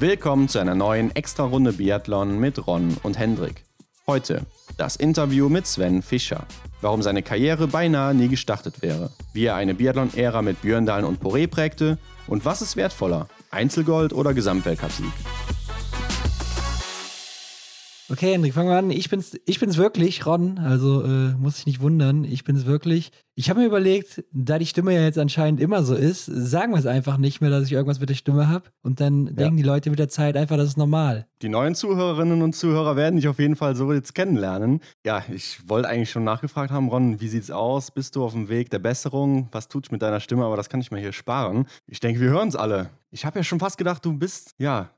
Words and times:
Willkommen 0.00 0.48
zu 0.48 0.60
einer 0.60 0.76
neuen 0.76 1.10
Extra-Runde 1.16 1.72
Biathlon 1.72 2.38
mit 2.38 2.68
Ron 2.68 2.96
und 3.02 3.18
Hendrik. 3.18 3.64
Heute 4.06 4.42
das 4.76 4.94
Interview 4.94 5.48
mit 5.48 5.66
Sven 5.66 6.02
Fischer. 6.02 6.46
Warum 6.80 7.02
seine 7.02 7.24
Karriere 7.24 7.66
beinahe 7.66 8.14
nie 8.14 8.28
gestartet 8.28 8.80
wäre, 8.80 9.10
wie 9.32 9.46
er 9.46 9.56
eine 9.56 9.74
Biathlon-Ära 9.74 10.40
mit 10.42 10.62
Björndalen 10.62 11.04
und 11.04 11.20
Poré 11.20 11.48
prägte 11.48 11.98
und 12.28 12.44
was 12.44 12.62
ist 12.62 12.76
wertvoller, 12.76 13.26
Einzelgold 13.50 14.12
oder 14.12 14.34
Gesamtweltcupsieg. 14.34 15.10
Okay, 18.10 18.32
Hendrik, 18.32 18.54
fangen 18.54 18.70
wir 18.70 18.78
an. 18.78 18.90
Ich 18.90 19.10
bin's, 19.10 19.38
ich 19.44 19.60
bin's 19.60 19.76
wirklich, 19.76 20.24
Ron. 20.24 20.58
Also 20.58 21.02
äh, 21.04 21.34
muss 21.34 21.58
ich 21.58 21.66
nicht 21.66 21.80
wundern. 21.80 22.24
Ich 22.24 22.42
bin's 22.42 22.64
wirklich. 22.64 23.12
Ich 23.34 23.50
habe 23.50 23.60
mir 23.60 23.66
überlegt, 23.66 24.24
da 24.32 24.58
die 24.58 24.64
Stimme 24.64 24.94
ja 24.94 25.02
jetzt 25.02 25.18
anscheinend 25.18 25.60
immer 25.60 25.82
so 25.82 25.94
ist, 25.94 26.24
sagen 26.24 26.72
wir 26.72 26.78
es 26.78 26.86
einfach 26.86 27.18
nicht 27.18 27.42
mehr, 27.42 27.50
dass 27.50 27.66
ich 27.66 27.72
irgendwas 27.72 28.00
mit 28.00 28.08
der 28.08 28.14
Stimme 28.14 28.48
habe. 28.48 28.70
Und 28.82 29.00
dann 29.00 29.26
ja. 29.26 29.32
denken 29.32 29.58
die 29.58 29.62
Leute 29.62 29.90
mit 29.90 29.98
der 29.98 30.08
Zeit 30.08 30.38
einfach, 30.38 30.56
das 30.56 30.68
ist 30.68 30.78
normal. 30.78 31.26
Die 31.42 31.50
neuen 31.50 31.74
Zuhörerinnen 31.74 32.40
und 32.40 32.54
Zuhörer 32.54 32.96
werden 32.96 33.16
dich 33.16 33.28
auf 33.28 33.38
jeden 33.38 33.56
Fall 33.56 33.76
so 33.76 33.92
jetzt 33.92 34.14
kennenlernen. 34.14 34.80
Ja, 35.04 35.22
ich 35.30 35.68
wollte 35.68 35.88
eigentlich 35.90 36.10
schon 36.10 36.24
nachgefragt 36.24 36.72
haben, 36.72 36.88
Ron, 36.88 37.20
wie 37.20 37.28
sieht's 37.28 37.50
aus? 37.50 37.90
Bist 37.90 38.16
du 38.16 38.24
auf 38.24 38.32
dem 38.32 38.48
Weg 38.48 38.70
der 38.70 38.78
Besserung? 38.78 39.48
Was 39.52 39.68
tut's 39.68 39.90
mit 39.90 40.00
deiner 40.00 40.20
Stimme? 40.20 40.46
Aber 40.46 40.56
das 40.56 40.70
kann 40.70 40.80
ich 40.80 40.90
mir 40.90 40.98
hier 40.98 41.12
sparen. 41.12 41.66
Ich 41.86 42.00
denke, 42.00 42.20
wir 42.20 42.30
hören 42.30 42.48
es 42.48 42.56
alle. 42.56 42.88
Ich 43.10 43.26
habe 43.26 43.38
ja 43.38 43.44
schon 43.44 43.60
fast 43.60 43.76
gedacht, 43.76 44.02
du 44.04 44.14
bist, 44.14 44.54
ja, 44.58 44.90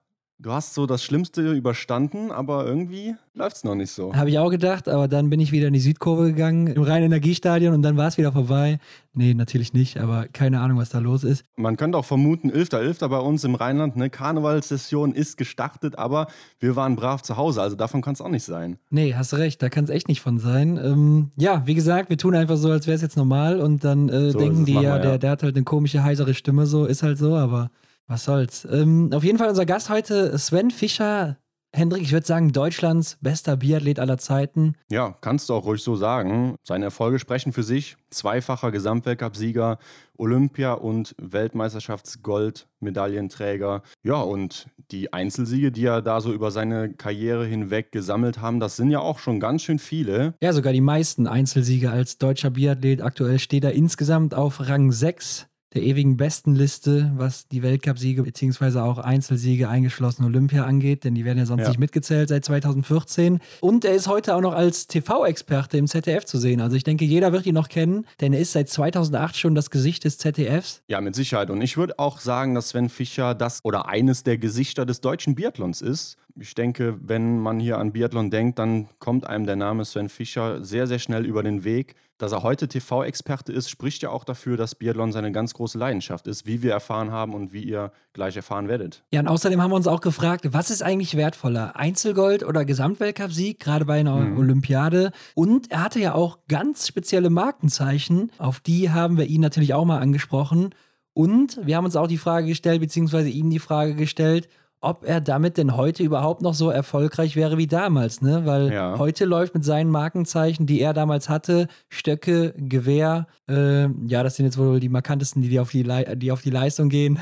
Du 0.42 0.52
hast 0.52 0.72
so 0.72 0.86
das 0.86 1.04
Schlimmste 1.04 1.52
überstanden, 1.52 2.30
aber 2.30 2.64
irgendwie 2.64 3.14
läuft 3.34 3.56
es 3.56 3.64
noch 3.64 3.74
nicht 3.74 3.90
so. 3.90 4.14
Habe 4.14 4.30
ich 4.30 4.38
auch 4.38 4.48
gedacht, 4.48 4.88
aber 4.88 5.06
dann 5.06 5.28
bin 5.28 5.38
ich 5.38 5.52
wieder 5.52 5.66
in 5.66 5.74
die 5.74 5.80
Südkurve 5.80 6.28
gegangen, 6.28 6.66
im 6.68 6.82
Rhein-Energiestadion 6.82 7.74
und 7.74 7.82
dann 7.82 7.98
war 7.98 8.08
es 8.08 8.16
wieder 8.16 8.32
vorbei. 8.32 8.78
Nee, 9.12 9.34
natürlich 9.34 9.74
nicht, 9.74 9.98
aber 9.98 10.28
keine 10.32 10.60
Ahnung, 10.60 10.78
was 10.78 10.88
da 10.88 10.98
los 10.98 11.24
ist. 11.24 11.44
Man 11.56 11.76
könnte 11.76 11.98
auch 11.98 12.06
vermuten, 12.06 12.50
11.11. 12.50 13.00
.11. 13.00 13.08
bei 13.08 13.18
uns 13.18 13.44
im 13.44 13.54
Rheinland, 13.54 13.96
ne, 13.96 14.08
Karnevalssession 14.08 15.12
ist 15.12 15.36
gestartet, 15.36 15.98
aber 15.98 16.26
wir 16.58 16.74
waren 16.74 16.96
brav 16.96 17.20
zu 17.20 17.36
Hause, 17.36 17.60
also 17.60 17.76
davon 17.76 18.00
kann 18.00 18.14
es 18.14 18.22
auch 18.22 18.30
nicht 18.30 18.44
sein. 18.44 18.78
Nee, 18.88 19.12
hast 19.14 19.34
recht, 19.34 19.60
da 19.60 19.68
kann 19.68 19.84
es 19.84 19.90
echt 19.90 20.08
nicht 20.08 20.22
von 20.22 20.38
sein. 20.38 20.80
Ähm, 20.82 21.32
ja, 21.36 21.66
wie 21.66 21.74
gesagt, 21.74 22.08
wir 22.08 22.16
tun 22.16 22.34
einfach 22.34 22.56
so, 22.56 22.70
als 22.70 22.86
wäre 22.86 22.94
es 22.94 23.02
jetzt 23.02 23.18
normal 23.18 23.60
und 23.60 23.84
dann 23.84 24.08
äh, 24.08 24.30
so 24.30 24.38
denken 24.38 24.64
die 24.64 24.72
ja, 24.72 24.82
ja, 24.82 24.98
Der, 25.00 25.18
der 25.18 25.30
hat 25.32 25.42
halt 25.42 25.54
eine 25.54 25.64
komische, 25.64 26.02
heisere 26.02 26.32
Stimme, 26.32 26.64
so 26.64 26.86
ist 26.86 27.02
halt 27.02 27.18
so, 27.18 27.36
aber 27.36 27.70
was 28.10 28.24
soll's. 28.24 28.68
Ähm, 28.70 29.10
auf 29.14 29.24
jeden 29.24 29.38
Fall 29.38 29.48
unser 29.48 29.64
Gast 29.64 29.88
heute, 29.88 30.38
Sven 30.38 30.70
Fischer. 30.70 31.38
Hendrik, 31.72 32.02
ich 32.02 32.10
würde 32.10 32.26
sagen, 32.26 32.50
Deutschlands 32.50 33.16
bester 33.20 33.56
Biathlet 33.56 34.00
aller 34.00 34.18
Zeiten. 34.18 34.74
Ja, 34.90 35.16
kannst 35.20 35.48
du 35.48 35.54
auch 35.54 35.66
ruhig 35.66 35.84
so 35.84 35.94
sagen. 35.94 36.56
Seine 36.64 36.86
Erfolge 36.86 37.20
sprechen 37.20 37.52
für 37.52 37.62
sich. 37.62 37.96
Zweifacher 38.10 38.72
Gesamtweltcup-Sieger, 38.72 39.78
Olympia- 40.18 40.72
und 40.72 41.14
Weltmeisterschaftsgoldmedaillenträger. 41.18 43.84
Ja, 44.02 44.16
und 44.16 44.66
die 44.90 45.12
Einzelsiege, 45.12 45.70
die 45.70 45.84
er 45.84 46.02
da 46.02 46.20
so 46.20 46.32
über 46.32 46.50
seine 46.50 46.92
Karriere 46.92 47.46
hinweg 47.46 47.92
gesammelt 47.92 48.40
haben, 48.40 48.58
das 48.58 48.74
sind 48.74 48.90
ja 48.90 48.98
auch 48.98 49.20
schon 49.20 49.38
ganz 49.38 49.62
schön 49.62 49.78
viele. 49.78 50.34
Ja, 50.42 50.52
sogar 50.52 50.72
die 50.72 50.80
meisten 50.80 51.28
Einzelsiege 51.28 51.92
als 51.92 52.18
deutscher 52.18 52.50
Biathlet. 52.50 53.00
Aktuell 53.00 53.38
steht 53.38 53.62
er 53.62 53.74
insgesamt 53.74 54.34
auf 54.34 54.68
Rang 54.68 54.90
6 54.90 55.46
der 55.74 55.82
ewigen 55.82 56.16
Bestenliste, 56.16 57.12
was 57.16 57.46
die 57.46 57.62
Weltcupsiege 57.62 58.22
bzw. 58.24 58.80
auch 58.80 58.98
Einzelsiege 58.98 59.68
eingeschlossen 59.68 60.24
Olympia 60.24 60.64
angeht, 60.64 61.04
denn 61.04 61.14
die 61.14 61.24
werden 61.24 61.38
ja 61.38 61.46
sonst 61.46 61.62
ja. 61.62 61.68
nicht 61.68 61.78
mitgezählt 61.78 62.28
seit 62.28 62.44
2014. 62.44 63.38
Und 63.60 63.84
er 63.84 63.94
ist 63.94 64.08
heute 64.08 64.34
auch 64.34 64.40
noch 64.40 64.52
als 64.52 64.88
TV-Experte 64.88 65.78
im 65.78 65.86
ZDF 65.86 66.24
zu 66.24 66.38
sehen. 66.38 66.60
Also 66.60 66.74
ich 66.74 66.82
denke, 66.82 67.04
jeder 67.04 67.32
wird 67.32 67.46
ihn 67.46 67.54
noch 67.54 67.68
kennen, 67.68 68.04
denn 68.20 68.32
er 68.32 68.40
ist 68.40 68.52
seit 68.52 68.68
2008 68.68 69.36
schon 69.36 69.54
das 69.54 69.70
Gesicht 69.70 70.04
des 70.04 70.18
ZDFs. 70.18 70.82
Ja, 70.88 71.00
mit 71.00 71.14
Sicherheit. 71.14 71.50
Und 71.50 71.62
ich 71.62 71.76
würde 71.76 71.98
auch 71.98 72.18
sagen, 72.18 72.54
dass 72.54 72.70
Sven 72.70 72.88
Fischer 72.88 73.34
das 73.34 73.64
oder 73.64 73.88
eines 73.88 74.24
der 74.24 74.38
Gesichter 74.38 74.84
des 74.84 75.00
deutschen 75.00 75.36
Biathlons 75.36 75.82
ist. 75.82 76.16
Ich 76.38 76.54
denke, 76.54 76.98
wenn 77.02 77.38
man 77.38 77.60
hier 77.60 77.78
an 77.78 77.92
Biathlon 77.92 78.30
denkt, 78.30 78.58
dann 78.58 78.88
kommt 78.98 79.26
einem 79.26 79.46
der 79.46 79.56
Name 79.56 79.84
Sven 79.84 80.08
Fischer 80.08 80.64
sehr, 80.64 80.86
sehr 80.86 80.98
schnell 80.98 81.26
über 81.26 81.42
den 81.42 81.64
Weg. 81.64 81.94
Dass 82.20 82.32
er 82.32 82.42
heute 82.42 82.68
TV-Experte 82.68 83.50
ist, 83.50 83.70
spricht 83.70 84.02
ja 84.02 84.10
auch 84.10 84.24
dafür, 84.24 84.58
dass 84.58 84.74
Biathlon 84.74 85.10
seine 85.10 85.32
ganz 85.32 85.54
große 85.54 85.78
Leidenschaft 85.78 86.26
ist, 86.26 86.44
wie 86.44 86.62
wir 86.62 86.70
erfahren 86.70 87.10
haben 87.10 87.32
und 87.32 87.54
wie 87.54 87.62
ihr 87.62 87.92
gleich 88.12 88.36
erfahren 88.36 88.68
werdet. 88.68 89.02
Ja, 89.10 89.20
und 89.20 89.28
außerdem 89.28 89.62
haben 89.62 89.70
wir 89.70 89.76
uns 89.76 89.86
auch 89.86 90.02
gefragt, 90.02 90.46
was 90.52 90.68
ist 90.68 90.82
eigentlich 90.82 91.16
wertvoller, 91.16 91.76
Einzelgold 91.76 92.44
oder 92.44 92.66
Gesamtweltcupsieg, 92.66 93.58
gerade 93.58 93.86
bei 93.86 94.00
einer 94.00 94.16
mhm. 94.16 94.36
Olympiade? 94.36 95.12
Und 95.34 95.70
er 95.72 95.82
hatte 95.82 95.98
ja 95.98 96.14
auch 96.14 96.40
ganz 96.46 96.86
spezielle 96.86 97.30
Markenzeichen, 97.30 98.30
auf 98.36 98.60
die 98.60 98.90
haben 98.90 99.16
wir 99.16 99.24
ihn 99.24 99.40
natürlich 99.40 99.72
auch 99.72 99.86
mal 99.86 100.00
angesprochen. 100.00 100.74
Und 101.14 101.58
wir 101.64 101.78
haben 101.78 101.86
uns 101.86 101.96
auch 101.96 102.06
die 102.06 102.18
Frage 102.18 102.48
gestellt, 102.48 102.82
beziehungsweise 102.82 103.30
ihm 103.30 103.48
die 103.48 103.58
Frage 103.60 103.94
gestellt, 103.94 104.50
ob 104.80 105.04
er 105.04 105.20
damit 105.20 105.58
denn 105.58 105.76
heute 105.76 106.02
überhaupt 106.02 106.40
noch 106.40 106.54
so 106.54 106.70
erfolgreich 106.70 107.36
wäre 107.36 107.58
wie 107.58 107.66
damals, 107.66 108.22
ne? 108.22 108.46
Weil 108.46 108.72
ja. 108.72 108.98
heute 108.98 109.26
läuft 109.26 109.54
mit 109.54 109.64
seinen 109.64 109.90
Markenzeichen, 109.90 110.66
die 110.66 110.80
er 110.80 110.94
damals 110.94 111.28
hatte, 111.28 111.68
Stöcke, 111.88 112.54
Gewehr, 112.56 113.26
äh, 113.48 113.88
ja, 114.06 114.22
das 114.22 114.36
sind 114.36 114.46
jetzt 114.46 114.56
wohl 114.56 114.80
die 114.80 114.88
markantesten, 114.88 115.42
die, 115.42 115.60
auf, 115.60 115.70
die, 115.70 115.86
die 116.16 116.32
auf 116.32 116.42
die 116.42 116.50
Leistung 116.50 116.88
gehen. 116.88 117.18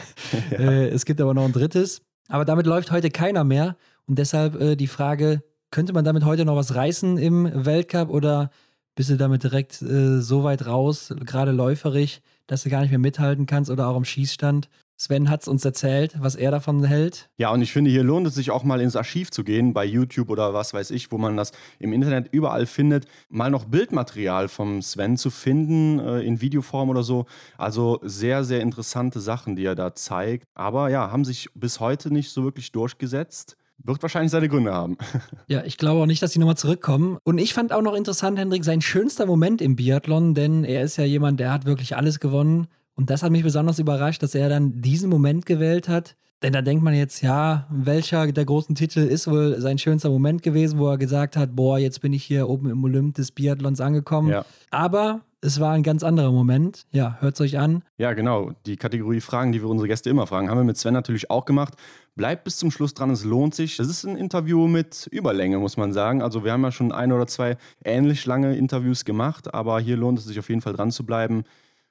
Ja. 0.51 0.59
Äh, 0.69 0.89
es 0.89 1.05
gibt 1.05 1.21
aber 1.21 1.35
noch 1.35 1.45
ein 1.45 1.53
drittes. 1.53 2.03
Aber 2.29 2.45
damit 2.45 2.67
läuft 2.67 2.91
heute 2.91 3.11
keiner 3.11 3.45
mehr. 3.45 3.77
Und 4.07 4.19
deshalb 4.19 4.61
äh, 4.61 4.77
die 4.77 4.87
Frage, 4.87 5.43
könnte 5.71 5.93
man 5.93 6.05
damit 6.05 6.25
heute 6.25 6.45
noch 6.45 6.57
was 6.57 6.75
reißen 6.75 7.19
im 7.19 7.51
Weltcup 7.65 8.09
oder 8.09 8.51
bist 8.95 9.11
du 9.11 9.17
damit 9.17 9.45
direkt 9.45 9.81
äh, 9.83 10.21
so 10.21 10.43
weit 10.43 10.67
raus, 10.67 11.15
gerade 11.25 11.53
läuferig, 11.53 12.23
dass 12.47 12.65
du 12.65 12.71
gar 12.71 12.81
nicht 12.81 12.91
mehr 12.91 12.99
mithalten 12.99 13.47
kannst 13.47 13.71
oder 13.71 13.87
auch 13.87 13.97
am 13.97 14.05
Schießstand? 14.05 14.69
Sven 15.01 15.31
hat 15.31 15.43
es 15.43 15.49
uns 15.49 15.65
erzählt, 15.65 16.17
was 16.19 16.35
er 16.35 16.51
davon 16.51 16.83
hält. 16.83 17.31
Ja, 17.37 17.53
und 17.53 17.63
ich 17.63 17.73
finde, 17.73 17.89
hier 17.89 18.03
lohnt 18.03 18.27
es 18.27 18.35
sich 18.35 18.51
auch 18.51 18.65
mal 18.65 18.81
ins 18.81 18.97
Archiv 18.97 19.31
zu 19.31 19.45
gehen, 19.45 19.73
bei 19.73 19.85
YouTube 19.85 20.29
oder 20.29 20.55
was 20.55 20.75
weiß 20.75 20.91
ich, 20.91 21.13
wo 21.13 21.19
man 21.19 21.37
das 21.37 21.53
im 21.79 21.93
Internet 21.93 22.29
überall 22.33 22.67
findet, 22.67 23.07
mal 23.29 23.49
noch 23.49 23.65
Bildmaterial 23.65 24.49
vom 24.49 24.83
Sven 24.83 25.17
zu 25.17 25.31
finden, 25.31 26.01
äh, 26.01 26.23
in 26.23 26.41
Videoform 26.41 26.89
oder 26.89 27.05
so. 27.05 27.27
Also 27.57 28.01
sehr, 28.03 28.43
sehr 28.43 28.61
interessante 28.61 29.21
Sachen, 29.21 29.55
die 29.55 29.65
er 29.65 29.77
da 29.77 29.95
zeigt. 29.95 30.49
Aber 30.55 30.91
ja, 30.91 31.13
haben 31.13 31.25
sich 31.25 31.49
bis 31.55 31.79
heute 31.79 32.13
nicht 32.13 32.31
so 32.31 32.43
wirklich 32.43 32.73
durchgesetzt. 32.73 33.57
Wird 33.81 34.03
wahrscheinlich 34.03 34.33
seine 34.33 34.49
Gründe 34.49 34.75
haben. 34.75 34.99
Ja, 35.47 35.65
ich 35.65 35.79
glaube 35.79 36.03
auch 36.03 36.07
nicht, 36.07 36.21
dass 36.23 36.33
sie 36.33 36.41
nochmal 36.41 36.57
zurückkommen. 36.57 37.19
Und 37.23 37.39
ich 37.39 37.55
fand 37.55 37.73
auch 37.73 37.81
noch 37.81 37.95
interessant, 37.95 38.39
Hendrik, 38.39 38.65
sein 38.65 38.83
schönster 38.83 39.25
Moment 39.25 39.63
im 39.63 39.77
Biathlon, 39.77 40.35
denn 40.35 40.65
er 40.65 40.83
ist 40.83 40.99
ja 40.99 41.05
jemand, 41.05 41.41
der 41.41 41.53
hat 41.53 41.65
wirklich 41.65 41.97
alles 41.97 42.21
gewonnen 42.21 42.67
und 42.99 43.11
das 43.11 43.23
hat 43.23 43.31
mich 43.31 43.45
besonders 43.45 43.79
überrascht, 43.79 44.25
dass 44.25 44.35
er 44.35 44.49
dann 44.49 44.83
diesen 44.83 45.09
Moment 45.09 45.47
gewählt 45.47 45.89
hat. 45.89 46.17
Denn 46.43 46.53
da 46.53 46.63
denkt 46.63 46.83
man 46.83 46.95
jetzt, 46.95 47.23
ja, 47.23 47.69
welcher 47.71 48.33
der 48.33 48.45
großen 48.45 48.75
Titel 48.75 48.99
ist 48.99 49.31
wohl 49.31 49.61
sein 49.61 49.79
schönster 49.79 50.11
Moment 50.11 50.43
gewesen, 50.43 50.81
wo 50.81 50.89
er 50.89 50.99
gesagt 50.99 51.37
hat, 51.37 51.55
boah, 51.55 51.79
jetzt 51.79 52.01
bin 52.01 52.13
ich 52.13 52.25
hier 52.25 52.49
oben 52.49 52.69
im 52.69 52.83
Olymp 52.83 53.15
des 53.15 53.31
Biathlons 53.31 53.81
angekommen. 53.81 54.31
Ja. 54.31 54.45
Aber 54.73 55.21
es 55.41 55.61
war 55.61 55.75
ein 55.75 55.85
ganz 55.85 56.03
anderer 56.03 56.33
Moment. 56.33 56.87
Ja, 56.91 57.19
hört 57.21 57.35
es 57.35 57.41
euch 57.41 57.57
an. 57.57 57.85
Ja, 57.99 58.15
genau. 58.15 58.51
Die 58.67 58.77
Kategorie 58.77 59.21
Fragen, 59.21 59.53
die 59.53 59.63
wir 59.63 59.69
unsere 59.69 59.87
Gäste 59.87 60.11
immer 60.11 60.27
fragen, 60.27 60.51
haben 60.51 60.59
wir 60.59 60.65
mit 60.65 60.77
Sven 60.77 60.95
natürlich 60.95 61.31
auch 61.31 61.45
gemacht. 61.45 61.75
Bleibt 62.17 62.43
bis 62.43 62.57
zum 62.57 62.73
Schluss 62.73 62.95
dran, 62.95 63.11
es 63.11 63.25
lohnt 63.25 63.55
sich. 63.55 63.77
Das 63.77 63.87
ist 63.87 64.05
ein 64.05 64.17
Interview 64.17 64.67
mit 64.67 65.09
Überlänge, 65.13 65.59
muss 65.59 65.77
man 65.77 65.93
sagen. 65.93 66.21
Also 66.21 66.43
wir 66.43 66.51
haben 66.51 66.65
ja 66.65 66.73
schon 66.73 66.91
ein 66.91 67.13
oder 67.13 67.29
zwei 67.29 67.59
ähnlich 67.85 68.27
lange 68.27 68.57
Interviews 68.57 69.05
gemacht, 69.05 69.55
aber 69.55 69.79
hier 69.79 69.97
lohnt 69.97 70.19
es 70.19 70.25
sich 70.25 70.41
auf 70.41 70.49
jeden 70.49 70.63
Fall 70.63 70.73
dran 70.73 70.91
zu 70.91 71.07
bleiben. 71.07 71.45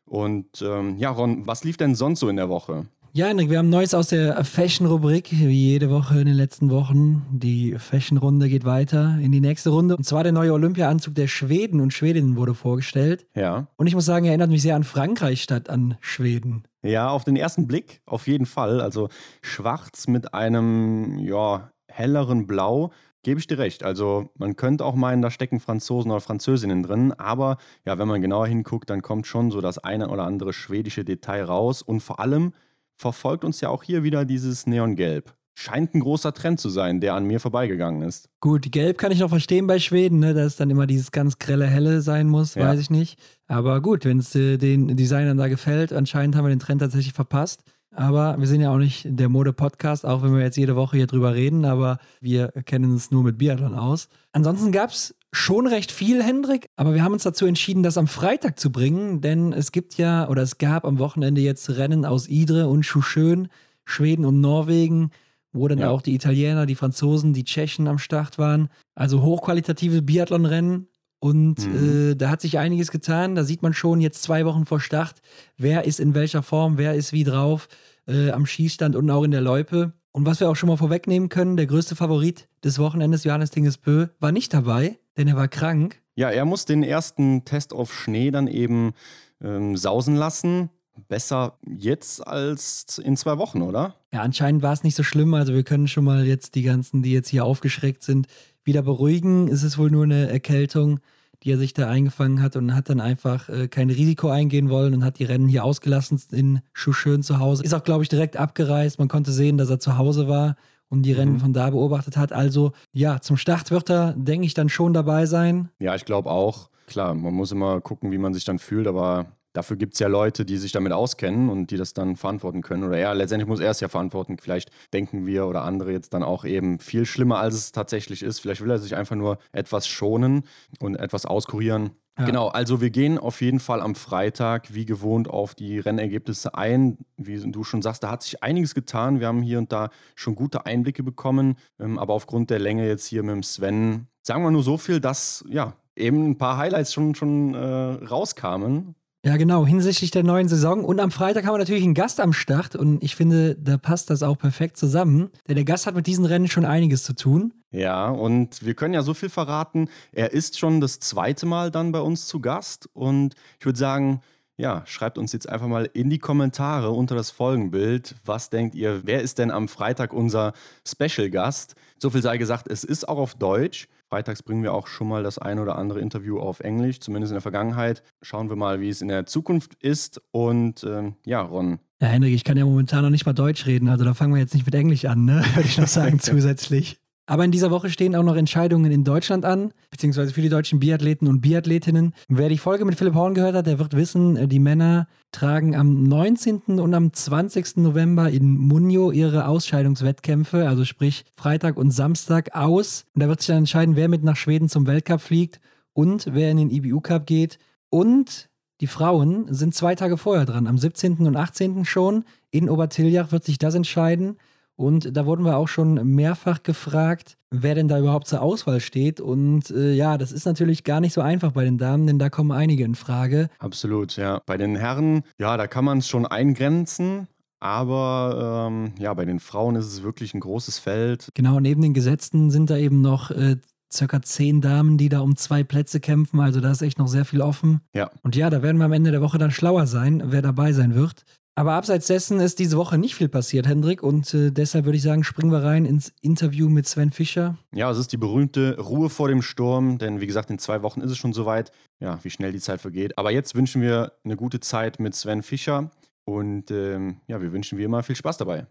Und 0.07 0.62
ähm, 0.62 0.97
ja, 0.97 1.12
Ron, 1.12 1.45
was 1.45 1.63
lief 1.63 1.78
denn 1.78 1.95
sonst 1.95 2.22
so 2.22 2.29
in 2.29 2.38
der 2.38 2.50
Woche? 2.50 2.85
Ja, 3.13 3.25
Henrik, 3.25 3.50
wir 3.50 3.57
haben 3.57 3.69
Neues 3.69 3.95
aus 3.95 4.09
der 4.09 4.44
Fashion-Rubrik, 4.44 5.31
wie 5.31 5.72
jede 5.72 5.90
Woche 5.90 6.19
in 6.19 6.28
den 6.28 6.35
letzten 6.35 6.69
Wochen. 6.69 7.25
Die 7.31 7.73
Fashion-Runde 7.78 8.47
geht 8.47 8.63
weiter 8.63 9.17
in 9.19 9.31
die 9.31 9.41
nächste 9.41 9.72
Runde. 9.72 9.97
Und 9.97 10.03
zwar 10.03 10.22
der 10.22 10.34
neue 10.34 10.53
Olympia-Anzug 10.53 11.16
der 11.16 11.28
Schweden 11.28 11.81
und 11.81 11.94
Schwedinnen 11.94 12.35
wurde 12.35 12.53
vorgestellt. 12.53 13.25
Ja. 13.35 13.67
Und 13.75 13.88
ich 13.88 13.96
muss 13.96 14.06
sagen, 14.06 14.25
er 14.25 14.34
erinnert 14.34 14.51
mich 14.51 14.62
sehr 14.62 14.75
an 14.75 14.84
Frankreich 14.84 15.41
statt 15.41 15.67
an 15.67 15.97
Schweden. 16.00 16.66
Ja, 16.84 17.09
auf 17.09 17.23
den 17.23 17.35
ersten 17.35 17.66
Blick 17.66 18.01
auf 18.06 18.28
jeden 18.28 18.46
Fall. 18.46 18.81
Also 18.81 19.09
schwarz 19.41 20.08
mit 20.08 20.35
einem, 20.35 21.17
ja, 21.17 21.72
helleren 21.87 22.46
Blau. 22.46 22.91
Gebe 23.28 23.41
ich 23.41 23.47
dir 23.47 23.58
recht. 23.58 23.84
Also 23.84 24.29
man 24.38 24.56
könnte 24.56 24.85
auch 24.85 24.96
meinen, 24.96 25.22
da 25.22 25.29
stecken 25.29 25.59
Franzosen 25.59 26.12
oder 26.12 26.22
Französinnen 26.22 26.82
drin, 26.82 27.12
aber 27.12 27.58
ja, 27.84 28.00
wenn 28.00 28.08
man 28.08 28.22
genauer 28.22 28.47
hinguckt, 28.47 28.90
dann 28.90 29.02
kommt 29.02 29.28
schon 29.28 29.52
so 29.52 29.59
das 29.59 29.79
eine 29.79 30.08
oder 30.08 30.24
andere 30.24 30.53
schwedische 30.53 31.03
Detail 31.03 31.44
raus 31.44 31.82
und 31.82 32.00
vor 32.00 32.22
allem 32.22 32.53
verfolgt 32.96 33.44
uns 33.44 33.59
ja 33.59 33.68
auch 33.68 33.84
hier 33.84 34.03
wieder 34.03 34.24
dieses 34.24 34.66
Neongelb. 34.66 35.35
Scheint 35.56 35.94
ein 35.94 36.00
großer 36.00 36.34
Trend 36.34 36.62
zu 36.62 36.70
sein, 36.70 37.02
der 37.02 37.16
an 37.16 37.26
mir 37.26 37.41
vorbeigegangen 37.41 38.02
ist. 38.02 38.29
Gut, 38.40 38.72
gelb 38.72 38.97
kann 38.97 39.12
ich 39.12 39.20
noch 39.20 39.28
verstehen 39.28 39.68
bei 39.68 39.79
Schweden, 39.79 40.20
ne, 40.20 40.34
dass 40.34 40.46
es 40.46 40.56
dann 40.56 40.70
immer 40.70 40.88
dieses 40.88 41.12
ganz 41.12 41.38
grelle 41.38 41.68
Helle 41.68 42.00
sein 42.00 42.29
muss, 42.29 42.56
ja. 42.56 42.66
weiß 42.66 42.79
ich 42.79 42.90
nicht. 42.90 43.20
Aber 43.47 43.82
gut, 43.82 44.06
wenn 44.06 44.20
es 44.20 44.34
äh, 44.35 44.56
den 44.56 44.96
Designern 44.96 45.35
da 45.35 45.50
gefällt, 45.50 45.91
anscheinend 45.91 46.38
haben 46.38 46.46
wir 46.46 46.50
den 46.56 46.59
Trend 46.59 46.79
tatsächlich 46.79 47.12
verpasst. 47.12 47.64
Aber 47.97 48.35
wir 48.38 48.46
sind 48.46 48.61
ja 48.61 48.72
auch 48.72 48.78
nicht 48.78 49.08
der 49.09 49.28
Mode-Podcast, 49.28 50.05
auch 50.05 50.22
wenn 50.22 50.35
wir 50.35 50.44
jetzt 50.44 50.55
jede 50.55 50.76
Woche 50.76 50.97
hier 50.97 51.08
drüber 51.08 51.34
reden, 51.34 51.66
aber 51.66 51.97
wir 52.22 52.49
kennen 52.64 52.91
uns 52.91 53.09
nur 53.09 53.23
mit 53.23 53.40
Biathlon 53.40 53.73
aus. 53.73 54.08
Ansonsten 54.34 54.72
gab 54.72 54.91
es 54.91 55.16
schon 55.32 55.66
recht 55.66 55.91
viel, 55.91 56.22
Hendrik, 56.22 56.70
aber 56.76 56.94
wir 56.94 57.03
haben 57.03 57.14
uns 57.14 57.23
dazu 57.23 57.47
entschieden, 57.47 57.82
das 57.82 57.97
am 57.97 58.05
Freitag 58.05 58.59
zu 58.59 58.72
bringen, 58.72 59.22
denn 59.22 59.52
es 59.52 59.72
gibt 59.72 59.97
ja 59.97 60.29
oder 60.29 60.44
es 60.44 60.59
gab 60.59 60.85
am 60.85 60.99
Wochenende 60.99 61.41
jetzt 61.41 61.72
Rennen 61.72 62.05
aus 62.05 62.29
Idre 62.29 62.67
und 62.67 62.84
Schuschön, 62.84 63.47
Schweden 63.84 64.26
und 64.26 64.41
Norwegen, 64.41 65.09
wo 65.52 65.67
dann 65.67 65.79
ja. 65.79 65.90
auch 65.90 66.03
die 66.03 66.14
Italiener, 66.14 66.67
die 66.67 66.76
Franzosen, 66.76 67.34
die 67.34 67.46
Tschechen 67.46 67.88
am 67.88 67.97
Start 67.97 68.38
waren. 68.38 68.70
Also 68.93 69.23
hochqualitative 69.23 70.03
Biathlonrennen. 70.03 70.88
Und 71.20 71.67
mhm. 71.67 72.11
äh, 72.11 72.16
da 72.16 72.29
hat 72.29 72.41
sich 72.41 72.59
einiges 72.59 72.91
getan. 72.91 73.34
Da 73.34 73.43
sieht 73.43 73.64
man 73.64 73.73
schon 73.73 74.02
jetzt 74.02 74.22
zwei 74.22 74.46
Wochen 74.46 74.67
vor 74.67 74.79
Start, 74.79 75.16
wer 75.58 75.85
ist 75.85 76.00
in 76.00 76.14
welcher 76.14 76.43
Form, 76.43 76.78
wer 76.78 76.93
ist 76.93 77.11
wie 77.11 77.23
drauf 77.23 77.67
äh, 78.07 78.31
am 78.31 78.45
Schießstand 78.45 78.95
und 78.95 79.09
auch 79.09 79.23
in 79.23 79.31
der 79.31 79.41
Loipe. 79.41 79.93
Und 80.11 80.25
was 80.25 80.39
wir 80.39 80.49
auch 80.49 80.55
schon 80.55 80.69
mal 80.69 80.77
vorwegnehmen 80.77 81.29
können, 81.29 81.57
der 81.57 81.67
größte 81.67 81.95
Favorit 81.95 82.47
des 82.63 82.79
Wochenendes, 82.79 83.23
Johannes 83.23 83.51
Dingesbö, 83.51 84.07
war 84.19 84.31
nicht 84.31 84.53
dabei, 84.53 84.97
denn 85.15 85.27
er 85.27 85.35
war 85.35 85.47
krank. 85.47 86.01
Ja, 86.15 86.31
er 86.31 86.45
muss 86.45 86.65
den 86.65 86.81
ersten 86.81 87.45
Test 87.45 87.73
auf 87.73 87.93
Schnee 87.93 88.31
dann 88.31 88.47
eben 88.47 88.93
ähm, 89.41 89.77
sausen 89.77 90.15
lassen 90.15 90.69
besser 91.07 91.57
jetzt 91.65 92.25
als 92.25 92.97
in 92.97 93.17
zwei 93.17 93.37
Wochen, 93.37 93.61
oder? 93.61 93.95
Ja, 94.11 94.21
anscheinend 94.21 94.61
war 94.63 94.73
es 94.73 94.83
nicht 94.83 94.95
so 94.95 95.03
schlimm. 95.03 95.33
Also 95.33 95.53
wir 95.53 95.63
können 95.63 95.87
schon 95.87 96.03
mal 96.03 96.25
jetzt 96.25 96.55
die 96.55 96.63
ganzen, 96.63 97.03
die 97.03 97.11
jetzt 97.11 97.29
hier 97.29 97.45
aufgeschreckt 97.45 98.03
sind, 98.03 98.27
wieder 98.63 98.81
beruhigen. 98.81 99.47
Es 99.47 99.63
ist 99.63 99.77
wohl 99.77 99.91
nur 99.91 100.03
eine 100.03 100.29
Erkältung, 100.29 100.99
die 101.43 101.51
er 101.51 101.57
sich 101.57 101.73
da 101.73 101.87
eingefangen 101.89 102.41
hat 102.41 102.55
und 102.55 102.73
hat 102.73 102.89
dann 102.89 102.99
einfach 102.99 103.49
äh, 103.49 103.67
kein 103.67 103.89
Risiko 103.89 104.29
eingehen 104.29 104.69
wollen 104.69 104.93
und 104.93 105.03
hat 105.03 105.19
die 105.19 105.23
Rennen 105.23 105.47
hier 105.47 105.63
ausgelassen 105.63 106.22
in 106.31 106.61
Schuschön 106.73 107.23
zu 107.23 107.39
Hause. 107.39 107.63
Ist 107.63 107.73
auch, 107.73 107.84
glaube 107.84 108.03
ich, 108.03 108.09
direkt 108.09 108.37
abgereist. 108.37 108.99
Man 108.99 109.07
konnte 109.07 109.31
sehen, 109.31 109.57
dass 109.57 109.69
er 109.69 109.79
zu 109.79 109.97
Hause 109.97 110.28
war 110.28 110.55
und 110.89 111.03
die 111.03 111.13
Rennen 111.13 111.34
mhm. 111.34 111.39
von 111.39 111.53
da 111.53 111.69
beobachtet 111.69 112.17
hat. 112.17 112.34
Also 112.34 112.72
ja, 112.91 113.22
zum 113.22 113.37
Start 113.37 113.72
wird 113.72 113.89
er, 113.89 114.13
denke 114.13 114.45
ich, 114.45 114.53
dann 114.53 114.69
schon 114.69 114.93
dabei 114.93 115.25
sein. 115.25 115.69
Ja, 115.79 115.95
ich 115.95 116.05
glaube 116.05 116.29
auch. 116.29 116.69
Klar, 116.87 117.13
man 117.13 117.34
muss 117.34 117.51
immer 117.51 117.81
gucken, 117.81 118.11
wie 118.11 118.17
man 118.17 118.33
sich 118.33 118.45
dann 118.45 118.59
fühlt, 118.59 118.87
aber 118.87 119.36
Dafür 119.57 119.75
gibt 119.75 119.95
es 119.95 119.99
ja 119.99 120.07
Leute, 120.07 120.45
die 120.45 120.57
sich 120.57 120.71
damit 120.71 120.93
auskennen 120.93 121.49
und 121.49 121.71
die 121.71 121.77
das 121.77 121.95
dann 121.95 122.15
verantworten 122.15 122.61
können. 122.61 122.83
Oder 122.83 122.99
er, 122.99 123.15
letztendlich 123.15 123.47
muss 123.47 123.59
er 123.59 123.71
es 123.71 123.79
ja 123.79 123.87
verantworten. 123.87 124.37
Vielleicht 124.37 124.69
denken 124.93 125.25
wir 125.25 125.47
oder 125.47 125.63
andere 125.63 125.91
jetzt 125.91 126.13
dann 126.13 126.21
auch 126.21 126.45
eben 126.45 126.77
viel 126.77 127.07
schlimmer, 127.07 127.39
als 127.39 127.55
es 127.55 127.71
tatsächlich 127.71 128.21
ist. 128.21 128.37
Vielleicht 128.37 128.61
will 128.61 128.69
er 128.69 128.77
sich 128.77 128.95
einfach 128.95 129.15
nur 129.15 129.39
etwas 129.53 129.87
schonen 129.87 130.43
und 130.79 130.93
etwas 130.97 131.25
auskurieren. 131.25 131.89
Ja. 132.19 132.25
Genau, 132.25 132.49
also 132.49 132.81
wir 132.81 132.91
gehen 132.91 133.17
auf 133.17 133.41
jeden 133.41 133.59
Fall 133.59 133.81
am 133.81 133.95
Freitag 133.95 134.75
wie 134.75 134.85
gewohnt 134.85 135.27
auf 135.27 135.55
die 135.55 135.79
Rennergebnisse 135.79 136.53
ein. 136.53 136.99
Wie 137.15 137.39
du 137.39 137.63
schon 137.63 137.81
sagst, 137.81 138.03
da 138.03 138.11
hat 138.11 138.21
sich 138.21 138.43
einiges 138.43 138.75
getan. 138.75 139.19
Wir 139.19 139.25
haben 139.25 139.41
hier 139.41 139.57
und 139.57 139.71
da 139.71 139.89
schon 140.13 140.35
gute 140.35 140.67
Einblicke 140.67 141.01
bekommen, 141.01 141.55
ähm, 141.79 141.97
aber 141.97 142.13
aufgrund 142.13 142.51
der 142.51 142.59
Länge 142.59 142.87
jetzt 142.87 143.07
hier 143.07 143.23
mit 143.23 143.33
dem 143.33 143.41
Sven, 143.41 144.05
sagen 144.21 144.43
wir 144.43 144.51
nur 144.51 144.61
so 144.61 144.77
viel, 144.77 144.99
dass 144.99 145.43
ja 145.49 145.73
eben 145.95 146.29
ein 146.29 146.37
paar 146.37 146.57
Highlights 146.57 146.93
schon, 146.93 147.15
schon 147.15 147.55
äh, 147.55 147.57
rauskamen. 148.05 148.93
Ja, 149.25 149.35
genau, 149.35 149.66
hinsichtlich 149.66 150.11
der 150.11 150.23
neuen 150.23 150.47
Saison. 150.47 150.85
Und 150.85 150.99
am 150.99 151.11
Freitag 151.11 151.46
haben 151.46 151.55
wir 151.55 151.59
natürlich 151.59 151.84
einen 151.84 151.93
Gast 151.93 152.19
am 152.19 152.34
Start 152.34 152.75
und 152.75 153.03
ich 153.03 153.16
finde, 153.16 153.55
da 153.55 153.78
passt 153.78 154.09
das 154.09 154.23
auch 154.23 154.37
perfekt 154.37 154.78
zusammen. 154.78 155.29
Denn 155.47 155.55
der 155.55 155.66
Gast 155.66 155.87
hat 155.87 155.96
mit 155.96 156.08
diesen 156.08 156.25
Rennen 156.25 156.47
schon 156.47 156.66
einiges 156.66 157.03
zu 157.03 157.14
tun. 157.14 157.53
Ja, 157.72 158.09
und 158.09 158.66
wir 158.66 158.73
können 158.73 158.93
ja 158.93 159.02
so 159.02 159.14
viel 159.14 159.29
verraten. 159.29 159.90
Er 160.14 160.31
ist 160.31 160.58
schon 160.58 160.79
das 160.79 160.99
zweite 160.99 161.46
Mal 161.46 161.72
dann 161.72 161.91
bei 161.91 161.99
uns 161.99 162.28
zu 162.28 162.40
Gast 162.40 162.90
und 162.93 163.35
ich 163.59 163.66
würde 163.66 163.79
sagen, 163.79 164.22
ja, 164.55 164.84
schreibt 164.85 165.17
uns 165.17 165.34
jetzt 165.34 165.47
einfach 165.47 165.67
mal 165.67 165.90
in 165.93 166.09
die 166.09 166.17
Kommentare 166.19 166.91
unter 166.91 167.16
das 167.16 167.29
Folgenbild. 167.29 168.16
Was 168.25 168.49
denkt 168.49 168.73
ihr, 168.73 169.02
wer 169.05 169.22
ist 169.22 169.37
denn 169.37 169.52
am 169.52 169.67
Freitag 169.67 170.14
unser 170.14 170.53
Special-Gast? 170.87 171.75
So 171.99 172.09
viel 172.09 172.23
sei 172.23 172.37
gesagt, 172.37 172.67
es 172.67 172.84
ist 172.84 173.08
auch 173.08 173.17
auf 173.17 173.35
Deutsch. 173.35 173.87
Freitags 174.09 174.41
bringen 174.43 174.63
wir 174.63 174.73
auch 174.73 174.87
schon 174.87 175.07
mal 175.07 175.23
das 175.23 175.37
ein 175.37 175.59
oder 175.59 175.77
andere 175.77 175.99
Interview 175.99 176.39
auf 176.39 176.61
Englisch, 176.61 176.99
zumindest 176.99 177.31
in 177.31 177.35
der 177.35 177.41
Vergangenheit. 177.41 178.03
Schauen 178.21 178.49
wir 178.49 178.55
mal, 178.55 178.79
wie 178.79 178.89
es 178.89 179.01
in 179.01 179.09
der 179.09 179.25
Zukunft 179.25 179.75
ist. 179.81 180.21
Und 180.31 180.83
ähm, 180.83 181.15
ja, 181.25 181.41
Ron. 181.41 181.79
Ja, 181.99 182.07
Henrik, 182.07 182.33
ich 182.33 182.43
kann 182.43 182.57
ja 182.57 182.65
momentan 182.65 183.03
noch 183.03 183.09
nicht 183.09 183.25
mal 183.25 183.33
Deutsch 183.33 183.65
reden, 183.65 183.89
also 183.89 184.05
da 184.05 184.13
fangen 184.13 184.33
wir 184.33 184.39
jetzt 184.39 184.53
nicht 184.53 184.65
mit 184.65 184.75
Englisch 184.75 185.05
an, 185.05 185.25
ne? 185.25 185.43
Würde 185.55 185.67
ich 185.67 185.77
noch 185.77 185.87
sagen, 185.87 186.19
zusätzlich. 186.19 187.01
Aber 187.29 187.44
in 187.44 187.52
dieser 187.52 187.72
Woche 187.72 187.90
stehen 187.90 188.16
auch 188.16 188.24
noch 188.24 188.38
Entscheidungen 188.38 188.90
in 188.90 189.03
Deutschland 189.03 189.44
an, 189.44 189.74
beziehungsweise 189.91 190.34
für 190.34 190.41
die 190.41 190.47
deutschen 190.47 190.79
Biathleten 190.79 191.28
und 191.28 191.41
Biathletinnen. 191.41 192.14
Wer 192.29 192.47
die 192.47 192.58
Folge 192.58 192.85
mit 192.85 192.97
Philipp 192.97 193.16
Horn 193.16 193.34
gehört 193.34 193.53
hat, 193.53 193.68
der 193.68 193.79
wird 193.79 193.97
wissen, 193.97 194.38
äh, 194.38 194.47
die 194.47 194.59
Männer 194.59 195.08
tragen 195.34 195.76
am 195.76 196.03
19. 196.03 196.79
und 196.79 196.94
am 196.94 197.12
20. 197.12 197.82
November 197.82 198.29
in 198.29 198.58
Munio 198.58 199.12
ihre 199.12 199.46
Ausscheidungswettkämpfe, 199.47 200.70
also 200.70 200.85
sprich 200.85 201.26
Freitag 201.35 201.76
und 201.76 201.91
Samstag 201.91 202.56
aus. 202.56 203.03
Und 203.14 203.22
da 203.22 203.28
wird 203.28 203.41
sich 203.41 203.47
dann 203.47 203.58
entscheiden, 203.58 203.97
wer 203.97 204.08
mit 204.08 204.24
nach 204.24 204.38
Schweden 204.38 204.70
zum 204.70 204.88
Weltcup 204.88 205.20
fliegt 205.20 205.59
und 205.91 206.29
wer 206.32 206.50
in 206.50 206.58
den 206.58 206.70
IBU 206.70 207.02
Cup 207.02 207.26
geht. 207.26 207.59
Und 207.90 208.50
die 208.79 208.88
Frauen 208.88 209.53
sind 209.53 209.76
zwei 209.76 209.96
Tage 209.96 210.18
vorher 210.18 210.46
dran, 210.46 210.66
am 210.66 210.78
17. 210.78 211.28
und 211.28 211.35
18. 211.35 211.84
schon. 211.84 212.24
In 212.52 212.70
Obertiljach 212.70 213.34
wird 213.34 213.44
sich 213.44 213.58
das 213.58 213.76
entscheiden. 213.76 214.38
Und 214.78 215.18
da 215.18 215.26
wurden 215.26 215.44
wir 215.44 215.58
auch 215.58 215.68
schon 215.68 215.96
mehrfach 216.16 216.62
gefragt, 216.62 217.38
wer 217.50 217.74
denn 217.74 217.88
da 217.88 217.97
überhaupt 218.00 218.28
zur 218.28 218.41
Auswahl 218.41 218.79
steht. 218.79 219.20
Und 219.20 219.72
äh, 219.72 219.94
ja, 219.94 220.20
das 220.20 220.32
ist 220.32 220.46
natürlich 220.46 220.84
gar 220.84 221.02
nicht 221.02 221.14
so 221.14 221.22
einfach 221.22 221.52
bei 221.52 221.64
den 221.64 221.79
Damen, 221.79 222.06
denn 222.06 222.20
da 222.20 222.29
kommen 222.29 222.52
einige 222.52 222.84
in 222.84 222.94
Frage. 222.94 223.50
Absolut, 223.58 224.16
ja. 224.18 224.40
Bei 224.46 224.56
den 224.56 224.76
Herren, 224.76 225.24
ja, 225.40 225.58
da 225.58 225.66
kann 225.66 225.84
man 225.84 225.97
es 225.97 226.08
schon 226.08 226.28
eingrenzen. 226.28 227.28
Aber 227.59 228.68
ähm, 228.70 228.94
ja, 229.00 229.12
bei 229.16 229.26
den 229.26 229.40
Frauen 229.40 229.76
ist 229.76 229.88
es 229.88 230.03
wirklich 230.03 230.35
ein 230.35 230.41
großes 230.41 230.78
Feld. 230.78 231.29
Genau, 231.34 231.59
neben 231.59 231.82
den 231.82 231.96
Gesetzten 231.96 232.52
sind 232.52 232.70
da 232.70 232.78
eben 232.78 233.02
noch 233.02 233.32
äh, 233.32 233.58
circa 233.91 234.22
zehn 234.22 234.62
Damen, 234.62 235.00
die 235.00 235.09
da 235.09 235.22
um 235.22 235.35
zwei 235.35 235.64
Plätze 235.64 236.00
kämpfen. 236.00 236.40
Also 236.40 236.62
da 236.62 236.70
ist 236.70 236.84
echt 236.84 237.00
noch 237.00 237.08
sehr 237.08 237.26
viel 237.26 237.41
offen. 237.41 237.82
Ja. 237.96 238.12
Und 238.22 238.35
ja, 238.35 238.52
da 238.52 238.62
werden 238.62 238.78
wir 238.78 238.85
am 238.85 238.94
Ende 238.94 239.09
der 239.09 239.22
Woche 239.22 239.40
dann 239.40 239.50
schlauer 239.50 239.88
sein, 239.88 240.22
wer 240.28 240.44
dabei 240.44 240.72
sein 240.72 240.94
wird. 240.94 241.24
Aber 241.57 241.73
abseits 241.73 242.05
dessen 242.05 242.39
ist 242.39 242.59
diese 242.59 242.77
Woche 242.77 242.99
nicht 242.99 243.15
viel 243.15 243.29
passiert, 243.29 243.65
Hendrik. 243.65 244.03
Und 244.03 244.31
äh, 244.35 244.51
deshalb 244.51 244.85
würde 244.85 244.97
ich 244.97 245.01
sagen, 245.01 245.23
springen 245.23 245.51
wir 245.51 245.63
rein 245.63 245.85
ins 245.85 246.13
Interview 246.21 246.69
mit 246.69 246.87
Sven 246.87 247.09
Fischer. 247.09 247.57
Ja, 247.73 247.89
es 247.89 247.97
ist 247.97 248.11
die 248.11 248.17
berühmte 248.17 248.77
Ruhe 248.79 249.09
vor 249.09 249.27
dem 249.27 249.41
Sturm. 249.41 249.97
Denn 249.97 250.21
wie 250.21 250.27
gesagt, 250.27 250.51
in 250.51 250.59
zwei 250.59 250.83
Wochen 250.83 251.01
ist 251.01 251.09
es 251.09 251.17
schon 251.17 251.33
soweit. 251.33 251.71
Ja, 251.99 252.19
wie 252.21 252.29
schnell 252.29 252.51
die 252.51 252.59
Zeit 252.59 252.79
vergeht. 252.79 253.17
Aber 253.17 253.31
jetzt 253.31 253.55
wünschen 253.55 253.81
wir 253.81 254.11
eine 254.23 254.35
gute 254.35 254.59
Zeit 254.59 254.99
mit 254.99 255.15
Sven 255.15 255.41
Fischer. 255.41 255.89
Und 256.25 256.69
ähm, 256.69 257.21
ja, 257.25 257.41
wir 257.41 257.51
wünschen 257.51 257.79
wie 257.79 257.83
immer 257.86 258.03
viel 258.03 258.15
Spaß 258.15 258.38
dabei. 258.38 258.67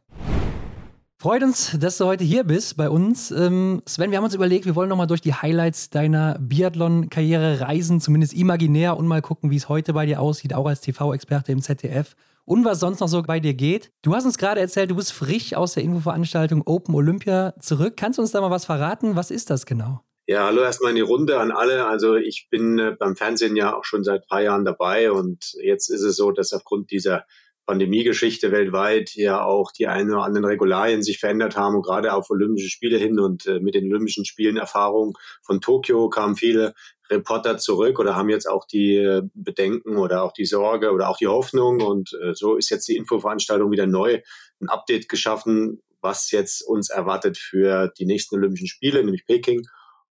Freut 1.18 1.42
uns, 1.42 1.76
dass 1.80 1.98
du 1.98 2.04
heute 2.04 2.22
hier 2.22 2.44
bist 2.44 2.76
bei 2.76 2.88
uns. 2.88 3.32
Ähm, 3.32 3.82
Sven, 3.84 4.12
wir 4.12 4.18
haben 4.18 4.24
uns 4.24 4.34
überlegt, 4.34 4.64
wir 4.64 4.76
wollen 4.76 4.90
nochmal 4.90 5.08
durch 5.08 5.22
die 5.22 5.34
Highlights 5.34 5.90
deiner 5.90 6.38
Biathlon-Karriere 6.38 7.62
reisen, 7.62 8.00
zumindest 8.00 8.32
imaginär, 8.34 8.96
und 8.96 9.08
mal 9.08 9.22
gucken, 9.22 9.50
wie 9.50 9.56
es 9.56 9.68
heute 9.68 9.92
bei 9.92 10.06
dir 10.06 10.20
aussieht, 10.20 10.54
auch 10.54 10.66
als 10.66 10.82
TV-Experte 10.82 11.50
im 11.50 11.62
ZDF 11.62 12.14
und 12.46 12.64
was 12.64 12.80
sonst 12.80 13.00
noch 13.00 13.08
so 13.08 13.22
bei 13.22 13.40
dir 13.40 13.52
geht. 13.52 13.92
Du 14.02 14.14
hast 14.14 14.24
uns 14.24 14.38
gerade 14.38 14.60
erzählt, 14.60 14.90
du 14.90 14.96
bist 14.96 15.12
frisch 15.12 15.54
aus 15.54 15.74
der 15.74 15.82
Infoveranstaltung 15.82 16.62
Open 16.64 16.94
Olympia 16.94 17.54
zurück. 17.60 17.94
Kannst 17.96 18.18
du 18.18 18.22
uns 18.22 18.30
da 18.30 18.40
mal 18.40 18.50
was 18.50 18.64
verraten? 18.64 19.16
Was 19.16 19.30
ist 19.30 19.50
das 19.50 19.66
genau? 19.66 20.00
Ja, 20.28 20.46
hallo 20.46 20.62
erstmal 20.62 20.90
in 20.90 20.96
die 20.96 21.02
Runde 21.02 21.38
an 21.38 21.52
alle. 21.52 21.86
Also 21.86 22.16
ich 22.16 22.48
bin 22.50 22.78
äh, 22.78 22.96
beim 22.98 23.14
Fernsehen 23.14 23.54
ja 23.54 23.76
auch 23.76 23.84
schon 23.84 24.02
seit 24.02 24.22
ein 24.22 24.28
paar 24.28 24.42
Jahren 24.42 24.64
dabei 24.64 25.12
und 25.12 25.52
jetzt 25.62 25.88
ist 25.88 26.02
es 26.02 26.16
so, 26.16 26.32
dass 26.32 26.52
aufgrund 26.52 26.90
dieser 26.90 27.26
Pandemiegeschichte 27.66 28.52
weltweit 28.52 29.14
ja 29.14 29.42
auch 29.44 29.72
die 29.72 29.88
ein 29.88 30.10
oder 30.10 30.22
anderen 30.22 30.44
Regularien 30.46 31.02
sich 31.02 31.18
verändert 31.18 31.56
haben 31.56 31.74
und 31.74 31.82
gerade 31.82 32.14
auf 32.14 32.30
Olympische 32.30 32.70
Spiele 32.70 32.96
hin 32.96 33.18
und 33.18 33.46
äh, 33.46 33.60
mit 33.60 33.74
den 33.74 33.90
Olympischen 33.90 34.24
Spielen 34.24 34.56
Erfahrung 34.56 35.18
von 35.42 35.60
Tokio 35.60 36.08
kamen 36.08 36.36
viele 36.36 36.74
Reporter 37.10 37.58
zurück 37.58 37.98
oder 37.98 38.16
haben 38.16 38.30
jetzt 38.30 38.48
auch 38.48 38.66
die 38.66 38.96
äh, 38.96 39.22
Bedenken 39.34 39.96
oder 39.96 40.22
auch 40.22 40.32
die 40.32 40.44
Sorge 40.46 40.92
oder 40.92 41.08
auch 41.08 41.18
die 41.18 41.26
Hoffnung 41.26 41.80
und 41.80 42.12
äh, 42.22 42.34
so 42.34 42.56
ist 42.56 42.70
jetzt 42.70 42.88
die 42.88 42.96
Infoveranstaltung 42.96 43.70
wieder 43.70 43.86
neu 43.86 44.20
ein 44.60 44.68
Update 44.68 45.08
geschaffen, 45.08 45.82
was 46.00 46.30
jetzt 46.30 46.62
uns 46.62 46.88
erwartet 46.88 47.36
für 47.36 47.92
die 47.98 48.06
nächsten 48.06 48.36
Olympischen 48.36 48.68
Spiele, 48.68 49.02
nämlich 49.04 49.26
Peking 49.26 49.66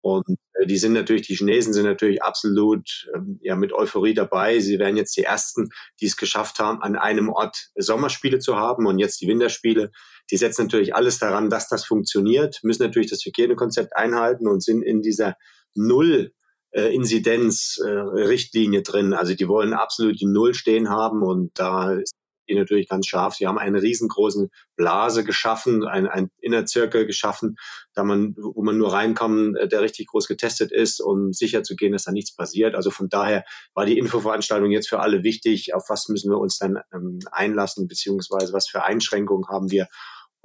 und 0.06 0.38
äh, 0.54 0.66
die 0.66 0.78
sind 0.78 0.92
natürlich, 0.92 1.26
die 1.26 1.34
Chinesen 1.34 1.72
sind 1.72 1.84
natürlich 1.84 2.22
absolut 2.22 3.08
ähm, 3.12 3.40
ja, 3.42 3.56
mit 3.56 3.72
Euphorie 3.72 4.14
dabei. 4.14 4.60
Sie 4.60 4.78
werden 4.78 4.96
jetzt 4.96 5.16
die 5.16 5.24
Ersten, 5.24 5.70
die 6.00 6.06
es 6.06 6.16
geschafft 6.16 6.60
haben, 6.60 6.80
an 6.80 6.94
einem 6.94 7.28
Ort 7.28 7.70
Sommerspiele 7.74 8.38
zu 8.38 8.54
haben 8.54 8.86
und 8.86 9.00
jetzt 9.00 9.20
die 9.20 9.26
Winterspiele. 9.26 9.90
Die 10.30 10.36
setzen 10.36 10.66
natürlich 10.66 10.94
alles 10.94 11.18
daran, 11.18 11.50
dass 11.50 11.68
das 11.68 11.84
funktioniert, 11.84 12.60
müssen 12.62 12.84
natürlich 12.84 13.10
das 13.10 13.24
Hygienekonzept 13.24 13.96
einhalten 13.96 14.46
und 14.46 14.62
sind 14.62 14.82
in 14.82 15.02
dieser 15.02 15.34
Null 15.74 16.32
äh, 16.70 16.94
Inzidenz-Richtlinie 16.94 18.80
äh, 18.80 18.84
drin. 18.84 19.12
Also 19.12 19.34
die 19.34 19.48
wollen 19.48 19.72
absolut 19.72 20.20
die 20.20 20.26
Null 20.26 20.54
stehen 20.54 20.88
haben 20.88 21.24
und 21.24 21.50
da 21.58 21.94
ist 21.94 22.14
die 22.48 22.54
natürlich 22.54 22.88
ganz 22.88 23.06
scharf. 23.06 23.34
Sie 23.34 23.46
haben 23.46 23.58
eine 23.58 23.82
riesengroße 23.82 24.48
Blase 24.76 25.24
geschaffen, 25.24 25.84
ein, 25.84 26.06
ein 26.06 26.30
Innerzirkel 26.40 27.06
geschaffen, 27.06 27.56
da 27.94 28.04
man, 28.04 28.34
wo 28.36 28.62
man 28.62 28.78
nur 28.78 28.92
reinkommen, 28.92 29.56
äh, 29.56 29.68
der 29.68 29.80
richtig 29.80 30.08
groß 30.08 30.28
getestet 30.28 30.72
ist, 30.72 31.00
um 31.00 31.32
sicher 31.32 31.62
zu 31.62 31.76
gehen, 31.76 31.92
dass 31.92 32.04
da 32.04 32.12
nichts 32.12 32.34
passiert. 32.34 32.74
Also 32.74 32.90
von 32.90 33.08
daher 33.08 33.44
war 33.74 33.86
die 33.86 33.98
Infoveranstaltung 33.98 34.70
jetzt 34.70 34.88
für 34.88 35.00
alle 35.00 35.22
wichtig. 35.22 35.74
Auf 35.74 35.88
was 35.88 36.08
müssen 36.08 36.30
wir 36.30 36.38
uns 36.38 36.58
dann 36.58 36.78
ähm, 36.92 37.18
einlassen, 37.30 37.88
beziehungsweise 37.88 38.52
was 38.52 38.68
für 38.68 38.84
Einschränkungen 38.84 39.48
haben 39.48 39.70
wir? 39.70 39.88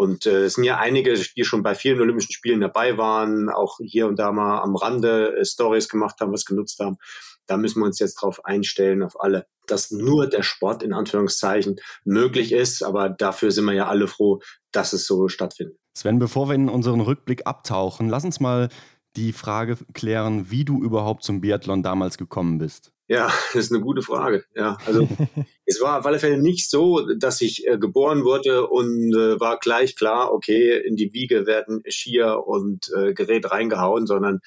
Und 0.02 0.26
äh, 0.26 0.46
es 0.46 0.56
sind 0.56 0.64
ja 0.64 0.80
einige, 0.80 1.14
die 1.14 1.44
schon 1.44 1.62
bei 1.62 1.76
vielen 1.76 2.02
Olympischen 2.02 2.32
Spielen 2.32 2.60
dabei 2.60 2.98
waren, 2.98 3.50
auch 3.50 3.78
hier 3.84 4.08
und 4.08 4.18
da 4.18 4.32
mal 4.32 4.60
am 4.62 4.76
Rande 4.76 5.38
äh, 5.38 5.46
Stories 5.46 5.90
gemacht 5.90 6.20
haben, 6.20 6.34
was 6.34 6.46
genutzt 6.46 6.80
haben. 6.80 6.98
Da 7.46 7.56
müssen 7.56 7.82
wir 7.82 7.86
uns 7.86 8.00
jetzt 8.00 8.16
drauf 8.16 8.44
einstellen, 8.44 9.04
auf 9.04 9.22
alle, 9.22 9.46
dass 9.68 9.92
nur 9.92 10.28
der 10.28 10.42
Sport 10.42 10.82
in 10.82 10.94
Anführungszeichen 10.94 11.76
möglich 12.04 12.52
ist. 12.52 12.82
Aber 12.82 13.10
dafür 13.10 13.52
sind 13.52 13.66
wir 13.66 13.74
ja 13.74 13.90
alle 13.90 14.08
froh, 14.08 14.40
dass 14.72 14.94
es 14.94 15.06
so 15.06 15.28
stattfindet. 15.28 15.78
Sven, 15.96 16.18
bevor 16.18 16.50
wir 16.50 16.56
in 16.56 16.68
unseren 16.68 17.02
Rückblick 17.02 17.46
abtauchen, 17.46 18.10
lass 18.10 18.26
uns 18.26 18.40
mal 18.40 18.70
die 19.16 19.34
Frage 19.34 19.78
klären, 19.94 20.50
wie 20.50 20.66
du 20.66 20.82
überhaupt 20.82 21.24
zum 21.24 21.42
Biathlon 21.42 21.84
damals 21.84 22.18
gekommen 22.18 22.58
bist. 22.58 22.92
Ja, 23.12 23.28
das 23.54 23.66
ist 23.66 23.74
eine 23.74 23.82
gute 23.82 24.02
Frage. 24.02 24.46
Ja, 24.56 24.78
also 24.86 25.06
es 25.66 25.82
war 25.82 26.00
auf 26.00 26.06
alle 26.06 26.18
Fälle 26.18 26.42
nicht 26.42 26.70
so, 26.70 27.06
dass 27.18 27.42
ich 27.42 27.68
äh, 27.68 27.78
geboren 27.78 28.24
wurde 28.24 28.68
und 28.68 29.14
äh, 29.14 29.38
war 29.38 29.60
gleich 29.60 29.98
klar, 29.98 30.32
okay, 30.32 30.80
in 30.80 30.96
die 30.96 31.12
Wiege 31.12 31.46
werden 31.46 31.84
Skier 31.90 32.48
und 32.48 32.90
äh, 32.96 33.14
Gerät 33.14 33.52
reingehauen, 33.52 34.08
sondern 34.08 34.40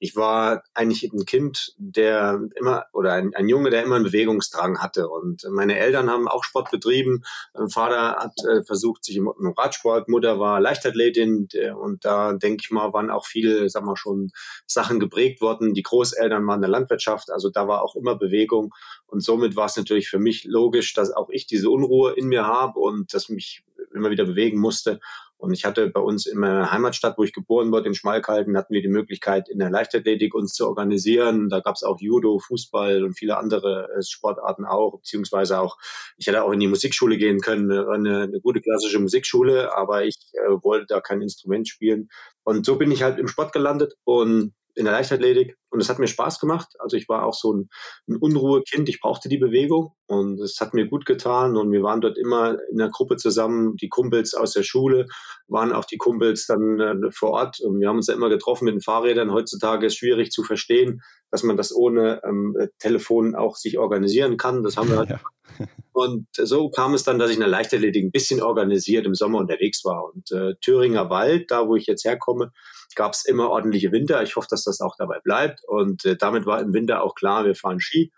ich 0.00 0.14
war 0.14 0.62
eigentlich 0.74 1.02
ein 1.12 1.24
Kind, 1.24 1.74
der 1.76 2.40
immer, 2.54 2.86
oder 2.92 3.14
ein, 3.14 3.34
ein, 3.34 3.48
Junge, 3.48 3.70
der 3.70 3.82
immer 3.82 3.96
einen 3.96 4.04
Bewegungsdrang 4.04 4.78
hatte. 4.78 5.08
Und 5.08 5.44
meine 5.50 5.76
Eltern 5.78 6.08
haben 6.08 6.28
auch 6.28 6.44
Sport 6.44 6.70
betrieben. 6.70 7.24
Mein 7.52 7.68
Vater 7.68 8.16
hat 8.16 8.32
äh, 8.44 8.62
versucht, 8.62 9.04
sich 9.04 9.16
im, 9.16 9.30
im, 9.38 9.52
Radsport, 9.52 10.08
Mutter 10.08 10.38
war 10.38 10.60
Leichtathletin. 10.60 11.48
Und 11.80 12.04
da 12.04 12.32
denke 12.34 12.62
ich 12.64 12.70
mal, 12.70 12.92
waren 12.92 13.10
auch 13.10 13.26
viele, 13.26 13.68
sagen 13.68 13.86
wir 13.86 13.96
schon, 13.96 14.30
Sachen 14.66 15.00
geprägt 15.00 15.40
worden. 15.40 15.74
Die 15.74 15.82
Großeltern 15.82 16.46
waren 16.46 16.58
in 16.58 16.62
der 16.62 16.70
Landwirtschaft. 16.70 17.30
Also 17.30 17.50
da 17.50 17.66
war 17.66 17.82
auch 17.82 17.96
immer 17.96 18.14
Bewegung. 18.14 18.72
Und 19.06 19.24
somit 19.24 19.56
war 19.56 19.66
es 19.66 19.76
natürlich 19.76 20.08
für 20.08 20.20
mich 20.20 20.44
logisch, 20.44 20.94
dass 20.94 21.10
auch 21.10 21.28
ich 21.30 21.46
diese 21.46 21.70
Unruhe 21.70 22.12
in 22.12 22.28
mir 22.28 22.46
habe 22.46 22.78
und 22.78 23.12
dass 23.14 23.28
mich 23.28 23.64
immer 23.94 24.10
wieder 24.10 24.24
bewegen 24.24 24.60
musste. 24.60 25.00
Und 25.38 25.52
ich 25.52 25.64
hatte 25.64 25.88
bei 25.88 26.00
uns 26.00 26.26
in 26.26 26.38
meiner 26.38 26.72
Heimatstadt, 26.72 27.16
wo 27.16 27.22
ich 27.22 27.32
geboren 27.32 27.70
wurde, 27.70 27.86
in 27.86 27.94
Schmalkalden, 27.94 28.56
hatten 28.56 28.74
wir 28.74 28.82
die 28.82 28.88
Möglichkeit, 28.88 29.48
in 29.48 29.60
der 29.60 29.70
Leichtathletik 29.70 30.34
uns 30.34 30.52
zu 30.52 30.66
organisieren. 30.66 31.48
Da 31.48 31.60
gab 31.60 31.76
es 31.76 31.84
auch 31.84 32.00
Judo, 32.00 32.40
Fußball 32.40 33.04
und 33.04 33.14
viele 33.14 33.38
andere 33.38 33.88
äh, 33.96 34.02
Sportarten 34.02 34.64
auch, 34.64 34.98
beziehungsweise 34.98 35.60
auch, 35.60 35.78
ich 36.16 36.26
hätte 36.26 36.42
auch 36.42 36.50
in 36.50 36.58
die 36.58 36.66
Musikschule 36.66 37.18
gehen 37.18 37.40
können, 37.40 37.70
eine, 37.70 38.22
eine 38.22 38.40
gute 38.40 38.60
klassische 38.60 38.98
Musikschule, 38.98 39.76
aber 39.76 40.04
ich 40.04 40.18
äh, 40.32 40.50
wollte 40.62 40.86
da 40.88 41.00
kein 41.00 41.22
Instrument 41.22 41.68
spielen. 41.68 42.08
Und 42.42 42.66
so 42.66 42.76
bin 42.76 42.90
ich 42.90 43.04
halt 43.04 43.18
im 43.18 43.28
Sport 43.28 43.52
gelandet 43.52 43.94
und 44.04 44.54
in 44.78 44.84
der 44.84 44.94
Leichtathletik 44.94 45.56
und 45.70 45.80
es 45.80 45.88
hat 45.88 45.98
mir 45.98 46.06
Spaß 46.06 46.38
gemacht. 46.38 46.68
Also 46.78 46.96
ich 46.96 47.08
war 47.08 47.26
auch 47.26 47.34
so 47.34 47.52
ein, 47.52 47.68
ein 48.08 48.16
Unruhekind, 48.16 48.88
ich 48.88 49.00
brauchte 49.00 49.28
die 49.28 49.38
Bewegung 49.38 49.92
und 50.06 50.40
es 50.40 50.60
hat 50.60 50.72
mir 50.72 50.86
gut 50.86 51.04
getan 51.04 51.56
und 51.56 51.72
wir 51.72 51.82
waren 51.82 52.00
dort 52.00 52.16
immer 52.16 52.56
in 52.70 52.78
der 52.78 52.88
Gruppe 52.88 53.16
zusammen, 53.16 53.76
die 53.76 53.88
Kumpels 53.88 54.34
aus 54.34 54.52
der 54.52 54.62
Schule 54.62 55.06
waren 55.48 55.72
auch 55.72 55.84
die 55.84 55.98
Kumpels 55.98 56.46
dann 56.46 56.80
äh, 56.80 57.10
vor 57.10 57.30
Ort 57.30 57.60
und 57.60 57.80
wir 57.80 57.88
haben 57.88 57.96
uns 57.96 58.06
ja 58.06 58.14
immer 58.14 58.28
getroffen 58.28 58.66
mit 58.66 58.74
den 58.74 58.80
Fahrrädern. 58.80 59.32
Heutzutage 59.32 59.86
ist 59.86 59.96
schwierig 59.96 60.30
zu 60.30 60.44
verstehen, 60.44 61.02
dass 61.30 61.42
man 61.42 61.56
das 61.56 61.74
ohne 61.74 62.20
ähm, 62.24 62.56
Telefon 62.78 63.34
auch 63.34 63.56
sich 63.56 63.78
organisieren 63.78 64.36
kann. 64.36 64.62
Das 64.62 64.76
haben 64.76 64.90
wir 64.90 64.98
halt. 64.98 65.10
Ja. 65.58 65.66
Und 65.92 66.28
so 66.34 66.70
kam 66.70 66.94
es 66.94 67.02
dann, 67.02 67.18
dass 67.18 67.30
ich 67.30 67.36
in 67.36 67.40
der 67.40 67.48
Leichtathletik 67.48 68.04
ein 68.04 68.12
bisschen 68.12 68.40
organisiert 68.40 69.06
im 69.06 69.16
Sommer 69.16 69.38
unterwegs 69.38 69.84
war. 69.84 70.04
Und 70.04 70.30
äh, 70.30 70.54
Thüringer 70.60 71.10
Wald, 71.10 71.50
da 71.50 71.66
wo 71.66 71.74
ich 71.74 71.86
jetzt 71.86 72.04
herkomme, 72.04 72.52
gab 72.94 73.14
es 73.14 73.24
immer 73.24 73.50
ordentliche 73.50 73.90
Winter. 73.90 74.22
Ich 74.22 74.36
hoffe, 74.36 74.46
dass 74.48 74.62
das 74.62 74.80
auch 74.80 74.94
dabei 74.96 75.18
bleibt. 75.18 75.60
Und 75.66 76.04
äh, 76.04 76.16
damit 76.16 76.46
war 76.46 76.60
im 76.60 76.72
Winter 76.74 77.02
auch 77.02 77.16
klar, 77.16 77.44
wir 77.44 77.56
fahren 77.56 77.80
Ski. 77.80 78.12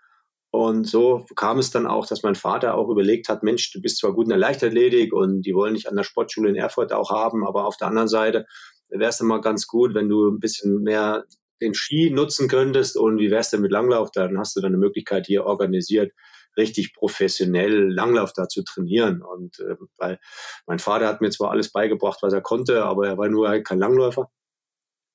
Und 0.51 0.85
so 0.85 1.25
kam 1.35 1.59
es 1.59 1.71
dann 1.71 1.87
auch, 1.87 2.05
dass 2.05 2.23
mein 2.23 2.35
Vater 2.35 2.75
auch 2.75 2.89
überlegt 2.89 3.29
hat, 3.29 3.41
Mensch, 3.41 3.71
du 3.71 3.81
bist 3.81 3.97
zwar 3.97 4.13
gut 4.13 4.25
in 4.25 4.31
der 4.31 4.37
Leichtathletik 4.37 5.13
und 5.13 5.43
die 5.43 5.55
wollen 5.55 5.75
dich 5.75 5.89
an 5.89 5.95
der 5.95 6.03
Sportschule 6.03 6.49
in 6.49 6.55
Erfurt 6.55 6.91
auch 6.91 7.09
haben, 7.09 7.47
aber 7.47 7.65
auf 7.65 7.77
der 7.77 7.87
anderen 7.87 8.09
Seite 8.09 8.45
wäre 8.89 9.09
es 9.09 9.21
immer 9.21 9.39
ganz 9.39 9.65
gut, 9.65 9.93
wenn 9.93 10.09
du 10.09 10.29
ein 10.29 10.39
bisschen 10.39 10.83
mehr 10.83 11.23
den 11.61 11.73
Ski 11.73 12.09
nutzen 12.11 12.47
könntest 12.47 12.97
und 12.97 13.19
wie 13.19 13.31
wär's 13.31 13.49
denn 13.49 13.61
mit 13.61 13.71
Langlauf? 13.71 14.11
Dann 14.11 14.37
hast 14.37 14.55
du 14.55 14.61
dann 14.61 14.71
eine 14.71 14.77
Möglichkeit 14.77 15.27
hier 15.27 15.45
organisiert, 15.45 16.13
richtig 16.57 16.93
professionell 16.93 17.91
Langlauf 17.91 18.33
da 18.33 18.47
zu 18.47 18.63
trainieren. 18.63 19.21
Und 19.21 19.59
äh, 19.59 19.75
weil 19.97 20.19
mein 20.65 20.79
Vater 20.79 21.07
hat 21.07 21.21
mir 21.21 21.29
zwar 21.29 21.51
alles 21.51 21.71
beigebracht, 21.71 22.19
was 22.21 22.33
er 22.33 22.41
konnte, 22.41 22.83
aber 22.83 23.07
er 23.07 23.17
war 23.17 23.29
nur 23.29 23.49
halt 23.49 23.65
kein 23.65 23.79
Langläufer. 23.79 24.29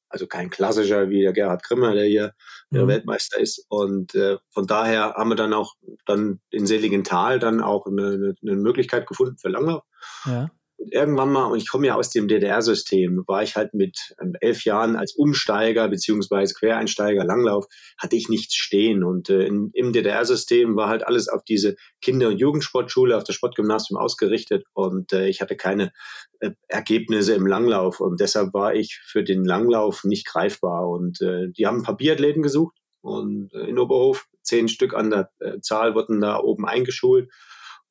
Also 0.08 0.28
kein 0.28 0.50
klassischer 0.50 1.10
wie 1.10 1.22
der 1.22 1.32
Gerhard 1.32 1.64
Grimmer, 1.64 1.92
der 1.92 2.04
hier 2.04 2.32
mhm. 2.70 2.86
Weltmeister 2.86 3.40
ist. 3.40 3.66
Und 3.68 4.14
äh, 4.14 4.38
von 4.50 4.66
daher 4.66 5.14
haben 5.14 5.30
wir 5.30 5.36
dann 5.36 5.52
auch 5.52 5.74
dann 6.06 6.40
in 6.50 6.64
Seligenthal 6.64 7.40
dann 7.40 7.60
auch 7.60 7.86
eine, 7.86 8.34
eine 8.40 8.56
Möglichkeit 8.56 9.08
gefunden 9.08 9.36
für 9.36 9.48
Langlauf. 9.48 9.82
Ja 10.24 10.50
irgendwann 10.78 11.32
mal, 11.32 11.46
und 11.46 11.58
ich 11.58 11.68
komme 11.68 11.86
ja 11.86 11.94
aus 11.94 12.10
dem 12.10 12.28
DDR-System, 12.28 13.24
war 13.26 13.42
ich 13.42 13.56
halt 13.56 13.74
mit 13.74 14.14
ähm, 14.20 14.34
elf 14.40 14.64
Jahren 14.64 14.96
als 14.96 15.14
Umsteiger 15.14 15.88
beziehungsweise 15.88 16.54
Quereinsteiger 16.54 17.24
Langlauf, 17.24 17.66
hatte 17.98 18.16
ich 18.16 18.28
nichts 18.28 18.54
stehen. 18.54 19.02
Und 19.02 19.30
äh, 19.30 19.46
in, 19.46 19.70
im 19.72 19.92
DDR-System 19.92 20.76
war 20.76 20.88
halt 20.88 21.06
alles 21.06 21.28
auf 21.28 21.44
diese 21.44 21.76
Kinder- 22.00 22.28
und 22.28 22.38
Jugendsportschule, 22.38 23.16
auf 23.16 23.24
das 23.24 23.34
Sportgymnasium 23.34 23.98
ausgerichtet. 23.98 24.64
Und 24.74 25.12
äh, 25.12 25.28
ich 25.28 25.40
hatte 25.40 25.56
keine 25.56 25.92
äh, 26.40 26.50
Ergebnisse 26.68 27.34
im 27.34 27.46
Langlauf. 27.46 28.00
Und 28.00 28.20
deshalb 28.20 28.52
war 28.54 28.74
ich 28.74 29.00
für 29.04 29.24
den 29.24 29.44
Langlauf 29.44 30.04
nicht 30.04 30.26
greifbar. 30.26 30.88
Und 30.88 31.20
äh, 31.20 31.48
die 31.50 31.66
haben 31.66 31.84
Biathleten 31.96 32.42
gesucht. 32.42 32.76
Und 33.00 33.54
äh, 33.54 33.66
in 33.66 33.78
Oberhof, 33.78 34.26
zehn 34.42 34.68
Stück 34.68 34.94
an 34.94 35.10
der 35.10 35.30
äh, 35.40 35.60
Zahl 35.60 35.94
wurden 35.94 36.20
da 36.20 36.38
oben 36.38 36.66
eingeschult. 36.66 37.30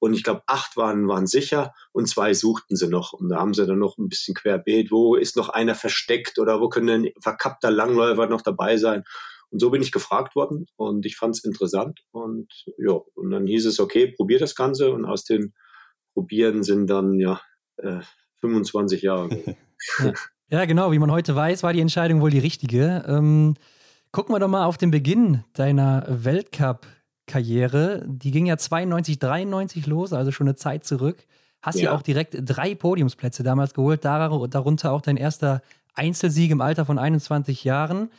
Und 0.05 0.13
ich 0.13 0.21
glaube, 0.21 0.43
acht 0.45 0.77
waren, 0.77 1.07
waren 1.07 1.25
sicher 1.25 1.73
und 1.91 2.07
zwei 2.07 2.35
suchten 2.35 2.75
sie 2.75 2.87
noch. 2.87 3.13
Und 3.13 3.29
da 3.29 3.37
haben 3.37 3.55
sie 3.55 3.65
dann 3.65 3.79
noch 3.79 3.97
ein 3.97 4.07
bisschen 4.07 4.35
querbeet. 4.35 4.91
Wo 4.91 5.15
ist 5.15 5.35
noch 5.35 5.49
einer 5.49 5.73
versteckt 5.73 6.37
oder 6.37 6.61
wo 6.61 6.69
können 6.69 7.05
ein 7.05 7.11
verkappter 7.19 7.71
Langläufer 7.71 8.27
noch 8.27 8.43
dabei 8.43 8.77
sein? 8.77 9.03
Und 9.49 9.61
so 9.61 9.71
bin 9.71 9.81
ich 9.81 9.91
gefragt 9.91 10.35
worden 10.35 10.67
und 10.75 11.07
ich 11.07 11.17
fand 11.17 11.35
es 11.35 11.43
interessant. 11.43 12.01
Und 12.11 12.53
ja, 12.77 12.99
und 13.15 13.31
dann 13.31 13.47
hieß 13.47 13.65
es, 13.65 13.79
okay, 13.79 14.13
probier 14.15 14.37
das 14.37 14.53
Ganze. 14.53 14.91
Und 14.91 15.05
aus 15.05 15.23
dem 15.23 15.53
Probieren 16.13 16.61
sind 16.61 16.85
dann 16.85 17.19
ja 17.19 17.41
äh, 17.77 18.01
25 18.41 19.01
Jahre. 19.01 19.57
ja, 20.51 20.65
genau. 20.65 20.91
Wie 20.91 20.99
man 20.99 21.11
heute 21.11 21.35
weiß, 21.35 21.63
war 21.63 21.73
die 21.73 21.81
Entscheidung 21.81 22.21
wohl 22.21 22.29
die 22.29 22.37
richtige. 22.37 23.03
Ähm, 23.07 23.55
gucken 24.11 24.35
wir 24.35 24.39
doch 24.39 24.49
mal 24.49 24.65
auf 24.65 24.77
den 24.77 24.91
Beginn 24.91 25.43
deiner 25.53 26.05
Weltcup 26.07 26.85
Karriere, 27.27 28.03
die 28.07 28.31
ging 28.31 28.45
ja 28.45 28.57
92, 28.57 29.19
93 29.19 29.87
los, 29.87 30.13
also 30.13 30.31
schon 30.31 30.47
eine 30.47 30.55
Zeit 30.55 30.83
zurück. 30.83 31.25
Hast 31.61 31.79
ja, 31.79 31.85
ja 31.85 31.91
auch 31.93 32.01
direkt 32.01 32.35
drei 32.39 32.75
Podiumsplätze 32.75 33.41
damals 33.41 33.73
geholt, 33.73 34.05
darunter 34.05 34.91
auch 34.91 35.01
dein 35.01 35.17
erster 35.17 35.61
Einzelsieg 35.95 36.51
im 36.51 36.61
Alter 36.61 36.85
von 36.85 36.99
21 36.99 37.63
Jahren. 37.63 38.09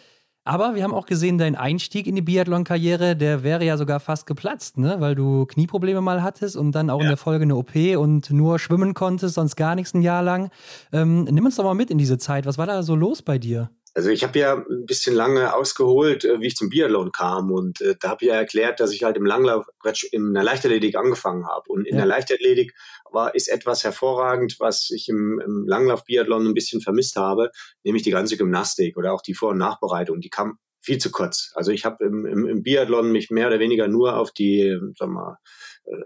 Aber 0.47 0.77
wir 0.77 0.85
haben 0.85 0.95
auch 0.95 1.07
gesehen, 1.07 1.39
dein 1.39 1.57
Einstieg 1.57 2.07
in 2.07 2.15
die 2.15 2.23
Biathlon-Karriere, 2.23 3.17
der 3.17 3.43
wäre 3.43 3.65
ja 3.65 3.77
sogar 3.77 3.99
fast 3.99 4.27
geplatzt, 4.27 4.79
ne? 4.79 4.97
weil 5.01 5.17
du 5.17 5.45
Knieprobleme 5.45 6.01
mal 6.01 6.23
hattest 6.23 6.57
und 6.57 6.71
dann 6.71 6.89
auch 6.89 7.01
ja. 7.01 7.07
in 7.07 7.09
der 7.09 7.17
Folge 7.17 7.43
eine 7.43 7.57
OP 7.57 7.75
und 7.97 8.31
nur 8.31 8.61
schwimmen 8.61 8.95
konntest, 8.95 9.35
sonst 9.35 9.57
gar 9.57 9.75
nichts 9.75 9.93
ein 9.93 10.03
Jahr 10.03 10.23
lang. 10.23 10.51
Ähm, 10.93 11.25
nimm 11.25 11.45
uns 11.45 11.57
doch 11.57 11.65
mal 11.65 11.75
mit 11.75 11.91
in 11.91 11.99
diese 11.99 12.17
Zeit. 12.19 12.47
Was 12.47 12.59
war 12.59 12.67
da 12.67 12.85
so 12.85 12.95
los 12.95 13.23
bei 13.23 13.39
dir? 13.39 13.71
Also 13.97 14.11
ich 14.11 14.23
habe 14.23 14.39
ja 14.39 14.57
ein 14.57 14.85
bisschen 14.85 15.15
lange 15.15 15.55
ausgeholt, 15.55 16.27
äh, 16.27 16.39
wie 16.39 16.49
ich 16.49 16.57
zum 16.57 16.69
Biathlon 16.69 17.13
kam 17.13 17.51
und 17.51 17.81
äh, 17.81 17.95
da 17.99 18.11
habe 18.11 18.27
ich 18.27 18.29
ja 18.29 18.35
erklärt, 18.35 18.79
dass 18.79 18.93
ich 18.93 19.05
halt 19.05 19.17
im 19.17 19.25
Langlauf, 19.25 19.65
Quatsch, 19.81 20.05
in 20.13 20.35
der 20.35 20.45
Leichtathletik 20.45 20.97
angefangen 20.97 21.47
habe 21.47 21.65
und 21.69 21.87
in 21.87 21.95
ja. 21.95 22.03
der 22.03 22.07
Leichtathletik 22.07 22.75
war 23.11 23.35
ist 23.35 23.49
etwas 23.49 23.85
hervorragend, 23.85 24.57
was 24.59 24.91
ich 24.91 25.09
im, 25.09 25.41
im 25.43 25.65
Langlauf-Biathlon 25.67 26.47
ein 26.47 26.53
bisschen 26.53 26.83
vermisst 26.83 27.17
habe, 27.17 27.51
nämlich 27.85 28.03
die 28.03 28.11
ganze 28.11 28.37
Gymnastik 28.37 28.99
oder 28.99 29.15
auch 29.15 29.23
die 29.23 29.33
Vor- 29.33 29.53
und 29.53 29.59
Nachbereitung. 29.59 30.21
Die 30.21 30.29
kam 30.29 30.59
viel 30.83 30.99
zu 30.99 31.11
kurz. 31.11 31.53
Also 31.55 31.73
ich 31.73 31.87
habe 31.87 32.05
im, 32.05 32.27
im, 32.27 32.47
im 32.47 32.63
Biathlon 32.63 33.11
mich 33.11 33.31
mehr 33.31 33.47
oder 33.47 33.61
weniger 33.61 33.89
nur 33.89 34.19
auf 34.19 34.31
die, 34.31 34.79
sag 34.99 35.09
mal, 35.09 35.39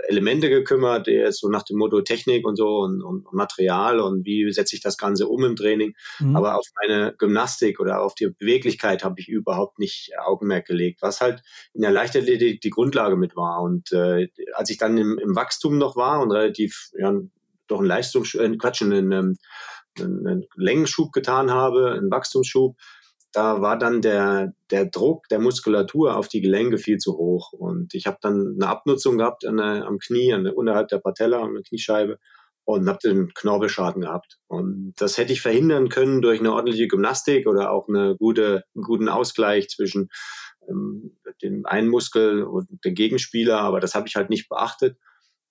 Elemente 0.08 0.50
gekümmert, 0.50 1.06
jetzt 1.06 1.40
so 1.40 1.48
nach 1.48 1.62
dem 1.62 1.78
Motto 1.78 2.02
Technik 2.02 2.46
und 2.46 2.56
so 2.56 2.80
und, 2.80 3.02
und 3.02 3.32
Material 3.32 4.00
und 4.00 4.26
wie 4.26 4.50
setze 4.52 4.76
ich 4.76 4.82
das 4.82 4.98
Ganze 4.98 5.26
um 5.26 5.44
im 5.44 5.56
Training. 5.56 5.94
Mhm. 6.18 6.36
Aber 6.36 6.56
auf 6.56 6.66
meine 6.80 7.14
Gymnastik 7.18 7.80
oder 7.80 8.02
auf 8.02 8.14
die 8.14 8.28
Beweglichkeit 8.38 9.04
habe 9.04 9.18
ich 9.18 9.28
überhaupt 9.28 9.78
nicht 9.78 10.12
Augenmerk 10.18 10.66
gelegt, 10.66 11.00
was 11.02 11.20
halt 11.20 11.42
in 11.72 11.82
der 11.82 11.92
Leichtathletik 11.92 12.60
die 12.60 12.70
Grundlage 12.70 13.16
mit 13.16 13.36
war. 13.36 13.62
Und 13.62 13.92
äh, 13.92 14.28
als 14.54 14.70
ich 14.70 14.78
dann 14.78 14.98
im, 14.98 15.18
im 15.18 15.34
Wachstum 15.34 15.78
noch 15.78 15.96
war 15.96 16.20
und 16.20 16.30
relativ 16.30 16.90
ja, 16.98 17.14
doch 17.66 17.78
einen 17.78 17.88
Leistungs 17.88 18.34
äh, 18.34 18.56
Quatsch, 18.56 18.82
einen, 18.82 19.12
einen, 19.12 19.38
einen 19.98 20.46
Längenschub 20.56 21.12
getan 21.12 21.50
habe, 21.50 21.92
einen 21.92 22.10
Wachstumsschub, 22.10 22.76
da 23.32 23.60
war 23.60 23.78
dann 23.78 24.02
der, 24.02 24.54
der 24.70 24.86
Druck 24.86 25.28
der 25.28 25.38
Muskulatur 25.38 26.16
auf 26.16 26.28
die 26.28 26.40
Gelenke 26.40 26.78
viel 26.78 26.98
zu 26.98 27.16
hoch. 27.16 27.52
Und 27.52 27.94
ich 27.94 28.06
habe 28.06 28.18
dann 28.20 28.56
eine 28.60 28.68
Abnutzung 28.68 29.18
gehabt 29.18 29.46
an 29.46 29.58
der, 29.58 29.86
am 29.86 29.98
Knie, 29.98 30.32
an 30.32 30.44
der, 30.44 30.56
unterhalb 30.56 30.88
der 30.88 30.98
Patella, 30.98 31.42
an 31.42 31.54
der 31.54 31.62
Kniescheibe 31.62 32.18
und 32.64 32.88
habe 32.88 32.98
den 33.02 33.32
Knorpelschaden 33.34 34.02
gehabt. 34.02 34.38
Und 34.46 34.94
das 34.96 35.18
hätte 35.18 35.32
ich 35.32 35.40
verhindern 35.40 35.88
können 35.88 36.22
durch 36.22 36.40
eine 36.40 36.52
ordentliche 36.52 36.88
Gymnastik 36.88 37.46
oder 37.46 37.70
auch 37.70 37.88
eine 37.88 38.16
gute, 38.16 38.64
einen 38.74 38.84
guten 38.84 39.08
Ausgleich 39.08 39.68
zwischen 39.68 40.08
ähm, 40.68 41.16
dem 41.42 41.66
einen 41.66 41.88
Muskel 41.88 42.42
und 42.42 42.68
dem 42.84 42.94
Gegenspieler, 42.94 43.60
aber 43.60 43.80
das 43.80 43.94
habe 43.94 44.08
ich 44.08 44.16
halt 44.16 44.30
nicht 44.30 44.48
beachtet. 44.48 44.98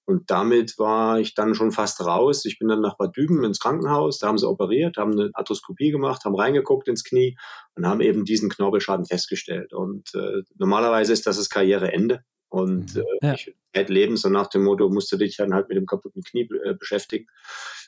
Und 0.09 0.31
damit 0.31 0.79
war 0.79 1.19
ich 1.19 1.35
dann 1.35 1.53
schon 1.53 1.71
fast 1.71 2.03
raus. 2.03 2.43
Ich 2.45 2.57
bin 2.57 2.67
dann 2.67 2.81
nach 2.81 2.97
Bad 2.97 3.15
Düben 3.15 3.43
ins 3.43 3.59
Krankenhaus, 3.59 4.17
da 4.17 4.25
haben 4.25 4.39
sie 4.39 4.49
operiert, 4.49 4.97
haben 4.97 5.11
eine 5.11 5.29
Arthroskopie 5.33 5.91
gemacht, 5.91 6.25
haben 6.25 6.33
reingeguckt 6.33 6.87
ins 6.87 7.03
Knie 7.03 7.37
und 7.75 7.85
haben 7.85 8.01
eben 8.01 8.25
diesen 8.25 8.49
Knorpelschaden 8.49 9.05
festgestellt. 9.05 9.71
Und 9.71 10.15
äh, 10.15 10.41
normalerweise 10.57 11.13
ist 11.13 11.27
das 11.27 11.37
das 11.37 11.51
Karriereende. 11.51 12.23
Und 12.47 12.95
mhm. 12.95 13.03
äh, 13.21 13.27
ja. 13.27 13.33
ich 13.35 13.53
hätte 13.71 13.93
leben, 13.93 14.17
so 14.17 14.29
nach 14.29 14.47
dem 14.47 14.63
Motto, 14.63 14.89
musste 14.89 15.19
dich 15.19 15.37
dann 15.37 15.53
halt 15.53 15.69
mit 15.69 15.77
dem 15.77 15.85
kaputten 15.85 16.23
Knie 16.23 16.49
äh, 16.65 16.73
beschäftigen. 16.73 17.27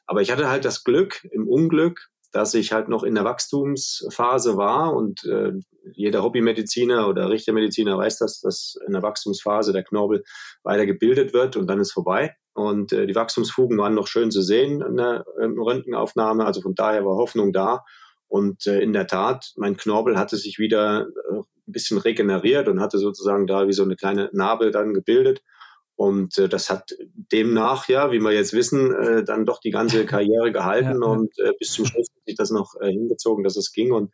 Aber 0.05 0.21
ich 0.21 0.31
hatte 0.31 0.47
halt 0.47 0.63
das 0.63 0.83
Glück, 0.83 1.27
im 1.31 1.47
Unglück, 1.47 2.11
dass 2.31 2.53
ich 2.53 2.71
halt 2.71 2.87
noch 2.87 3.03
in 3.03 3.15
der 3.15 3.23
Wachstumsphase 3.23 4.57
war 4.57 4.93
und 4.93 5.23
äh, 5.25 5.51
jeder 5.93 6.23
Hobbymediziner 6.23 7.07
oder 7.07 7.29
Richtermediziner 7.29 7.97
weiß 7.97 8.17
das, 8.19 8.39
dass 8.39 8.75
in 8.85 8.93
der 8.93 9.01
Wachstumsphase 9.01 9.73
der 9.73 9.83
Knorpel 9.83 10.23
weiter 10.63 10.85
gebildet 10.85 11.33
wird 11.33 11.57
und 11.57 11.67
dann 11.67 11.79
ist 11.79 11.91
vorbei. 11.91 12.35
Und 12.53 12.93
äh, 12.93 13.07
die 13.07 13.15
Wachstumsfugen 13.15 13.77
waren 13.77 13.95
noch 13.95 14.07
schön 14.07 14.31
zu 14.31 14.41
sehen 14.41 14.81
in 14.81 14.97
der 14.97 15.25
ähm, 15.41 15.59
Röntgenaufnahme, 15.59 16.45
also 16.45 16.61
von 16.61 16.75
daher 16.75 17.05
war 17.05 17.15
Hoffnung 17.15 17.53
da. 17.53 17.83
Und 18.27 18.65
äh, 18.65 18.79
in 18.79 18.93
der 18.93 19.07
Tat, 19.07 19.51
mein 19.57 19.75
Knorpel 19.75 20.17
hatte 20.17 20.37
sich 20.37 20.57
wieder 20.57 21.01
äh, 21.01 21.37
ein 21.37 21.43
bisschen 21.65 21.97
regeneriert 21.97 22.67
und 22.67 22.79
hatte 22.79 22.97
sozusagen 22.97 23.47
da 23.47 23.67
wie 23.67 23.73
so 23.73 23.83
eine 23.83 23.95
kleine 23.95 24.29
Narbe 24.33 24.71
dann 24.71 24.93
gebildet. 24.93 25.41
Und 26.01 26.35
äh, 26.39 26.49
das 26.49 26.71
hat 26.71 26.95
demnach, 27.13 27.87
ja, 27.87 28.11
wie 28.11 28.19
wir 28.19 28.31
jetzt 28.31 28.53
wissen, 28.53 28.91
äh, 28.91 29.23
dann 29.23 29.45
doch 29.45 29.59
die 29.59 29.69
ganze 29.69 30.03
Karriere 30.07 30.51
gehalten 30.51 31.03
ja, 31.03 31.07
und 31.07 31.37
äh, 31.37 31.51
bis 31.59 31.73
zum 31.73 31.85
Schluss 31.85 32.07
hat 32.09 32.25
sich 32.25 32.35
das 32.35 32.49
noch 32.49 32.73
äh, 32.81 32.89
hingezogen, 32.89 33.43
dass 33.43 33.55
es 33.55 33.71
ging. 33.71 33.91
Und 33.91 34.11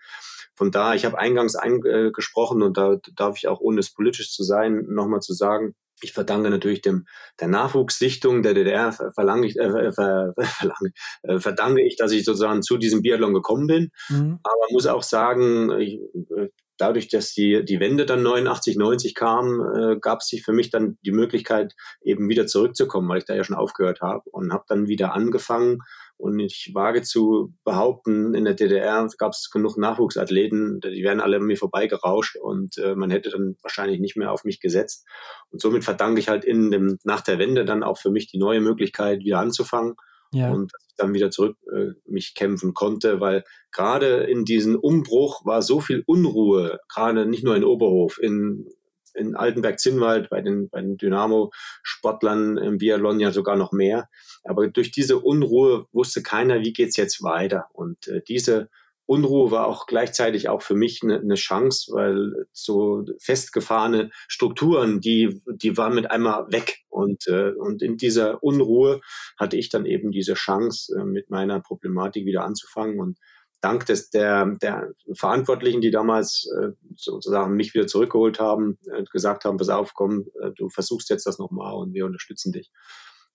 von 0.54 0.70
da, 0.70 0.96
ich 0.96 1.06
habe 1.06 1.18
eingangs 1.18 1.56
eingesprochen 1.56 2.62
und 2.62 2.76
da 2.76 2.98
darf 3.16 3.38
ich 3.38 3.48
auch, 3.48 3.62
ohne 3.62 3.80
es 3.80 3.94
politisch 3.94 4.34
zu 4.34 4.44
sein, 4.44 4.84
nochmal 4.90 5.22
zu 5.22 5.32
sagen, 5.34 5.76
ich 6.02 6.12
verdanke 6.12 6.50
natürlich 6.50 6.82
dem, 6.82 7.06
der 7.40 7.48
Nachwuchssichtung 7.48 8.44
der 8.44 8.54
DDR 8.54 8.92
verlange 8.92 9.48
ich, 9.48 9.58
äh, 9.58 9.94
ver, 9.94 10.34
verlange, 10.38 10.92
äh, 11.24 11.40
verdanke 11.40 11.82
ich, 11.82 11.96
dass 11.96 12.12
ich 12.12 12.26
sozusagen 12.26 12.64
zu 12.64 12.76
diesem 12.76 13.02
Biathlon 13.02 13.34
gekommen 13.34 13.66
bin. 13.66 13.92
Mhm. 14.10 14.40
Aber 14.44 14.66
muss 14.72 14.88
auch 14.88 15.04
sagen, 15.04 15.72
ich, 15.80 16.02
äh, 16.36 16.50
dadurch, 16.78 17.08
dass 17.08 17.34
die, 17.34 17.64
die 17.64 17.80
Wende 17.80 18.06
dann 18.06 18.24
89, 18.24 18.78
90 18.78 19.16
kam, 19.16 19.62
äh, 19.76 20.00
gab 20.00 20.20
es 20.22 20.34
für 20.44 20.54
mich 20.54 20.70
dann 20.70 20.98
die 21.06 21.12
Möglichkeit, 21.12 21.76
eben 22.02 22.30
wieder 22.30 22.48
zurückzukommen, 22.48 23.10
weil 23.10 23.20
ich 23.20 23.26
da 23.26 23.36
ja 23.36 23.44
schon 23.44 23.56
aufgehört 23.56 24.02
habe 24.02 24.24
und 24.32 24.54
habe 24.54 24.66
dann 24.68 24.88
wieder 24.88 25.14
angefangen. 25.14 25.80
Und 26.18 26.40
ich 26.40 26.72
wage 26.74 27.04
zu 27.04 27.54
behaupten, 27.64 28.34
in 28.34 28.46
der 28.46 28.56
DDR 28.56 29.08
gab 29.20 29.34
es 29.34 29.52
genug 29.52 29.78
Nachwuchsathleten, 29.78 30.80
die 30.80 31.04
wären 31.04 31.20
alle 31.20 31.38
an 31.38 31.44
mir 31.44 31.58
vorbeigerauscht 31.58 32.38
und 32.38 32.78
äh, 32.80 32.96
man 32.96 33.12
hätte 33.12 33.30
dann 33.30 33.56
wahrscheinlich 33.62 34.00
nicht 34.00 34.18
mehr 34.18 34.32
auf 34.32 34.44
mich 34.44 34.60
gesetzt. 34.60 35.06
Und 35.52 35.62
somit 35.62 35.84
verdanke 35.84 36.20
ich 36.20 36.28
halt 36.28 36.44
in 36.44 36.72
dem, 36.72 36.98
nach 37.04 37.22
der 37.22 37.38
Wende 37.38 37.66
dann 37.66 37.84
auch 37.84 38.00
für 38.00 38.10
mich 38.10 38.28
die 38.32 38.40
neue 38.40 38.62
Möglichkeit, 38.62 39.20
wieder 39.20 39.40
anzufangen 39.40 39.96
ja. 40.32 40.52
und 40.52 40.74
dass 40.74 40.86
ich 40.88 40.96
dann 40.98 41.14
wieder 41.14 41.32
zurück 41.32 41.58
äh, 41.72 41.92
mich 42.06 42.36
kämpfen 42.36 42.74
konnte, 42.74 43.20
weil 43.20 43.44
gerade 43.72 44.24
in 44.24 44.46
diesem 44.46 44.76
Umbruch 44.76 45.46
war 45.46 45.62
so 45.62 45.80
viel 45.80 46.04
Unruhe, 46.06 46.80
gerade 46.94 47.26
nicht 47.26 47.44
nur 47.44 47.56
in 47.56 47.64
Oberhof, 47.64 48.20
in, 48.22 48.68
in 49.14 49.36
Altenberg-Zinnwald 49.36 50.30
bei 50.30 50.42
den, 50.42 50.70
bei 50.70 50.82
den 50.82 50.98
Dynamo-Sportlern 50.98 52.58
im 52.58 52.78
Biathlon 52.78 53.20
ja 53.20 53.32
sogar 53.32 53.56
noch 53.56 53.72
mehr. 53.72 54.10
Aber 54.44 54.68
durch 54.68 54.92
diese 54.92 55.20
Unruhe 55.20 55.86
wusste 55.92 56.22
keiner, 56.22 56.62
wie 56.62 56.74
geht's 56.74 56.98
jetzt 56.98 57.24
weiter. 57.24 57.66
Und 57.74 58.08
äh, 58.08 58.22
diese 58.28 58.70
Unruhe 59.08 59.52
war 59.52 59.68
auch 59.68 59.88
gleichzeitig 59.88 60.50
auch 60.50 60.62
für 60.62 60.76
mich 60.76 61.02
eine, 61.02 61.20
eine 61.20 61.36
Chance, 61.36 61.94
weil 61.94 62.46
so 62.52 63.06
festgefahrene 63.20 64.12
Strukturen, 64.28 65.00
die, 65.00 65.42
die 65.48 65.78
waren 65.78 65.96
mit 65.96 66.12
einmal 66.12 66.52
weg. 66.52 66.80
Und, 66.90 67.26
äh, 67.28 67.52
und 67.52 67.82
in 67.82 67.98
dieser 67.98 68.44
Unruhe 68.44 69.00
hatte 69.38 69.58
ich 69.58 69.70
dann 69.70 69.86
eben 69.86 70.12
diese 70.12 70.34
Chance, 70.34 70.94
äh, 71.00 71.06
mit 71.06 71.30
meiner 71.30 71.62
Problematik 71.62 72.26
wieder 72.26 72.44
anzufangen. 72.44 73.00
Und 73.00 73.18
dank 73.62 73.86
des, 73.86 74.10
der, 74.10 74.46
der 74.62 74.92
Verantwortlichen, 75.14 75.82
die 75.82 75.92
damals 75.92 76.50
äh, 76.60 76.72
sozusagen 76.96 77.56
mich 77.56 77.74
wieder 77.74 77.88
zurückgeholt 77.88 78.40
haben, 78.40 78.78
äh, 78.92 79.04
gesagt 79.12 79.46
haben, 79.46 79.58
pass 79.58 79.70
auf, 79.70 79.94
komm, 79.94 80.26
äh, 80.42 80.52
du 80.56 80.70
versuchst 80.70 81.10
jetzt 81.10 81.26
das 81.26 81.40
nochmal 81.40 81.74
und 81.76 81.94
wir 81.94 82.06
unterstützen 82.06 82.52
dich, 82.52 82.72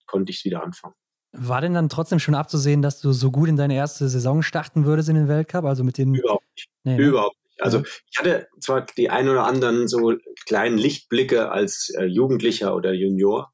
konnte 0.06 0.30
ich 0.30 0.44
wieder 0.44 0.62
anfangen. 0.62 0.94
War 1.32 1.60
denn 1.60 1.74
dann 1.74 1.88
trotzdem 1.88 2.18
schon 2.18 2.34
abzusehen, 2.34 2.82
dass 2.82 3.00
du 3.00 3.12
so 3.12 3.30
gut 3.30 3.48
in 3.48 3.56
deine 3.56 3.74
erste 3.74 4.08
Saison 4.08 4.42
starten 4.42 4.84
würdest 4.84 5.08
in 5.08 5.14
den 5.14 5.28
Weltcup? 5.28 5.64
Also 5.64 5.82
mit 5.82 5.98
den. 5.98 6.14
Überhaupt 6.14 6.44
nicht. 6.54 6.68
Nee, 6.84 6.96
ne? 6.96 7.02
Überhaupt 7.02 7.36
nicht. 7.36 7.62
Also 7.62 7.82
ich 8.10 8.18
hatte 8.18 8.48
zwar 8.60 8.84
die 8.84 9.08
ein 9.08 9.28
oder 9.28 9.44
anderen 9.44 9.88
so 9.88 10.14
kleinen 10.46 10.76
Lichtblicke 10.76 11.50
als 11.50 11.90
äh, 11.90 12.04
Jugendlicher 12.04 12.74
oder 12.74 12.92
Junior, 12.92 13.52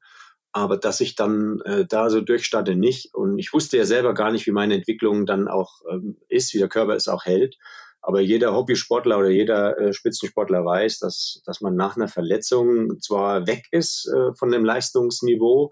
aber 0.51 0.77
dass 0.77 0.99
ich 0.99 1.15
dann 1.15 1.61
äh, 1.61 1.85
da 1.85 2.09
so 2.09 2.21
durchstarte 2.21 2.75
nicht. 2.75 3.13
Und 3.13 3.37
ich 3.37 3.53
wusste 3.53 3.77
ja 3.77 3.85
selber 3.85 4.13
gar 4.13 4.31
nicht, 4.31 4.47
wie 4.47 4.51
meine 4.51 4.75
Entwicklung 4.75 5.25
dann 5.25 5.47
auch 5.47 5.81
ähm, 5.91 6.17
ist, 6.27 6.53
wie 6.53 6.57
der 6.57 6.69
Körper 6.69 6.95
es 6.95 7.07
auch 7.07 7.25
hält. 7.25 7.57
Aber 8.01 8.21
jeder 8.21 8.53
Hobbysportler 8.53 9.19
oder 9.19 9.29
jeder 9.29 9.77
äh, 9.77 9.93
Spitzensportler 9.93 10.65
weiß, 10.65 10.99
dass, 10.99 11.41
dass 11.45 11.61
man 11.61 11.75
nach 11.75 11.95
einer 11.95 12.07
Verletzung 12.07 12.99
zwar 13.01 13.45
weg 13.45 13.67
ist 13.71 14.07
äh, 14.07 14.33
von 14.33 14.51
dem 14.51 14.65
Leistungsniveau, 14.65 15.71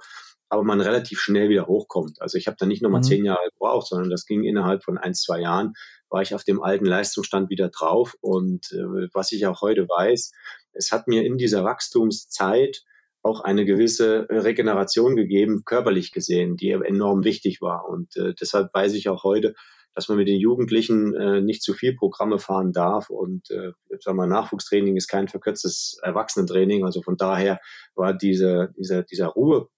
aber 0.50 0.64
man 0.64 0.82
relativ 0.82 1.20
schnell 1.20 1.50
wieder 1.50 1.68
hochkommt. 1.68 2.22
Also 2.22 2.38
ich 2.38 2.48
habe 2.48 2.58
da 2.60 2.66
nicht 2.66 2.82
nochmal 2.82 3.02
mhm. 3.02 3.06
zehn 3.06 3.26
Jahre 3.26 3.50
gebraucht, 3.52 3.88
sondern 3.88 4.10
das 4.10 4.26
ging 4.26 4.44
innerhalb 4.44 4.84
von 4.84 4.98
ein, 4.98 5.14
zwei 5.14 5.42
Jahren, 5.42 5.74
war 6.10 6.22
ich 6.22 6.34
auf 6.34 6.44
dem 6.44 6.62
alten 6.62 6.86
Leistungsstand 6.86 7.50
wieder 7.50 7.70
drauf. 7.70 8.16
Und 8.22 8.72
äh, 8.72 9.10
was 9.14 9.32
ich 9.32 9.46
auch 9.46 9.62
heute 9.62 9.84
weiß, 9.84 10.32
es 10.74 10.92
hat 10.92 11.08
mir 11.08 11.26
in 11.26 11.38
dieser 11.38 11.64
Wachstumszeit 11.64 12.84
auch 13.24 13.42
eine 13.42 13.66
gewisse 13.66 14.28
Regeneration 14.30 15.16
gegeben, 15.16 15.64
körperlich 15.66 16.12
gesehen, 16.12 16.56
die 16.56 16.72
enorm 16.72 17.24
wichtig 17.24 17.62
war. 17.62 17.90
Und 17.90 18.16
äh, 18.16 18.34
deshalb 18.40 18.74
weiß 18.74 18.94
ich 18.94 19.10
auch 19.10 19.24
heute, 19.24 19.54
dass 19.94 20.08
man 20.08 20.18
mit 20.18 20.28
den 20.28 20.40
Jugendlichen 20.40 21.16
äh, 21.16 21.42
nicht 21.42 21.64
zu 21.64 21.74
viel 21.74 21.96
Programme 21.96 22.40
fahren 22.40 22.72
darf. 22.72 23.10
Und 23.10 23.50
äh, 23.50 23.72
sag 24.00 24.16
mal, 24.16 24.28
Nachwuchstraining 24.28 24.96
ist 24.96 25.08
kein 25.08 25.28
verkürztes 25.28 26.00
Erwachsenentraining. 26.04 26.86
Also 26.86 27.02
von 27.02 27.18
daher 27.18 27.60
war 27.96 28.14
diese, 28.14 28.74
dieser, 28.78 29.04
dieser 29.04 29.28
Ruhe, 29.28 29.70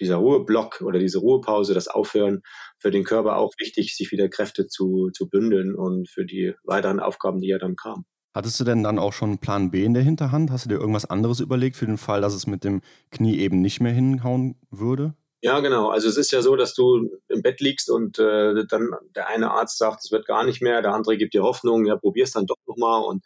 dieser 0.00 0.16
Ruheblock 0.16 0.80
oder 0.80 0.98
diese 0.98 1.18
Ruhepause, 1.18 1.74
das 1.74 1.88
Aufhören 1.88 2.42
für 2.78 2.90
den 2.90 3.04
Körper 3.04 3.36
auch 3.36 3.52
wichtig, 3.58 3.96
sich 3.96 4.10
wieder 4.12 4.28
Kräfte 4.28 4.66
zu, 4.66 5.10
zu 5.12 5.28
bündeln 5.28 5.74
und 5.74 6.08
für 6.08 6.24
die 6.24 6.54
weiteren 6.64 7.00
Aufgaben, 7.00 7.40
die 7.40 7.48
ja 7.48 7.58
dann 7.58 7.76
kamen. 7.76 8.04
Hattest 8.32 8.60
du 8.60 8.64
denn 8.64 8.84
dann 8.84 8.98
auch 8.98 9.12
schon 9.12 9.30
einen 9.30 9.38
Plan 9.38 9.70
B 9.70 9.84
in 9.84 9.94
der 9.94 10.04
Hinterhand? 10.04 10.50
Hast 10.50 10.64
du 10.64 10.68
dir 10.68 10.78
irgendwas 10.78 11.04
anderes 11.04 11.40
überlegt 11.40 11.76
für 11.76 11.86
den 11.86 11.98
Fall, 11.98 12.20
dass 12.20 12.34
es 12.34 12.46
mit 12.46 12.62
dem 12.62 12.80
Knie 13.10 13.38
eben 13.38 13.60
nicht 13.60 13.80
mehr 13.80 13.92
hinhauen 13.92 14.54
würde? 14.70 15.14
Ja, 15.42 15.60
genau. 15.60 15.88
Also 15.88 16.08
es 16.08 16.16
ist 16.16 16.32
ja 16.32 16.42
so, 16.42 16.54
dass 16.54 16.74
du 16.74 17.08
im 17.28 17.42
Bett 17.42 17.60
liegst 17.60 17.90
und 17.90 18.18
äh, 18.18 18.66
dann 18.68 18.90
der 19.16 19.28
eine 19.28 19.50
Arzt 19.50 19.78
sagt, 19.78 20.04
es 20.04 20.12
wird 20.12 20.26
gar 20.26 20.44
nicht 20.44 20.60
mehr, 20.60 20.82
der 20.82 20.92
andere 20.92 21.16
gibt 21.16 21.34
dir 21.34 21.42
Hoffnung, 21.42 21.86
ja, 21.86 21.96
probier's 21.96 22.32
dann 22.32 22.46
doch 22.46 22.58
nochmal 22.66 23.02
und 23.02 23.24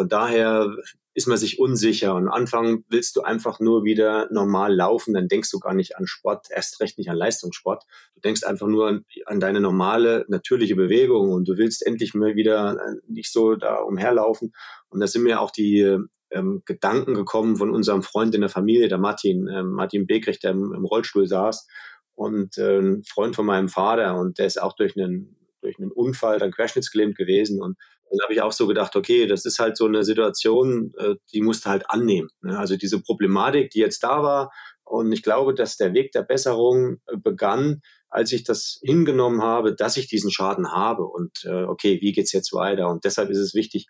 von 0.00 0.08
daher 0.08 0.74
ist 1.12 1.28
man 1.28 1.36
sich 1.36 1.58
unsicher. 1.58 2.14
Und 2.14 2.28
am 2.28 2.32
Anfang 2.32 2.84
willst 2.88 3.16
du 3.16 3.20
einfach 3.20 3.60
nur 3.60 3.84
wieder 3.84 4.28
normal 4.32 4.74
laufen, 4.74 5.12
dann 5.12 5.28
denkst 5.28 5.50
du 5.50 5.58
gar 5.58 5.74
nicht 5.74 5.98
an 5.98 6.06
Sport, 6.06 6.46
erst 6.48 6.80
recht 6.80 6.96
nicht 6.96 7.10
an 7.10 7.18
Leistungssport. 7.18 7.84
Du 8.14 8.22
denkst 8.22 8.42
einfach 8.44 8.66
nur 8.66 8.88
an, 8.88 9.04
an 9.26 9.40
deine 9.40 9.60
normale, 9.60 10.24
natürliche 10.28 10.74
Bewegung 10.74 11.32
und 11.34 11.46
du 11.46 11.58
willst 11.58 11.86
endlich 11.86 12.14
mal 12.14 12.34
wieder 12.34 12.78
äh, 12.78 12.94
nicht 13.08 13.30
so 13.30 13.56
da 13.56 13.76
umherlaufen. 13.80 14.54
Und 14.88 15.00
da 15.00 15.06
sind 15.06 15.24
mir 15.24 15.42
auch 15.42 15.50
die 15.50 15.98
ähm, 16.30 16.62
Gedanken 16.64 17.12
gekommen 17.12 17.56
von 17.56 17.70
unserem 17.70 18.02
Freund 18.02 18.34
in 18.34 18.40
der 18.40 18.48
Familie, 18.48 18.88
der 18.88 18.96
Martin, 18.96 19.48
äh, 19.48 19.62
Martin 19.62 20.06
Begrich, 20.06 20.38
der 20.38 20.52
im, 20.52 20.72
im, 20.72 20.86
Rollstuhl 20.86 21.26
saß 21.26 21.66
und 22.14 22.56
äh, 22.56 22.78
ein 22.78 23.02
Freund 23.04 23.36
von 23.36 23.44
meinem 23.44 23.68
Vater 23.68 24.18
und 24.18 24.38
der 24.38 24.46
ist 24.46 24.62
auch 24.62 24.72
durch 24.72 24.96
einen 24.96 25.36
durch 25.60 25.78
einen 25.78 25.92
Unfall 25.92 26.38
dann 26.38 26.52
querschnittsgelähmt 26.52 27.18
gewesen 27.18 27.60
und 27.60 27.76
dann 28.10 28.24
habe 28.24 28.34
ich 28.34 28.42
auch 28.42 28.52
so 28.52 28.66
gedacht, 28.66 28.96
okay, 28.96 29.26
das 29.26 29.44
ist 29.44 29.58
halt 29.58 29.76
so 29.76 29.86
eine 29.86 30.02
Situation, 30.04 30.92
äh, 30.98 31.14
die 31.32 31.40
musst 31.40 31.64
du 31.64 31.70
halt 31.70 31.88
annehmen. 31.88 32.28
Ne? 32.42 32.58
Also 32.58 32.76
diese 32.76 33.00
Problematik, 33.00 33.70
die 33.70 33.78
jetzt 33.78 34.02
da 34.02 34.22
war. 34.22 34.50
Und 34.84 35.12
ich 35.12 35.22
glaube, 35.22 35.54
dass 35.54 35.76
der 35.76 35.94
Weg 35.94 36.10
der 36.12 36.22
Besserung 36.22 36.96
äh, 37.06 37.16
begann, 37.16 37.82
als 38.08 38.32
ich 38.32 38.42
das 38.42 38.80
hingenommen 38.82 39.42
habe, 39.42 39.74
dass 39.74 39.96
ich 39.96 40.08
diesen 40.08 40.32
Schaden 40.32 40.72
habe. 40.72 41.04
Und 41.04 41.44
äh, 41.44 41.62
okay, 41.64 42.00
wie 42.00 42.12
geht's 42.12 42.32
jetzt 42.32 42.52
weiter? 42.52 42.88
Und 42.88 43.04
deshalb 43.04 43.30
ist 43.30 43.38
es 43.38 43.54
wichtig, 43.54 43.86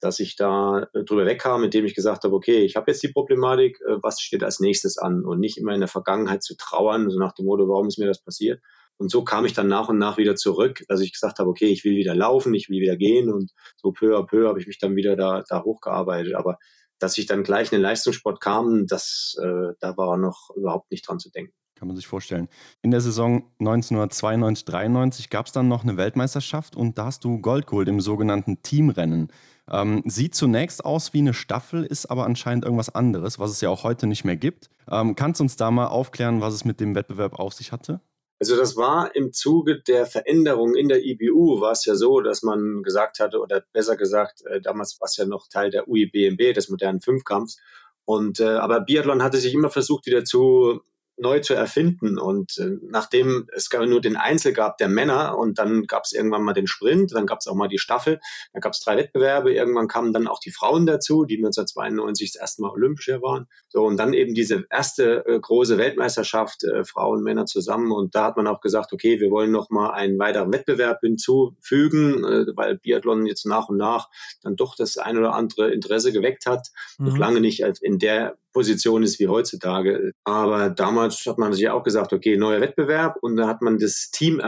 dass 0.00 0.20
ich 0.20 0.36
da 0.36 0.88
drüber 0.92 1.24
wegkam, 1.24 1.64
indem 1.64 1.86
ich 1.86 1.94
gesagt 1.94 2.24
habe, 2.24 2.34
okay, 2.34 2.64
ich 2.64 2.76
habe 2.76 2.90
jetzt 2.90 3.02
die 3.04 3.12
Problematik, 3.12 3.78
was 4.02 4.20
steht 4.20 4.42
als 4.42 4.58
nächstes 4.58 4.98
an? 4.98 5.24
Und 5.24 5.38
nicht 5.38 5.58
immer 5.58 5.74
in 5.74 5.80
der 5.80 5.88
Vergangenheit 5.88 6.42
zu 6.42 6.56
trauern, 6.56 7.08
so 7.08 7.20
nach 7.20 7.32
dem 7.34 7.46
Motto, 7.46 7.68
warum 7.68 7.86
ist 7.86 7.98
mir 7.98 8.08
das 8.08 8.20
passiert, 8.20 8.60
und 9.02 9.10
so 9.10 9.24
kam 9.24 9.44
ich 9.44 9.52
dann 9.52 9.66
nach 9.66 9.88
und 9.88 9.98
nach 9.98 10.16
wieder 10.16 10.36
zurück, 10.36 10.84
dass 10.86 11.00
ich 11.00 11.12
gesagt 11.12 11.40
habe, 11.40 11.50
okay, 11.50 11.66
ich 11.66 11.82
will 11.82 11.96
wieder 11.96 12.14
laufen, 12.14 12.54
ich 12.54 12.68
will 12.68 12.80
wieder 12.80 12.96
gehen 12.96 13.32
und 13.32 13.50
so 13.76 13.90
peu 13.90 14.16
à 14.16 14.24
peu 14.24 14.46
habe 14.46 14.60
ich 14.60 14.68
mich 14.68 14.78
dann 14.78 14.94
wieder 14.94 15.16
da, 15.16 15.42
da 15.48 15.64
hochgearbeitet. 15.64 16.34
Aber 16.34 16.58
dass 17.00 17.18
ich 17.18 17.26
dann 17.26 17.42
gleich 17.42 17.72
in 17.72 17.78
den 17.78 17.82
Leistungssport 17.82 18.40
kam, 18.40 18.86
das, 18.86 19.36
äh, 19.42 19.74
da 19.80 19.96
war 19.96 20.16
noch 20.16 20.50
überhaupt 20.54 20.92
nicht 20.92 21.08
dran 21.08 21.18
zu 21.18 21.30
denken. 21.32 21.52
Kann 21.74 21.88
man 21.88 21.96
sich 21.96 22.06
vorstellen. 22.06 22.48
In 22.80 22.92
der 22.92 23.00
Saison 23.00 23.50
1992, 23.58 24.66
93 24.66 25.30
gab 25.30 25.46
es 25.46 25.52
dann 25.52 25.66
noch 25.66 25.82
eine 25.82 25.96
Weltmeisterschaft 25.96 26.76
und 26.76 26.96
da 26.96 27.06
hast 27.06 27.24
du 27.24 27.40
Gold 27.40 27.66
geholt 27.66 27.88
im 27.88 28.00
sogenannten 28.00 28.62
Teamrennen. 28.62 29.32
Ähm, 29.68 30.04
sieht 30.06 30.36
zunächst 30.36 30.84
aus 30.84 31.12
wie 31.12 31.18
eine 31.18 31.34
Staffel, 31.34 31.82
ist 31.82 32.06
aber 32.06 32.24
anscheinend 32.24 32.64
irgendwas 32.64 32.94
anderes, 32.94 33.40
was 33.40 33.50
es 33.50 33.60
ja 33.62 33.68
auch 33.68 33.82
heute 33.82 34.06
nicht 34.06 34.24
mehr 34.24 34.36
gibt. 34.36 34.70
Ähm, 34.88 35.16
kannst 35.16 35.40
du 35.40 35.42
uns 35.42 35.56
da 35.56 35.72
mal 35.72 35.88
aufklären, 35.88 36.40
was 36.40 36.54
es 36.54 36.64
mit 36.64 36.78
dem 36.78 36.94
Wettbewerb 36.94 37.40
auf 37.40 37.52
sich 37.52 37.72
hatte? 37.72 38.00
Also 38.42 38.56
das 38.56 38.76
war 38.76 39.14
im 39.14 39.32
Zuge 39.32 39.80
der 39.82 40.04
Veränderung 40.04 40.74
in 40.74 40.88
der 40.88 41.04
IBU, 41.04 41.60
war 41.60 41.70
es 41.70 41.84
ja 41.84 41.94
so, 41.94 42.20
dass 42.20 42.42
man 42.42 42.82
gesagt 42.82 43.20
hatte, 43.20 43.38
oder 43.38 43.62
besser 43.72 43.96
gesagt, 43.96 44.44
äh, 44.46 44.60
damals 44.60 45.00
war 45.00 45.06
es 45.06 45.16
ja 45.16 45.26
noch 45.26 45.46
Teil 45.46 45.70
der 45.70 45.86
UIBMB, 45.86 46.52
des 46.52 46.68
modernen 46.68 47.00
Fünfkampfs. 47.00 47.58
Und 48.04 48.40
äh, 48.40 48.48
aber 48.48 48.80
Biathlon 48.80 49.22
hatte 49.22 49.36
sich 49.36 49.54
immer 49.54 49.70
versucht, 49.70 50.06
wieder 50.06 50.24
zu 50.24 50.80
neu 51.16 51.40
zu 51.40 51.54
erfinden. 51.54 52.18
Und 52.18 52.58
äh, 52.58 52.78
nachdem 52.82 53.48
es 53.54 53.68
nur 53.72 54.00
den 54.00 54.16
Einzel 54.16 54.52
gab 54.52 54.78
der 54.78 54.88
Männer 54.88 55.36
und 55.38 55.58
dann 55.58 55.84
gab 55.84 56.04
es 56.04 56.12
irgendwann 56.12 56.42
mal 56.42 56.52
den 56.52 56.66
Sprint, 56.66 57.12
dann 57.14 57.26
gab 57.26 57.40
es 57.40 57.46
auch 57.46 57.54
mal 57.54 57.68
die 57.68 57.78
Staffel, 57.78 58.20
dann 58.52 58.60
gab 58.60 58.72
es 58.72 58.80
drei 58.80 58.96
Wettbewerbe, 58.96 59.52
irgendwann 59.52 59.88
kamen 59.88 60.12
dann 60.12 60.26
auch 60.26 60.40
die 60.40 60.50
Frauen 60.50 60.86
dazu, 60.86 61.24
die 61.24 61.36
1992 61.36 62.32
das 62.32 62.40
erste 62.40 62.62
Mal 62.62 62.70
olympisch 62.70 63.08
waren. 63.08 63.46
So, 63.68 63.84
und 63.84 63.96
dann 63.96 64.12
eben 64.12 64.34
diese 64.34 64.64
erste 64.70 65.26
äh, 65.26 65.38
große 65.40 65.78
Weltmeisterschaft, 65.78 66.64
äh, 66.64 66.84
Frauen, 66.84 67.22
Männer 67.22 67.46
zusammen. 67.46 67.90
Und 67.92 68.14
da 68.14 68.26
hat 68.26 68.36
man 68.36 68.46
auch 68.46 68.60
gesagt, 68.60 68.92
okay, 68.92 69.20
wir 69.20 69.30
wollen 69.30 69.50
noch 69.50 69.70
mal 69.70 69.90
einen 69.90 70.18
weiteren 70.18 70.52
Wettbewerb 70.52 71.00
hinzufügen, 71.00 72.24
äh, 72.24 72.46
weil 72.54 72.78
Biathlon 72.78 73.26
jetzt 73.26 73.46
nach 73.46 73.68
und 73.68 73.76
nach 73.76 74.08
dann 74.42 74.56
doch 74.56 74.76
das 74.76 74.98
ein 74.98 75.18
oder 75.18 75.34
andere 75.34 75.70
Interesse 75.72 76.12
geweckt 76.12 76.46
hat. 76.46 76.68
Mhm. 76.98 77.06
Noch 77.06 77.18
lange 77.18 77.40
nicht 77.40 77.60
in 77.80 77.98
der 77.98 78.36
Position 78.52 79.02
ist 79.02 79.18
wie 79.18 79.28
heutzutage. 79.28 80.12
Aber 80.24 80.70
damals 80.70 81.01
hat 81.10 81.38
man 81.38 81.52
sich 81.52 81.68
auch 81.68 81.82
gesagt, 81.82 82.12
okay, 82.12 82.36
neuer 82.36 82.60
Wettbewerb 82.60 83.16
und 83.20 83.36
da 83.36 83.46
hat 83.48 83.62
man 83.62 83.78
das 83.78 84.10
Team 84.10 84.40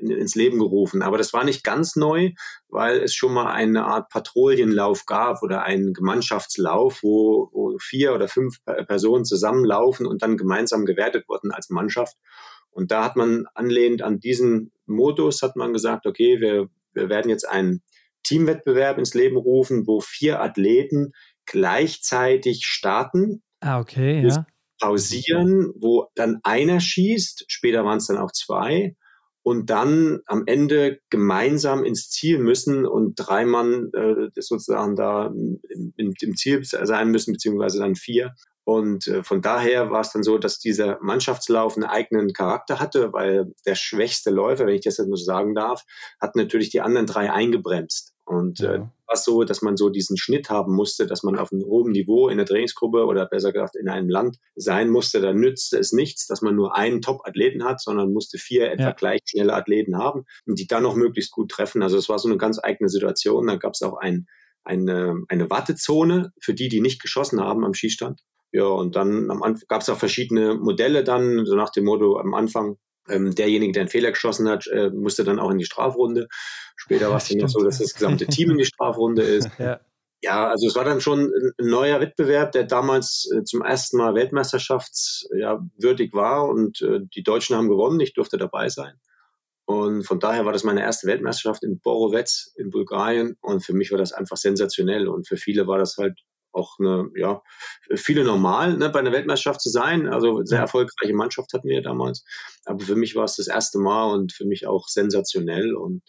ins 0.00 0.34
Leben 0.34 0.58
gerufen. 0.58 1.02
Aber 1.02 1.18
das 1.18 1.32
war 1.32 1.44
nicht 1.44 1.64
ganz 1.64 1.96
neu, 1.96 2.30
weil 2.68 2.98
es 2.98 3.14
schon 3.14 3.32
mal 3.32 3.52
eine 3.52 3.84
Art 3.84 4.10
Patrouillenlauf 4.10 5.06
gab 5.06 5.42
oder 5.42 5.62
einen 5.62 5.92
Gemeinschaftslauf, 5.92 7.02
wo, 7.02 7.50
wo 7.52 7.78
vier 7.78 8.14
oder 8.14 8.28
fünf 8.28 8.56
Personen 8.64 9.24
zusammenlaufen 9.24 10.06
und 10.06 10.22
dann 10.22 10.36
gemeinsam 10.36 10.84
gewertet 10.84 11.28
wurden 11.28 11.50
als 11.50 11.70
Mannschaft. 11.70 12.16
Und 12.70 12.90
da 12.90 13.04
hat 13.04 13.16
man 13.16 13.46
anlehnend 13.54 14.02
an 14.02 14.20
diesen 14.20 14.72
Modus 14.86 15.42
hat 15.42 15.56
man 15.56 15.72
gesagt, 15.72 16.06
okay, 16.06 16.40
wir, 16.40 16.68
wir 16.92 17.08
werden 17.08 17.28
jetzt 17.28 17.48
einen 17.48 17.82
Teamwettbewerb 18.22 18.98
ins 18.98 19.14
Leben 19.14 19.36
rufen, 19.36 19.86
wo 19.86 20.00
vier 20.00 20.40
Athleten 20.40 21.12
gleichzeitig 21.44 22.64
starten 22.66 23.42
Ah, 23.60 23.80
okay, 23.80 24.22
ja. 24.22 24.46
Pausieren, 24.78 25.72
wo 25.76 26.06
dann 26.14 26.40
einer 26.42 26.80
schießt, 26.80 27.44
später 27.48 27.84
waren 27.84 27.98
es 27.98 28.06
dann 28.06 28.18
auch 28.18 28.32
zwei, 28.32 28.96
und 29.48 29.70
dann 29.70 30.20
am 30.26 30.42
Ende 30.44 31.00
gemeinsam 31.08 31.82
ins 31.82 32.10
Ziel 32.10 32.38
müssen 32.38 32.84
und 32.84 33.14
drei 33.14 33.46
Mann 33.46 33.90
äh, 33.94 34.28
sozusagen 34.36 34.94
da 34.94 35.26
im, 35.28 35.60
im, 35.96 36.36
Ziel 36.36 36.62
sein 36.64 37.10
müssen, 37.10 37.32
beziehungsweise 37.32 37.78
dann 37.78 37.94
vier. 37.94 38.34
Und 38.64 39.06
äh, 39.06 39.22
von 39.22 39.40
daher 39.40 39.90
war 39.90 40.02
es 40.02 40.12
dann 40.12 40.22
so, 40.22 40.36
dass 40.36 40.58
dieser 40.58 40.98
Mannschaftslauf 41.00 41.76
einen 41.76 41.86
eigenen 41.86 42.34
Charakter 42.34 42.78
hatte, 42.78 43.14
weil 43.14 43.46
der 43.64 43.74
schwächste 43.74 44.28
Läufer, 44.28 44.66
wenn 44.66 44.74
ich 44.74 44.82
das 44.82 44.98
jetzt 44.98 45.08
nur 45.08 45.16
sagen 45.16 45.54
darf, 45.54 45.84
hat 46.20 46.36
natürlich 46.36 46.68
die 46.68 46.82
anderen 46.82 47.06
drei 47.06 47.32
eingebremst. 47.32 48.12
Und 48.28 48.60
äh, 48.60 48.80
war 49.06 49.16
so, 49.16 49.42
dass 49.42 49.62
man 49.62 49.78
so 49.78 49.88
diesen 49.88 50.18
Schnitt 50.18 50.50
haben 50.50 50.74
musste, 50.74 51.06
dass 51.06 51.22
man 51.22 51.38
auf 51.38 51.50
einem 51.50 51.64
hohen 51.64 51.92
Niveau 51.92 52.28
in 52.28 52.36
der 52.36 52.44
Trainingsgruppe 52.44 53.06
oder 53.06 53.24
besser 53.24 53.52
gesagt 53.52 53.74
in 53.74 53.88
einem 53.88 54.10
Land 54.10 54.36
sein 54.54 54.90
musste. 54.90 55.22
Da 55.22 55.32
nützte 55.32 55.78
es 55.78 55.92
nichts, 55.92 56.26
dass 56.26 56.42
man 56.42 56.54
nur 56.54 56.76
einen 56.76 57.00
Top-Athleten 57.00 57.64
hat, 57.64 57.80
sondern 57.80 58.12
musste 58.12 58.36
vier 58.36 58.70
etwa 58.70 58.82
ja. 58.82 58.92
gleich 58.92 59.20
schnelle 59.24 59.54
Athleten 59.54 59.96
haben 59.96 60.26
und 60.46 60.58
die 60.58 60.66
dann 60.66 60.82
noch 60.82 60.94
möglichst 60.94 61.32
gut 61.32 61.50
treffen. 61.50 61.82
Also 61.82 61.96
es 61.96 62.10
war 62.10 62.18
so 62.18 62.28
eine 62.28 62.36
ganz 62.36 62.60
eigene 62.62 62.90
Situation. 62.90 63.46
Da 63.46 63.56
gab 63.56 63.72
es 63.72 63.80
auch 63.80 63.96
ein, 63.96 64.26
eine, 64.62 65.22
eine 65.28 65.48
Wartezone 65.48 66.32
für 66.38 66.52
die, 66.52 66.68
die 66.68 66.82
nicht 66.82 67.00
geschossen 67.00 67.40
haben 67.40 67.64
am 67.64 67.72
Schießstand. 67.72 68.20
Ja, 68.52 68.64
und 68.64 68.94
dann 68.94 69.30
am 69.30 69.42
Anfang 69.42 69.64
gab 69.68 69.80
es 69.80 69.88
auch 69.88 69.98
verschiedene 69.98 70.54
Modelle 70.54 71.02
dann, 71.02 71.46
so 71.46 71.54
nach 71.54 71.70
dem 71.70 71.84
Motto 71.84 72.18
am 72.18 72.34
Anfang 72.34 72.76
ähm, 73.08 73.34
derjenige, 73.34 73.72
der 73.72 73.82
einen 73.82 73.90
Fehler 73.90 74.10
geschossen 74.10 74.48
hat, 74.48 74.66
äh, 74.66 74.90
musste 74.90 75.24
dann 75.24 75.38
auch 75.38 75.50
in 75.50 75.58
die 75.58 75.64
Strafrunde. 75.64 76.28
Später 76.76 77.10
war 77.10 77.16
es 77.18 77.28
dann 77.28 77.38
noch 77.38 77.48
so, 77.48 77.62
dass 77.62 77.78
das 77.78 77.94
gesamte 77.94 78.26
Team 78.26 78.50
in 78.50 78.58
die 78.58 78.64
Strafrunde 78.64 79.22
ist. 79.22 79.48
Ja. 79.58 79.80
Ja, 80.20 80.48
also 80.48 80.66
es 80.66 80.74
war 80.74 80.84
dann 80.84 81.00
schon 81.00 81.32
ein 81.58 81.66
neuer 81.68 82.00
Wettbewerb, 82.00 82.50
der 82.50 82.64
damals 82.64 83.30
äh, 83.32 83.44
zum 83.44 83.62
ersten 83.62 83.98
Mal 83.98 84.16
weltmeisterschaftswürdig 84.16 86.10
ja, 86.12 86.18
war 86.18 86.48
und 86.48 86.82
äh, 86.82 87.00
die 87.14 87.22
Deutschen 87.22 87.54
haben 87.54 87.68
gewonnen, 87.68 88.00
ich 88.00 88.14
durfte 88.14 88.36
dabei 88.36 88.68
sein. 88.68 88.94
Und 89.64 90.02
von 90.04 90.18
daher 90.18 90.44
war 90.44 90.52
das 90.52 90.64
meine 90.64 90.80
erste 90.80 91.06
Weltmeisterschaft 91.06 91.62
in 91.62 91.78
Borovec 91.78 92.30
in 92.56 92.70
Bulgarien 92.70 93.36
und 93.42 93.64
für 93.64 93.74
mich 93.74 93.92
war 93.92 93.98
das 93.98 94.12
einfach 94.12 94.38
sensationell 94.38 95.06
und 95.06 95.28
für 95.28 95.36
viele 95.36 95.68
war 95.68 95.78
das 95.78 95.98
halt 95.98 96.18
auch 96.52 96.78
eine, 96.78 97.10
ja, 97.16 97.42
viele 97.94 98.24
normal, 98.24 98.76
ne, 98.76 98.88
bei 98.90 99.00
einer 99.00 99.12
Weltmeisterschaft 99.12 99.60
zu 99.60 99.70
sein. 99.70 100.08
Also 100.08 100.44
sehr 100.44 100.60
erfolgreiche 100.60 101.14
Mannschaft 101.14 101.52
hatten 101.52 101.68
wir 101.68 101.82
damals. 101.82 102.24
Aber 102.64 102.80
für 102.84 102.96
mich 102.96 103.14
war 103.14 103.24
es 103.24 103.36
das 103.36 103.48
erste 103.48 103.78
Mal 103.78 104.12
und 104.12 104.32
für 104.32 104.44
mich 104.44 104.66
auch 104.66 104.88
sensationell. 104.88 105.74
Und 105.74 106.02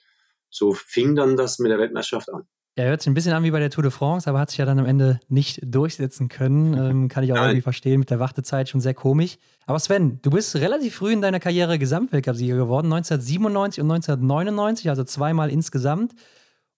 so 0.49 0.73
fing 0.73 1.15
dann 1.15 1.37
das 1.37 1.59
mit 1.59 1.71
der 1.71 1.79
Weltmeisterschaft 1.79 2.31
an. 2.33 2.47
Ja, 2.79 2.85
hört 2.85 3.01
sich 3.01 3.09
ein 3.09 3.13
bisschen 3.13 3.33
an 3.33 3.43
wie 3.43 3.51
bei 3.51 3.59
der 3.59 3.71
Tour 3.71 3.81
de 3.81 3.91
France, 3.91 4.29
aber 4.29 4.39
hat 4.39 4.51
sich 4.51 4.59
ja 4.59 4.65
dann 4.65 4.79
am 4.79 4.85
Ende 4.85 5.19
nicht 5.27 5.59
durchsetzen 5.63 6.29
können. 6.29 6.73
Ähm, 6.75 7.07
kann 7.09 7.25
ich 7.25 7.33
auch 7.33 7.35
Nein. 7.35 7.49
irgendwie 7.49 7.61
verstehen, 7.61 7.99
mit 7.99 8.09
der 8.09 8.19
Wartezeit 8.19 8.69
schon 8.69 8.79
sehr 8.79 8.93
komisch. 8.93 9.37
Aber 9.65 9.79
Sven, 9.79 10.19
du 10.21 10.29
bist 10.29 10.55
relativ 10.55 10.95
früh 10.95 11.11
in 11.11 11.21
deiner 11.21 11.41
Karriere 11.41 11.77
Gesamtweltcupsieger 11.77 12.55
geworden, 12.55 12.85
1997 12.85 13.83
und 13.83 13.91
1999, 13.91 14.89
also 14.89 15.03
zweimal 15.03 15.49
insgesamt. 15.49 16.13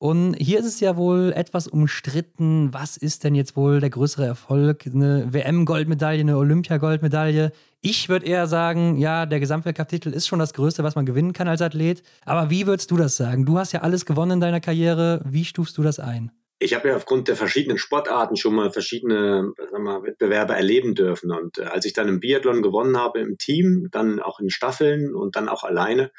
Und 0.02 0.34
hier 0.34 0.58
ist 0.58 0.66
es 0.66 0.80
ja 0.80 0.98
wohl 0.98 1.32
etwas 1.36 1.68
umstritten, 1.68 2.74
was 2.74 2.98
ist 2.98 3.24
denn 3.24 3.36
jetzt 3.36 3.56
wohl 3.56 3.80
der 3.80 3.92
größere 3.92 4.26
Erfolg? 4.26 4.88
Eine 4.88 5.32
WM-Goldmedaille, 5.32 6.22
eine 6.22 6.38
Olympia-Goldmedaille? 6.38 7.52
Ich 7.82 8.10
würde 8.10 8.26
eher 8.26 8.48
sagen, 8.48 8.98
ja, 8.98 9.28
der 9.28 9.40
Gesamtweltcup-Titel 9.40 10.10
ist 10.10 10.26
schon 10.26 10.40
das 10.40 10.56
Größte, 10.56 10.84
was 10.84 10.96
man 10.96 11.06
gewinnen 11.06 11.34
kann 11.34 11.48
als 11.48 11.62
Athlet. 11.62 12.02
Aber 12.26 12.50
wie 12.50 12.66
würdest 12.66 12.90
du 12.90 12.98
das 12.98 13.16
sagen? 13.16 13.46
Du 13.46 13.60
hast 13.60 13.74
ja 13.74 13.82
alles 13.82 14.08
gewonnen 14.08 14.32
in 14.32 14.40
deiner 14.40 14.60
Karriere. 14.60 15.22
Wie 15.24 15.46
stufst 15.46 15.78
du 15.78 15.84
das 15.84 16.00
ein? 16.00 16.32
Ich 16.58 16.74
habe 16.74 16.90
ja 16.90 16.96
aufgrund 16.96 17.28
der 17.28 17.36
verschiedenen 17.36 17.78
Sportarten 17.78 18.38
schon 18.38 18.56
mal 18.56 18.72
verschiedene 18.72 19.54
mal, 19.78 20.02
Wettbewerbe 20.02 20.54
erleben 20.54 20.96
dürfen. 20.96 21.32
Und 21.32 21.60
äh, 21.60 21.66
als 21.66 21.86
ich 21.86 21.94
dann 21.94 22.08
im 22.08 22.20
Biathlon 22.20 22.64
gewonnen 22.64 22.98
habe 22.98 23.20
im 23.20 23.38
Team, 23.38 23.90
dann 23.92 24.20
auch 24.20 24.40
in 24.40 24.50
Staffeln 24.50 25.14
und 25.14 25.36
dann 25.36 25.48
auch 25.48 25.64
alleine, 25.64 26.10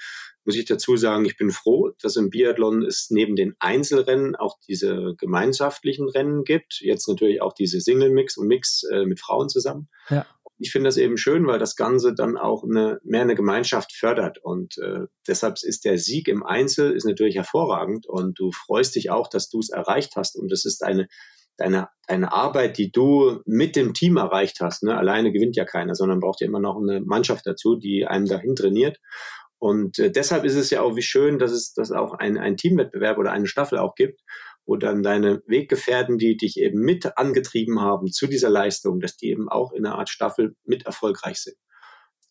muss 0.45 0.57
ich 0.57 0.65
dazu 0.65 0.97
sagen, 0.97 1.25
ich 1.25 1.37
bin 1.37 1.51
froh, 1.51 1.93
dass 2.01 2.17
im 2.17 2.31
Biathlon 2.31 2.83
es 2.83 3.09
neben 3.11 3.37
den 3.37 3.55
Einzelrennen 3.59 4.37
auch 4.37 4.59
diese 4.67 5.15
gemeinschaftlichen 5.19 6.09
Rennen 6.09 6.45
gibt. 6.45 6.81
Jetzt 6.81 7.09
natürlich 7.09 7.41
auch 7.41 7.53
diese 7.53 7.81
Single-Mix 7.81 8.37
und 8.37 8.49
Mix 8.49 8.83
äh, 8.85 9.05
mit 9.05 9.21
Frauen 9.21 9.49
zusammen. 9.49 9.89
Ja. 10.11 10.27
Ich 10.59 10.71
finde 10.71 10.89
das 10.89 10.97
eben 10.97 11.17
schön, 11.17 11.47
weil 11.47 11.59
das 11.59 11.75
Ganze 11.75 12.15
dann 12.15 12.37
auch 12.37 12.63
eine, 12.63 13.01
mehr 13.03 13.23
eine 13.23 13.35
Gemeinschaft 13.35 13.93
fördert. 13.93 14.39
Und 14.39 14.79
äh, 14.79 15.07
deshalb 15.27 15.57
ist 15.63 15.85
der 15.85 15.99
Sieg 15.99 16.29
im 16.29 16.45
Einzel 16.45 16.93
ist 16.93 17.05
natürlich 17.05 17.35
hervorragend 17.35 18.07
und 18.07 18.39
du 18.39 18.53
freust 18.53 18.95
dich 18.95 19.11
auch, 19.11 19.29
dass 19.29 19.49
du 19.49 19.59
es 19.59 19.71
erreicht 19.71 20.15
hast. 20.15 20.37
Und 20.37 20.53
das 20.53 20.65
ist 20.65 20.85
eine, 20.85 21.09
deine, 21.57 21.89
deine 22.07 22.33
Arbeit, 22.33 22.79
die 22.79 22.93
du 22.93 23.41
mit 23.45 23.77
dem 23.77 23.95
Team 23.95 24.17
erreicht 24.17 24.61
hast. 24.61 24.83
Ne? 24.83 24.97
Alleine 24.97 25.33
gewinnt 25.33 25.57
ja 25.57 25.65
keiner, 25.65 25.95
sondern 25.95 26.21
braucht 26.21 26.41
ja 26.41 26.47
immer 26.47 26.61
noch 26.61 26.77
eine 26.77 27.01
Mannschaft 27.01 27.47
dazu, 27.47 27.77
die 27.77 28.07
einem 28.07 28.27
dahin 28.27 28.55
trainiert. 28.55 28.99
Und 29.63 30.01
äh, 30.01 30.11
deshalb 30.11 30.45
ist 30.45 30.57
es 30.57 30.71
ja 30.71 30.83
auch 30.83 30.97
wie 30.97 31.03
schön, 31.03 31.39
dass 31.39 31.53
es 31.53 31.73
dass 31.73 31.93
auch 31.93 32.15
ein, 32.15 32.37
ein 32.37 32.57
Teamwettbewerb 32.57 33.17
oder 33.17 33.31
eine 33.31 33.47
Staffel 33.47 33.79
auch 33.79 33.95
gibt, 33.95 34.21
wo 34.67 34.75
dann 34.75 35.05
deine 35.05 35.41
Weggefährten, 35.47 36.19
die 36.19 36.37
dich 36.37 36.59
eben 36.59 36.81
mit 36.81 37.17
angetrieben 37.17 37.81
haben 37.81 38.09
zu 38.09 38.27
dieser 38.27 38.51
Leistung, 38.51 38.99
dass 38.99 39.17
die 39.17 39.31
eben 39.31 39.49
auch 39.49 39.73
in 39.73 39.87
einer 39.87 40.01
Art 40.01 40.09
Staffel 40.09 40.57
mit 40.65 40.85
erfolgreich 40.85 41.39
sind. 41.39 41.55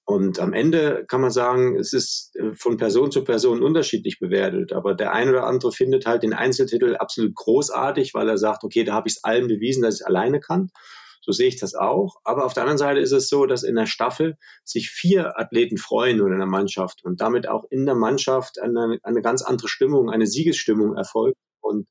Und 0.03 0.39
am 0.39 0.51
Ende 0.51 1.05
kann 1.07 1.21
man 1.21 1.31
sagen, 1.31 1.77
es 1.79 1.93
ist 1.93 2.35
äh, 2.35 2.53
von 2.53 2.75
Person 2.75 3.11
zu 3.11 3.23
Person 3.23 3.63
unterschiedlich 3.63 4.19
bewertet. 4.19 4.73
Aber 4.73 4.93
der 4.93 5.13
eine 5.13 5.31
oder 5.31 5.45
andere 5.45 5.71
findet 5.71 6.05
halt 6.05 6.23
den 6.23 6.33
Einzeltitel 6.33 6.97
absolut 6.97 7.33
großartig, 7.33 8.13
weil 8.13 8.27
er 8.27 8.37
sagt, 8.37 8.65
okay, 8.65 8.83
da 8.83 8.91
habe 8.91 9.07
ich 9.07 9.15
es 9.15 9.23
allen 9.23 9.47
bewiesen, 9.47 9.83
dass 9.83 10.01
ich 10.01 10.05
alleine 10.05 10.41
kann. 10.41 10.69
So 11.21 11.31
sehe 11.31 11.47
ich 11.47 11.59
das 11.59 11.75
auch. 11.75 12.17
Aber 12.23 12.45
auf 12.45 12.53
der 12.53 12.63
anderen 12.63 12.77
Seite 12.77 12.99
ist 12.99 13.11
es 13.11 13.29
so, 13.29 13.45
dass 13.45 13.63
in 13.63 13.75
der 13.75 13.85
Staffel 13.85 14.37
sich 14.63 14.89
vier 14.89 15.39
Athleten 15.39 15.77
freuen 15.77 16.21
oder 16.21 16.33
in 16.33 16.39
der 16.39 16.47
Mannschaft 16.47 17.03
und 17.03 17.21
damit 17.21 17.47
auch 17.47 17.65
in 17.69 17.85
der 17.85 17.95
Mannschaft 17.95 18.59
eine, 18.61 18.97
eine 19.03 19.21
ganz 19.21 19.41
andere 19.41 19.67
Stimmung, 19.67 20.09
eine 20.09 20.27
Siegesstimmung 20.27 20.95
erfolgt 20.95 21.37
und 21.61 21.87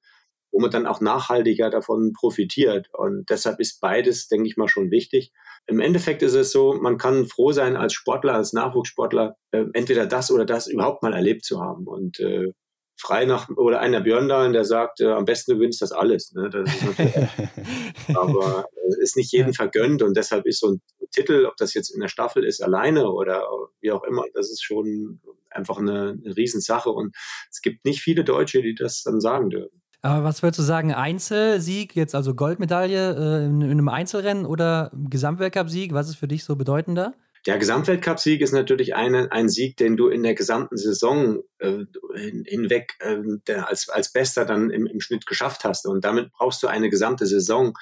wo 0.53 0.61
man 0.61 0.71
dann 0.71 0.87
auch 0.87 1.01
nachhaltiger 1.01 1.71
davon 1.71 2.12
profitiert. 2.12 2.88
Und 2.93 3.31
deshalb 3.31 3.61
ist 3.61 3.81
beides, 3.81 4.29
denke 4.29 4.49
ich 4.49 4.57
mal, 4.57 4.69
schon 4.69 4.90
wichtig. 4.90 5.33
Im 5.66 5.81
Endeffekt 5.81 6.23
ist 6.23 6.35
es 6.35 6.51
so, 6.51 6.75
man 6.75 6.99
kann 6.99 7.27
froh 7.27 7.53
sein 7.53 7.77
als 7.77 7.93
Sportler, 7.93 8.35
als 8.35 8.53
Nachwuchssportler, 8.53 9.37
äh, 9.53 9.64
entweder 9.75 10.07
das 10.07 10.31
oder 10.31 10.45
das 10.45 10.66
überhaupt 10.66 11.03
mal 11.03 11.12
erlebt 11.12 11.45
zu 11.45 11.61
haben. 11.61 11.87
Und 11.87 12.19
äh, 12.19 12.53
frei 13.00 13.24
nach, 13.24 13.48
oder 13.56 13.80
einer 13.80 14.00
Björn 14.00 14.28
da, 14.28 14.46
der 14.48 14.64
sagt, 14.64 15.00
äh, 15.00 15.10
am 15.10 15.24
besten 15.24 15.52
du 15.52 15.58
gewinnst 15.58 15.82
das 15.82 15.92
alles. 15.92 16.32
Ne? 16.32 16.50
Das 16.50 16.68
ist 16.68 18.16
aber 18.16 18.66
es 18.88 18.96
äh, 18.96 19.02
ist 19.02 19.16
nicht 19.16 19.32
jedem 19.32 19.54
vergönnt 19.54 20.02
und 20.02 20.16
deshalb 20.16 20.46
ist 20.46 20.60
so 20.60 20.72
ein 20.72 20.82
Titel, 21.10 21.46
ob 21.46 21.56
das 21.56 21.74
jetzt 21.74 21.90
in 21.90 22.00
der 22.00 22.08
Staffel 22.08 22.44
ist, 22.44 22.62
alleine 22.62 23.10
oder 23.10 23.42
wie 23.80 23.90
auch 23.90 24.04
immer, 24.04 24.24
das 24.34 24.50
ist 24.50 24.62
schon 24.62 25.20
einfach 25.50 25.78
eine, 25.78 26.18
eine 26.24 26.36
Riesensache 26.36 26.90
und 26.90 27.16
es 27.50 27.60
gibt 27.62 27.84
nicht 27.84 28.00
viele 28.00 28.22
Deutsche, 28.22 28.62
die 28.62 28.74
das 28.74 29.02
dann 29.02 29.20
sagen 29.20 29.50
dürfen. 29.50 29.80
Aber 30.02 30.24
was 30.24 30.42
würdest 30.42 30.60
du 30.60 30.62
sagen, 30.62 30.94
Einzelsieg, 30.94 31.94
jetzt 31.94 32.14
also 32.14 32.34
Goldmedaille 32.34 33.16
äh, 33.16 33.46
in, 33.46 33.60
in 33.60 33.70
einem 33.70 33.88
Einzelrennen 33.88 34.46
oder 34.46 34.92
Gesamtweltcup-Sieg, 34.94 35.92
was 35.92 36.08
ist 36.08 36.16
für 36.16 36.28
dich 36.28 36.44
so 36.44 36.56
bedeutender? 36.56 37.14
Der 37.46 37.59
Gesamtweltcup-Sieg 37.59 38.42
ist 38.42 38.53
natürlich 38.53 38.94
eine, 38.94 39.33
ein 39.33 39.48
Sieg, 39.48 39.76
den 39.79 39.96
du 39.96 40.09
in 40.09 40.22
der 40.22 40.35
gesamten 40.35 40.76
Saison 40.76 41.42
äh, 41.59 41.85
hinweg 42.46 42.98
äh, 43.00 43.55
als, 43.55 43.88
als 43.88 44.12
Bester 44.12 44.44
dann 44.44 44.70
im, 44.70 44.87
im 44.87 45.00
Schnitt 45.00 45.26
geschafft 45.26 45.64
hast. 45.64 45.87
Und 45.87 46.05
damit 46.05 46.31
brauchst 46.33 46.62
du 46.62 46.66
eine 46.66 46.90
gesamte 46.90 47.26
Saison, 47.26 47.72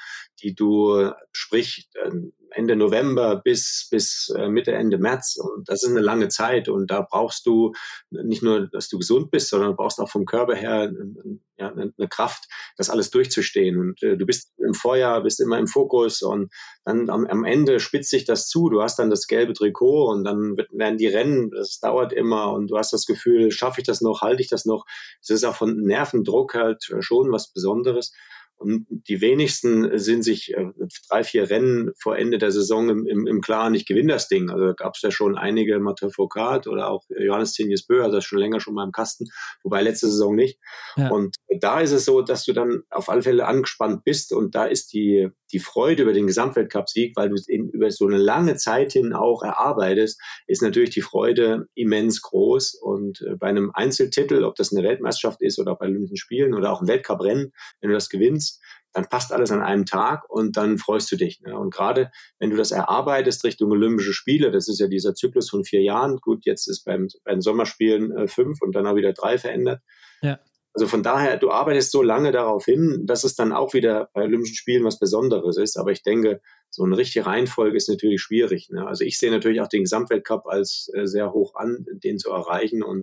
die 0.42 0.54
du, 0.54 1.10
sprich, 1.32 1.88
ähm, 2.04 2.32
Ende 2.50 2.76
November 2.76 3.36
bis, 3.36 3.88
bis 3.90 4.32
äh, 4.36 4.48
Mitte, 4.48 4.72
Ende 4.72 4.98
März. 4.98 5.36
Und 5.36 5.68
das 5.68 5.82
ist 5.82 5.90
eine 5.90 6.00
lange 6.00 6.28
Zeit. 6.28 6.68
Und 6.68 6.90
da 6.90 7.02
brauchst 7.02 7.46
du 7.46 7.72
nicht 8.10 8.42
nur, 8.42 8.68
dass 8.68 8.88
du 8.88 8.98
gesund 8.98 9.30
bist, 9.30 9.50
sondern 9.50 9.76
brauchst 9.76 10.00
auch 10.00 10.08
vom 10.08 10.24
Körper 10.24 10.54
her 10.54 10.92
ja, 11.58 11.72
eine, 11.72 11.92
Kraft, 12.08 12.48
das 12.76 12.90
alles 12.90 13.10
durchzustehen. 13.10 13.78
Und 13.78 14.02
äh, 14.02 14.16
du 14.16 14.24
bist 14.24 14.52
im 14.58 14.74
Vorjahr, 14.74 15.22
bist 15.22 15.40
immer 15.40 15.58
im 15.58 15.66
Fokus 15.66 16.22
und 16.22 16.52
dann 16.84 17.10
am, 17.10 17.26
am 17.26 17.44
Ende 17.44 17.80
spitzt 17.80 18.10
sich 18.10 18.24
das 18.24 18.48
zu. 18.48 18.68
Du 18.70 18.82
hast 18.82 18.98
dann 18.98 19.10
das 19.10 19.26
gelbe 19.26 19.52
Trikot 19.52 20.10
und 20.10 20.24
dann 20.24 20.56
wird, 20.56 20.68
werden 20.72 20.98
die 20.98 21.08
Rennen, 21.08 21.50
das 21.50 21.80
dauert 21.80 22.12
immer 22.12 22.52
und 22.52 22.70
du 22.70 22.78
hast 22.78 22.92
das 22.92 23.06
Gefühl, 23.06 23.50
schaffe 23.50 23.80
ich 23.80 23.86
das 23.86 24.00
noch, 24.00 24.22
halte 24.22 24.42
ich 24.42 24.48
das 24.48 24.64
noch. 24.64 24.84
Es 25.20 25.30
ist 25.30 25.44
auch 25.44 25.56
von 25.56 25.76
Nervendruck 25.82 26.54
halt 26.54 26.84
schon 27.00 27.32
was 27.32 27.52
Besonderes. 27.52 28.12
Und 28.58 28.86
die 28.90 29.20
wenigsten 29.20 29.98
sind 29.98 30.24
sich 30.24 30.52
äh, 30.52 30.66
drei, 31.08 31.22
vier 31.22 31.48
Rennen 31.48 31.92
vor 31.98 32.18
Ende 32.18 32.38
der 32.38 32.50
Saison 32.50 32.88
im, 32.88 33.06
im, 33.06 33.26
im 33.26 33.40
Klaren, 33.40 33.74
ich 33.74 33.86
gewinne 33.86 34.12
das 34.12 34.26
Ding. 34.26 34.50
Also 34.50 34.66
da 34.66 34.72
gab 34.72 34.96
es 34.96 35.02
ja 35.02 35.12
schon 35.12 35.38
einige, 35.38 35.78
Mathieu 35.78 36.10
Foucault 36.10 36.66
oder 36.66 36.90
auch 36.90 37.04
Johannes 37.08 37.52
Tinius 37.52 37.86
Bö, 37.86 38.02
also 38.02 38.16
das 38.16 38.24
schon 38.24 38.40
länger 38.40 38.58
schon 38.58 38.74
mal 38.74 38.84
im 38.84 38.92
Kasten, 38.92 39.26
wobei 39.62 39.82
letzte 39.82 40.08
Saison 40.08 40.34
nicht. 40.34 40.58
Ja. 40.96 41.08
Und 41.10 41.36
da 41.60 41.80
ist 41.80 41.92
es 41.92 42.04
so, 42.04 42.20
dass 42.20 42.44
du 42.44 42.52
dann 42.52 42.82
auf 42.90 43.08
alle 43.08 43.22
Fälle 43.22 43.46
angespannt 43.46 44.02
bist 44.04 44.32
und 44.32 44.56
da 44.56 44.64
ist 44.64 44.92
die, 44.92 45.28
die 45.52 45.58
Freude 45.58 46.02
über 46.02 46.12
den 46.12 46.26
Gesamtweltcup-Sieg, 46.26 47.16
weil 47.16 47.28
du 47.28 47.34
es 47.34 47.48
über 47.48 47.90
so 47.90 48.06
eine 48.06 48.18
lange 48.18 48.56
Zeit 48.56 48.92
hin 48.92 49.12
auch 49.12 49.42
erarbeitest, 49.42 50.20
ist 50.46 50.62
natürlich 50.62 50.90
die 50.90 51.00
Freude 51.00 51.66
immens 51.74 52.22
groß. 52.22 52.74
Und 52.74 53.22
äh, 53.22 53.36
bei 53.36 53.48
einem 53.48 53.70
Einzeltitel, 53.72 54.44
ob 54.44 54.54
das 54.56 54.72
eine 54.72 54.86
Weltmeisterschaft 54.86 55.42
ist 55.42 55.58
oder 55.58 55.74
bei 55.74 55.86
Olympischen 55.86 56.16
Spielen 56.16 56.54
oder 56.54 56.72
auch 56.72 56.80
ein 56.80 56.88
Weltcuprennen, 56.88 57.52
wenn 57.80 57.90
du 57.90 57.94
das 57.94 58.08
gewinnst, 58.08 58.60
dann 58.92 59.08
passt 59.08 59.32
alles 59.32 59.50
an 59.50 59.62
einem 59.62 59.84
Tag 59.84 60.28
und 60.28 60.56
dann 60.56 60.78
freust 60.78 61.10
du 61.12 61.16
dich. 61.16 61.40
Ne? 61.42 61.56
Und 61.56 61.72
gerade 61.72 62.10
wenn 62.38 62.50
du 62.50 62.56
das 62.56 62.70
erarbeitest 62.70 63.44
Richtung 63.44 63.70
Olympische 63.70 64.12
Spiele, 64.12 64.50
das 64.50 64.68
ist 64.68 64.80
ja 64.80 64.88
dieser 64.88 65.14
Zyklus 65.14 65.50
von 65.50 65.64
vier 65.64 65.82
Jahren, 65.82 66.16
gut, 66.16 66.44
jetzt 66.46 66.66
ist 66.68 66.84
beim, 66.84 67.08
bei 67.24 67.38
Sommerspielen 67.38 68.16
äh, 68.16 68.28
fünf 68.28 68.60
und 68.62 68.74
dann 68.74 68.86
auch 68.86 68.96
wieder 68.96 69.12
drei 69.12 69.38
verändert. 69.38 69.82
Ja. 70.22 70.38
Also 70.78 70.86
von 70.86 71.02
daher, 71.02 71.38
du 71.38 71.50
arbeitest 71.50 71.90
so 71.90 72.02
lange 72.02 72.30
darauf 72.30 72.64
hin, 72.64 73.02
dass 73.04 73.24
es 73.24 73.34
dann 73.34 73.50
auch 73.50 73.74
wieder 73.74 74.10
bei 74.14 74.22
Olympischen 74.22 74.54
Spielen 74.54 74.84
was 74.84 75.00
Besonderes 75.00 75.56
ist. 75.56 75.76
Aber 75.76 75.90
ich 75.90 76.04
denke, 76.04 76.40
so 76.70 76.84
eine 76.84 76.96
richtige 76.96 77.26
Reihenfolge 77.26 77.76
ist 77.76 77.88
natürlich 77.88 78.22
schwierig. 78.22 78.70
Ne? 78.70 78.86
Also 78.86 79.02
ich 79.02 79.18
sehe 79.18 79.32
natürlich 79.32 79.60
auch 79.60 79.66
den 79.66 79.82
Gesamtweltcup 79.82 80.46
als 80.46 80.88
äh, 80.94 81.08
sehr 81.08 81.32
hoch 81.32 81.56
an, 81.56 81.84
den 82.04 82.20
zu 82.20 82.30
erreichen. 82.30 82.84
Und 82.84 83.02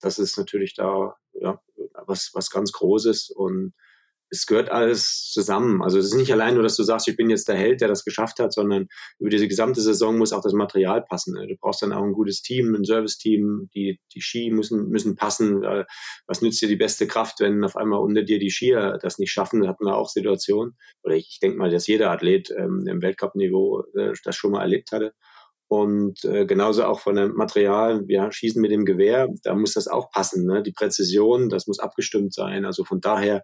das 0.00 0.20
ist 0.20 0.38
natürlich 0.38 0.74
da 0.76 1.16
ja, 1.32 1.60
was, 2.06 2.30
was 2.34 2.50
ganz 2.50 2.70
Großes. 2.70 3.30
Und 3.30 3.72
es 4.32 4.46
gehört 4.46 4.70
alles 4.70 5.30
zusammen. 5.30 5.82
Also 5.82 5.98
es 5.98 6.06
ist 6.06 6.14
nicht 6.14 6.32
allein 6.32 6.54
nur, 6.54 6.62
dass 6.62 6.76
du 6.76 6.82
sagst, 6.84 7.06
ich 7.06 7.16
bin 7.16 7.28
jetzt 7.28 7.48
der 7.48 7.56
Held, 7.56 7.82
der 7.82 7.88
das 7.88 8.02
geschafft 8.02 8.38
hat, 8.38 8.54
sondern 8.54 8.88
über 9.18 9.28
diese 9.28 9.46
gesamte 9.46 9.82
Saison 9.82 10.16
muss 10.16 10.32
auch 10.32 10.42
das 10.42 10.54
Material 10.54 11.02
passen. 11.02 11.34
Du 11.34 11.54
brauchst 11.60 11.82
dann 11.82 11.92
auch 11.92 12.02
ein 12.02 12.14
gutes 12.14 12.40
Team, 12.40 12.74
ein 12.74 12.84
Service-Team, 12.84 13.68
die, 13.74 14.00
die 14.14 14.22
Ski 14.22 14.50
müssen, 14.50 14.88
müssen 14.88 15.16
passen. 15.16 15.60
Was 16.26 16.40
nützt 16.40 16.62
dir 16.62 16.68
die 16.68 16.76
beste 16.76 17.06
Kraft, 17.06 17.40
wenn 17.40 17.62
auf 17.62 17.76
einmal 17.76 18.00
unter 18.00 18.22
dir 18.22 18.38
die 18.38 18.50
Skier 18.50 18.98
das 19.02 19.18
nicht 19.18 19.32
schaffen? 19.32 19.60
Da 19.60 19.68
hatten 19.68 19.84
wir 19.84 19.96
auch 19.96 20.08
Situationen. 20.08 20.78
Oder 21.02 21.14
ich, 21.14 21.28
ich 21.32 21.40
denke 21.40 21.58
mal, 21.58 21.70
dass 21.70 21.86
jeder 21.86 22.10
Athlet 22.10 22.50
ähm, 22.56 22.86
im 22.88 23.02
Weltcup-Niveau 23.02 23.84
äh, 23.94 24.14
das 24.24 24.34
schon 24.34 24.52
mal 24.52 24.62
erlebt 24.62 24.92
hatte. 24.92 25.12
Und 25.68 26.24
äh, 26.24 26.46
genauso 26.46 26.84
auch 26.84 27.00
von 27.00 27.16
dem 27.16 27.34
Material, 27.34 28.04
ja, 28.08 28.32
Schießen 28.32 28.60
mit 28.60 28.70
dem 28.70 28.86
Gewehr, 28.86 29.28
da 29.42 29.54
muss 29.54 29.74
das 29.74 29.88
auch 29.88 30.10
passen. 30.10 30.46
Ne? 30.46 30.62
Die 30.62 30.72
Präzision, 30.72 31.50
das 31.50 31.66
muss 31.66 31.78
abgestimmt 31.78 32.32
sein. 32.32 32.64
Also 32.64 32.84
von 32.84 33.00
daher 33.00 33.42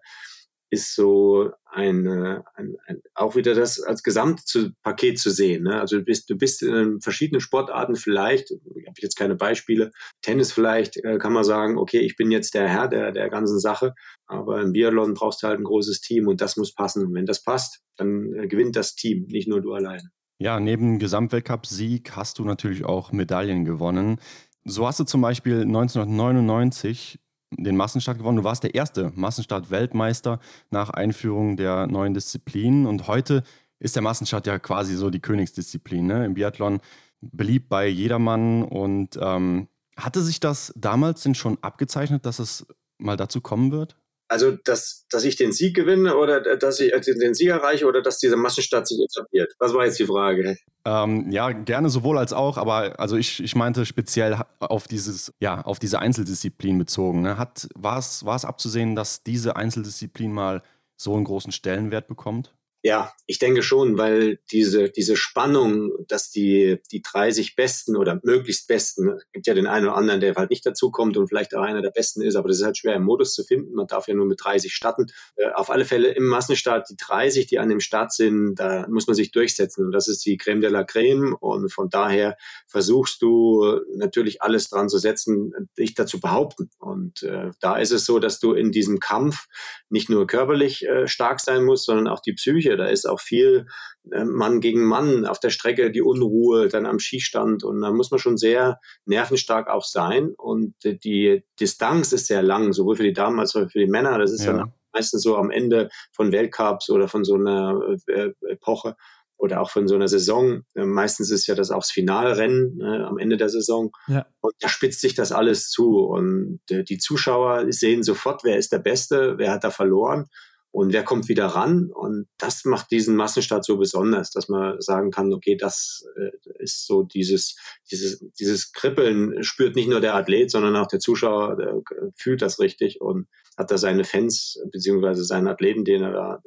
ist 0.69 0.95
so 0.95 1.51
ein, 1.71 2.07
ein, 2.07 2.75
ein, 2.85 3.01
auch 3.15 3.35
wieder 3.35 3.53
das 3.53 3.79
als 3.81 4.03
Gesamtpaket 4.03 5.19
zu 5.19 5.29
sehen. 5.29 5.63
Ne? 5.63 5.79
Also 5.79 5.97
du 5.97 6.03
bist, 6.03 6.29
du 6.29 6.35
bist 6.35 6.63
in 6.63 7.01
verschiedenen 7.01 7.41
Sportarten 7.41 7.95
vielleicht, 7.95 8.51
ich 8.51 8.87
habe 8.87 8.95
jetzt 8.97 9.15
keine 9.15 9.35
Beispiele, 9.35 9.91
Tennis 10.21 10.51
vielleicht 10.51 10.97
äh, 11.03 11.17
kann 11.17 11.33
man 11.33 11.43
sagen, 11.43 11.77
okay, 11.77 11.99
ich 11.99 12.15
bin 12.15 12.31
jetzt 12.31 12.53
der 12.53 12.67
Herr 12.67 12.87
der, 12.87 13.11
der 13.11 13.29
ganzen 13.29 13.59
Sache, 13.59 13.93
aber 14.27 14.61
im 14.61 14.73
Biathlon 14.73 15.13
brauchst 15.13 15.43
du 15.43 15.47
halt 15.47 15.59
ein 15.59 15.63
großes 15.63 16.01
Team 16.01 16.27
und 16.27 16.41
das 16.41 16.57
muss 16.57 16.73
passen. 16.73 17.05
Und 17.05 17.13
wenn 17.13 17.25
das 17.25 17.43
passt, 17.43 17.81
dann 17.97 18.33
äh, 18.33 18.47
gewinnt 18.47 18.75
das 18.75 18.95
Team, 18.95 19.25
nicht 19.27 19.47
nur 19.47 19.61
du 19.61 19.73
allein. 19.73 20.09
Ja, 20.39 20.59
neben 20.59 20.99
Gesamtweltcup-Sieg 20.99 22.15
hast 22.15 22.39
du 22.39 22.45
natürlich 22.45 22.85
auch 22.85 23.11
Medaillen 23.11 23.65
gewonnen. 23.65 24.19
So 24.63 24.87
hast 24.87 24.99
du 24.99 25.03
zum 25.03 25.21
Beispiel 25.21 25.61
1999 25.61 27.19
den 27.51 27.75
Massenstart 27.75 28.17
gewonnen. 28.17 28.37
Du 28.37 28.43
warst 28.43 28.63
der 28.63 28.75
erste 28.75 29.11
Massenstart-Weltmeister 29.15 30.39
nach 30.69 30.89
Einführung 30.89 31.57
der 31.57 31.87
neuen 31.87 32.13
Disziplin. 32.13 32.85
Und 32.85 33.07
heute 33.07 33.43
ist 33.79 33.95
der 33.95 34.03
Massenstart 34.03 34.47
ja 34.47 34.59
quasi 34.59 34.95
so 34.95 35.09
die 35.09 35.19
Königsdisziplin 35.19 36.05
ne? 36.05 36.25
im 36.25 36.33
Biathlon. 36.35 36.79
Beliebt 37.21 37.69
bei 37.69 37.87
jedermann. 37.87 38.63
Und 38.63 39.19
ähm, 39.21 39.67
hatte 39.97 40.21
sich 40.21 40.39
das 40.39 40.73
damals 40.75 41.23
denn 41.23 41.35
schon 41.35 41.57
abgezeichnet, 41.61 42.25
dass 42.25 42.39
es 42.39 42.65
mal 42.97 43.17
dazu 43.17 43.41
kommen 43.41 43.71
wird? 43.71 43.98
Also, 44.31 44.51
dass, 44.51 45.07
dass 45.09 45.23
ich 45.23 45.37
den 45.37 45.51
Sieg 45.51 45.75
gewinne 45.75 46.15
oder 46.15 46.55
dass 46.55 46.79
ich 46.79 46.91
den 46.91 47.33
Sieg 47.33 47.49
erreiche 47.49 47.87
oder 47.87 48.03
dass 48.03 48.19
dieser 48.19 48.37
Massenstart 48.37 48.87
sich 48.87 48.99
etabliert? 48.99 49.51
Was 49.57 49.73
war 49.73 49.85
jetzt 49.85 49.97
die 49.97 50.05
Frage? 50.05 50.55
Ähm, 50.85 51.31
ja, 51.31 51.51
gerne 51.51 51.89
sowohl 51.89 52.19
als 52.19 52.31
auch, 52.31 52.57
aber 52.57 52.99
also 52.99 53.17
ich, 53.17 53.43
ich 53.43 53.55
meinte 53.55 53.87
speziell 53.87 54.39
auf 54.59 54.87
dieses, 54.87 55.33
ja, 55.39 55.61
auf 55.61 55.79
diese 55.79 55.97
Einzeldisziplin 55.97 56.77
bezogen. 56.77 57.23
Ne? 57.23 57.37
War 57.73 57.97
es 57.97 58.45
abzusehen, 58.45 58.95
dass 58.95 59.23
diese 59.23 59.55
Einzeldisziplin 59.55 60.31
mal 60.31 60.61
so 60.95 61.15
einen 61.15 61.23
großen 61.23 61.51
Stellenwert 61.51 62.07
bekommt? 62.07 62.53
Ja, 62.81 63.11
ich 63.27 63.39
denke 63.39 63.61
schon, 63.61 63.97
weil 63.97 64.39
diese, 64.51 64.89
diese 64.89 65.17
Spannung, 65.17 65.91
dass 66.07 66.31
die, 66.31 66.79
die 66.91 67.01
30 67.01 67.57
Besten 67.57 67.97
oder 67.97 68.21
möglichst 68.23 68.69
Besten, 68.69 69.09
es 69.09 69.31
gibt 69.33 69.47
ja 69.47 69.53
den 69.53 69.67
einen 69.67 69.87
oder 69.87 69.97
anderen, 69.97 70.21
der 70.21 70.33
halt 70.35 70.49
nicht 70.49 70.65
dazukommt 70.65 71.17
und 71.17 71.27
vielleicht 71.27 71.53
auch 71.53 71.61
einer 71.61 71.81
der 71.81 71.91
Besten 71.91 72.21
ist, 72.21 72.35
aber 72.35 72.47
das 72.47 72.59
ist 72.59 72.63
halt 72.63 72.77
schwer 72.77 72.95
im 72.95 73.03
Modus 73.03 73.33
zu 73.33 73.43
finden. 73.43 73.75
Man 73.75 73.87
darf 73.87 74.07
ja 74.07 74.13
nur 74.13 74.25
mit 74.25 74.39
30 74.41 74.73
starten. 74.73 75.07
Äh, 75.35 75.49
auf 75.51 75.69
alle 75.69 75.83
Fälle 75.83 76.11
im 76.11 76.25
Massenstart 76.25 76.89
die 76.89 76.95
30, 76.95 77.47
die 77.47 77.59
an 77.59 77.67
dem 77.67 77.81
Start 77.81 78.13
sind, 78.13 78.55
da 78.55 78.87
muss 78.87 79.07
man 79.07 79.15
sich 79.15 79.31
durchsetzen 79.31 79.85
und 79.85 79.91
das 79.91 80.07
ist 80.07 80.25
die 80.25 80.37
Creme 80.37 80.61
de 80.61 80.69
la 80.69 80.85
Creme 80.85 81.35
und 81.37 81.73
von 81.73 81.89
daher 81.89 82.37
versuchst 82.65 83.21
du 83.21 83.81
natürlich 83.93 84.41
alles 84.41 84.69
dran 84.69 84.87
zu 84.87 84.99
setzen, 84.99 85.51
dich 85.77 85.95
dazu 85.95 86.21
behaupten. 86.21 86.69
Und 86.79 87.23
äh, 87.23 87.51
da 87.59 87.77
ist 87.77 87.91
es 87.91 88.05
so, 88.05 88.19
dass 88.19 88.39
du 88.39 88.53
in 88.53 88.71
diesem 88.71 88.99
Kampf 88.99 89.47
nicht 89.89 90.09
nur 90.09 90.27
körperlich 90.27 90.87
äh, 90.87 91.07
stark 91.09 91.41
sein 91.41 91.65
musst, 91.65 91.85
sondern 91.85 92.07
auch 92.07 92.21
die 92.21 92.33
Psyche 92.33 92.68
Psyche. 92.69 92.77
Da 92.77 92.87
ist 92.87 93.07
auch 93.07 93.19
viel 93.19 93.67
äh, 94.11 94.23
Mann 94.23 94.61
gegen 94.61 94.85
Mann 94.85 95.25
auf 95.25 95.39
der 95.39 95.49
Strecke, 95.49 95.91
die 95.91 96.01
Unruhe, 96.01 96.67
dann 96.67 96.85
am 96.85 96.99
Skistand. 96.99 97.63
Und 97.63 97.81
da 97.81 97.91
muss 97.91 98.11
man 98.11 98.19
schon 98.19 98.37
sehr 98.37 98.79
nervenstark 99.05 99.67
auch 99.67 99.85
sein. 99.85 100.33
Und 100.37 100.75
die 100.83 101.43
Distanz 101.59 102.11
ist 102.11 102.27
sehr 102.27 102.43
lang, 102.43 102.73
sowohl 102.73 102.95
für 102.95 103.03
die 103.03 103.13
Damen 103.13 103.39
als 103.39 103.55
auch 103.55 103.69
für 103.69 103.79
die 103.79 103.87
Männer. 103.87 104.17
Das 104.17 104.31
ist 104.31 104.45
ja. 104.45 104.53
dann 104.53 104.73
meistens 104.93 105.21
so 105.21 105.37
am 105.37 105.51
Ende 105.51 105.89
von 106.13 106.31
Weltcups 106.31 106.89
oder 106.89 107.07
von 107.07 107.23
so 107.23 107.35
einer 107.35 107.79
äh, 108.07 108.31
Epoche 108.49 108.95
oder 109.37 109.61
auch 109.61 109.69
von 109.69 109.87
so 109.87 109.95
einer 109.95 110.07
Saison. 110.07 110.63
Äh, 110.75 110.85
meistens 110.85 111.31
ist 111.31 111.47
ja 111.47 111.55
das 111.55 111.71
auch 111.71 111.81
das 111.81 111.91
Finalrennen 111.91 112.77
ne, 112.77 113.07
am 113.07 113.17
Ende 113.17 113.37
der 113.37 113.49
Saison. 113.49 113.91
Ja. 114.07 114.25
Und 114.41 114.53
da 114.59 114.67
spitzt 114.67 114.99
sich 114.99 115.13
das 115.13 115.31
alles 115.31 115.69
zu. 115.69 115.99
Und 115.99 116.59
äh, 116.69 116.83
die 116.83 116.97
Zuschauer 116.97 117.71
sehen 117.71 118.03
sofort, 118.03 118.43
wer 118.43 118.57
ist 118.57 118.71
der 118.71 118.79
Beste, 118.79 119.35
wer 119.37 119.51
hat 119.51 119.63
da 119.63 119.69
verloren 119.71 120.27
und 120.71 120.93
wer 120.93 121.03
kommt 121.03 121.27
wieder 121.29 121.47
ran. 121.47 121.91
Und 121.91 122.27
das 122.37 122.65
macht 122.65 122.91
diesen 122.91 123.15
Massenstart 123.15 123.65
so 123.65 123.77
besonders, 123.77 124.31
dass 124.31 124.49
man 124.49 124.79
sagen 124.81 125.11
kann, 125.11 125.33
okay, 125.33 125.55
das 125.55 126.05
äh, 126.15 126.31
ist 126.59 126.85
so 126.85 127.03
dieses, 127.03 127.55
dieses, 127.91 128.23
dieses 128.39 128.71
Kribbeln 128.71 129.43
spürt 129.43 129.75
nicht 129.75 129.89
nur 129.89 130.01
der 130.01 130.15
Athlet, 130.15 130.51
sondern 130.51 130.75
auch 130.75 130.87
der 130.87 130.99
Zuschauer 130.99 131.55
der 131.55 131.81
fühlt 132.15 132.41
das 132.41 132.59
richtig 132.59 133.01
und 133.01 133.27
hat 133.57 133.71
da 133.71 133.77
seine 133.77 134.03
Fans 134.03 134.61
beziehungsweise 134.71 135.23
seinen 135.23 135.47
Athleten, 135.47 135.85
den 135.85 136.03
er 136.03 136.11
da 136.11 136.43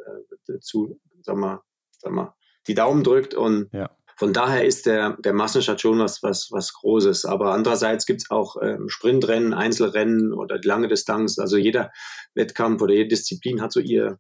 äh, 0.49 0.59
zu, 0.61 1.01
sag 1.23 1.37
mal, 1.37 1.61
sag 1.99 2.13
mal, 2.13 2.35
die 2.69 2.75
Daumen 2.75 3.03
drückt 3.03 3.35
und 3.35 3.69
ja. 3.73 3.91
Von 4.17 4.33
daher 4.33 4.65
ist 4.65 4.87
der, 4.87 5.17
der 5.19 5.33
Massenstart 5.33 5.81
schon 5.81 5.99
was, 5.99 6.23
was, 6.23 6.49
was 6.51 6.73
Großes. 6.75 7.25
Aber 7.25 7.53
andererseits 7.53 8.07
gibt 8.07 8.23
es 8.23 8.31
auch 8.31 8.57
ähm, 8.63 8.89
Sprintrennen, 8.89 9.55
Einzelrennen 9.55 10.33
oder 10.33 10.59
lange 10.63 10.89
Distanz. 10.89 11.39
Also 11.39 11.57
jeder 11.57 11.91
Wettkampf 12.35 12.83
oder 12.83 12.95
jede 12.95 13.09
Disziplin 13.09 13.61
hat 13.61 13.73
so 13.73 13.81
ihr, 13.81 14.19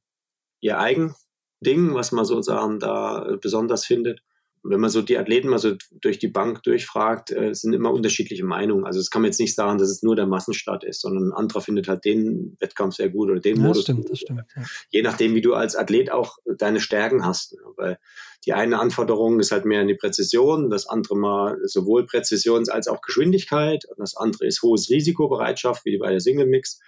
ihr 0.60 0.78
eigen 0.78 1.14
Ding, 1.60 1.94
was 1.94 2.12
man 2.12 2.24
sozusagen 2.24 2.80
da 2.80 3.36
besonders 3.40 3.84
findet 3.84 4.20
wenn 4.64 4.80
man 4.80 4.90
so 4.90 5.02
die 5.02 5.18
Athleten 5.18 5.48
mal 5.48 5.58
so 5.58 5.74
durch 5.90 6.18
die 6.18 6.28
Bank 6.28 6.62
durchfragt, 6.62 7.32
äh, 7.32 7.54
sind 7.54 7.72
immer 7.72 7.92
unterschiedliche 7.92 8.44
Meinungen. 8.44 8.84
Also 8.84 9.00
es 9.00 9.10
kann 9.10 9.22
man 9.22 9.30
jetzt 9.30 9.40
nicht 9.40 9.54
sagen, 9.54 9.78
dass 9.78 9.90
es 9.90 10.02
nur 10.02 10.14
der 10.14 10.26
Massenstart 10.26 10.84
ist, 10.84 11.00
sondern 11.00 11.28
ein 11.28 11.32
anderer 11.32 11.60
findet 11.60 11.88
halt 11.88 12.04
den 12.04 12.56
Wettkampf 12.60 12.94
sehr 12.94 13.08
gut 13.08 13.30
oder 13.30 13.40
den 13.40 13.56
ja, 13.56 13.62
Modus. 13.62 13.82
Stimmt, 13.82 14.10
das 14.10 14.20
stimmt. 14.20 14.44
Ja. 14.54 14.62
Je 14.90 15.02
nachdem, 15.02 15.34
wie 15.34 15.40
du 15.40 15.54
als 15.54 15.74
Athlet 15.74 16.12
auch 16.12 16.38
deine 16.58 16.80
Stärken 16.80 17.24
hast. 17.24 17.56
Weil 17.76 17.98
die 18.46 18.52
eine 18.52 18.78
Anforderung 18.78 19.40
ist 19.40 19.52
halt 19.52 19.64
mehr 19.64 19.82
in 19.82 19.88
die 19.88 19.94
Präzision, 19.94 20.70
das 20.70 20.86
andere 20.86 21.16
mal 21.16 21.58
sowohl 21.64 22.06
Präzision 22.06 22.68
als 22.68 22.88
auch 22.88 23.00
Geschwindigkeit 23.00 23.84
und 23.86 23.98
das 23.98 24.16
andere 24.16 24.46
ist 24.46 24.62
hohes 24.62 24.90
Risikobereitschaft, 24.90 25.84
wie 25.84 25.98
bei 25.98 26.10
der 26.10 26.20
Single 26.20 26.46
Mix 26.46 26.80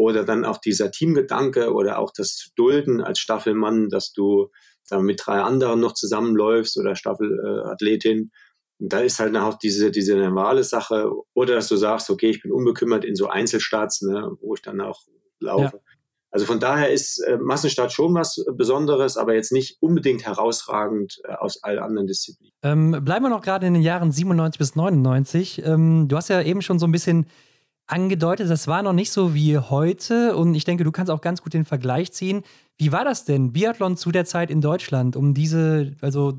oder 0.00 0.24
dann 0.24 0.46
auch 0.46 0.56
dieser 0.56 0.90
Teamgedanke 0.90 1.74
oder 1.74 1.98
auch 1.98 2.10
das 2.10 2.52
Dulden 2.56 3.02
als 3.02 3.18
Staffelmann, 3.18 3.90
dass 3.90 4.14
du 4.14 4.50
da 4.90 5.00
mit 5.00 5.22
drei 5.24 5.40
anderen 5.40 5.80
noch 5.80 5.94
zusammenläufst 5.94 6.78
oder 6.78 6.96
Staffelathletin. 6.96 8.30
Äh, 8.32 8.36
da 8.80 9.00
ist 9.00 9.20
halt 9.20 9.36
auch 9.36 9.58
diese, 9.58 9.90
diese 9.90 10.16
normale 10.16 10.64
Sache. 10.64 11.10
Oder 11.34 11.54
dass 11.54 11.68
du 11.68 11.76
sagst, 11.76 12.10
okay, 12.10 12.30
ich 12.30 12.42
bin 12.42 12.52
unbekümmert 12.52 13.04
in 13.04 13.14
so 13.14 13.28
Einzelstarts, 13.28 14.02
ne, 14.02 14.30
wo 14.40 14.54
ich 14.54 14.62
dann 14.62 14.80
auch 14.80 15.02
laufe. 15.38 15.76
Ja. 15.76 15.82
Also 16.32 16.46
von 16.46 16.60
daher 16.60 16.90
ist 16.90 17.18
äh, 17.18 17.38
Massenstart 17.38 17.92
schon 17.92 18.14
was 18.14 18.44
Besonderes, 18.54 19.16
aber 19.16 19.34
jetzt 19.34 19.52
nicht 19.52 19.78
unbedingt 19.80 20.24
herausragend 20.24 21.20
äh, 21.24 21.32
aus 21.32 21.62
allen 21.64 21.80
anderen 21.80 22.06
Disziplinen. 22.06 22.52
Ähm, 22.62 23.04
bleiben 23.04 23.24
wir 23.24 23.30
noch 23.30 23.42
gerade 23.42 23.66
in 23.66 23.74
den 23.74 23.82
Jahren 23.82 24.12
97 24.12 24.58
bis 24.58 24.76
99. 24.76 25.62
Ähm, 25.64 26.06
du 26.06 26.16
hast 26.16 26.28
ja 26.28 26.40
eben 26.40 26.62
schon 26.62 26.78
so 26.78 26.86
ein 26.86 26.92
bisschen 26.92 27.26
angedeutet, 27.90 28.50
das 28.50 28.66
war 28.68 28.82
noch 28.82 28.92
nicht 28.92 29.12
so 29.12 29.34
wie 29.34 29.58
heute 29.58 30.36
und 30.36 30.54
ich 30.54 30.64
denke, 30.64 30.84
du 30.84 30.92
kannst 30.92 31.10
auch 31.10 31.20
ganz 31.20 31.42
gut 31.42 31.54
den 31.54 31.64
Vergleich 31.64 32.12
ziehen. 32.12 32.42
Wie 32.78 32.92
war 32.92 33.04
das 33.04 33.24
denn, 33.24 33.52
Biathlon 33.52 33.96
zu 33.96 34.10
der 34.10 34.24
Zeit 34.24 34.50
in 34.50 34.60
Deutschland, 34.60 35.16
um 35.16 35.34
diese, 35.34 35.92
also 36.00 36.38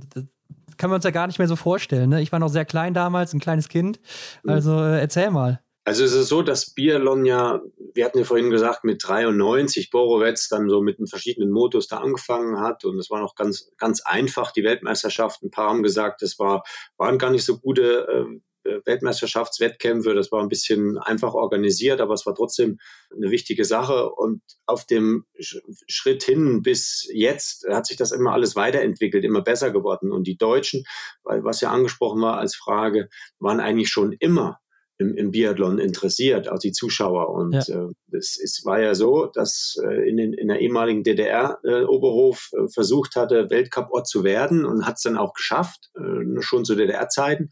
kann 0.78 0.90
man 0.90 0.96
uns 0.96 1.06
ja 1.06 1.12
gar 1.12 1.28
nicht 1.28 1.38
mehr 1.38 1.48
so 1.48 1.56
vorstellen. 1.56 2.10
Ne? 2.10 2.22
Ich 2.22 2.32
war 2.32 2.40
noch 2.40 2.50
sehr 2.50 2.66
klein 2.66 2.94
damals, 2.94 3.34
ein 3.34 3.40
kleines 3.40 3.70
Kind. 3.70 4.00
Also 4.48 4.80
äh, 4.80 5.00
erzähl 5.00 5.30
mal. 5.30 5.62
Also 5.84 6.04
es 6.04 6.14
ist 6.14 6.30
so, 6.30 6.44
dass 6.44 6.74
Biathlon 6.74 7.26
ja, 7.26 7.60
wir 7.96 8.06
hatten 8.06 8.20
ja 8.20 8.24
vorhin 8.24 8.52
gesagt, 8.52 8.84
mit 8.84 9.04
93 9.06 9.90
Borowetz 9.90 10.48
dann 10.48 10.70
so 10.70 10.82
mit 10.82 11.00
den 11.00 11.08
verschiedenen 11.08 11.52
Motos 11.52 11.88
da 11.88 11.98
angefangen 11.98 12.60
hat 12.60 12.86
und 12.86 13.00
es 13.00 13.10
war 13.10 13.20
noch 13.20 13.36
ganz, 13.36 13.72
ganz 13.78 14.02
einfach, 14.02 14.52
die 14.52 14.64
Weltmeisterschaft. 14.64 15.42
Ein 15.42 15.50
paar 15.50 15.70
haben 15.70 15.84
gesagt, 15.84 16.22
es 16.22 16.38
war, 16.38 16.64
waren 16.98 17.18
gar 17.18 17.32
nicht 17.32 17.46
so 17.46 17.58
gute 17.58 18.08
äh, 18.08 18.42
Weltmeisterschaftswettkämpfe, 18.86 20.14
das 20.14 20.32
war 20.32 20.42
ein 20.42 20.50
bisschen 20.50 20.98
einfach 20.98 21.34
organisiert, 21.34 22.02
aber 22.02 22.14
es 22.14 22.26
war 22.26 22.36
trotzdem 22.36 22.80
eine 23.16 23.32
wichtige 23.32 23.66
Sache 23.66 24.10
und 24.10 24.42
auf 24.66 24.86
dem 24.86 25.26
Schritt 25.40 26.24
hin 26.24 26.62
bis 26.62 27.08
jetzt 27.14 27.66
hat 27.68 27.88
sich 27.88 27.98
das 27.98 28.12
immer 28.12 28.34
alles 28.34 28.56
weiterentwickelt, 28.56 29.24
immer 29.24 29.42
besser 29.42 29.72
geworden 29.72 30.12
und 30.12 30.28
die 30.28 30.38
Deutschen, 30.38 30.84
was 31.24 31.62
ja 31.62 31.72
angesprochen 31.72 32.22
war 32.22 32.38
als 32.38 32.56
Frage, 32.56 33.10
waren 33.40 33.60
eigentlich 33.60 33.90
schon 33.90 34.14
immer 34.14 34.60
im, 35.02 35.16
im 35.16 35.32
Biathlon 35.32 35.80
interessiert, 35.80 36.50
auch 36.50 36.60
die 36.60 36.72
Zuschauer. 36.72 37.30
Und 37.30 37.54
ja. 37.68 37.88
äh, 37.88 37.90
es, 38.12 38.40
es 38.42 38.62
war 38.64 38.80
ja 38.80 38.96
so, 38.96 39.26
dass 39.26 39.78
äh, 39.84 40.08
in, 40.08 40.18
den, 40.18 40.34
in 40.34 40.48
der 40.48 40.60
ehemaligen 40.60 41.04
DDR 41.04 41.60
äh, 41.64 41.84
Oberhof 41.84 42.52
äh, 42.54 42.68
versucht 42.70 43.16
hatte, 43.16 43.50
Weltcup-Ort 43.50 44.08
zu 44.08 44.24
werden 44.24 44.66
und 44.66 44.86
hat 44.86 44.96
es 44.98 45.04
dann 45.04 45.18
auch 45.18 45.34
geschafft, 45.34 45.90
äh, 45.96 46.42
schon 46.42 46.64
zu 46.64 46.76
DDR-Zeiten. 46.76 47.52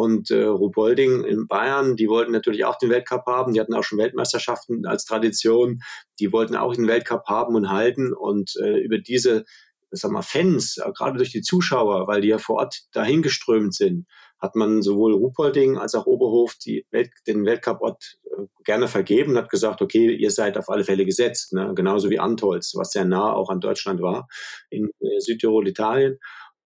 Und 0.00 0.30
äh, 0.30 0.44
Ruhpolding 0.44 1.24
in 1.24 1.46
Bayern, 1.46 1.96
die 1.96 2.08
wollten 2.08 2.32
natürlich 2.32 2.64
auch 2.64 2.78
den 2.78 2.90
Weltcup 2.90 3.26
haben. 3.26 3.52
Die 3.52 3.60
hatten 3.60 3.74
auch 3.74 3.84
schon 3.84 3.98
Weltmeisterschaften 3.98 4.86
als 4.86 5.04
Tradition. 5.04 5.80
Die 6.18 6.32
wollten 6.32 6.56
auch 6.56 6.74
den 6.74 6.88
Weltcup 6.88 7.26
haben 7.26 7.54
und 7.54 7.70
halten. 7.70 8.12
Und 8.12 8.54
äh, 8.62 8.78
über 8.78 8.98
diese 8.98 9.44
sag 9.90 10.10
mal, 10.12 10.22
Fans, 10.22 10.80
gerade 10.96 11.16
durch 11.16 11.32
die 11.32 11.42
Zuschauer, 11.42 12.06
weil 12.06 12.20
die 12.20 12.28
ja 12.28 12.38
vor 12.38 12.56
Ort 12.56 12.82
dahingeströmt 12.92 13.74
sind, 13.74 14.06
hat 14.38 14.54
man 14.54 14.82
sowohl 14.82 15.12
Ruhpolding 15.12 15.76
als 15.76 15.94
auch 15.94 16.06
Oberhof 16.06 16.54
die 16.64 16.86
Welt, 16.90 17.10
den 17.26 17.44
Weltcuport 17.44 18.18
äh, 18.24 18.44
gerne 18.64 18.88
vergeben 18.88 19.32
und 19.32 19.38
hat 19.38 19.50
gesagt, 19.50 19.82
okay, 19.82 20.14
ihr 20.14 20.30
seid 20.30 20.56
auf 20.56 20.70
alle 20.70 20.84
Fälle 20.84 21.04
gesetzt, 21.04 21.52
ne? 21.52 21.72
genauso 21.74 22.08
wie 22.08 22.18
Antolz, 22.18 22.72
was 22.74 22.92
sehr 22.92 23.04
nah 23.04 23.32
auch 23.32 23.50
an 23.50 23.60
Deutschland 23.60 24.00
war, 24.00 24.28
in 24.70 24.90
äh, 25.00 25.20
Südtirol, 25.20 25.68
Italien. 25.68 26.18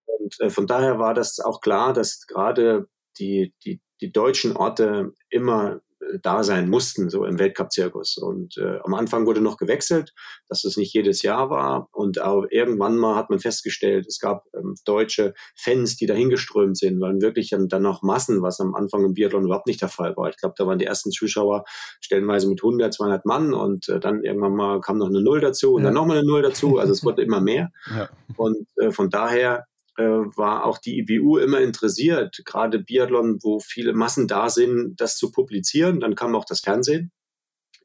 Und 0.06 0.40
äh, 0.40 0.50
von 0.50 0.66
daher 0.66 0.98
war 0.98 1.14
das 1.14 1.40
auch 1.40 1.60
klar, 1.60 1.92
dass 1.92 2.26
gerade 2.26 2.86
die, 3.18 3.54
die, 3.64 3.80
die 4.00 4.12
deutschen 4.12 4.56
Orte 4.56 5.12
immer 5.30 5.80
da 6.22 6.44
sein 6.44 6.68
mussten, 6.68 7.10
so 7.10 7.24
im 7.24 7.38
Weltcup-Zirkus. 7.38 8.18
Und 8.18 8.56
äh, 8.58 8.78
am 8.84 8.94
Anfang 8.94 9.26
wurde 9.26 9.40
noch 9.40 9.56
gewechselt, 9.56 10.12
dass 10.48 10.64
es 10.64 10.76
nicht 10.76 10.92
jedes 10.92 11.22
Jahr 11.22 11.50
war. 11.50 11.88
Und 11.92 12.20
auch 12.20 12.44
irgendwann 12.50 12.96
mal 12.96 13.16
hat 13.16 13.30
man 13.30 13.38
festgestellt, 13.38 14.06
es 14.06 14.18
gab 14.18 14.44
ähm, 14.54 14.74
deutsche 14.84 15.34
Fans, 15.56 15.96
die 15.96 16.06
dahingeströmt 16.06 16.76
sind, 16.76 17.00
waren 17.00 17.22
wirklich 17.22 17.50
dann, 17.50 17.68
dann 17.68 17.82
noch 17.82 18.02
Massen, 18.02 18.42
was 18.42 18.60
am 18.60 18.74
Anfang 18.74 19.04
im 19.04 19.14
Biathlon 19.14 19.44
überhaupt 19.44 19.66
nicht 19.66 19.82
der 19.82 19.88
Fall 19.88 20.16
war. 20.16 20.28
Ich 20.28 20.36
glaube, 20.36 20.54
da 20.56 20.66
waren 20.66 20.78
die 20.78 20.86
ersten 20.86 21.10
Zuschauer 21.10 21.64
stellenweise 22.00 22.48
mit 22.48 22.62
100, 22.62 22.92
200 22.92 23.24
Mann 23.24 23.54
und 23.54 23.88
äh, 23.88 24.00
dann 24.00 24.22
irgendwann 24.22 24.56
mal 24.56 24.80
kam 24.80 24.98
noch 24.98 25.08
eine 25.08 25.22
Null 25.22 25.40
dazu 25.40 25.74
und 25.74 25.82
ja. 25.82 25.86
dann 25.86 25.94
nochmal 25.94 26.18
eine 26.18 26.26
Null 26.26 26.42
dazu. 26.42 26.78
Also 26.78 26.92
es 26.92 27.04
wurde 27.04 27.22
immer 27.22 27.40
mehr. 27.40 27.70
Ja. 27.94 28.08
Und 28.36 28.66
äh, 28.76 28.90
von 28.90 29.08
daher 29.08 29.58
äh, 29.58 29.73
war 30.02 30.64
auch 30.64 30.78
die 30.78 30.98
IBU 30.98 31.38
immer 31.38 31.60
interessiert, 31.60 32.42
gerade 32.44 32.78
Biathlon, 32.78 33.38
wo 33.42 33.60
viele 33.60 33.92
Massen 33.92 34.26
da 34.26 34.48
sind, 34.48 35.00
das 35.00 35.16
zu 35.16 35.30
publizieren. 35.30 36.00
Dann 36.00 36.14
kam 36.14 36.34
auch 36.34 36.44
das 36.44 36.60
Fernsehen. 36.60 37.12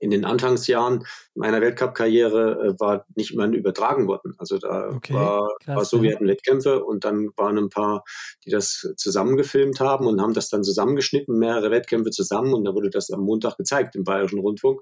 In 0.01 0.11
den 0.11 0.23
Anfangsjahren 0.23 1.05
meiner 1.35 1.59
Weltcup-Karriere 1.59 2.69
äh, 2.69 2.79
war 2.79 3.05
nicht 3.15 3.31
immer 3.31 3.47
übertragen 3.47 4.07
worden. 4.07 4.33
Also 4.37 4.57
da 4.57 4.91
okay, 4.95 5.13
war, 5.13 5.57
krass, 5.61 5.75
war 5.75 5.85
so, 5.85 6.01
wir 6.01 6.15
hatten 6.15 6.27
Wettkämpfe 6.27 6.85
und 6.85 7.03
dann 7.03 7.31
waren 7.35 7.57
ein 7.57 7.69
paar, 7.69 8.05
die 8.45 8.49
das 8.49 8.93
zusammengefilmt 8.95 9.81
haben 9.81 10.07
und 10.07 10.21
haben 10.21 10.33
das 10.33 10.47
dann 10.47 10.63
zusammengeschnitten, 10.63 11.37
mehrere 11.37 11.69
Wettkämpfe 11.69 12.11
zusammen 12.11 12.53
und 12.53 12.63
da 12.63 12.73
wurde 12.73 12.89
das 12.89 13.11
am 13.11 13.21
Montag 13.21 13.57
gezeigt 13.57 13.97
im 13.97 14.05
Bayerischen 14.05 14.39
Rundfunk. 14.39 14.81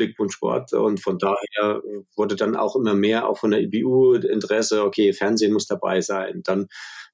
Blickpunkt 0.00 0.32
Sport. 0.32 0.72
Und 0.72 1.00
von 1.00 1.18
daher 1.18 1.82
wurde 2.16 2.36
dann 2.36 2.56
auch 2.56 2.74
immer 2.74 2.94
mehr 2.94 3.28
auch 3.28 3.38
von 3.38 3.50
der 3.50 3.60
IBU 3.60 4.14
Interesse, 4.14 4.84
okay, 4.84 5.12
Fernsehen 5.12 5.52
muss 5.52 5.66
dabei 5.66 6.00
sein. 6.00 6.40
Dann, 6.44 6.68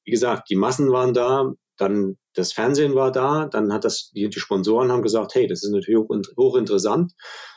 wie 0.05 0.12
gesagt, 0.12 0.49
die 0.49 0.57
Massen 0.57 0.92
waren 0.92 1.12
da, 1.12 1.53
dann 1.77 2.16
das 2.35 2.53
Fernsehen 2.53 2.94
war 2.94 3.11
da, 3.11 3.46
dann 3.46 3.72
hat 3.72 3.85
das, 3.85 4.11
die, 4.14 4.29
die 4.29 4.38
Sponsoren 4.38 4.92
haben 4.92 5.03
gesagt, 5.03 5.35
hey, 5.35 5.46
das 5.46 5.62
ist 5.64 5.72
natürlich 5.72 5.99
hoch, 5.99 6.09
hochinteressant. 6.37 7.12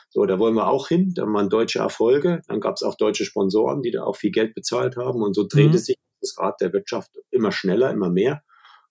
So, 0.08 0.24
da 0.26 0.38
wollen 0.40 0.56
wir 0.56 0.66
auch 0.66 0.88
hin. 0.88 1.12
Da 1.14 1.22
waren 1.24 1.48
deutsche 1.48 1.78
Erfolge. 1.78 2.42
Dann 2.48 2.60
gab 2.60 2.74
es 2.74 2.82
auch 2.82 2.96
deutsche 2.96 3.24
Sponsoren, 3.24 3.82
die 3.82 3.92
da 3.92 4.02
auch 4.02 4.16
viel 4.16 4.32
Geld 4.32 4.54
bezahlt 4.54 4.96
haben. 4.96 5.22
Und 5.22 5.34
so 5.34 5.46
drehte 5.46 5.74
mhm. 5.74 5.78
sich 5.78 5.96
das 6.20 6.36
Rad 6.38 6.60
der 6.60 6.72
Wirtschaft 6.72 7.10
immer 7.30 7.52
schneller, 7.52 7.92
immer 7.92 8.10
mehr, 8.10 8.42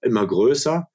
immer 0.01 0.25
größer. 0.25 0.87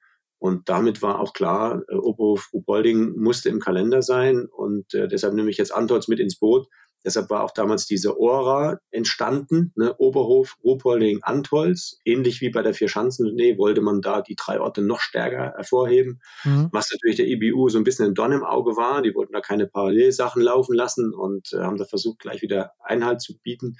Und 0.44 0.68
damit 0.68 1.00
war 1.00 1.20
auch 1.20 1.32
klar, 1.32 1.84
äh, 1.88 1.94
Oberhof 1.94 2.50
Ruhpolding 2.52 3.16
musste 3.16 3.48
im 3.48 3.60
Kalender 3.60 4.02
sein 4.02 4.46
und 4.54 4.92
äh, 4.92 5.08
deshalb 5.08 5.32
nehme 5.32 5.48
ich 5.48 5.56
jetzt 5.56 5.74
Antolz 5.74 6.06
mit 6.06 6.20
ins 6.20 6.38
Boot. 6.38 6.66
Deshalb 7.02 7.30
war 7.30 7.44
auch 7.44 7.50
damals 7.50 7.86
diese 7.86 8.18
Ora 8.18 8.76
entstanden, 8.90 9.72
ne? 9.74 9.94
Oberhof, 9.96 10.56
Ruhpolding, 10.62 11.20
Antolz. 11.22 11.98
Ähnlich 12.04 12.42
wie 12.42 12.50
bei 12.50 12.60
der 12.60 12.74
Vier-Schanzen-Tournee 12.74 13.56
wollte 13.56 13.80
man 13.80 14.02
da 14.02 14.20
die 14.20 14.36
drei 14.36 14.60
Orte 14.60 14.82
noch 14.82 15.00
stärker 15.00 15.54
hervorheben. 15.56 16.20
Mhm. 16.44 16.68
Was 16.72 16.90
natürlich 16.92 17.16
der 17.16 17.26
IBU 17.26 17.70
so 17.70 17.78
ein 17.78 17.84
bisschen 17.84 18.08
ein 18.08 18.14
Dorn 18.14 18.32
im 18.32 18.44
Auge 18.44 18.76
war. 18.76 19.00
Die 19.00 19.14
wollten 19.14 19.32
da 19.32 19.40
keine 19.40 19.66
Parallelsachen 19.66 20.42
laufen 20.42 20.74
lassen 20.74 21.14
und 21.14 21.54
äh, 21.54 21.60
haben 21.60 21.78
da 21.78 21.86
versucht, 21.86 22.18
gleich 22.18 22.42
wieder 22.42 22.72
Einhalt 22.80 23.22
zu 23.22 23.38
bieten. 23.38 23.76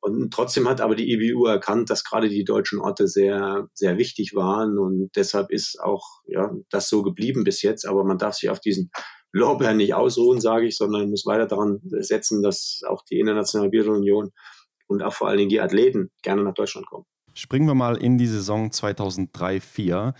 Und 0.00 0.32
trotzdem 0.32 0.66
hat 0.68 0.80
aber 0.80 0.94
die 0.94 1.12
EBU 1.12 1.44
erkannt, 1.46 1.90
dass 1.90 2.04
gerade 2.04 2.28
die 2.28 2.44
deutschen 2.44 2.80
Orte 2.80 3.06
sehr, 3.06 3.68
sehr 3.74 3.98
wichtig 3.98 4.34
waren. 4.34 4.78
Und 4.78 5.10
deshalb 5.14 5.50
ist 5.50 5.78
auch 5.80 6.22
ja, 6.26 6.50
das 6.70 6.88
so 6.88 7.02
geblieben 7.02 7.44
bis 7.44 7.60
jetzt. 7.62 7.86
Aber 7.86 8.04
man 8.04 8.16
darf 8.16 8.34
sich 8.34 8.48
auf 8.48 8.60
diesen 8.60 8.90
Lorbeeren 9.32 9.76
nicht 9.76 9.94
ausruhen, 9.94 10.40
sage 10.40 10.66
ich, 10.66 10.76
sondern 10.76 11.10
muss 11.10 11.26
weiter 11.26 11.46
daran 11.46 11.80
setzen, 11.82 12.42
dass 12.42 12.80
auch 12.88 13.04
die 13.04 13.20
Internationale 13.20 13.70
Biathlon-Union 13.70 14.30
und 14.86 15.02
auch 15.02 15.12
vor 15.12 15.28
allen 15.28 15.38
Dingen 15.38 15.50
die 15.50 15.60
Athleten 15.60 16.10
gerne 16.22 16.42
nach 16.42 16.54
Deutschland 16.54 16.86
kommen. 16.86 17.04
Springen 17.34 17.66
wir 17.66 17.74
mal 17.74 17.96
in 17.96 18.18
die 18.18 18.26
Saison 18.26 18.70
2003-2004 18.70 20.14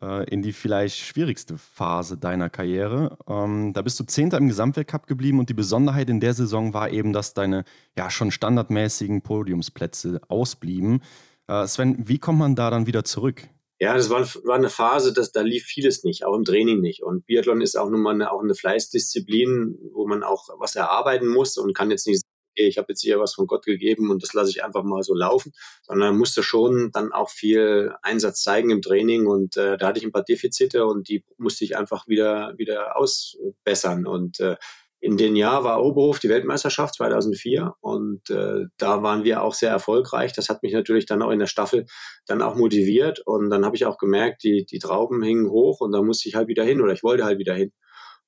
äh, 0.00 0.28
in 0.30 0.42
die 0.42 0.52
vielleicht 0.52 0.98
schwierigste 0.98 1.58
Phase 1.58 2.16
deiner 2.18 2.50
Karriere. 2.50 3.16
Ähm, 3.28 3.72
da 3.72 3.82
bist 3.82 3.98
du 4.00 4.04
Zehnter 4.04 4.38
im 4.38 4.48
Gesamtweltcup 4.48 5.06
geblieben 5.06 5.38
und 5.38 5.48
die 5.48 5.54
Besonderheit 5.54 6.10
in 6.10 6.20
der 6.20 6.34
Saison 6.34 6.74
war 6.74 6.90
eben, 6.90 7.12
dass 7.12 7.34
deine 7.34 7.64
ja 7.96 8.10
schon 8.10 8.30
standardmäßigen 8.30 9.22
Podiumsplätze 9.22 10.20
ausblieben. 10.28 11.02
Äh, 11.48 11.66
Sven, 11.66 12.08
wie 12.08 12.18
kommt 12.18 12.38
man 12.38 12.56
da 12.56 12.70
dann 12.70 12.86
wieder 12.86 13.04
zurück? 13.04 13.48
Ja, 13.80 13.94
das 13.94 14.08
war, 14.08 14.20
war 14.44 14.54
eine 14.54 14.70
Phase, 14.70 15.12
dass, 15.12 15.32
da 15.32 15.42
lief 15.42 15.64
vieles 15.64 16.04
nicht, 16.04 16.24
auch 16.24 16.34
im 16.34 16.44
Training 16.44 16.80
nicht. 16.80 17.02
Und 17.02 17.26
Biathlon 17.26 17.60
ist 17.60 17.76
auch 17.76 17.90
nun 17.90 18.02
mal 18.02 18.14
eine, 18.14 18.30
auch 18.30 18.42
eine 18.42 18.54
Fleißdisziplin, 18.54 19.76
wo 19.92 20.06
man 20.06 20.22
auch 20.22 20.48
was 20.58 20.76
erarbeiten 20.76 21.28
muss 21.28 21.58
und 21.58 21.74
kann 21.74 21.90
jetzt 21.90 22.06
nicht 22.06 22.22
okay, 22.54 22.68
ich 22.68 22.78
habe 22.78 22.86
jetzt 22.90 23.02
hier 23.02 23.18
was 23.18 23.34
von 23.34 23.46
Gott 23.46 23.64
gegeben 23.64 24.10
und 24.10 24.22
das 24.22 24.32
lasse 24.32 24.50
ich 24.50 24.64
einfach 24.64 24.84
mal 24.84 25.02
so 25.02 25.14
laufen, 25.14 25.52
sondern 25.82 26.16
musste 26.16 26.42
schon 26.42 26.90
dann 26.92 27.12
auch 27.12 27.30
viel 27.30 27.92
Einsatz 28.02 28.42
zeigen 28.42 28.70
im 28.70 28.82
Training 28.82 29.26
und 29.26 29.56
äh, 29.56 29.76
da 29.76 29.88
hatte 29.88 29.98
ich 29.98 30.04
ein 30.04 30.12
paar 30.12 30.24
Defizite 30.24 30.86
und 30.86 31.08
die 31.08 31.24
musste 31.36 31.64
ich 31.64 31.76
einfach 31.76 32.06
wieder, 32.06 32.54
wieder 32.56 32.96
ausbessern 32.96 34.06
und 34.06 34.40
äh, 34.40 34.56
in 35.00 35.18
dem 35.18 35.36
Jahr 35.36 35.64
war 35.64 35.84
Oberhof 35.84 36.18
die 36.18 36.30
Weltmeisterschaft 36.30 36.94
2004 36.94 37.74
und 37.82 38.30
äh, 38.30 38.64
da 38.78 39.02
waren 39.02 39.22
wir 39.22 39.42
auch 39.42 39.52
sehr 39.52 39.68
erfolgreich. 39.68 40.32
Das 40.32 40.48
hat 40.48 40.62
mich 40.62 40.72
natürlich 40.72 41.04
dann 41.04 41.20
auch 41.20 41.30
in 41.30 41.40
der 41.40 41.46
Staffel 41.46 41.84
dann 42.26 42.40
auch 42.40 42.56
motiviert 42.56 43.20
und 43.26 43.50
dann 43.50 43.66
habe 43.66 43.76
ich 43.76 43.84
auch 43.84 43.98
gemerkt, 43.98 44.44
die, 44.44 44.64
die 44.64 44.78
Trauben 44.78 45.22
hingen 45.22 45.50
hoch 45.50 45.82
und 45.82 45.92
da 45.92 46.00
musste 46.00 46.30
ich 46.30 46.36
halt 46.36 46.48
wieder 46.48 46.64
hin 46.64 46.80
oder 46.80 46.94
ich 46.94 47.02
wollte 47.02 47.24
halt 47.24 47.38
wieder 47.38 47.52
hin. 47.52 47.70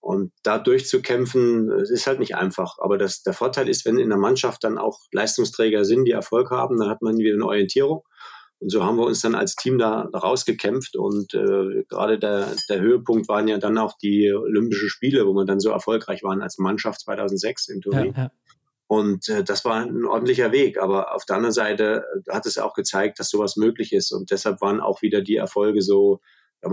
Und 0.07 0.31
da 0.45 0.59
durchzukämpfen, 0.59 1.69
ist 1.81 2.07
halt 2.07 2.21
nicht 2.21 2.37
einfach. 2.37 2.79
Aber 2.79 2.97
das, 2.97 3.25
der 3.25 3.33
Vorteil 3.33 3.69
ist, 3.69 3.85
wenn 3.85 3.99
in 3.99 4.09
der 4.09 4.19
Mannschaft 4.19 4.63
dann 4.63 4.79
auch 4.79 5.01
Leistungsträger 5.11 5.85
sind, 5.85 6.05
die 6.05 6.13
Erfolg 6.13 6.53
haben, 6.53 6.79
dann 6.79 6.89
hat 6.89 7.03
man 7.03 7.19
wieder 7.19 7.35
eine 7.35 7.45
Orientierung. 7.45 8.05
Und 8.61 8.71
so 8.71 8.85
haben 8.85 8.99
wir 8.99 9.05
uns 9.05 9.21
dann 9.23 9.35
als 9.35 9.57
Team 9.57 9.79
da 9.79 10.03
rausgekämpft. 10.15 10.95
Und 10.95 11.35
äh, 11.35 11.83
gerade 11.89 12.21
der, 12.21 12.55
der 12.69 12.81
Höhepunkt 12.81 13.29
waren 13.29 13.49
ja 13.49 13.59
dann 13.59 13.79
auch 13.79 13.99
die 14.01 14.33
Olympischen 14.33 14.91
Spiele, 14.91 15.27
wo 15.27 15.33
wir 15.33 15.45
dann 15.45 15.59
so 15.59 15.71
erfolgreich 15.71 16.23
waren 16.23 16.41
als 16.41 16.59
Mannschaft 16.59 17.01
2006 17.01 17.67
in 17.67 17.81
Turin. 17.81 18.15
Ja, 18.17 18.23
ja. 18.23 18.31
Und 18.87 19.29
äh, 19.29 19.43
das 19.43 19.65
war 19.65 19.83
ein 19.83 20.05
ordentlicher 20.05 20.53
Weg. 20.53 20.81
Aber 20.81 21.17
auf 21.17 21.25
der 21.25 21.35
anderen 21.35 21.53
Seite 21.53 22.05
hat 22.29 22.47
es 22.47 22.59
auch 22.59 22.75
gezeigt, 22.75 23.19
dass 23.19 23.29
sowas 23.29 23.57
möglich 23.57 23.93
ist. 23.93 24.13
Und 24.13 24.31
deshalb 24.31 24.61
waren 24.61 24.81
auch 24.81 25.03
wieder 25.03 25.21
die 25.21 25.35
Erfolge 25.35 25.83
so, 25.83 26.21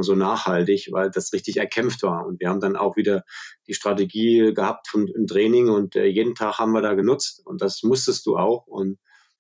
so 0.01 0.15
nachhaltig, 0.15 0.89
weil 0.91 1.11
das 1.11 1.33
richtig 1.33 1.57
erkämpft 1.57 2.03
war. 2.03 2.25
Und 2.25 2.39
wir 2.39 2.49
haben 2.49 2.59
dann 2.59 2.75
auch 2.75 2.95
wieder 2.95 3.23
die 3.67 3.73
Strategie 3.73 4.53
gehabt 4.53 4.87
von, 4.87 5.07
im 5.07 5.27
Training 5.27 5.69
und 5.69 5.95
äh, 5.95 6.05
jeden 6.05 6.35
Tag 6.35 6.57
haben 6.57 6.71
wir 6.71 6.81
da 6.81 6.93
genutzt. 6.93 7.41
Und 7.45 7.61
das 7.61 7.83
musstest 7.83 8.25
du 8.25 8.37
auch. 8.37 8.65
Und 8.67 8.97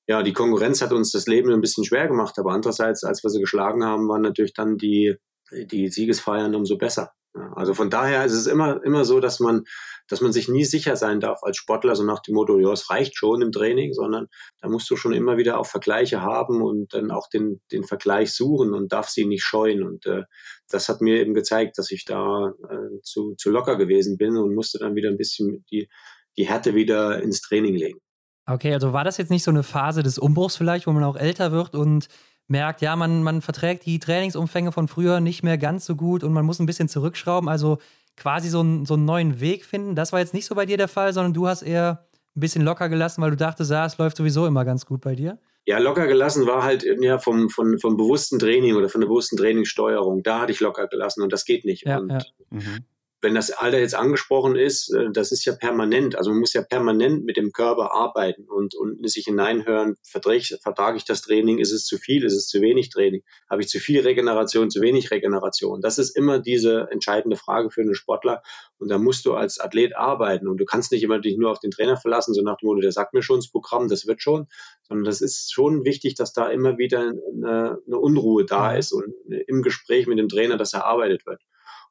ja, 0.07 0.21
die 0.21 0.33
Konkurrenz 0.33 0.81
hat 0.81 0.91
uns 0.91 1.11
das 1.11 1.27
Leben 1.27 1.51
ein 1.51 1.61
bisschen 1.61 1.85
schwer 1.85 2.07
gemacht. 2.07 2.37
Aber 2.37 2.51
andererseits, 2.51 3.03
als 3.03 3.23
wir 3.23 3.29
sie 3.29 3.39
geschlagen 3.39 3.83
haben, 3.83 4.07
waren 4.09 4.21
natürlich 4.21 4.53
dann 4.53 4.77
die, 4.77 5.15
die 5.51 5.89
Siegesfeiern 5.89 6.55
umso 6.55 6.77
besser. 6.77 7.13
Also 7.55 7.73
von 7.73 7.89
daher 7.89 8.25
ist 8.25 8.33
es 8.33 8.45
immer, 8.45 8.83
immer 8.83 9.05
so, 9.05 9.19
dass 9.19 9.39
man, 9.39 9.63
dass 10.07 10.21
man 10.21 10.31
sich 10.31 10.49
nie 10.49 10.65
sicher 10.65 10.95
sein 10.95 11.19
darf 11.19 11.43
als 11.43 11.57
Sportler, 11.57 11.95
so 11.95 12.03
nach 12.03 12.19
dem 12.19 12.35
Motto, 12.35 12.59
ja, 12.59 12.71
es 12.71 12.89
reicht 12.89 13.15
schon 13.15 13.41
im 13.41 13.51
Training, 13.51 13.93
sondern 13.93 14.27
da 14.61 14.69
musst 14.69 14.89
du 14.89 14.95
schon 14.95 15.13
immer 15.13 15.37
wieder 15.37 15.59
auch 15.59 15.65
Vergleiche 15.65 16.21
haben 16.21 16.61
und 16.61 16.93
dann 16.93 17.09
auch 17.11 17.27
den, 17.29 17.61
den 17.71 17.83
Vergleich 17.83 18.33
suchen 18.33 18.73
und 18.73 18.91
darf 18.91 19.09
sie 19.09 19.25
nicht 19.25 19.43
scheuen. 19.43 19.83
Und 19.83 20.05
äh, 20.05 20.23
das 20.69 20.89
hat 20.89 21.01
mir 21.01 21.19
eben 21.19 21.33
gezeigt, 21.33 21.77
dass 21.77 21.89
ich 21.91 22.05
da 22.05 22.53
äh, 22.69 23.01
zu, 23.01 23.33
zu 23.35 23.49
locker 23.49 23.77
gewesen 23.77 24.17
bin 24.17 24.37
und 24.37 24.53
musste 24.53 24.77
dann 24.77 24.95
wieder 24.95 25.09
ein 25.09 25.17
bisschen 25.17 25.65
die, 25.71 25.89
die 26.37 26.47
Härte 26.47 26.75
wieder 26.75 27.21
ins 27.21 27.41
Training 27.41 27.75
legen. 27.75 27.99
Okay, 28.45 28.73
also 28.73 28.91
war 28.91 29.05
das 29.05 29.17
jetzt 29.17 29.31
nicht 29.31 29.43
so 29.43 29.51
eine 29.51 29.63
Phase 29.63 30.03
des 30.03 30.19
Umbruchs 30.19 30.57
vielleicht, 30.57 30.85
wo 30.85 30.91
man 30.91 31.03
auch 31.03 31.15
älter 31.15 31.51
wird 31.51 31.75
und 31.75 32.07
merkt, 32.47 32.81
ja, 32.81 32.95
man, 32.95 33.23
man 33.23 33.41
verträgt 33.41 33.85
die 33.85 33.99
Trainingsumfänge 33.99 34.71
von 34.71 34.87
früher 34.87 35.19
nicht 35.19 35.43
mehr 35.43 35.57
ganz 35.57 35.85
so 35.85 35.95
gut 35.95 36.23
und 36.23 36.33
man 36.33 36.45
muss 36.45 36.59
ein 36.59 36.65
bisschen 36.65 36.89
zurückschrauben, 36.89 37.49
also 37.49 37.77
quasi 38.17 38.49
so, 38.49 38.61
ein, 38.61 38.85
so 38.85 38.93
einen 38.95 39.05
neuen 39.05 39.39
Weg 39.39 39.65
finden. 39.65 39.95
Das 39.95 40.11
war 40.11 40.19
jetzt 40.19 40.33
nicht 40.33 40.45
so 40.45 40.55
bei 40.55 40.65
dir 40.65 40.77
der 40.77 40.87
Fall, 40.87 41.13
sondern 41.13 41.33
du 41.33 41.47
hast 41.47 41.61
eher 41.61 42.05
ein 42.35 42.39
bisschen 42.39 42.63
locker 42.63 42.89
gelassen, 42.89 43.21
weil 43.21 43.31
du 43.31 43.37
dachtest, 43.37 43.71
ja, 43.71 43.85
es 43.85 43.97
läuft 43.97 44.17
sowieso 44.17 44.45
immer 44.45 44.65
ganz 44.65 44.85
gut 44.85 45.01
bei 45.01 45.15
dir. 45.15 45.39
Ja, 45.65 45.77
locker 45.79 46.07
gelassen 46.07 46.45
war 46.45 46.63
halt 46.63 46.83
ja 46.83 47.17
vom, 47.19 47.49
vom, 47.49 47.79
vom 47.79 47.95
bewussten 47.95 48.37
Training 48.37 48.75
oder 48.75 48.89
von 48.89 48.99
der 48.99 49.07
bewussten 49.07 49.37
Trainingssteuerung. 49.37 50.21
Da 50.21 50.41
hatte 50.41 50.51
ich 50.51 50.59
locker 50.59 50.87
gelassen 50.87 51.21
und 51.21 51.31
das 51.31 51.45
geht 51.45 51.63
nicht. 51.63 51.85
Ja, 51.85 51.99
und 51.99 52.09
ja. 52.09 52.21
Mhm 52.49 52.85
wenn 53.23 53.35
das 53.35 53.51
Alter 53.51 53.79
jetzt 53.79 53.95
angesprochen 53.95 54.55
ist, 54.55 54.93
äh, 54.93 55.09
das 55.11 55.31
ist 55.31 55.45
ja 55.45 55.53
permanent. 55.53 56.17
Also 56.17 56.29
man 56.29 56.39
muss 56.39 56.53
ja 56.53 56.61
permanent 56.61 57.23
mit 57.23 57.37
dem 57.37 57.51
Körper 57.53 57.93
arbeiten 57.93 58.43
und, 58.49 58.75
und 58.75 59.09
sich 59.09 59.25
hineinhören, 59.25 59.95
vertrage, 60.03 60.57
vertrage 60.61 60.97
ich 60.97 61.05
das 61.05 61.21
Training, 61.21 61.59
ist 61.59 61.71
es 61.71 61.85
zu 61.85 61.97
viel, 61.97 62.25
ist 62.25 62.33
es 62.33 62.47
zu 62.47 62.61
wenig 62.61 62.89
Training, 62.89 63.23
habe 63.49 63.61
ich 63.61 63.69
zu 63.69 63.79
viel 63.79 64.01
Regeneration, 64.01 64.69
zu 64.69 64.81
wenig 64.81 65.09
Regeneration. 65.09 65.81
Das 65.81 65.97
ist 65.97 66.15
immer 66.15 66.39
diese 66.39 66.87
entscheidende 66.91 67.37
Frage 67.37 67.71
für 67.71 67.81
einen 67.81 67.95
Sportler. 67.95 68.43
Und 68.77 68.89
da 68.89 68.97
musst 68.97 69.25
du 69.25 69.33
als 69.33 69.59
Athlet 69.59 69.95
arbeiten. 69.95 70.47
Und 70.49 70.57
du 70.57 70.65
kannst 70.65 70.91
nicht 70.91 71.03
immer 71.03 71.19
dich 71.19 71.37
nur 71.37 71.49
auf 71.49 71.59
den 71.59 71.71
Trainer 71.71 71.95
verlassen, 71.95 72.33
so 72.33 72.41
nach 72.41 72.57
dem 72.57 72.67
Motto, 72.67 72.81
der 72.81 72.91
sagt 72.91 73.13
mir 73.13 73.23
schon 73.23 73.37
das 73.37 73.49
Programm, 73.49 73.87
das 73.87 74.05
wird 74.05 74.21
schon, 74.21 74.47
sondern 74.81 75.05
das 75.05 75.21
ist 75.21 75.53
schon 75.53 75.85
wichtig, 75.85 76.15
dass 76.15 76.33
da 76.33 76.49
immer 76.49 76.77
wieder 76.77 76.99
eine, 76.99 77.79
eine 77.87 77.97
Unruhe 77.97 78.43
da 78.45 78.75
ist 78.75 78.91
und 78.91 79.13
im 79.47 79.61
Gespräch 79.61 80.07
mit 80.07 80.19
dem 80.19 80.27
Trainer, 80.27 80.57
das 80.57 80.73
erarbeitet 80.73 81.25
wird. 81.25 81.41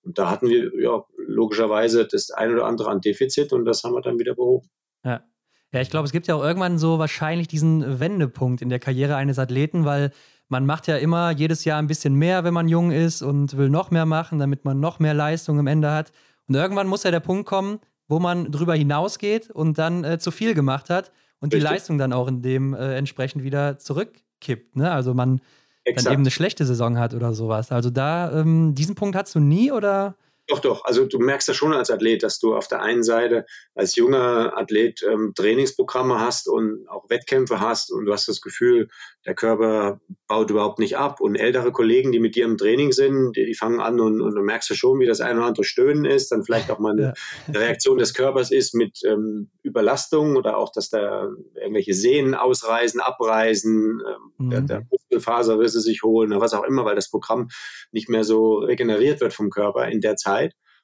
Und 0.03 0.19
da 0.19 0.31
hatten 0.31 0.49
wir 0.49 0.71
ja 0.81 1.05
logischerweise 1.17 2.07
das 2.07 2.31
ein 2.31 2.53
oder 2.53 2.67
andere 2.67 2.91
an 2.91 3.01
Defizit 3.01 3.53
und 3.53 3.65
das 3.65 3.85
haben 3.85 3.95
wir 3.95 4.03
dann 4.03 4.19
wieder 4.19 4.35
behoben. 4.35 4.69
Ja. 5.05 5.23
Ja, 5.73 5.81
ich 5.81 5.89
glaube, 5.89 6.05
es 6.05 6.13
gibt 6.13 6.27
ja 6.27 6.35
auch 6.35 6.45
irgendwann 6.45 6.77
so 6.77 6.99
wahrscheinlich 6.99 7.49
diesen 7.49 7.99
Wendepunkt 7.99 8.61
in 8.61 8.69
der 8.69 8.79
Karriere 8.79 9.17
eines 9.17 9.39
Athleten, 9.39 9.87
weil 9.87 10.13
man 10.49 10.67
macht 10.67 10.87
ja 10.87 10.99
immer 10.99 11.31
jedes 11.31 11.65
Jahr 11.65 11.79
ein 11.79 11.87
bisschen 11.87 12.15
mehr, 12.15 12.45
wenn 12.45 12.53
man 12.53 12.69
jung 12.69 12.91
ist 12.91 13.23
und 13.23 13.57
will 13.57 13.71
noch 13.71 13.91
mehr 13.91 14.05
machen, 14.05 14.39
damit 14.39 14.67
man 14.67 14.81
noch 14.81 14.99
mehr 14.99 15.15
Leistung 15.15 15.59
am 15.59 15.67
Ende 15.67 15.91
hat. 15.91 16.13
Und 16.47 16.57
irgendwann 16.57 16.89
muss 16.89 17.05
ja 17.05 17.11
der 17.11 17.21
Punkt 17.21 17.47
kommen, 17.47 17.81
wo 18.07 18.19
man 18.19 18.53
drüber 18.53 18.75
hinausgeht 18.75 19.51
und 19.51 19.79
dann 19.79 20.05
äh, 20.05 20.19
zu 20.19 20.31
viel 20.31 20.53
gemacht 20.53 20.91
hat 20.91 21.11
und 21.41 21.55
Richtig. 21.55 21.67
die 21.67 21.75
Leistung 21.75 21.97
dann 21.97 22.13
auch 22.13 22.29
in 22.29 22.43
dem 22.43 22.75
äh, 22.75 22.95
entsprechend 22.97 23.43
wieder 23.43 23.79
zurückkippt. 23.79 24.77
Ne? 24.77 24.91
Also 24.91 25.15
man 25.15 25.41
Exakt. 25.85 26.07
dann 26.07 26.13
eben 26.13 26.23
eine 26.23 26.31
schlechte 26.31 26.65
Saison 26.65 26.99
hat 26.99 27.15
oder 27.15 27.33
sowas. 27.35 27.73
Also 27.73 27.91
da, 27.91 28.33
ähm, 28.33 28.75
diesen 28.75 28.95
Punkt 28.95 29.17
hast 29.17 29.35
du 29.35 29.41
nie 29.41 29.73
oder? 29.73 30.15
Doch, 30.49 30.59
doch. 30.59 30.85
Also 30.85 31.05
du 31.05 31.19
merkst 31.19 31.47
ja 31.49 31.55
schon 31.55 31.73
als 31.73 31.91
Athlet, 31.91 32.23
dass 32.23 32.41
du 32.41 32.55
auf 32.55 32.67
der 32.67 32.83
einen 32.83 33.05
Seite 33.05 33.47
als 33.75 33.95
junger 33.95 34.57
Athlet 34.59 35.01
ähm, 35.09 35.33
Trainingsprogramme 35.37 36.19
hast 36.19 36.49
und 36.49 36.89
auch 36.89 37.09
Wettkämpfe 37.09 37.61
hast 37.61 37.93
und 37.93 38.07
du 38.07 38.13
hast 38.13 38.29
das 38.29 38.41
Gefühl, 38.41 38.89
der 39.25 39.35
Körper 39.35 40.01
baut 40.27 40.51
überhaupt 40.51 40.81
nicht 40.81 40.97
ab. 40.97 41.21
Und 41.21 41.37
ältere 41.37 41.71
Kollegen, 41.71 42.11
die 42.11 42.19
mit 42.19 42.35
dir 42.35 42.45
im 42.45 42.57
Training 42.57 42.91
sind, 42.91 43.37
die, 43.37 43.47
die 43.47 43.55
fangen 43.55 43.79
an 43.81 44.01
und, 44.01 44.21
und, 44.21 44.35
du 44.35 44.43
merkst 44.43 44.69
ja 44.71 44.77
schon, 44.77 44.99
wie 44.99 45.07
das 45.07 45.21
ein 45.21 45.37
oder 45.37 45.47
andere 45.47 45.65
Stöhnen 45.65 46.05
ist, 46.05 46.33
dann 46.33 46.43
vielleicht 46.43 46.71
auch 46.71 46.81
mal 46.81 46.93
eine 46.99 47.15
ja. 47.53 47.61
Reaktion 47.61 47.99
des 47.99 48.13
Körpers 48.13 48.51
ist 48.51 48.75
mit 48.75 49.01
ähm, 49.05 49.51
Überlastung 49.63 50.37
oder 50.37 50.57
auch, 50.57 50.73
dass 50.73 50.91
da 50.91 51.29
irgendwelche 51.55 51.95
Sehnen 51.95 52.35
ausreißen, 52.35 53.01
abreißen, 53.01 54.03
ähm, 54.05 54.33
mhm. 54.39 54.51
der, 54.51 54.61
der 54.63 54.87
Muskelfaserrisse 54.91 55.81
sich 55.81 56.03
holen 56.03 56.33
oder 56.33 56.41
was 56.41 56.55
auch 56.55 56.65
immer, 56.65 56.85
weil 56.85 56.97
das 56.97 57.11
Programm 57.11 57.49
nicht 57.93 58.09
mehr 58.09 58.25
so 58.25 58.57
regeneriert 58.57 59.21
wird 59.21 59.33
vom 59.33 59.51
Körper 59.51 59.87
in 59.87 60.01
der 60.01 60.17
Zeit. 60.17 60.32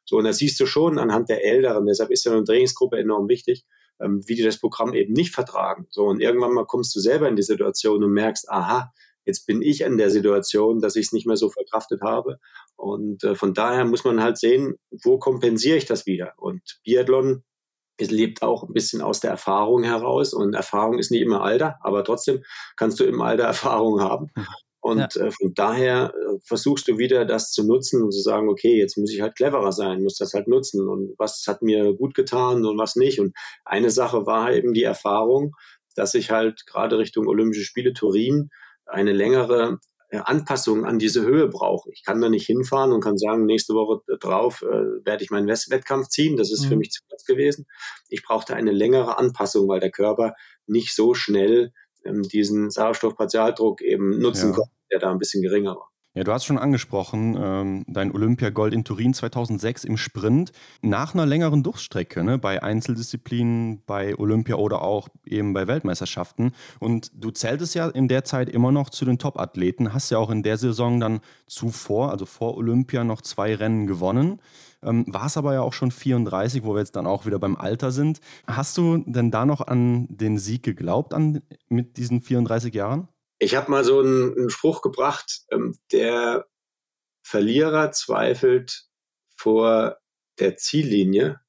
So, 0.04 0.16
und 0.16 0.24
da 0.24 0.32
siehst 0.32 0.58
du 0.60 0.66
schon 0.66 0.98
anhand 0.98 1.28
der 1.28 1.44
Älteren, 1.44 1.86
deshalb 1.86 2.10
ist 2.10 2.24
ja 2.24 2.32
eine 2.32 2.44
Trainingsgruppe 2.44 2.98
enorm 2.98 3.28
wichtig, 3.28 3.64
ähm, 4.00 4.22
wie 4.26 4.36
die 4.36 4.42
das 4.42 4.58
Programm 4.58 4.94
eben 4.94 5.12
nicht 5.12 5.34
vertragen. 5.34 5.86
So, 5.90 6.04
und 6.04 6.20
irgendwann 6.20 6.54
mal 6.54 6.66
kommst 6.66 6.94
du 6.96 7.00
selber 7.00 7.28
in 7.28 7.36
die 7.36 7.42
Situation 7.42 8.02
und 8.02 8.12
merkst, 8.12 8.48
aha, 8.50 8.92
jetzt 9.24 9.46
bin 9.46 9.60
ich 9.60 9.82
in 9.82 9.98
der 9.98 10.10
Situation, 10.10 10.80
dass 10.80 10.96
ich 10.96 11.06
es 11.06 11.12
nicht 11.12 11.26
mehr 11.26 11.36
so 11.36 11.50
verkraftet 11.50 12.00
habe. 12.00 12.38
Und 12.76 13.22
äh, 13.24 13.34
von 13.34 13.52
daher 13.52 13.84
muss 13.84 14.04
man 14.04 14.22
halt 14.22 14.38
sehen, 14.38 14.76
wo 15.04 15.18
kompensiere 15.18 15.76
ich 15.76 15.84
das 15.84 16.06
wieder? 16.06 16.32
Und 16.38 16.80
Biathlon 16.84 17.44
es 17.98 18.10
lebt 18.10 18.42
auch 18.42 18.62
ein 18.62 18.72
bisschen 18.72 19.02
aus 19.02 19.20
der 19.20 19.30
Erfahrung 19.30 19.82
heraus 19.82 20.32
und 20.32 20.54
Erfahrung 20.54 20.98
ist 20.98 21.10
nicht 21.10 21.20
immer 21.20 21.42
Alter, 21.42 21.78
aber 21.82 22.04
trotzdem 22.04 22.44
kannst 22.76 23.00
du 23.00 23.04
im 23.04 23.20
Alter 23.20 23.44
Erfahrung 23.54 24.00
haben. 24.00 24.30
Und 24.88 25.14
ja. 25.14 25.26
äh, 25.26 25.30
von 25.30 25.52
daher 25.54 26.14
äh, 26.14 26.38
versuchst 26.42 26.88
du 26.88 26.96
wieder 26.96 27.26
das 27.26 27.52
zu 27.52 27.66
nutzen 27.66 28.02
und 28.02 28.10
zu 28.10 28.20
sagen, 28.20 28.48
okay, 28.48 28.78
jetzt 28.78 28.96
muss 28.96 29.12
ich 29.12 29.20
halt 29.20 29.36
cleverer 29.36 29.72
sein, 29.72 30.02
muss 30.02 30.16
das 30.16 30.32
halt 30.32 30.48
nutzen 30.48 30.88
und 30.88 31.14
was 31.18 31.44
hat 31.46 31.60
mir 31.60 31.92
gut 31.92 32.14
getan 32.14 32.64
und 32.64 32.78
was 32.78 32.96
nicht. 32.96 33.20
Und 33.20 33.36
eine 33.66 33.90
Sache 33.90 34.24
war 34.24 34.50
eben 34.52 34.72
die 34.72 34.84
Erfahrung, 34.84 35.54
dass 35.94 36.14
ich 36.14 36.30
halt 36.30 36.64
gerade 36.66 36.96
Richtung 36.96 37.26
Olympische 37.26 37.64
Spiele 37.64 37.92
Turin 37.92 38.48
eine 38.86 39.12
längere 39.12 39.78
äh, 40.08 40.20
Anpassung 40.24 40.86
an 40.86 40.98
diese 40.98 41.20
Höhe 41.20 41.48
brauche. 41.48 41.90
Ich 41.92 42.02
kann 42.02 42.22
da 42.22 42.30
nicht 42.30 42.46
hinfahren 42.46 42.92
und 42.92 43.02
kann 43.02 43.18
sagen, 43.18 43.44
nächste 43.44 43.74
Woche 43.74 44.00
drauf 44.20 44.62
äh, 44.62 45.04
werde 45.04 45.22
ich 45.22 45.30
meinen 45.30 45.48
Wettkampf 45.48 46.08
ziehen. 46.08 46.38
Das 46.38 46.50
ist 46.50 46.64
mhm. 46.64 46.68
für 46.68 46.76
mich 46.76 46.92
zu 46.92 47.02
kurz 47.10 47.24
gewesen. 47.24 47.66
Ich 48.08 48.22
brauchte 48.22 48.56
eine 48.56 48.72
längere 48.72 49.18
Anpassung, 49.18 49.68
weil 49.68 49.80
der 49.80 49.90
Körper 49.90 50.32
nicht 50.66 50.94
so 50.94 51.12
schnell 51.12 51.72
ähm, 52.04 52.22
diesen 52.22 52.70
Sauerstoffpartialdruck 52.70 53.82
eben 53.82 54.18
nutzen 54.18 54.50
ja. 54.50 54.56
konnte, 54.56 54.72
der 54.90 54.98
da 54.98 55.10
ein 55.10 55.18
bisschen 55.18 55.42
geringer 55.42 55.76
war. 55.76 55.90
Ja, 56.18 56.24
du 56.24 56.32
hast 56.32 56.46
schon 56.46 56.58
angesprochen, 56.58 57.36
ähm, 57.38 57.84
dein 57.86 58.12
Olympiagold 58.12 58.74
in 58.74 58.82
Turin 58.82 59.14
2006 59.14 59.84
im 59.84 59.96
Sprint. 59.96 60.50
Nach 60.82 61.14
einer 61.14 61.26
längeren 61.26 61.62
Durchstrecke, 61.62 62.24
ne, 62.24 62.38
bei 62.38 62.60
Einzeldisziplinen, 62.60 63.84
bei 63.86 64.18
Olympia 64.18 64.56
oder 64.56 64.82
auch 64.82 65.08
eben 65.24 65.52
bei 65.52 65.68
Weltmeisterschaften. 65.68 66.54
Und 66.80 67.12
du 67.14 67.30
zähltest 67.30 67.76
ja 67.76 67.88
in 67.88 68.08
der 68.08 68.24
Zeit 68.24 68.48
immer 68.48 68.72
noch 68.72 68.90
zu 68.90 69.04
den 69.04 69.18
Top-Athleten, 69.18 69.92
hast 69.92 70.10
ja 70.10 70.18
auch 70.18 70.30
in 70.30 70.42
der 70.42 70.56
Saison 70.56 70.98
dann 70.98 71.20
zuvor, 71.46 72.10
also 72.10 72.26
vor 72.26 72.56
Olympia, 72.56 73.04
noch 73.04 73.20
zwei 73.20 73.54
Rennen 73.54 73.86
gewonnen. 73.86 74.40
Ähm, 74.82 75.04
war 75.06 75.26
es 75.26 75.36
aber 75.36 75.54
ja 75.54 75.60
auch 75.60 75.72
schon 75.72 75.92
34, 75.92 76.64
wo 76.64 76.74
wir 76.74 76.80
jetzt 76.80 76.96
dann 76.96 77.06
auch 77.06 77.26
wieder 77.26 77.38
beim 77.38 77.54
Alter 77.54 77.92
sind. 77.92 78.20
Hast 78.46 78.76
du 78.76 79.04
denn 79.06 79.30
da 79.30 79.46
noch 79.46 79.60
an 79.60 80.08
den 80.08 80.38
Sieg 80.38 80.64
geglaubt 80.64 81.14
an, 81.14 81.42
mit 81.68 81.96
diesen 81.96 82.22
34 82.22 82.74
Jahren? 82.74 83.06
Ich 83.38 83.54
habe 83.54 83.70
mal 83.70 83.84
so 83.84 84.00
einen, 84.00 84.36
einen 84.36 84.50
Spruch 84.50 84.82
gebracht, 84.82 85.42
ähm, 85.50 85.76
der 85.92 86.46
Verlierer 87.22 87.92
zweifelt 87.92 88.84
vor 89.36 89.98
der 90.38 90.56
Ziellinie. 90.56 91.40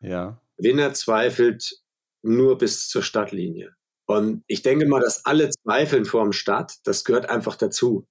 Ja. 0.00 0.40
Winner 0.56 0.92
zweifelt 0.92 1.80
nur 2.22 2.58
bis 2.58 2.88
zur 2.88 3.02
Stadtlinie. 3.02 3.74
Und 4.06 4.42
ich 4.48 4.62
denke 4.62 4.86
mal, 4.86 5.00
dass 5.00 5.24
alle 5.24 5.50
zweifeln 5.50 6.04
vor 6.04 6.24
dem 6.24 6.32
Start. 6.32 6.74
Das 6.84 7.04
gehört 7.04 7.30
einfach 7.30 7.56
dazu. 7.56 8.06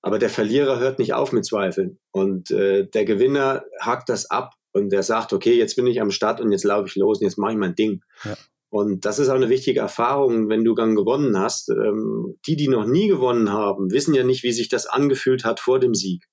Aber 0.00 0.18
der 0.18 0.30
Verlierer 0.30 0.78
hört 0.78 0.98
nicht 0.98 1.12
auf 1.12 1.32
mit 1.32 1.44
Zweifeln. 1.44 1.98
Und 2.12 2.50
äh, 2.50 2.86
der 2.86 3.04
Gewinner 3.04 3.64
hakt 3.80 4.08
das 4.08 4.30
ab 4.30 4.54
und 4.72 4.90
der 4.90 5.02
sagt, 5.02 5.32
okay, 5.32 5.58
jetzt 5.58 5.76
bin 5.76 5.86
ich 5.86 6.00
am 6.00 6.10
Start 6.10 6.40
und 6.40 6.52
jetzt 6.52 6.64
laufe 6.64 6.86
ich 6.86 6.94
los 6.94 7.18
und 7.18 7.24
jetzt 7.24 7.36
mache 7.36 7.52
ich 7.52 7.58
mein 7.58 7.74
Ding. 7.74 8.02
Ja. 8.24 8.36
Und 8.70 9.04
das 9.04 9.18
ist 9.18 9.28
auch 9.28 9.34
eine 9.34 9.48
wichtige 9.48 9.80
Erfahrung, 9.80 10.48
wenn 10.48 10.64
du 10.64 10.74
dann 10.74 10.94
gewonnen 10.94 11.36
hast. 11.36 11.70
Ähm, 11.70 12.38
die, 12.46 12.56
die 12.56 12.68
noch 12.68 12.86
nie 12.86 13.08
gewonnen 13.08 13.52
haben, 13.52 13.90
wissen 13.90 14.14
ja 14.14 14.22
nicht, 14.22 14.44
wie 14.44 14.52
sich 14.52 14.68
das 14.68 14.86
angefühlt 14.86 15.44
hat 15.44 15.58
vor 15.58 15.80
dem 15.80 15.94
Sieg. 15.94 16.26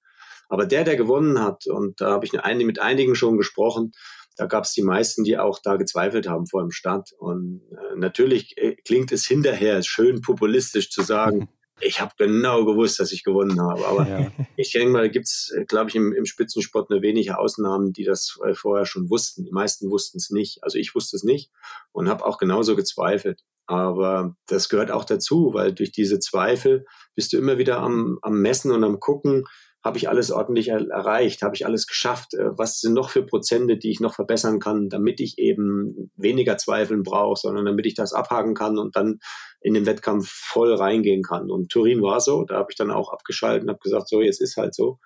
Aber 0.47 0.65
der, 0.65 0.83
der 0.83 0.95
gewonnen 0.95 1.41
hat, 1.41 1.65
und 1.67 1.99
da 1.99 2.11
habe 2.11 2.25
ich 2.25 2.33
mit 2.33 2.79
einigen 2.79 3.15
schon 3.15 3.37
gesprochen, 3.37 3.91
da 4.37 4.45
gab 4.45 4.65
es 4.65 4.71
die 4.71 4.83
meisten, 4.83 5.23
die 5.23 5.37
auch 5.37 5.59
da 5.61 5.77
gezweifelt 5.77 6.29
haben 6.29 6.45
vor 6.45 6.61
dem 6.61 6.71
Start. 6.71 7.09
Und 7.17 7.63
äh, 7.71 7.97
natürlich 7.97 8.55
äh, 8.57 8.75
klingt 8.85 9.11
es 9.11 9.25
hinterher 9.25 9.81
schön 9.81 10.21
populistisch 10.21 10.91
zu 10.91 11.01
sagen, 11.01 11.49
Ich 11.79 12.01
habe 12.01 12.13
genau 12.17 12.65
gewusst, 12.65 12.99
dass 12.99 13.11
ich 13.11 13.23
gewonnen 13.23 13.61
habe. 13.61 13.85
Aber 13.85 14.07
ja. 14.07 14.31
ich 14.55 14.71
denke 14.71 14.91
mal, 14.91 15.03
da 15.03 15.07
gibt 15.07 15.25
es, 15.25 15.53
glaube 15.67 15.89
ich, 15.89 15.95
im, 15.95 16.11
im, 16.13 16.25
Spitzensport 16.25 16.89
nur 16.89 17.01
wenige 17.01 17.37
Ausnahmen, 17.37 17.93
die 17.93 18.03
das 18.03 18.39
äh, 18.45 18.53
vorher 18.53 18.85
schon 18.85 19.09
wussten. 19.09 19.43
Die 19.43 19.51
meisten 19.51 19.89
wussten 19.89 20.17
es 20.17 20.29
nicht. 20.29 20.63
Also 20.63 20.77
ich 20.77 20.95
wusste 20.95 21.15
es 21.15 21.23
nicht 21.23 21.51
und 21.91 22.09
habe 22.09 22.25
auch 22.25 22.37
genauso 22.37 22.75
gezweifelt. 22.75 23.43
Aber 23.67 24.35
das 24.47 24.69
gehört 24.69 24.91
auch 24.91 25.03
dazu, 25.03 25.53
weil 25.53 25.73
durch 25.73 25.91
diese 25.91 26.19
Zweifel 26.19 26.85
bist 27.15 27.33
du 27.33 27.37
immer 27.37 27.57
wieder 27.57 27.79
am, 27.79 28.17
am 28.21 28.41
Messen 28.41 28.71
und 28.71 28.83
am 28.83 28.99
Gucken, 28.99 29.45
habe 29.87 29.97
ich 29.97 30.09
alles 30.09 30.31
ordentlich 30.31 30.67
er 30.67 30.85
erreicht, 30.89 31.41
habe 31.41 31.55
ich 31.55 31.65
alles 31.65 31.87
geschafft, 31.87 32.33
äh, 32.33 32.57
was 32.57 32.81
sind 32.81 32.93
noch 32.93 33.09
für 33.09 33.23
Prozente, 33.23 33.77
die 33.77 33.89
ich 33.89 34.01
noch 34.01 34.13
verbessern 34.13 34.59
kann, 34.59 34.89
damit 34.89 35.21
ich 35.21 35.39
eben 35.39 36.11
weniger 36.17 36.57
Zweifeln 36.57 37.03
brauche, 37.03 37.39
sondern 37.39 37.65
damit 37.65 37.85
ich 37.85 37.95
das 37.95 38.13
abhaken 38.13 38.53
kann 38.53 38.77
und 38.77 38.97
dann 38.97 39.19
in 39.61 39.73
den 39.73 39.85
Wettkampf 39.85 40.29
voll 40.29 40.73
reingehen 40.73 41.23
kann. 41.23 41.49
Und 41.49 41.71
Turin 41.71 42.01
war 42.01 42.19
so, 42.19 42.43
da 42.43 42.55
habe 42.55 42.67
ich 42.69 42.75
dann 42.75 42.91
auch 42.91 43.11
abgeschaltet 43.13 43.63
und 43.63 43.69
habe 43.69 43.79
gesagt, 43.79 44.09
so, 44.09 44.21
jetzt 44.21 44.41
ist 44.41 44.57
halt 44.57 44.75
so. 44.75 44.99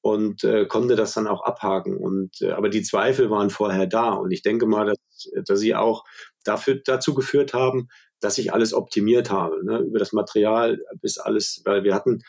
Und 0.00 0.44
äh, 0.44 0.66
konnte 0.66 0.94
das 0.94 1.12
dann 1.14 1.26
auch 1.26 1.42
abhaken. 1.42 1.96
Und 1.96 2.40
äh, 2.40 2.52
aber 2.52 2.68
die 2.68 2.82
Zweifel 2.82 3.30
waren 3.30 3.50
vorher 3.50 3.86
da. 3.88 4.10
Und 4.12 4.30
ich 4.30 4.42
denke 4.42 4.66
mal, 4.66 4.86
dass, 4.86 5.30
dass 5.44 5.58
sie 5.58 5.74
auch 5.74 6.04
dafür 6.44 6.80
dazu 6.84 7.12
geführt 7.14 7.52
haben, 7.54 7.88
dass 8.20 8.38
ich 8.38 8.52
alles 8.52 8.72
optimiert 8.72 9.30
habe 9.30 9.64
ne, 9.64 9.78
über 9.80 9.98
das 9.98 10.12
Material 10.12 10.78
bis 11.00 11.18
alles, 11.18 11.60
weil 11.64 11.82
wir 11.82 11.94
hatten 11.94 12.22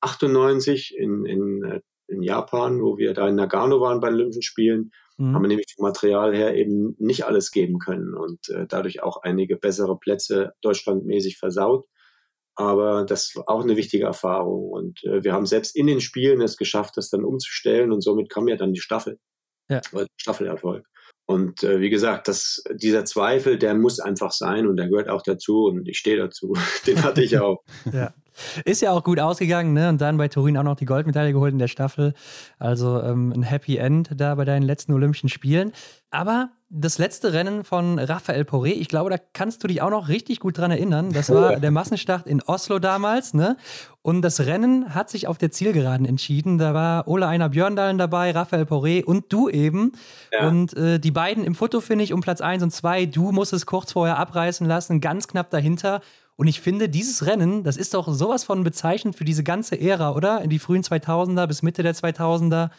98 0.00 0.96
in, 0.96 1.24
in, 1.24 1.64
äh, 1.64 1.80
in 2.08 2.22
Japan, 2.22 2.82
wo 2.82 2.98
wir 2.98 3.14
da 3.14 3.28
in 3.28 3.34
Nagano 3.34 3.80
waren 3.80 4.00
bei 4.00 4.08
den 4.08 4.16
Olympischen 4.16 4.42
Spielen, 4.42 4.90
mhm. 5.18 5.34
haben 5.34 5.42
wir 5.42 5.48
nämlich 5.48 5.74
vom 5.74 5.84
Material 5.84 6.34
her 6.34 6.54
eben 6.54 6.94
nicht 6.98 7.24
alles 7.24 7.50
geben 7.50 7.78
können 7.78 8.14
und 8.14 8.48
äh, 8.48 8.66
dadurch 8.68 9.02
auch 9.02 9.22
einige 9.22 9.56
bessere 9.56 9.98
Plätze 9.98 10.52
deutschlandmäßig 10.62 11.38
versaut. 11.38 11.86
Aber 12.58 13.04
das 13.04 13.32
war 13.34 13.44
auch 13.48 13.62
eine 13.62 13.76
wichtige 13.76 14.04
Erfahrung. 14.04 14.70
Und 14.70 15.04
äh, 15.04 15.22
wir 15.22 15.34
haben 15.34 15.44
selbst 15.44 15.76
in 15.76 15.86
den 15.86 16.00
Spielen 16.00 16.40
es 16.40 16.56
geschafft, 16.56 16.96
das 16.96 17.10
dann 17.10 17.24
umzustellen 17.24 17.92
und 17.92 18.00
somit 18.00 18.30
kam 18.30 18.48
ja 18.48 18.56
dann 18.56 18.72
die 18.72 18.80
Staffel. 18.80 19.18
Ja. 19.68 19.82
Staffelerfolg. 20.16 20.86
Und 21.26 21.64
äh, 21.64 21.80
wie 21.80 21.90
gesagt, 21.90 22.28
das, 22.28 22.62
dieser 22.72 23.04
Zweifel, 23.04 23.58
der 23.58 23.74
muss 23.74 23.98
einfach 23.98 24.30
sein 24.30 24.66
und 24.66 24.76
der 24.76 24.88
gehört 24.88 25.08
auch 25.08 25.22
dazu 25.22 25.64
und 25.64 25.88
ich 25.88 25.98
stehe 25.98 26.16
dazu. 26.16 26.54
Den 26.86 27.02
hatte 27.02 27.22
ich 27.22 27.38
auch. 27.38 27.62
ja. 27.92 28.14
Ist 28.64 28.82
ja 28.82 28.92
auch 28.92 29.04
gut 29.04 29.20
ausgegangen, 29.20 29.72
ne? 29.72 29.88
Und 29.88 30.00
dann 30.00 30.16
bei 30.16 30.28
Turin 30.28 30.56
auch 30.56 30.62
noch 30.62 30.76
die 30.76 30.84
Goldmedaille 30.84 31.32
geholt 31.32 31.52
in 31.52 31.58
der 31.58 31.68
Staffel. 31.68 32.14
Also 32.58 33.02
ähm, 33.02 33.32
ein 33.32 33.42
Happy 33.42 33.76
End 33.76 34.10
da 34.16 34.34
bei 34.34 34.44
deinen 34.44 34.62
letzten 34.62 34.92
Olympischen 34.92 35.28
Spielen. 35.28 35.72
Aber 36.10 36.50
das 36.68 36.98
letzte 36.98 37.32
Rennen 37.32 37.62
von 37.62 37.98
Raphael 37.98 38.42
Poré, 38.42 38.72
ich 38.72 38.88
glaube, 38.88 39.10
da 39.10 39.18
kannst 39.32 39.62
du 39.62 39.68
dich 39.68 39.82
auch 39.82 39.90
noch 39.90 40.08
richtig 40.08 40.40
gut 40.40 40.58
dran 40.58 40.70
erinnern. 40.70 41.12
Das 41.12 41.30
war 41.30 41.56
der 41.60 41.70
Massenstart 41.70 42.26
in 42.26 42.42
Oslo 42.42 42.78
damals, 42.78 43.34
ne? 43.34 43.56
Und 44.02 44.22
das 44.22 44.40
Rennen 44.40 44.94
hat 44.94 45.10
sich 45.10 45.26
auf 45.26 45.38
der 45.38 45.50
Zielgeraden 45.50 46.06
entschieden. 46.06 46.58
Da 46.58 46.74
war 46.74 47.08
Ole 47.08 47.26
Einer 47.26 47.48
Björndalen 47.48 47.98
dabei, 47.98 48.30
Raphael 48.30 48.64
Poré 48.64 49.04
und 49.04 49.32
du 49.32 49.48
eben. 49.48 49.92
Ja. 50.32 50.48
Und 50.48 50.76
äh, 50.76 50.98
die 50.98 51.10
beiden 51.10 51.44
im 51.44 51.54
Foto 51.54 51.80
finde 51.80 52.04
ich 52.04 52.12
um 52.12 52.20
Platz 52.20 52.40
1 52.40 52.62
und 52.62 52.70
2. 52.70 53.06
Du 53.06 53.32
musst 53.32 53.52
es 53.52 53.66
kurz 53.66 53.92
vorher 53.92 54.18
abreißen 54.18 54.66
lassen, 54.66 55.00
ganz 55.00 55.28
knapp 55.28 55.50
dahinter. 55.50 56.00
Und 56.36 56.48
ich 56.48 56.60
finde, 56.60 56.88
dieses 56.88 57.26
Rennen, 57.26 57.64
das 57.64 57.76
ist 57.76 57.94
doch 57.94 58.12
sowas 58.12 58.44
von 58.44 58.62
bezeichnend 58.62 59.16
für 59.16 59.24
diese 59.24 59.42
ganze 59.42 59.80
Ära, 59.80 60.14
oder? 60.14 60.42
In 60.42 60.50
die 60.50 60.58
frühen 60.58 60.82
2000er 60.82 61.46
bis 61.46 61.62
Mitte 61.62 61.82
der 61.82 61.94
2000er. 61.94 62.70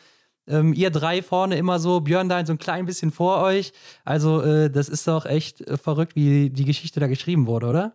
Ähm, 0.47 0.73
ihr 0.73 0.91
drei 0.91 1.21
vorne 1.23 1.57
immer 1.57 1.79
so, 1.79 1.99
Björn 2.01 2.29
da 2.29 2.45
so 2.45 2.53
ein 2.53 2.59
klein 2.59 2.85
bisschen 2.85 3.11
vor 3.11 3.41
euch. 3.41 3.73
Also, 4.05 4.41
äh, 4.41 4.69
das 4.69 4.89
ist 4.89 5.07
doch 5.07 5.25
echt 5.25 5.61
äh, 5.61 5.77
verrückt, 5.77 6.15
wie 6.15 6.51
die 6.51 6.65
Geschichte 6.65 6.99
da 6.99 7.07
geschrieben 7.07 7.47
wurde, 7.47 7.67
oder? 7.67 7.93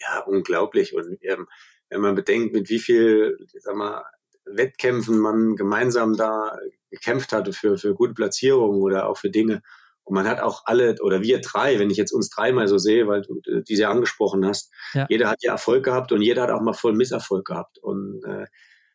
Ja, 0.00 0.20
unglaublich. 0.20 0.94
Und 0.94 1.18
ähm, 1.22 1.46
wenn 1.90 2.00
man 2.00 2.14
bedenkt, 2.14 2.54
mit 2.54 2.70
wie 2.70 2.78
viel, 2.78 3.38
sag 3.60 3.76
mal, 3.76 4.02
Wettkämpfen 4.44 5.18
man 5.18 5.56
gemeinsam 5.56 6.16
da 6.16 6.58
gekämpft 6.90 7.32
hatte 7.32 7.52
für, 7.52 7.78
für 7.78 7.94
gute 7.94 8.14
Platzierungen 8.14 8.80
oder 8.80 9.08
auch 9.08 9.16
für 9.16 9.30
Dinge. 9.30 9.62
Und 10.04 10.14
man 10.14 10.26
hat 10.26 10.40
auch 10.40 10.62
alle, 10.64 10.96
oder 11.02 11.22
wir 11.22 11.40
drei, 11.40 11.78
wenn 11.78 11.90
ich 11.90 11.96
jetzt 11.96 12.12
uns 12.12 12.28
dreimal 12.28 12.66
so 12.66 12.78
sehe, 12.78 13.06
weil 13.06 13.22
du 13.22 13.40
äh, 13.46 13.62
diese 13.62 13.88
angesprochen 13.88 14.46
hast, 14.46 14.72
ja. 14.94 15.06
jeder 15.08 15.28
hat 15.28 15.38
ja 15.42 15.52
Erfolg 15.52 15.84
gehabt 15.84 16.12
und 16.12 16.22
jeder 16.22 16.42
hat 16.42 16.50
auch 16.50 16.60
mal 16.60 16.72
voll 16.72 16.94
Misserfolg 16.94 17.44
gehabt. 17.44 17.78
Und 17.78 18.22
äh, 18.24 18.46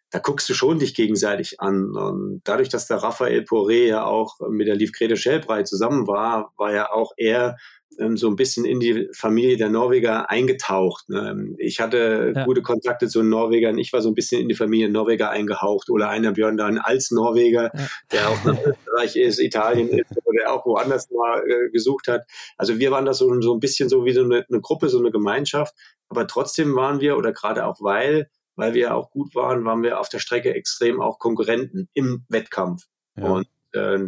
da 0.09 0.19
guckst 0.19 0.47
du 0.47 0.53
schon 0.53 0.79
dich 0.79 0.95
gegenseitig 0.95 1.59
an. 1.59 1.95
Und 1.95 2.41
dadurch, 2.45 2.69
dass 2.69 2.87
der 2.87 2.97
Raphael 2.97 3.41
Poré 3.41 3.87
ja 3.87 4.05
auch 4.05 4.39
mit 4.49 4.67
der 4.67 4.75
Liefgrede 4.75 5.17
Schellbrei 5.17 5.63
zusammen 5.63 6.07
war, 6.07 6.53
war 6.57 6.73
ja 6.73 6.91
auch 6.91 7.11
er 7.17 7.57
ähm, 7.99 8.15
so 8.15 8.27
ein 8.27 8.35
bisschen 8.35 8.63
in 8.65 8.79
die 8.79 9.09
Familie 9.13 9.57
der 9.57 9.69
Norweger 9.69 10.29
eingetaucht. 10.29 11.09
Ne? 11.09 11.55
Ich 11.57 11.79
hatte 11.79 12.33
ja. 12.35 12.45
gute 12.45 12.61
Kontakte 12.61 13.07
zu 13.07 13.23
Norwegern. 13.23 13.77
Ich 13.77 13.91
war 13.91 14.01
so 14.01 14.09
ein 14.09 14.15
bisschen 14.15 14.41
in 14.41 14.47
die 14.47 14.55
Familie 14.55 14.89
Norweger 14.89 15.29
eingehaucht. 15.29 15.89
Oder 15.89 16.09
einer 16.09 16.31
Björn 16.31 16.57
dann 16.57 16.77
als 16.77 17.11
Norweger, 17.11 17.71
ja. 17.73 17.87
der 18.11 18.29
auch 18.29 18.43
nach 18.45 18.57
Österreich 18.59 19.15
ist, 19.15 19.39
Italien 19.39 19.89
ist 19.89 20.11
oder 20.25 20.53
auch 20.53 20.65
woanders 20.65 21.09
mal 21.09 21.43
äh, 21.47 21.69
gesucht 21.71 22.07
hat. 22.07 22.21
Also 22.57 22.79
wir 22.79 22.91
waren 22.91 23.05
da 23.05 23.13
so, 23.13 23.41
so 23.41 23.53
ein 23.53 23.59
bisschen 23.59 23.89
so 23.89 24.05
wie 24.05 24.13
so 24.13 24.23
eine, 24.23 24.45
eine 24.49 24.61
Gruppe, 24.61 24.89
so 24.89 24.99
eine 24.99 25.11
Gemeinschaft. 25.11 25.73
Aber 26.09 26.27
trotzdem 26.27 26.75
waren 26.75 27.01
wir, 27.01 27.17
oder 27.17 27.33
gerade 27.33 27.65
auch 27.65 27.81
weil, 27.81 28.29
weil 28.57 28.73
wir 28.73 28.95
auch 28.95 29.11
gut 29.11 29.33
waren, 29.35 29.63
waren 29.63 29.83
wir 29.83 29.99
auf 30.01 30.09
der 30.09 30.19
Strecke 30.19 30.53
extrem 30.53 31.01
auch 31.01 31.19
Konkurrenten 31.19 31.87
im 31.93 32.25
Wettkampf. 32.27 32.83
Ja. 33.15 33.29
Und 33.29 33.47
äh, 33.73 33.99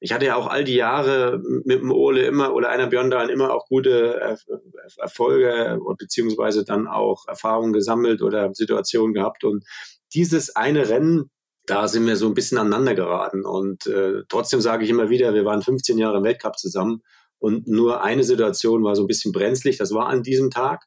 ich 0.00 0.12
hatte 0.12 0.26
ja 0.26 0.36
auch 0.36 0.48
all 0.48 0.64
die 0.64 0.74
Jahre 0.74 1.40
mit 1.64 1.80
dem 1.80 1.90
Ole 1.90 2.26
immer 2.26 2.52
oder 2.52 2.68
einer 2.68 2.88
Björndalen 2.88 3.30
immer 3.30 3.54
auch 3.54 3.66
gute 3.66 4.20
er 4.20 4.38
Erfolge 4.98 5.78
beziehungsweise 5.96 6.64
dann 6.64 6.88
auch 6.88 7.26
Erfahrungen 7.28 7.72
gesammelt 7.72 8.20
oder 8.20 8.52
Situationen 8.52 9.14
gehabt. 9.14 9.44
Und 9.44 9.64
dieses 10.12 10.54
eine 10.56 10.88
Rennen, 10.88 11.30
da 11.66 11.86
sind 11.86 12.06
wir 12.06 12.16
so 12.16 12.26
ein 12.26 12.34
bisschen 12.34 12.58
aneinander 12.58 12.94
geraten. 12.94 13.44
Und 13.44 13.86
äh, 13.86 14.24
trotzdem 14.28 14.60
sage 14.60 14.84
ich 14.84 14.90
immer 14.90 15.08
wieder, 15.08 15.32
wir 15.34 15.44
waren 15.44 15.62
15 15.62 15.96
Jahre 15.96 16.18
im 16.18 16.24
Weltcup 16.24 16.58
zusammen 16.58 17.02
und 17.38 17.68
nur 17.68 18.02
eine 18.02 18.24
Situation 18.24 18.82
war 18.82 18.96
so 18.96 19.04
ein 19.04 19.08
bisschen 19.08 19.32
brenzlig. 19.32 19.78
Das 19.78 19.92
war 19.92 20.08
an 20.08 20.22
diesem 20.22 20.50
Tag. 20.50 20.84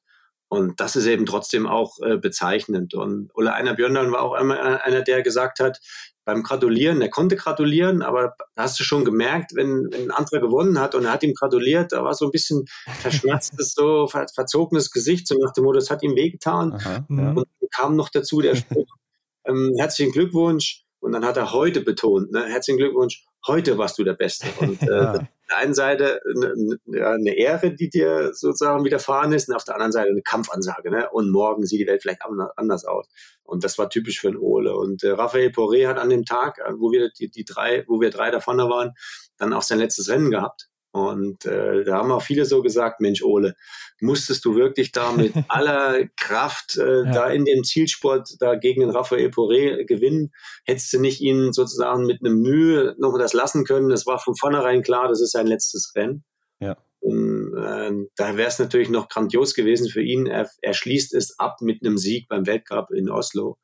Und 0.56 0.80
das 0.80 0.96
ist 0.96 1.06
eben 1.06 1.26
trotzdem 1.26 1.68
auch 1.68 2.00
äh, 2.02 2.18
bezeichnend. 2.18 2.94
Und 2.94 3.30
Ole 3.36 3.54
Einer 3.54 3.74
Björndalen 3.74 4.12
war 4.12 4.22
auch 4.22 4.36
immer 4.36 4.84
einer, 4.84 5.02
der 5.02 5.22
gesagt 5.22 5.60
hat, 5.60 5.80
beim 6.26 6.42
Gratulieren, 6.42 7.02
er 7.02 7.10
konnte 7.10 7.36
gratulieren, 7.36 8.02
aber 8.02 8.36
da 8.56 8.64
hast 8.64 8.80
du 8.80 8.84
schon 8.84 9.06
gemerkt, 9.06 9.52
wenn, 9.54 9.88
wenn 9.92 10.06
ein 10.06 10.12
anderer 10.12 10.40
gewonnen 10.40 10.80
hat 10.80 10.96
und 10.96 11.06
er 11.06 11.12
hat 11.12 11.22
ihm 11.22 11.36
gratuliert, 11.36 11.92
da 11.92 12.04
war 12.04 12.16
so 12.16 12.26
ein 12.26 12.32
bisschen 12.32 12.66
verschmerztes, 13.02 13.74
so 13.76 14.08
ver 14.08 14.26
verzogenes 14.34 14.90
Gesicht, 14.92 15.28
so 15.28 15.36
nach 15.38 15.54
dem 15.54 15.66
Motto, 15.66 15.80
das 15.80 15.92
hat 15.92 16.02
ihm 16.02 16.16
wehgetan. 16.16 16.74
Aha, 16.74 17.06
ja. 17.08 17.32
Und 17.32 17.46
kam 17.72 17.96
noch 17.96 18.10
dazu 18.10 18.42
der 18.42 18.56
Spruch, 18.56 18.88
ähm, 19.46 19.74
herzlichen 19.78 20.12
Glückwunsch. 20.12 20.82
Und 21.00 21.12
dann 21.12 21.24
hat 21.24 21.38
er 21.38 21.54
heute 21.54 21.82
betont, 21.82 22.32
ne, 22.32 22.46
herzlichen 22.48 22.80
Glückwunsch, 22.80 23.24
heute 23.48 23.78
warst 23.78 23.98
du 23.98 24.04
der 24.04 24.14
Beste. 24.14 24.48
Und 24.60 24.82
äh, 24.84 24.86
ja. 24.86 25.12
auf 25.14 25.28
der 25.50 25.58
einen 25.58 25.74
Seite 25.74 26.22
eine, 26.26 26.80
eine, 27.06 27.38
Ehre, 27.38 27.72
die 27.72 27.90
dir 27.90 28.34
sozusagen 28.34 28.84
widerfahren 28.84 29.34
ist, 29.34 29.50
und 29.50 29.56
auf 29.56 29.64
der 29.64 29.76
anderen 29.76 29.92
Seite 29.92 30.10
eine 30.10 30.22
Kampfansage. 30.22 30.90
Ne? 30.92 31.10
Und 31.12 31.32
morgen 31.32 31.66
sieht 31.66 31.80
die 31.80 31.88
Welt 31.88 32.02
vielleicht 32.02 32.22
anders 32.56 32.86
aus. 32.86 33.08
Und 33.44 33.64
das 33.64 33.78
war 33.78 33.90
typisch 33.90 34.20
für 34.20 34.30
einen 34.30 34.38
Ole. 34.38 34.76
Und 34.76 35.04
äh, 35.04 35.12
Raphael 35.12 35.50
Poré 35.50 35.88
hat 35.88 35.98
an 35.98 36.10
dem 36.10 36.26
Tag, 36.26 36.60
äh, 36.60 36.74
wo 36.78 36.92
wir 36.92 37.10
die, 37.12 37.30
die 37.30 37.46
drei, 37.46 37.86
wo 37.88 38.02
wir 38.02 38.10
drei 38.10 38.32
davon 38.32 38.58
waren, 38.58 38.94
dann 39.38 39.54
auch 39.54 39.62
sein 39.62 39.80
letztes 39.80 40.10
Rennen 40.10 40.32
gehabt. 40.32 40.70
Und 40.96 41.44
äh, 41.44 41.84
da 41.84 41.98
haben 41.98 42.12
auch 42.14 42.22
viele 42.22 42.46
so 42.46 42.62
gesagt, 42.62 43.02
Mensch, 43.02 43.22
Ole, 43.22 43.58
musstest 44.00 44.46
du 44.46 44.56
wirklich 44.56 44.94
da 44.94 45.12
mit 45.12 45.34
aller 45.50 46.08
Kraft 46.16 46.78
äh, 46.78 47.04
ja. 47.04 47.12
da 47.12 47.28
in 47.28 47.44
dem 47.44 47.66
Zielsport 47.66 48.38
da 48.40 48.56
gegen 48.56 48.80
den 48.80 48.92
Raphael 48.92 49.28
Poré 49.28 49.84
gewinnen? 49.84 50.32
Hättest 50.64 50.94
du 50.94 51.02
nicht 51.02 51.20
ihn 51.20 51.52
sozusagen 51.52 52.06
mit 52.06 52.24
einem 52.24 52.40
Mühe 52.40 52.96
noch 52.98 53.18
das 53.18 53.34
lassen 53.34 53.66
können? 53.66 53.90
Das 53.90 54.06
war 54.06 54.20
von 54.20 54.38
vornherein 54.38 54.84
klar, 54.84 55.10
das 55.10 55.20
ist 55.20 55.34
sein 55.34 55.48
letztes 55.48 55.92
Rennen. 55.98 56.24
Ja. 56.62 56.78
Und, 57.02 57.54
äh, 57.58 57.92
da 58.16 58.38
wäre 58.38 58.48
es 58.48 58.58
natürlich 58.58 58.88
noch 58.88 59.10
grandios 59.10 59.54
gewesen 59.54 59.90
für 59.90 60.02
ihn. 60.02 60.28
Er, 60.28 60.50
er 60.62 60.74
schließt 60.74 61.14
es 61.14 61.38
ab 61.40 61.58
mit 61.60 61.84
einem 61.84 61.98
Sieg 61.98 62.30
beim 62.30 62.48
Weltcup 62.48 62.92
in 62.92 63.10
Oslo. 63.10 63.58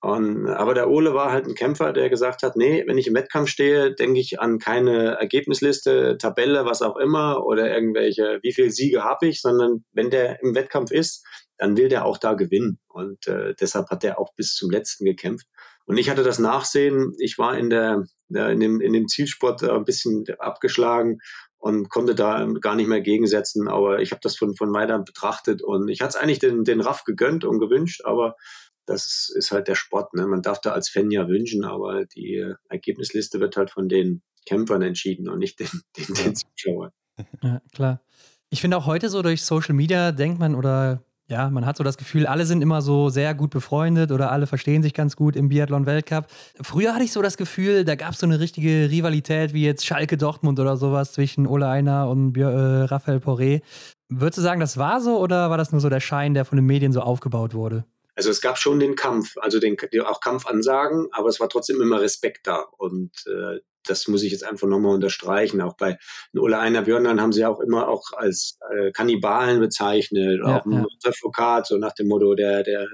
Und, 0.00 0.46
aber 0.46 0.74
der 0.74 0.88
Ole 0.88 1.12
war 1.12 1.32
halt 1.32 1.46
ein 1.46 1.56
Kämpfer, 1.56 1.92
der 1.92 2.08
gesagt 2.08 2.44
hat, 2.44 2.56
nee, 2.56 2.84
wenn 2.86 2.98
ich 2.98 3.08
im 3.08 3.14
Wettkampf 3.14 3.48
stehe, 3.48 3.92
denke 3.92 4.20
ich 4.20 4.38
an 4.38 4.60
keine 4.60 5.16
Ergebnisliste, 5.16 6.16
Tabelle, 6.18 6.64
was 6.64 6.82
auch 6.82 6.96
immer 6.96 7.44
oder 7.44 7.74
irgendwelche, 7.74 8.38
wie 8.42 8.52
viele 8.52 8.70
Siege 8.70 9.02
habe 9.02 9.26
ich, 9.26 9.40
sondern 9.40 9.84
wenn 9.92 10.10
der 10.10 10.40
im 10.40 10.54
Wettkampf 10.54 10.92
ist, 10.92 11.26
dann 11.56 11.76
will 11.76 11.88
der 11.88 12.04
auch 12.04 12.18
da 12.18 12.34
gewinnen. 12.34 12.78
Und 12.86 13.26
äh, 13.26 13.54
deshalb 13.60 13.90
hat 13.90 14.04
er 14.04 14.20
auch 14.20 14.32
bis 14.34 14.54
zum 14.54 14.70
letzten 14.70 15.04
gekämpft. 15.04 15.48
Und 15.84 15.98
ich 15.98 16.10
hatte 16.10 16.22
das 16.22 16.38
Nachsehen, 16.38 17.14
ich 17.18 17.36
war 17.38 17.58
in 17.58 17.68
der, 17.68 18.04
der 18.28 18.50
in, 18.50 18.60
dem, 18.60 18.80
in 18.80 18.92
dem 18.92 19.08
Zielsport 19.08 19.64
ein 19.64 19.84
bisschen 19.84 20.24
abgeschlagen 20.38 21.18
und 21.56 21.88
konnte 21.88 22.14
da 22.14 22.46
gar 22.60 22.76
nicht 22.76 22.88
mehr 22.88 23.00
gegensetzen, 23.00 23.68
aber 23.68 24.00
ich 24.00 24.12
habe 24.12 24.20
das 24.22 24.36
von, 24.36 24.54
von 24.54 24.72
weiter 24.72 24.98
betrachtet 25.00 25.60
und 25.62 25.88
ich 25.88 26.00
hatte 26.00 26.10
es 26.10 26.16
eigentlich 26.16 26.38
den, 26.38 26.62
den 26.62 26.80
Raff 26.80 27.04
gegönnt 27.04 27.44
und 27.44 27.58
gewünscht, 27.58 28.02
aber 28.04 28.36
das 28.88 29.30
ist 29.34 29.52
halt 29.52 29.68
der 29.68 29.74
Sport. 29.74 30.14
Ne? 30.14 30.26
Man 30.26 30.42
darf 30.42 30.60
da 30.60 30.72
als 30.72 30.88
Fan 30.88 31.10
ja 31.10 31.28
wünschen, 31.28 31.64
aber 31.64 32.06
die 32.06 32.54
Ergebnisliste 32.68 33.38
wird 33.40 33.56
halt 33.56 33.70
von 33.70 33.88
den 33.88 34.22
Kämpfern 34.46 34.82
entschieden 34.82 35.28
und 35.28 35.38
nicht 35.38 35.60
den, 35.60 35.68
den, 35.96 36.14
den 36.14 36.34
Zuschauern. 36.34 36.90
Ja, 37.42 37.60
klar. 37.74 38.00
Ich 38.48 38.60
finde 38.60 38.76
auch 38.76 38.86
heute 38.86 39.08
so 39.08 39.22
durch 39.22 39.42
Social 39.42 39.74
Media 39.74 40.12
denkt 40.12 40.38
man 40.38 40.54
oder 40.54 41.02
Ja, 41.26 41.50
man 41.50 41.66
hat 41.66 41.76
so 41.76 41.82
das 41.82 41.98
Gefühl, 41.98 42.28
alle 42.28 42.46
sind 42.46 42.62
immer 42.62 42.80
so 42.80 43.08
sehr 43.08 43.34
gut 43.34 43.50
befreundet 43.50 44.12
oder 44.12 44.30
alle 44.30 44.46
verstehen 44.46 44.84
sich 44.84 44.94
ganz 44.94 45.16
gut 45.16 45.34
im 45.34 45.48
Biathlon-Weltcup. 45.48 46.28
Früher 46.60 46.94
hatte 46.94 47.02
ich 47.02 47.10
so 47.10 47.20
das 47.20 47.36
Gefühl, 47.36 47.84
da 47.84 47.96
gab 47.96 48.12
es 48.12 48.20
so 48.20 48.26
eine 48.26 48.38
richtige 48.38 48.88
Rivalität 48.88 49.52
wie 49.52 49.64
jetzt 49.64 49.84
Schalke 49.84 50.16
Dortmund 50.16 50.60
oder 50.60 50.76
sowas 50.76 51.12
zwischen 51.12 51.48
Ole 51.48 51.68
Einer 51.68 52.08
und 52.08 52.36
äh, 52.36 52.44
Raphael 52.44 53.18
Poré. 53.18 53.62
Würdest 54.08 54.38
du 54.38 54.42
sagen, 54.42 54.60
das 54.60 54.76
war 54.76 55.00
so 55.00 55.18
oder 55.18 55.50
war 55.50 55.58
das 55.58 55.72
nur 55.72 55.80
so 55.80 55.88
der 55.88 56.00
Schein, 56.00 56.34
der 56.34 56.44
von 56.44 56.54
den 56.54 56.66
Medien 56.66 56.92
so 56.92 57.00
aufgebaut 57.00 57.52
wurde? 57.52 57.84
Also 58.18 58.30
es 58.30 58.40
gab 58.40 58.58
schon 58.58 58.80
den 58.80 58.96
Kampf, 58.96 59.36
also 59.36 59.60
den, 59.60 59.76
auch 60.04 60.20
Kampfansagen, 60.20 61.06
aber 61.12 61.28
es 61.28 61.38
war 61.38 61.48
trotzdem 61.48 61.80
immer 61.80 62.00
Respekt 62.00 62.48
da. 62.48 62.66
Und 62.76 63.12
äh, 63.28 63.60
das 63.86 64.08
muss 64.08 64.24
ich 64.24 64.32
jetzt 64.32 64.42
einfach 64.42 64.66
nochmal 64.66 64.96
unterstreichen. 64.96 65.60
Auch 65.60 65.76
bei 65.76 65.98
Ulla 66.34 66.58
Einer 66.58 66.82
Björnern 66.82 67.20
haben 67.20 67.32
sie 67.32 67.46
auch 67.46 67.60
immer 67.60 67.86
auch 67.86 68.10
als 68.16 68.58
äh, 68.74 68.90
Kannibalen 68.90 69.60
bezeichnet, 69.60 70.40
ja, 70.42 70.62
auch 70.62 70.66
ja. 70.66 70.84
Advokat, 71.04 71.68
so 71.68 71.78
nach 71.78 71.92
dem 71.92 72.08
Motto, 72.08 72.34
der, 72.34 72.64
der, 72.64 72.88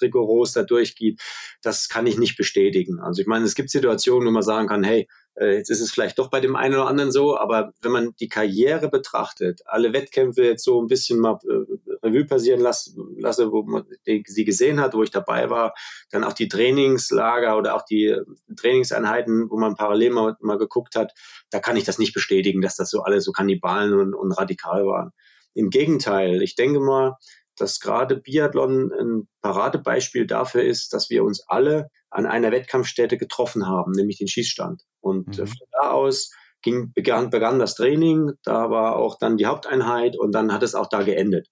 rigoros 0.00 0.52
da 0.52 0.62
durchgeht. 0.62 1.20
Das 1.60 1.88
kann 1.88 2.06
ich 2.06 2.16
nicht 2.16 2.36
bestätigen. 2.36 3.00
Also 3.00 3.20
ich 3.20 3.26
meine, 3.26 3.46
es 3.46 3.56
gibt 3.56 3.70
Situationen, 3.70 4.28
wo 4.28 4.30
man 4.30 4.44
sagen 4.44 4.68
kann, 4.68 4.84
hey, 4.84 5.08
jetzt 5.46 5.70
ist 5.70 5.80
es 5.80 5.90
vielleicht 5.90 6.18
doch 6.18 6.30
bei 6.30 6.40
dem 6.40 6.56
einen 6.56 6.74
oder 6.74 6.86
anderen 6.86 7.12
so, 7.12 7.38
aber 7.38 7.72
wenn 7.80 7.92
man 7.92 8.14
die 8.18 8.28
Karriere 8.28 8.88
betrachtet, 8.88 9.62
alle 9.66 9.92
Wettkämpfe 9.92 10.44
jetzt 10.44 10.64
so 10.64 10.80
ein 10.82 10.88
bisschen 10.88 11.20
mal 11.20 11.38
äh, 11.44 12.06
Revue 12.06 12.24
passieren 12.24 12.60
lasse, 12.60 13.52
wo 13.52 13.62
man 13.62 13.84
sie 14.04 14.44
gesehen 14.44 14.80
hat, 14.80 14.94
wo 14.94 15.02
ich 15.02 15.10
dabei 15.10 15.50
war, 15.50 15.74
dann 16.10 16.24
auch 16.24 16.32
die 16.32 16.48
Trainingslager 16.48 17.56
oder 17.56 17.74
auch 17.74 17.82
die 17.82 18.16
Trainingseinheiten, 18.56 19.50
wo 19.50 19.58
man 19.58 19.74
parallel 19.74 20.10
mal, 20.10 20.36
mal 20.40 20.58
geguckt 20.58 20.96
hat, 20.96 21.12
da 21.50 21.60
kann 21.60 21.76
ich 21.76 21.84
das 21.84 21.98
nicht 21.98 22.14
bestätigen, 22.14 22.60
dass 22.60 22.76
das 22.76 22.90
so 22.90 23.02
alle 23.02 23.20
so 23.20 23.32
Kannibalen 23.32 23.94
und, 23.94 24.14
und 24.14 24.32
radikal 24.32 24.86
waren. 24.86 25.12
Im 25.54 25.70
Gegenteil, 25.70 26.42
ich 26.42 26.54
denke 26.54 26.80
mal, 26.80 27.16
dass 27.56 27.80
gerade 27.80 28.16
Biathlon 28.16 28.92
ein 28.92 29.28
Paradebeispiel 29.42 30.26
dafür 30.26 30.62
ist, 30.62 30.92
dass 30.92 31.10
wir 31.10 31.24
uns 31.24 31.42
alle 31.48 31.90
an 32.10 32.26
einer 32.26 32.52
Wettkampfstätte 32.52 33.18
getroffen 33.18 33.66
haben, 33.66 33.92
nämlich 33.92 34.18
den 34.18 34.28
Schießstand. 34.28 34.82
Und 35.00 35.38
äh, 35.38 35.42
mhm. 35.42 35.46
von 35.46 35.66
da 35.80 35.90
aus 35.90 36.32
ging, 36.62 36.92
begann, 36.92 37.30
begann 37.30 37.58
das 37.58 37.74
Training, 37.74 38.32
da 38.42 38.70
war 38.70 38.96
auch 38.96 39.18
dann 39.18 39.36
die 39.36 39.46
Haupteinheit 39.46 40.18
und 40.18 40.32
dann 40.32 40.52
hat 40.52 40.62
es 40.62 40.74
auch 40.74 40.88
da 40.88 41.02
geendet. 41.02 41.48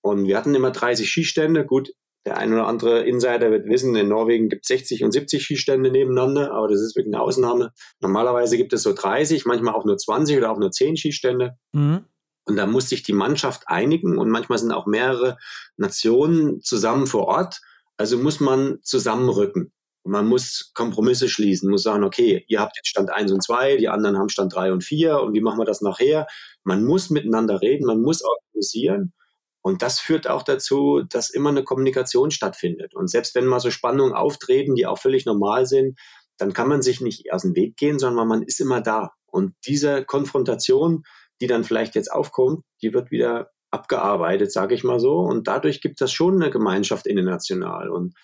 Und 0.00 0.26
wir 0.26 0.36
hatten 0.36 0.54
immer 0.54 0.70
30 0.70 1.08
Schießstände. 1.10 1.66
Gut, 1.66 1.90
der 2.24 2.36
ein 2.38 2.52
oder 2.52 2.66
andere 2.66 3.04
Insider 3.04 3.50
wird 3.50 3.68
wissen, 3.68 3.94
in 3.96 4.08
Norwegen 4.08 4.48
gibt 4.48 4.64
es 4.64 4.68
60 4.68 5.04
und 5.04 5.12
70 5.12 5.42
Schießstände 5.44 5.90
nebeneinander, 5.90 6.52
aber 6.52 6.68
das 6.68 6.80
ist 6.80 6.96
wirklich 6.96 7.14
eine 7.14 7.22
Ausnahme. 7.22 7.72
Normalerweise 8.00 8.56
gibt 8.56 8.72
es 8.72 8.82
so 8.82 8.92
30, 8.92 9.46
manchmal 9.46 9.74
auch 9.74 9.84
nur 9.84 9.96
20 9.96 10.36
oder 10.36 10.50
auch 10.50 10.58
nur 10.58 10.70
10 10.70 10.96
Schießstände. 10.96 11.56
Mhm. 11.72 12.04
Und 12.44 12.56
da 12.56 12.66
muss 12.66 12.88
sich 12.88 13.02
die 13.02 13.12
Mannschaft 13.12 13.64
einigen 13.66 14.18
und 14.18 14.30
manchmal 14.30 14.58
sind 14.58 14.72
auch 14.72 14.86
mehrere 14.86 15.36
Nationen 15.76 16.62
zusammen 16.62 17.06
vor 17.06 17.26
Ort. 17.26 17.60
Also 17.96 18.16
muss 18.16 18.40
man 18.40 18.78
zusammenrücken. 18.82 19.72
Man 20.08 20.26
muss 20.26 20.72
Kompromisse 20.74 21.28
schließen, 21.28 21.70
muss 21.70 21.82
sagen, 21.82 22.04
okay, 22.04 22.44
ihr 22.48 22.60
habt 22.60 22.76
jetzt 22.76 22.88
Stand 22.88 23.10
1 23.10 23.30
und 23.32 23.42
2, 23.42 23.76
die 23.76 23.88
anderen 23.88 24.18
haben 24.18 24.28
Stand 24.28 24.54
3 24.54 24.72
und 24.72 24.84
4 24.84 25.20
und 25.20 25.34
wie 25.34 25.40
machen 25.40 25.58
wir 25.58 25.64
das 25.64 25.80
nachher? 25.80 26.26
Man 26.64 26.84
muss 26.84 27.10
miteinander 27.10 27.60
reden, 27.60 27.86
man 27.86 28.00
muss 28.00 28.22
organisieren. 28.22 29.12
Und 29.60 29.82
das 29.82 30.00
führt 30.00 30.28
auch 30.28 30.42
dazu, 30.42 31.02
dass 31.08 31.30
immer 31.30 31.50
eine 31.50 31.64
Kommunikation 31.64 32.30
stattfindet. 32.30 32.94
Und 32.94 33.10
selbst 33.10 33.34
wenn 33.34 33.46
mal 33.46 33.60
so 33.60 33.70
Spannungen 33.70 34.14
auftreten, 34.14 34.74
die 34.74 34.86
auch 34.86 34.98
völlig 34.98 35.26
normal 35.26 35.66
sind, 35.66 35.98
dann 36.38 36.52
kann 36.52 36.68
man 36.68 36.82
sich 36.82 37.00
nicht 37.00 37.32
aus 37.32 37.42
dem 37.42 37.54
Weg 37.54 37.76
gehen, 37.76 37.98
sondern 37.98 38.28
man 38.28 38.42
ist 38.42 38.60
immer 38.60 38.80
da. 38.80 39.10
Und 39.26 39.54
diese 39.66 40.04
Konfrontation, 40.04 41.02
die 41.40 41.46
dann 41.48 41.64
vielleicht 41.64 41.94
jetzt 41.96 42.10
aufkommt, 42.10 42.64
die 42.82 42.94
wird 42.94 43.10
wieder 43.10 43.50
abgearbeitet, 43.70 44.52
sage 44.52 44.74
ich 44.74 44.84
mal 44.84 45.00
so. 45.00 45.18
Und 45.18 45.48
dadurch 45.48 45.80
gibt 45.80 46.00
es 46.00 46.12
schon 46.12 46.40
eine 46.40 46.50
Gemeinschaft 46.50 47.06
international. 47.06 47.90
Und 47.90 48.14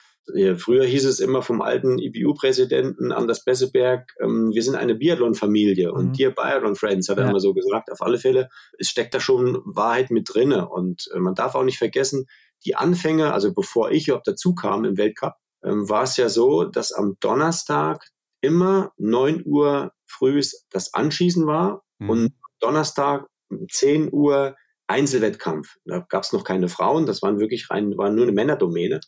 früher 0.56 0.84
hieß 0.84 1.04
es 1.04 1.20
immer 1.20 1.42
vom 1.42 1.60
alten 1.60 1.98
IBU-Präsidenten 1.98 3.12
Anders 3.12 3.44
Besseberg, 3.44 4.10
ähm, 4.20 4.50
wir 4.52 4.62
sind 4.62 4.74
eine 4.74 4.94
Biathlon-Familie 4.94 5.90
mhm. 5.90 5.96
und 5.96 6.18
Dear 6.18 6.30
Biathlon 6.30 6.76
Friends, 6.76 7.08
hat 7.08 7.18
er 7.18 7.24
ja. 7.24 7.30
immer 7.30 7.40
so 7.40 7.52
gesagt. 7.52 7.90
Auf 7.92 8.00
alle 8.00 8.18
Fälle, 8.18 8.48
es 8.78 8.88
steckt 8.88 9.14
da 9.14 9.20
schon 9.20 9.60
Wahrheit 9.64 10.10
mit 10.10 10.28
drinne. 10.32 10.68
Und 10.68 11.08
äh, 11.14 11.18
man 11.18 11.34
darf 11.34 11.54
auch 11.54 11.64
nicht 11.64 11.78
vergessen, 11.78 12.26
die 12.64 12.76
Anfänge, 12.76 13.32
also 13.32 13.52
bevor 13.52 13.90
ich 13.90 14.08
überhaupt 14.08 14.28
dazu 14.28 14.54
kam 14.54 14.84
im 14.84 14.96
Weltcup, 14.96 15.34
ähm, 15.62 15.88
war 15.88 16.04
es 16.04 16.16
ja 16.16 16.28
so, 16.28 16.64
dass 16.64 16.92
am 16.92 17.16
Donnerstag 17.20 18.06
immer 18.40 18.92
9 18.98 19.42
Uhr 19.44 19.92
früh 20.06 20.40
das 20.70 20.94
Anschießen 20.94 21.46
war 21.46 21.82
mhm. 21.98 22.10
und 22.10 22.32
Donnerstag 22.60 23.26
10 23.70 24.12
Uhr 24.12 24.56
Einzelwettkampf. 24.86 25.76
Da 25.84 26.00
gab 26.08 26.24
es 26.24 26.32
noch 26.32 26.44
keine 26.44 26.68
Frauen, 26.68 27.06
das 27.06 27.22
waren 27.22 27.40
wirklich 27.40 27.70
rein, 27.70 27.96
war 27.96 28.10
nur 28.10 28.24
eine 28.24 28.32
Männerdomäne. 28.32 29.00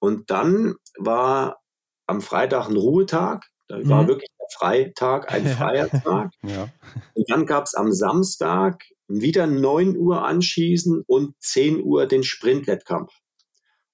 Und 0.00 0.30
dann 0.30 0.74
war 0.98 1.60
am 2.06 2.20
Freitag 2.20 2.68
ein 2.68 2.76
Ruhetag, 2.76 3.46
da 3.68 3.78
mhm. 3.78 3.88
war 3.88 4.08
wirklich 4.08 4.30
der 4.38 4.48
Freitag 4.58 5.32
ein 5.32 5.46
freier 5.56 5.88
Tag. 5.88 6.32
ja. 6.42 6.68
Und 7.14 7.30
dann 7.30 7.46
gab 7.46 7.64
es 7.64 7.74
am 7.74 7.92
Samstag 7.92 8.82
wieder 9.06 9.46
9 9.46 9.96
Uhr 9.96 10.24
Anschießen 10.24 11.04
und 11.06 11.34
10 11.40 11.82
Uhr 11.82 12.06
den 12.06 12.22
Sprintwettkampf. 12.22 13.12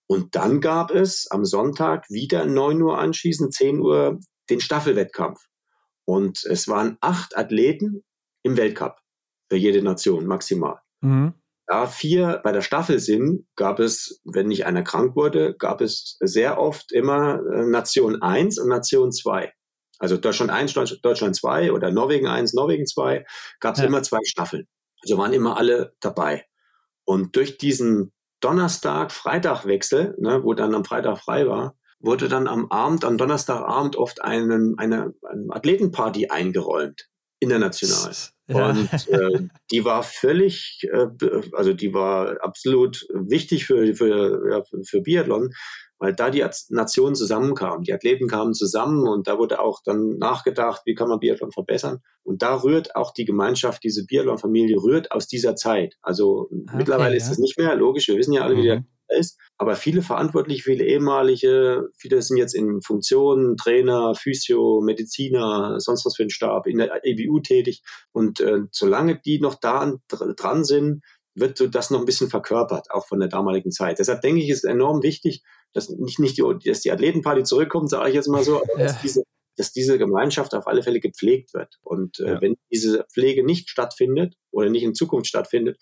Und 0.06 0.36
dann 0.36 0.60
gab 0.60 0.90
es 0.90 1.26
am 1.30 1.44
Sonntag 1.44 2.08
wieder 2.08 2.46
9 2.46 2.80
Uhr 2.80 2.98
Anschießen, 2.98 3.50
10 3.50 3.80
Uhr 3.80 4.20
den 4.48 4.60
Staffelwettkampf. 4.60 5.40
Und 6.04 6.44
es 6.44 6.68
waren 6.68 6.96
acht 7.00 7.36
Athleten 7.36 8.04
im 8.42 8.56
Weltcup 8.56 8.98
für 9.48 9.56
jede 9.56 9.82
Nation 9.82 10.26
maximal. 10.26 10.78
Mhm. 11.00 11.34
Da 11.66 11.86
vier 11.86 12.40
bei 12.44 12.52
der 12.52 12.62
Staffel 12.62 13.00
sind, 13.00 13.46
gab 13.56 13.80
es, 13.80 14.20
wenn 14.24 14.46
nicht 14.46 14.66
einer 14.66 14.82
krank 14.82 15.16
wurde, 15.16 15.56
gab 15.56 15.80
es 15.80 16.16
sehr 16.20 16.60
oft 16.60 16.92
immer 16.92 17.40
äh, 17.52 17.66
Nation 17.66 18.22
1 18.22 18.58
und 18.58 18.68
Nation 18.68 19.10
2. 19.10 19.52
Also 19.98 20.16
Deutschland 20.16 20.52
1, 20.52 20.74
Deutschland 21.02 21.34
2 21.34 21.72
oder 21.72 21.90
Norwegen 21.90 22.28
1, 22.28 22.54
Norwegen 22.54 22.86
2, 22.86 23.24
gab 23.60 23.74
es 23.74 23.80
ja. 23.80 23.86
immer 23.86 24.02
zwei 24.02 24.20
Staffeln. 24.24 24.68
Also 25.02 25.18
waren 25.18 25.32
immer 25.32 25.56
alle 25.56 25.94
dabei. 26.00 26.44
Und 27.04 27.34
durch 27.36 27.58
diesen 27.58 28.12
Donnerstag-Freitag-Wechsel, 28.40 30.16
ne, 30.18 30.44
wo 30.44 30.54
dann 30.54 30.74
am 30.74 30.84
Freitag 30.84 31.18
frei 31.18 31.48
war, 31.48 31.76
wurde 31.98 32.28
dann 32.28 32.46
am 32.46 32.70
Abend, 32.70 33.04
am 33.04 33.16
Donnerstagabend 33.16 33.96
oft 33.96 34.22
einen, 34.22 34.78
eine, 34.78 35.14
eine 35.22 35.46
Athletenparty 35.50 36.28
eingeräumt, 36.28 37.08
international. 37.40 38.14
Ja. 38.48 38.70
Und 38.70 39.08
äh, 39.08 39.48
die 39.70 39.84
war 39.84 40.02
völlig, 40.02 40.86
äh, 40.92 41.08
also 41.52 41.72
die 41.72 41.92
war 41.92 42.42
absolut 42.42 43.06
wichtig 43.12 43.66
für, 43.66 43.94
für, 43.94 44.50
ja, 44.50 44.62
für 44.84 45.00
Biathlon, 45.00 45.52
weil 45.98 46.14
da 46.14 46.30
die 46.30 46.44
Nationen 46.68 47.14
zusammenkamen, 47.14 47.82
die 47.82 47.92
Athleten 47.92 48.28
kamen 48.28 48.54
zusammen 48.54 49.08
und 49.08 49.26
da 49.26 49.38
wurde 49.38 49.60
auch 49.60 49.80
dann 49.84 50.18
nachgedacht, 50.18 50.82
wie 50.84 50.94
kann 50.94 51.08
man 51.08 51.18
Biathlon 51.18 51.50
verbessern. 51.50 52.02
Und 52.22 52.42
da 52.42 52.62
rührt 52.62 52.94
auch 52.94 53.12
die 53.12 53.24
Gemeinschaft, 53.24 53.82
diese 53.82 54.04
Biathlon-Familie 54.04 54.76
rührt 54.76 55.10
aus 55.10 55.26
dieser 55.26 55.56
Zeit. 55.56 55.96
Also 56.02 56.48
okay, 56.50 56.76
mittlerweile 56.76 57.16
ist 57.16 57.30
es 57.30 57.38
nicht 57.38 57.58
mehr, 57.58 57.74
logisch, 57.74 58.08
wir 58.08 58.16
wissen 58.16 58.32
ja 58.32 58.42
alle, 58.42 58.54
mhm. 58.54 58.58
wie 58.58 58.66
der 58.66 58.78
mhm 58.80 58.86
ist. 59.08 59.38
Aber 59.58 59.76
viele 59.76 60.02
verantwortlich, 60.02 60.64
viele 60.64 60.84
ehemalige, 60.84 61.88
viele 61.96 62.22
sind 62.22 62.36
jetzt 62.36 62.54
in 62.54 62.80
Funktionen, 62.82 63.56
Trainer, 63.56 64.14
Physio, 64.14 64.80
Mediziner, 64.82 65.78
sonst 65.78 66.04
was 66.04 66.16
für 66.16 66.24
ein 66.24 66.30
Stab, 66.30 66.66
in 66.66 66.78
der 66.78 67.00
EBU 67.04 67.40
tätig. 67.40 67.82
Und 68.12 68.40
äh, 68.40 68.60
solange 68.70 69.20
die 69.20 69.40
noch 69.40 69.54
da 69.54 69.94
dran 70.08 70.64
sind, 70.64 71.02
wird 71.34 71.58
so 71.58 71.66
das 71.66 71.90
noch 71.90 72.00
ein 72.00 72.06
bisschen 72.06 72.30
verkörpert, 72.30 72.90
auch 72.90 73.06
von 73.06 73.20
der 73.20 73.28
damaligen 73.28 73.70
Zeit. 73.70 73.98
Deshalb 73.98 74.22
denke 74.22 74.42
ich, 74.42 74.48
ist 74.48 74.64
enorm 74.64 75.02
wichtig, 75.02 75.42
dass 75.72 75.90
nicht, 75.90 76.18
nicht 76.18 76.38
die, 76.38 76.44
dass 76.64 76.80
die 76.80 76.90
Athletenparty 76.90 77.44
zurückkommt, 77.44 77.90
sage 77.90 78.08
ich 78.08 78.14
jetzt 78.14 78.28
mal 78.28 78.42
so, 78.42 78.62
aber 78.62 78.78
ja. 78.78 78.86
dass, 78.86 79.02
diese, 79.02 79.22
dass 79.56 79.72
diese 79.72 79.98
Gemeinschaft 79.98 80.54
auf 80.54 80.66
alle 80.66 80.82
Fälle 80.82 80.98
gepflegt 80.98 81.52
wird. 81.52 81.76
Und 81.82 82.18
äh, 82.20 82.32
ja. 82.32 82.40
wenn 82.40 82.56
diese 82.72 83.04
Pflege 83.12 83.44
nicht 83.44 83.68
stattfindet 83.68 84.34
oder 84.50 84.70
nicht 84.70 84.82
in 84.82 84.94
Zukunft 84.94 85.26
stattfindet, 85.26 85.78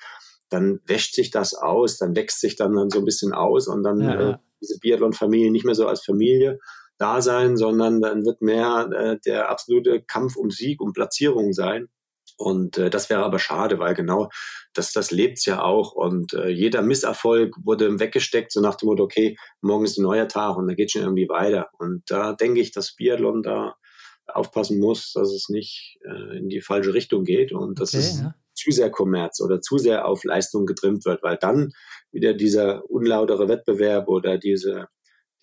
dann 0.54 0.80
wäscht 0.86 1.14
sich 1.14 1.30
das 1.30 1.54
aus, 1.54 1.98
dann 1.98 2.14
wächst 2.14 2.40
sich 2.40 2.56
dann, 2.56 2.74
dann 2.74 2.90
so 2.90 3.00
ein 3.00 3.04
bisschen 3.04 3.32
aus 3.32 3.66
und 3.66 3.82
dann 3.82 4.00
ja. 4.00 4.30
äh, 4.30 4.36
diese 4.62 4.78
Biathlon-Familie 4.78 5.50
nicht 5.50 5.64
mehr 5.64 5.74
so 5.74 5.86
als 5.86 6.04
Familie 6.04 6.58
da 6.96 7.20
sein, 7.20 7.56
sondern 7.56 8.00
dann 8.00 8.24
wird 8.24 8.40
mehr 8.40 8.88
äh, 8.94 9.18
der 9.26 9.50
absolute 9.50 10.02
Kampf 10.02 10.36
um 10.36 10.50
Sieg, 10.50 10.80
um 10.80 10.92
Platzierung 10.92 11.52
sein. 11.52 11.88
Und 12.36 12.78
äh, 12.78 12.88
das 12.88 13.10
wäre 13.10 13.24
aber 13.24 13.40
schade, 13.40 13.80
weil 13.80 13.94
genau 13.94 14.28
das, 14.74 14.92
das 14.92 15.10
lebt 15.10 15.44
ja 15.44 15.62
auch. 15.62 15.92
Und 15.92 16.34
äh, 16.34 16.48
jeder 16.48 16.82
Misserfolg 16.82 17.54
wurde 17.64 17.98
weggesteckt, 17.98 18.52
so 18.52 18.60
nach 18.60 18.76
dem 18.76 18.86
Motto, 18.86 19.02
okay, 19.02 19.36
morgen 19.60 19.84
ist 19.84 19.98
ein 19.98 20.02
neuer 20.02 20.28
Tag 20.28 20.56
und 20.56 20.68
da 20.68 20.74
geht 20.74 20.92
schon 20.92 21.02
irgendwie 21.02 21.28
weiter. 21.28 21.68
Und 21.78 22.02
da 22.06 22.32
denke 22.32 22.60
ich, 22.60 22.70
dass 22.70 22.94
Biathlon 22.94 23.42
da 23.42 23.74
aufpassen 24.26 24.78
muss, 24.78 25.12
dass 25.12 25.32
es 25.32 25.48
nicht 25.48 25.98
äh, 26.04 26.38
in 26.38 26.48
die 26.48 26.60
falsche 26.60 26.94
Richtung 26.94 27.24
geht 27.24 27.52
und 27.52 27.80
dass 27.80 27.92
okay, 27.92 27.98
es 28.04 28.20
ja 28.20 28.34
zu 28.64 28.70
sehr 28.70 28.90
Kommerz 28.90 29.40
oder 29.40 29.60
zu 29.60 29.78
sehr 29.78 30.06
auf 30.06 30.24
Leistung 30.24 30.66
getrimmt 30.66 31.04
wird, 31.04 31.22
weil 31.22 31.36
dann 31.36 31.72
wieder 32.12 32.32
dieser 32.32 32.88
unlautere 32.90 33.48
Wettbewerb 33.48 34.08
oder 34.08 34.38
diese, 34.38 34.88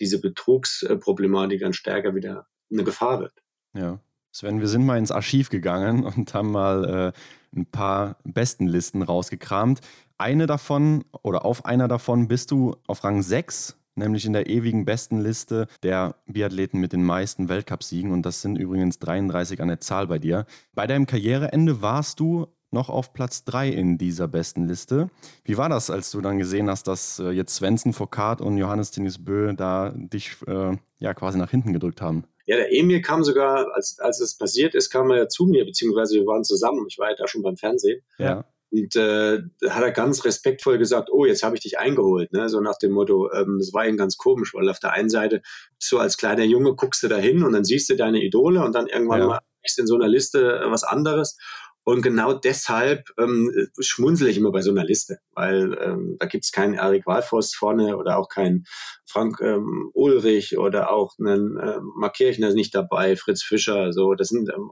diese 0.00 0.20
Betrugsproblematik 0.20 1.60
dann 1.60 1.72
stärker 1.72 2.14
wieder 2.14 2.46
eine 2.70 2.84
Gefahr 2.84 3.20
wird. 3.20 3.34
Ja. 3.74 4.00
Sven, 4.34 4.60
wir 4.60 4.68
sind 4.68 4.86
mal 4.86 4.98
ins 4.98 5.10
Archiv 5.10 5.50
gegangen 5.50 6.04
und 6.16 6.34
haben 6.34 6.50
mal 6.50 7.12
äh, 7.54 7.56
ein 7.56 7.66
paar 7.66 8.16
Bestenlisten 8.24 9.02
rausgekramt. 9.02 9.80
Eine 10.18 10.46
davon 10.46 11.04
oder 11.22 11.44
auf 11.44 11.64
einer 11.64 11.86
davon 11.86 12.28
bist 12.28 12.50
du 12.50 12.76
auf 12.86 13.04
Rang 13.04 13.22
6, 13.22 13.76
nämlich 13.94 14.24
in 14.24 14.32
der 14.32 14.48
ewigen 14.48 14.84
Bestenliste 14.84 15.66
der 15.82 16.16
Biathleten 16.26 16.80
mit 16.80 16.92
den 16.92 17.04
meisten 17.04 17.48
Weltcupsiegen. 17.48 18.10
Und 18.10 18.24
das 18.24 18.40
sind 18.40 18.56
übrigens 18.56 18.98
33 19.00 19.60
an 19.60 19.68
der 19.68 19.80
Zahl 19.80 20.06
bei 20.06 20.18
dir. 20.18 20.46
Bei 20.74 20.86
deinem 20.86 21.06
Karriereende 21.06 21.82
warst 21.82 22.18
du 22.20 22.46
noch 22.72 22.88
auf 22.88 23.12
Platz 23.12 23.44
3 23.44 23.68
in 23.68 23.98
dieser 23.98 24.28
besten 24.28 24.66
Liste. 24.66 25.10
Wie 25.44 25.56
war 25.56 25.68
das, 25.68 25.90
als 25.90 26.10
du 26.10 26.20
dann 26.20 26.38
gesehen 26.38 26.70
hast, 26.70 26.86
dass 26.88 27.18
äh, 27.18 27.30
jetzt 27.30 27.54
Svensson, 27.54 27.92
Foucault 27.92 28.40
und 28.40 28.58
Johannes 28.58 28.90
Denis 28.90 29.22
Bö 29.22 29.54
da 29.54 29.92
dich 29.94 30.36
äh, 30.46 30.76
ja 30.98 31.14
quasi 31.14 31.38
nach 31.38 31.50
hinten 31.50 31.72
gedrückt 31.72 32.00
haben? 32.00 32.24
Ja, 32.46 32.56
der 32.56 32.72
Emil 32.72 33.00
kam 33.00 33.22
sogar, 33.22 33.72
als, 33.74 33.98
als 34.00 34.20
es 34.20 34.36
passiert 34.36 34.74
ist, 34.74 34.90
kam 34.90 35.10
er 35.10 35.18
ja 35.18 35.28
zu 35.28 35.46
mir, 35.46 35.64
beziehungsweise 35.64 36.16
wir 36.16 36.26
waren 36.26 36.44
zusammen. 36.44 36.86
Ich 36.88 36.98
war 36.98 37.10
ja 37.10 37.16
da 37.16 37.28
schon 37.28 37.42
beim 37.42 37.56
Fernsehen. 37.56 38.02
Ja. 38.18 38.44
Und 38.70 38.96
äh, 38.96 39.42
hat 39.68 39.82
er 39.82 39.92
ganz 39.92 40.24
respektvoll 40.24 40.78
gesagt, 40.78 41.10
oh, 41.12 41.26
jetzt 41.26 41.42
habe 41.42 41.54
ich 41.54 41.62
dich 41.62 41.78
eingeholt. 41.78 42.32
Ne? 42.32 42.48
So 42.48 42.60
nach 42.60 42.78
dem 42.78 42.92
Motto, 42.92 43.30
ähm, 43.32 43.58
das 43.58 43.72
war 43.74 43.86
ihm 43.86 43.98
ganz 43.98 44.16
komisch, 44.16 44.54
weil 44.54 44.68
auf 44.70 44.78
der 44.80 44.92
einen 44.92 45.10
Seite, 45.10 45.42
so 45.78 45.98
als 45.98 46.16
kleiner 46.16 46.44
Junge 46.44 46.74
guckst 46.74 47.02
du 47.02 47.08
da 47.08 47.18
hin 47.18 47.44
und 47.44 47.52
dann 47.52 47.64
siehst 47.64 47.90
du 47.90 47.96
deine 47.96 48.22
Idole 48.22 48.64
und 48.64 48.74
dann 48.74 48.86
irgendwann 48.86 49.20
ja. 49.20 49.26
mal 49.26 49.40
in 49.78 49.86
so 49.86 49.94
einer 49.94 50.08
Liste 50.08 50.62
was 50.66 50.84
anderes. 50.84 51.36
Und 51.84 52.02
genau 52.02 52.32
deshalb 52.32 53.08
ähm, 53.18 53.52
schmunzel 53.80 54.28
ich 54.28 54.36
immer 54.36 54.52
bei 54.52 54.62
so 54.62 54.70
einer 54.70 54.84
Liste, 54.84 55.18
weil 55.32 55.76
ähm, 55.82 56.16
da 56.20 56.26
gibt's 56.26 56.52
keinen 56.52 56.74
Erik 56.74 57.06
Walforst 57.06 57.56
vorne 57.56 57.96
oder 57.96 58.18
auch 58.18 58.28
keinen 58.28 58.64
Frank 59.04 59.40
ähm, 59.40 59.90
Ulrich 59.92 60.58
oder 60.58 60.92
auch 60.92 61.14
einen 61.18 61.58
äh, 61.58 61.78
Mark 61.96 62.14
Kirchner 62.14 62.48
ist 62.48 62.54
nicht 62.54 62.74
dabei, 62.74 63.16
Fritz 63.16 63.42
Fischer, 63.42 63.92
so 63.92 64.14
das 64.14 64.28
sind 64.28 64.48
ähm, 64.50 64.70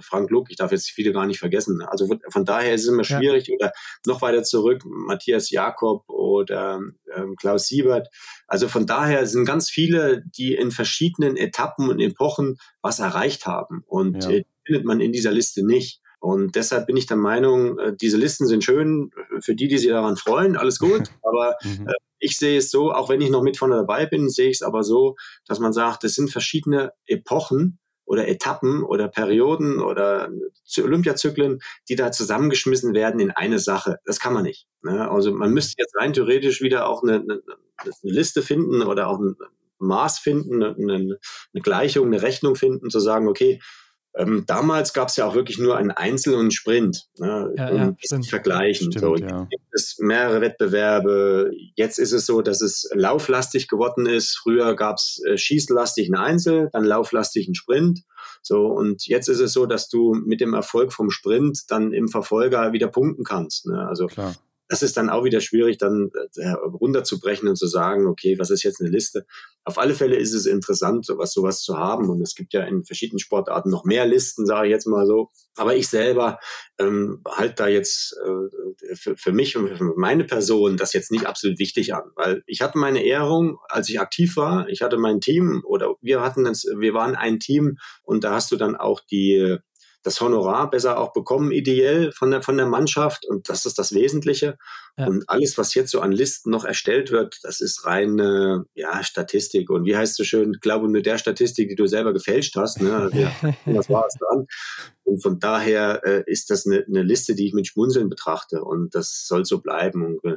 Frank 0.00 0.30
Luck, 0.30 0.50
ich 0.50 0.56
darf 0.56 0.70
jetzt 0.70 0.90
viele 0.90 1.12
gar 1.12 1.26
nicht 1.26 1.38
vergessen. 1.38 1.82
Also 1.82 2.06
von, 2.06 2.20
von 2.28 2.44
daher 2.44 2.74
ist 2.74 2.82
es 2.82 2.88
immer 2.88 3.04
schwierig 3.04 3.48
ja. 3.48 3.54
oder 3.54 3.72
noch 4.06 4.20
weiter 4.20 4.42
zurück 4.42 4.82
Matthias 4.84 5.50
Jakob 5.50 6.08
oder 6.08 6.80
ähm, 7.14 7.36
Klaus 7.36 7.66
Siebert. 7.66 8.08
Also 8.46 8.68
von 8.68 8.86
daher 8.86 9.26
sind 9.26 9.46
ganz 9.46 9.70
viele, 9.70 10.22
die 10.36 10.54
in 10.54 10.70
verschiedenen 10.70 11.36
Etappen 11.36 11.88
und 11.88 12.00
Epochen 12.00 12.58
was 12.82 12.98
erreicht 12.98 13.46
haben 13.46 13.82
und 13.86 14.24
ja. 14.24 14.30
äh, 14.30 14.44
findet 14.66 14.84
man 14.84 15.00
in 15.00 15.12
dieser 15.12 15.32
Liste 15.32 15.64
nicht. 15.64 16.00
Und 16.20 16.54
deshalb 16.54 16.86
bin 16.86 16.96
ich 16.96 17.06
der 17.06 17.16
Meinung, 17.16 17.78
äh, 17.78 17.96
diese 17.96 18.18
Listen 18.18 18.46
sind 18.46 18.62
schön 18.62 19.10
für 19.40 19.54
die, 19.54 19.68
die 19.68 19.78
sich 19.78 19.88
daran 19.88 20.16
freuen, 20.16 20.56
alles 20.56 20.78
gut. 20.78 21.10
Aber 21.22 21.56
mhm. 21.64 21.88
Äh, 21.88 21.94
ich 22.20 22.36
sehe 22.36 22.58
es 22.58 22.70
so, 22.70 22.92
auch 22.92 23.08
wenn 23.08 23.22
ich 23.22 23.30
noch 23.30 23.42
mit 23.42 23.56
vorne 23.56 23.76
dabei 23.76 24.04
bin, 24.04 24.28
sehe 24.28 24.50
ich 24.50 24.56
es 24.58 24.62
aber 24.62 24.84
so, 24.84 25.16
dass 25.46 25.58
man 25.58 25.72
sagt, 25.72 26.04
es 26.04 26.14
sind 26.14 26.30
verschiedene 26.30 26.92
Epochen 27.06 27.78
oder 28.04 28.28
Etappen 28.28 28.82
oder 28.82 29.08
Perioden 29.08 29.80
oder 29.80 30.28
Olympiazyklen, 30.76 31.60
die 31.88 31.96
da 31.96 32.12
zusammengeschmissen 32.12 32.92
werden 32.92 33.20
in 33.20 33.30
eine 33.30 33.58
Sache. 33.58 34.00
Das 34.04 34.20
kann 34.20 34.34
man 34.34 34.42
nicht. 34.42 34.66
Ne? 34.82 35.10
Also 35.10 35.32
man 35.32 35.52
müsste 35.52 35.76
jetzt 35.78 35.96
rein 35.96 36.12
theoretisch 36.12 36.60
wieder 36.60 36.88
auch 36.88 37.02
eine, 37.02 37.14
eine, 37.14 37.40
eine 37.78 37.92
Liste 38.02 38.42
finden 38.42 38.82
oder 38.82 39.08
auch 39.08 39.18
ein 39.18 39.36
Maß 39.78 40.18
finden, 40.18 40.62
eine, 40.62 40.94
eine 40.94 41.18
Gleichung, 41.62 42.08
eine 42.08 42.20
Rechnung 42.20 42.54
finden, 42.54 42.90
zu 42.90 43.00
sagen, 43.00 43.28
okay, 43.28 43.60
ähm, 44.16 44.44
damals 44.46 44.92
gab 44.92 45.08
es 45.08 45.16
ja 45.16 45.26
auch 45.26 45.34
wirklich 45.34 45.58
nur 45.58 45.76
einen 45.76 45.92
Einzel- 45.92 46.34
und 46.34 46.40
einen 46.40 46.50
Sprint. 46.50 47.06
Ne, 47.18 47.52
ja, 47.56 47.68
um 47.68 47.96
ja, 48.00 48.22
vergleichen. 48.28 48.90
Stimmt, 48.90 49.04
so, 49.04 49.16
ja. 49.16 49.46
gibt 49.50 49.64
es 49.72 49.96
mehrere 49.98 50.40
Wettbewerbe. 50.40 51.52
Jetzt 51.76 51.98
ist 51.98 52.12
es 52.12 52.26
so, 52.26 52.42
dass 52.42 52.60
es 52.60 52.90
lauflastig 52.92 53.68
geworden 53.68 54.06
ist. 54.06 54.36
Früher 54.36 54.74
gab 54.74 54.96
es 54.96 55.22
äh, 55.26 55.36
schießlastig 55.36 56.06
einen 56.06 56.22
Einzel, 56.22 56.70
dann 56.72 56.84
lauflastig 56.84 57.46
einen 57.46 57.54
Sprint. 57.54 58.00
So, 58.42 58.66
und 58.66 59.06
jetzt 59.06 59.28
ist 59.28 59.40
es 59.40 59.52
so, 59.52 59.66
dass 59.66 59.88
du 59.88 60.14
mit 60.14 60.40
dem 60.40 60.54
Erfolg 60.54 60.92
vom 60.92 61.10
Sprint 61.10 61.70
dann 61.70 61.92
im 61.92 62.08
Verfolger 62.08 62.72
wieder 62.72 62.88
punkten 62.88 63.22
kannst. 63.22 63.66
Ne? 63.66 63.86
Also 63.86 64.06
Klar 64.06 64.34
das 64.70 64.82
ist 64.82 64.96
dann 64.96 65.10
auch 65.10 65.24
wieder 65.24 65.40
schwierig, 65.40 65.78
dann 65.78 66.12
äh, 66.36 66.50
runterzubrechen 66.50 67.48
und 67.48 67.56
zu 67.56 67.66
sagen, 67.66 68.06
okay, 68.06 68.38
was 68.38 68.50
ist 68.50 68.62
jetzt 68.62 68.80
eine 68.80 68.88
Liste? 68.88 69.26
Auf 69.64 69.78
alle 69.78 69.94
Fälle 69.94 70.14
ist 70.14 70.32
es 70.32 70.46
interessant, 70.46 71.04
sowas, 71.04 71.32
sowas 71.32 71.60
zu 71.60 71.76
haben. 71.76 72.08
Und 72.08 72.22
es 72.22 72.36
gibt 72.36 72.52
ja 72.52 72.62
in 72.62 72.84
verschiedenen 72.84 73.18
Sportarten 73.18 73.68
noch 73.68 73.84
mehr 73.84 74.06
Listen, 74.06 74.46
sage 74.46 74.68
ich 74.68 74.70
jetzt 74.70 74.86
mal 74.86 75.06
so. 75.06 75.30
Aber 75.56 75.74
ich 75.74 75.88
selber 75.88 76.38
ähm, 76.78 77.20
halt 77.28 77.58
da 77.58 77.66
jetzt 77.66 78.16
äh, 78.24 78.94
für, 78.94 79.16
für 79.16 79.32
mich 79.32 79.56
und 79.56 79.76
für 79.76 79.92
meine 79.96 80.22
Person 80.22 80.76
das 80.76 80.92
jetzt 80.92 81.10
nicht 81.10 81.26
absolut 81.26 81.58
wichtig 81.58 81.92
an, 81.92 82.04
weil 82.14 82.44
ich 82.46 82.60
hatte 82.60 82.78
meine 82.78 83.04
Ehrung, 83.04 83.58
als 83.68 83.88
ich 83.88 83.98
aktiv 83.98 84.36
war. 84.36 84.68
Ich 84.68 84.82
hatte 84.82 84.98
mein 84.98 85.20
Team 85.20 85.64
oder 85.66 85.96
wir 86.00 86.20
hatten 86.20 86.44
das, 86.44 86.64
wir 86.78 86.94
waren 86.94 87.16
ein 87.16 87.40
Team 87.40 87.76
und 88.04 88.22
da 88.22 88.34
hast 88.34 88.52
du 88.52 88.56
dann 88.56 88.76
auch 88.76 89.00
die 89.00 89.58
das 90.02 90.20
Honorar 90.20 90.70
besser 90.70 90.98
auch 90.98 91.12
bekommen, 91.12 91.52
ideell 91.52 92.12
von 92.12 92.30
der, 92.30 92.42
von 92.42 92.56
der 92.56 92.66
Mannschaft. 92.66 93.26
Und 93.26 93.48
das 93.48 93.66
ist 93.66 93.78
das 93.78 93.94
Wesentliche. 93.94 94.56
Ja. 94.96 95.06
Und 95.06 95.28
alles, 95.28 95.58
was 95.58 95.74
jetzt 95.74 95.90
so 95.90 96.00
an 96.00 96.12
Listen 96.12 96.50
noch 96.50 96.64
erstellt 96.64 97.10
wird, 97.10 97.38
das 97.42 97.60
ist 97.60 97.84
reine 97.84 98.64
ja, 98.74 99.02
Statistik. 99.02 99.68
Und 99.70 99.84
wie 99.84 99.96
heißt 99.96 100.12
es 100.12 100.16
so 100.16 100.24
schön, 100.24 100.58
glaube 100.60 100.88
mit 100.88 101.06
der 101.06 101.18
Statistik, 101.18 101.68
die 101.68 101.74
du 101.74 101.86
selber 101.86 102.12
gefälscht 102.12 102.56
hast. 102.56 102.80
Ne? 102.80 103.10
Ja, 103.20 103.32
was 103.66 103.90
war 103.90 104.06
es 104.06 104.14
dran? 104.18 104.46
Und 105.04 105.22
von 105.22 105.38
daher 105.38 106.00
äh, 106.04 106.22
ist 106.26 106.50
das 106.50 106.64
eine, 106.66 106.84
eine 106.86 107.02
Liste, 107.02 107.34
die 107.34 107.46
ich 107.46 107.52
mit 107.52 107.66
Schmunzeln 107.66 108.08
betrachte. 108.08 108.62
Und 108.62 108.94
das 108.94 109.26
soll 109.26 109.44
so 109.44 109.60
bleiben. 109.60 110.04
Und 110.04 110.24
äh, 110.24 110.36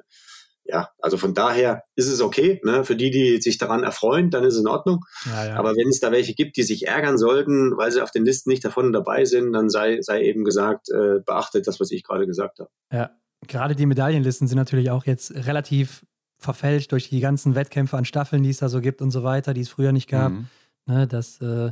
ja, 0.66 0.89
also 1.01 1.18
von 1.18 1.34
daher 1.34 1.84
ist 1.95 2.07
es 2.07 2.22
okay. 2.22 2.61
Ne? 2.64 2.84
Für 2.86 2.95
die, 2.95 3.11
die 3.11 3.41
sich 3.41 3.57
daran 3.57 3.84
erfreuen, 3.84 4.30
dann 4.30 4.43
ist 4.43 4.55
es 4.55 4.61
in 4.61 4.68
Ordnung. 4.68 5.03
Ja, 5.26 5.47
ja. 5.47 5.55
Aber 5.55 5.76
wenn 5.76 5.89
es 5.89 5.99
da 5.99 6.11
welche 6.11 6.34
gibt, 6.34 6.57
die 6.57 6.64
sich 6.64 6.88
ärgern 6.88 7.18
sollten, 7.18 7.76
weil 7.78 7.91
sie 7.91 8.01
auf 8.01 8.11
den 8.11 8.26
Listen 8.26 8.49
nicht 8.49 8.64
davon 8.64 8.93
dabei 8.93 9.26
sind, 9.26 9.53
dann 9.53 9.70
sei, 9.70 10.01
sei 10.01 10.24
eben 10.24 10.43
gesagt, 10.43 10.89
äh, 10.89 11.20
beachtet 11.26 11.68
das, 11.68 11.80
was 11.80 11.91
ich 11.91 12.03
gerade 12.03 12.26
gesagt 12.26 12.59
habe. 12.59 12.70
Ja, 12.91 13.11
gerade 13.47 13.76
die 13.76 13.86
Medaillenlisten 13.86 14.47
sind 14.47 14.57
natürlich 14.57 14.89
auch 14.89 15.05
jetzt 15.05 15.34
relativ 15.36 16.05
verfälscht 16.39 16.91
durch 16.91 17.09
die 17.09 17.20
ganzen 17.20 17.55
Wettkämpfe 17.55 17.97
an 17.97 18.05
Staffeln, 18.05 18.43
die 18.43 18.49
es 18.49 18.57
da 18.57 18.70
so 18.70 18.82
gibt 18.82 19.01
und 19.01 19.11
so 19.11 19.24
weiter, 19.24 19.53
die 19.53 19.61
es 19.61 19.70
früher 19.70 19.91
nicht 19.91 20.09
gab. 20.09 20.32
Mhm. 20.32 20.47
Ne, 20.86 21.07
das 21.07 21.39
äh, 21.41 21.72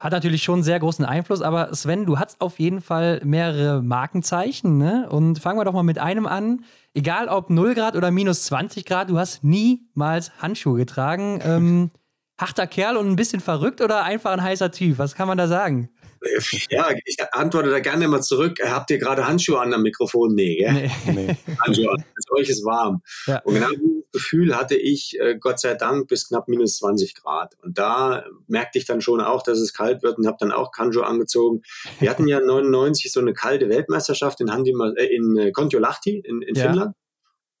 hat 0.00 0.12
natürlich 0.12 0.42
schon 0.42 0.54
einen 0.56 0.62
sehr 0.62 0.80
großen 0.80 1.04
Einfluss, 1.04 1.42
aber 1.42 1.74
Sven, 1.74 2.06
du 2.06 2.18
hast 2.18 2.40
auf 2.40 2.58
jeden 2.58 2.80
Fall 2.80 3.20
mehrere 3.22 3.82
Markenzeichen, 3.82 4.78
ne? 4.78 5.06
Und 5.10 5.38
fangen 5.38 5.58
wir 5.58 5.64
doch 5.64 5.74
mal 5.74 5.82
mit 5.82 5.98
einem 5.98 6.26
an. 6.26 6.64
Egal 6.94 7.28
ob 7.28 7.50
0 7.50 7.74
Grad 7.74 7.96
oder 7.96 8.10
minus 8.10 8.44
20 8.44 8.86
Grad, 8.86 9.10
du 9.10 9.18
hast 9.18 9.44
niemals 9.44 10.32
Handschuhe 10.38 10.78
getragen. 10.78 11.40
Ähm, 11.44 11.90
harter 12.40 12.66
Kerl 12.66 12.96
und 12.96 13.08
ein 13.08 13.16
bisschen 13.16 13.40
verrückt 13.40 13.82
oder 13.82 14.02
einfach 14.02 14.32
ein 14.32 14.42
heißer 14.42 14.72
Typ? 14.72 14.98
Was 14.98 15.14
kann 15.14 15.28
man 15.28 15.36
da 15.36 15.46
sagen? 15.46 15.90
Ja, 16.70 16.88
ich 17.04 17.16
antworte 17.32 17.70
da 17.70 17.80
gerne 17.80 18.08
mal 18.08 18.22
zurück. 18.22 18.58
Habt 18.62 18.90
ihr 18.90 18.98
gerade 18.98 19.26
Handschuhe 19.26 19.60
an 19.60 19.72
am 19.72 19.82
Mikrofon? 19.82 20.34
Nee, 20.34 20.56
gell? 20.56 20.90
Nee. 21.06 21.12
nee. 21.12 21.36
Handschuhe 21.66 21.90
an. 21.90 22.04
Euch 22.38 22.48
ist 22.48 22.64
warm. 22.64 23.02
Ja. 23.26 23.40
Und 23.40 23.54
genau 23.54 23.68
Gefühl 24.12 24.56
hatte 24.56 24.76
ich, 24.76 25.18
äh, 25.20 25.36
Gott 25.38 25.60
sei 25.60 25.74
Dank, 25.74 26.08
bis 26.08 26.28
knapp 26.28 26.48
minus 26.48 26.76
20 26.78 27.14
Grad. 27.14 27.56
Und 27.62 27.78
da 27.78 28.24
merkte 28.46 28.78
ich 28.78 28.84
dann 28.84 29.00
schon 29.00 29.20
auch, 29.20 29.42
dass 29.42 29.58
es 29.58 29.72
kalt 29.72 30.02
wird 30.02 30.18
und 30.18 30.26
habe 30.26 30.36
dann 30.40 30.52
auch 30.52 30.72
Handschuhe 30.76 31.06
angezogen. 31.06 31.62
Wir 31.98 32.10
hatten 32.10 32.26
ja 32.26 32.40
99 32.44 33.12
so 33.12 33.20
eine 33.20 33.32
kalte 33.32 33.68
Weltmeisterschaft 33.68 34.40
in, 34.40 34.52
Handi, 34.52 34.74
äh, 34.96 35.14
in 35.14 35.52
Kontiolahti 35.52 36.18
in, 36.18 36.42
in 36.42 36.54
ja. 36.54 36.64
Finnland. 36.64 36.94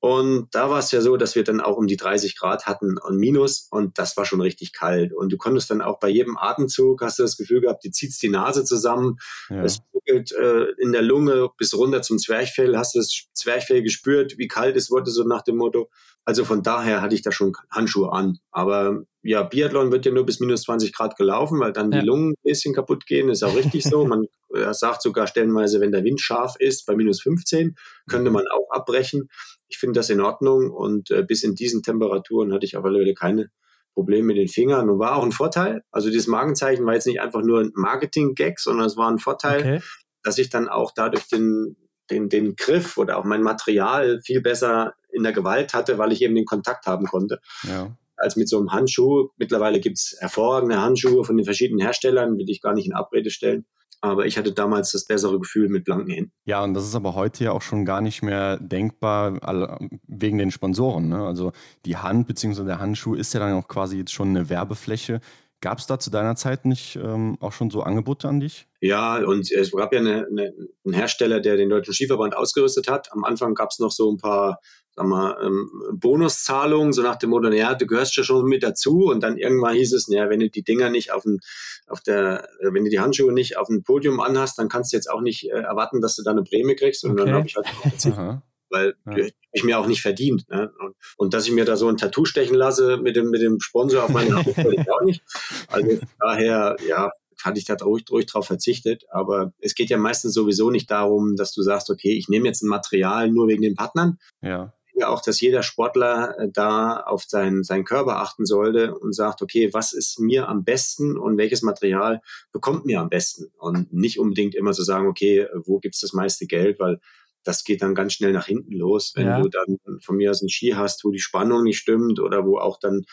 Und 0.02 0.48
da 0.52 0.70
war 0.70 0.78
es 0.78 0.90
ja 0.92 1.02
so, 1.02 1.18
dass 1.18 1.34
wir 1.34 1.44
dann 1.44 1.60
auch 1.60 1.76
um 1.76 1.86
die 1.86 1.98
30 1.98 2.38
Grad 2.38 2.64
hatten 2.64 2.96
und 2.96 3.18
Minus 3.18 3.68
und 3.70 3.98
das 3.98 4.16
war 4.16 4.24
schon 4.24 4.40
richtig 4.40 4.72
kalt. 4.72 5.12
Und 5.12 5.30
du 5.30 5.36
konntest 5.36 5.70
dann 5.70 5.82
auch 5.82 5.98
bei 6.00 6.08
jedem 6.08 6.38
Atemzug, 6.38 7.02
hast 7.02 7.18
du 7.18 7.22
das 7.22 7.36
Gefühl 7.36 7.60
gehabt, 7.60 7.84
die 7.84 7.90
zieht 7.90 8.10
die 8.22 8.30
Nase 8.30 8.64
zusammen, 8.64 9.18
ja. 9.50 9.62
es 9.62 9.80
ruckelt 9.92 10.32
äh, 10.32 10.70
in 10.78 10.92
der 10.92 11.02
Lunge 11.02 11.50
bis 11.58 11.74
runter 11.74 12.00
zum 12.00 12.18
Zwerchfell, 12.18 12.78
hast 12.78 12.94
du 12.94 12.98
das 12.98 13.26
Zwerchfell 13.34 13.82
gespürt, 13.82 14.38
wie 14.38 14.48
kalt 14.48 14.74
es 14.74 14.90
wurde, 14.90 15.10
so 15.10 15.22
nach 15.24 15.42
dem 15.42 15.56
Motto. 15.56 15.90
Also 16.24 16.44
von 16.44 16.62
daher 16.62 17.00
hatte 17.00 17.14
ich 17.14 17.22
da 17.22 17.32
schon 17.32 17.52
Handschuhe 17.70 18.12
an. 18.12 18.38
Aber 18.50 19.04
ja, 19.22 19.42
Biathlon 19.42 19.90
wird 19.90 20.06
ja 20.06 20.12
nur 20.12 20.26
bis 20.26 20.40
minus 20.40 20.62
20 20.62 20.92
Grad 20.92 21.16
gelaufen, 21.16 21.58
weil 21.60 21.72
dann 21.72 21.90
ja. 21.90 22.00
die 22.00 22.06
Lungen 22.06 22.32
ein 22.32 22.42
bisschen 22.42 22.74
kaputt 22.74 23.06
gehen. 23.06 23.28
Ist 23.28 23.42
auch 23.42 23.56
richtig 23.56 23.84
so. 23.84 24.04
Man 24.04 24.26
sagt 24.72 25.02
sogar 25.02 25.26
stellenweise, 25.26 25.80
wenn 25.80 25.92
der 25.92 26.04
Wind 26.04 26.20
scharf 26.20 26.56
ist, 26.58 26.86
bei 26.86 26.94
minus 26.94 27.22
15, 27.22 27.76
könnte 28.08 28.30
man 28.30 28.44
auch 28.48 28.70
abbrechen. 28.70 29.28
Ich 29.68 29.78
finde 29.78 30.00
das 30.00 30.10
in 30.10 30.20
Ordnung 30.20 30.70
und 30.70 31.10
äh, 31.10 31.22
bis 31.22 31.42
in 31.42 31.54
diesen 31.54 31.82
Temperaturen 31.82 32.52
hatte 32.52 32.66
ich 32.66 32.76
auf 32.76 32.84
alle 32.84 32.98
Fälle 32.98 33.14
keine 33.14 33.50
Probleme 33.94 34.28
mit 34.28 34.36
den 34.36 34.48
Fingern 34.48 34.88
und 34.88 34.98
war 34.98 35.16
auch 35.16 35.24
ein 35.24 35.32
Vorteil. 35.32 35.82
Also 35.90 36.10
dieses 36.10 36.26
Magenzeichen 36.26 36.86
war 36.86 36.94
jetzt 36.94 37.06
nicht 37.06 37.20
einfach 37.20 37.42
nur 37.42 37.60
ein 37.60 37.72
Marketing-Gag, 37.74 38.58
sondern 38.58 38.86
es 38.86 38.96
war 38.96 39.10
ein 39.10 39.18
Vorteil, 39.18 39.60
okay. 39.60 39.80
dass 40.22 40.38
ich 40.38 40.48
dann 40.48 40.68
auch 40.68 40.92
dadurch 40.94 41.28
den, 41.28 41.76
den, 42.10 42.28
den 42.28 42.56
Griff 42.56 42.96
oder 42.96 43.18
auch 43.18 43.24
mein 43.24 43.42
Material 43.42 44.20
viel 44.22 44.40
besser 44.40 44.94
in 45.12 45.22
der 45.22 45.32
Gewalt 45.32 45.74
hatte, 45.74 45.98
weil 45.98 46.12
ich 46.12 46.22
eben 46.22 46.34
den 46.34 46.44
Kontakt 46.44 46.86
haben 46.86 47.06
konnte. 47.06 47.40
Ja. 47.62 47.96
Als 48.16 48.36
mit 48.36 48.48
so 48.48 48.58
einem 48.58 48.72
Handschuh. 48.72 49.28
Mittlerweile 49.38 49.80
gibt 49.80 49.98
es 49.98 50.16
hervorragende 50.20 50.80
Handschuhe 50.80 51.24
von 51.24 51.36
den 51.36 51.44
verschiedenen 51.44 51.80
Herstellern, 51.80 52.36
will 52.36 52.50
ich 52.50 52.60
gar 52.60 52.74
nicht 52.74 52.86
in 52.86 52.92
Abrede 52.92 53.30
stellen. 53.30 53.64
Aber 54.02 54.24
ich 54.24 54.38
hatte 54.38 54.52
damals 54.52 54.92
das 54.92 55.04
bessere 55.04 55.38
Gefühl 55.38 55.68
mit 55.68 55.84
blanken 55.84 56.10
Händen. 56.10 56.32
Ja, 56.46 56.64
und 56.64 56.72
das 56.72 56.84
ist 56.84 56.94
aber 56.94 57.14
heute 57.14 57.44
ja 57.44 57.52
auch 57.52 57.60
schon 57.60 57.84
gar 57.84 58.00
nicht 58.00 58.22
mehr 58.22 58.56
denkbar 58.56 59.78
wegen 60.06 60.38
den 60.38 60.50
Sponsoren. 60.50 61.08
Ne? 61.08 61.26
Also 61.26 61.52
die 61.84 61.98
Hand 61.98 62.26
bzw. 62.26 62.64
der 62.64 62.78
Handschuh 62.78 63.14
ist 63.14 63.34
ja 63.34 63.40
dann 63.40 63.52
auch 63.52 63.68
quasi 63.68 63.98
jetzt 63.98 64.12
schon 64.12 64.30
eine 64.30 64.48
Werbefläche 64.48 65.20
Gab 65.60 65.78
es 65.78 65.86
da 65.86 65.98
zu 65.98 66.10
deiner 66.10 66.36
Zeit 66.36 66.64
nicht 66.64 66.96
ähm, 66.96 67.36
auch 67.40 67.52
schon 67.52 67.70
so 67.70 67.82
Angebote 67.82 68.28
an 68.28 68.40
dich? 68.40 68.66
Ja, 68.80 69.18
und 69.18 69.50
es 69.50 69.72
gab 69.72 69.92
ja 69.92 69.98
eine, 69.98 70.26
eine, 70.30 70.54
einen 70.84 70.94
Hersteller, 70.94 71.40
der 71.40 71.56
den 71.56 71.68
Deutschen 71.68 71.92
Skiverband 71.92 72.34
ausgerüstet 72.34 72.88
hat. 72.88 73.12
Am 73.12 73.24
Anfang 73.24 73.54
gab 73.54 73.70
es 73.70 73.78
noch 73.78 73.92
so 73.92 74.10
ein 74.10 74.16
paar 74.16 74.60
sag 74.96 75.06
mal, 75.06 75.36
ähm, 75.42 75.70
Bonuszahlungen, 75.92 76.92
so 76.92 77.02
nach 77.02 77.16
dem 77.16 77.30
Motto, 77.30 77.50
ja, 77.50 77.74
du 77.74 77.86
gehörst 77.86 78.16
ja 78.16 78.22
schon 78.22 78.46
mit 78.46 78.62
dazu. 78.62 79.06
Und 79.06 79.22
dann 79.22 79.36
irgendwann 79.36 79.74
hieß 79.74 79.92
es, 79.92 80.06
ja, 80.08 80.28
wenn 80.28 80.40
du 80.40 80.50
die 80.50 80.62
Dinger 80.62 80.90
nicht 80.90 81.12
auf, 81.12 81.22
den, 81.22 81.40
auf 81.86 82.00
der, 82.00 82.48
äh, 82.60 82.72
wenn 82.72 82.84
du 82.84 82.90
die 82.90 83.00
Handschuhe 83.00 83.32
nicht 83.32 83.56
auf 83.56 83.68
dem 83.68 83.82
Podium 83.82 84.20
anhast, 84.20 84.58
dann 84.58 84.68
kannst 84.68 84.92
du 84.92 84.96
jetzt 84.96 85.10
auch 85.10 85.20
nicht 85.20 85.50
äh, 85.50 85.60
erwarten, 85.60 86.00
dass 86.00 86.16
du 86.16 86.22
da 86.22 86.32
eine 86.32 86.42
Prämie 86.42 86.74
kriegst. 86.74 87.04
Und 87.04 87.12
okay. 87.12 87.24
dann 87.24 87.34
habe 87.34 87.46
ich 87.46 87.56
halt 87.56 88.42
weil 88.70 88.94
ja. 89.06 89.26
ich 89.52 89.64
mir 89.64 89.78
auch 89.78 89.86
nicht 89.86 90.02
verdient. 90.02 90.48
Ne? 90.48 90.72
Und, 90.80 90.94
und, 91.16 91.34
dass 91.34 91.46
ich 91.46 91.52
mir 91.52 91.64
da 91.64 91.76
so 91.76 91.88
ein 91.88 91.96
Tattoo 91.96 92.24
stechen 92.24 92.54
lasse 92.54 92.96
mit 92.96 93.16
dem, 93.16 93.30
mit 93.30 93.42
dem 93.42 93.60
Sponsor 93.60 94.04
auf 94.04 94.10
meine 94.10 94.36
Haut, 94.36 94.46
ich 94.46 94.90
auch 94.90 95.02
nicht. 95.02 95.22
Also 95.68 95.98
daher, 96.18 96.76
ja, 96.86 97.10
hatte 97.44 97.58
ich 97.58 97.64
da 97.64 97.74
ruhig, 97.74 98.04
ruhig 98.10 98.26
drauf 98.26 98.46
verzichtet. 98.46 99.04
Aber 99.10 99.52
es 99.60 99.74
geht 99.74 99.90
ja 99.90 99.98
meistens 99.98 100.34
sowieso 100.34 100.70
nicht 100.70 100.90
darum, 100.90 101.36
dass 101.36 101.52
du 101.52 101.62
sagst, 101.62 101.90
okay, 101.90 102.12
ich 102.12 102.28
nehme 102.28 102.46
jetzt 102.46 102.62
ein 102.62 102.68
Material 102.68 103.30
nur 103.30 103.48
wegen 103.48 103.62
den 103.62 103.74
Partnern. 103.74 104.18
Ja. 104.42 104.72
Ja, 105.00 105.08
auch, 105.08 105.22
dass 105.22 105.40
jeder 105.40 105.62
Sportler 105.62 106.38
äh, 106.38 106.48
da 106.52 107.00
auf 107.00 107.24
seinen, 107.26 107.62
seinen 107.62 107.84
Körper 107.84 108.18
achten 108.18 108.44
sollte 108.44 108.94
und 108.94 109.14
sagt, 109.14 109.40
okay, 109.40 109.72
was 109.72 109.94
ist 109.94 110.20
mir 110.20 110.46
am 110.46 110.62
besten 110.62 111.16
und 111.16 111.38
welches 111.38 111.62
Material 111.62 112.20
bekommt 112.52 112.84
mir 112.84 113.00
am 113.00 113.08
besten? 113.08 113.46
Und 113.56 113.94
nicht 113.94 114.18
unbedingt 114.18 114.54
immer 114.54 114.72
zu 114.72 114.82
so 114.82 114.92
sagen, 114.92 115.08
okay, 115.08 115.46
wo 115.54 115.78
gibt's 115.78 116.00
das 116.00 116.12
meiste 116.12 116.46
Geld, 116.46 116.78
weil 116.80 117.00
das 117.44 117.64
geht 117.64 117.82
dann 117.82 117.94
ganz 117.94 118.14
schnell 118.14 118.32
nach 118.32 118.46
hinten 118.46 118.72
los, 118.72 119.12
wenn 119.14 119.26
ja. 119.26 119.40
du 119.40 119.48
dann 119.48 119.78
von 120.00 120.16
mir 120.16 120.30
aus 120.30 120.42
einen 120.42 120.50
Ski 120.50 120.72
hast, 120.76 121.04
wo 121.04 121.10
die 121.10 121.20
Spannung 121.20 121.62
nicht 121.62 121.78
stimmt 121.78 122.20
oder 122.20 122.44
wo 122.44 122.58
auch 122.58 122.78
dann 122.78 123.04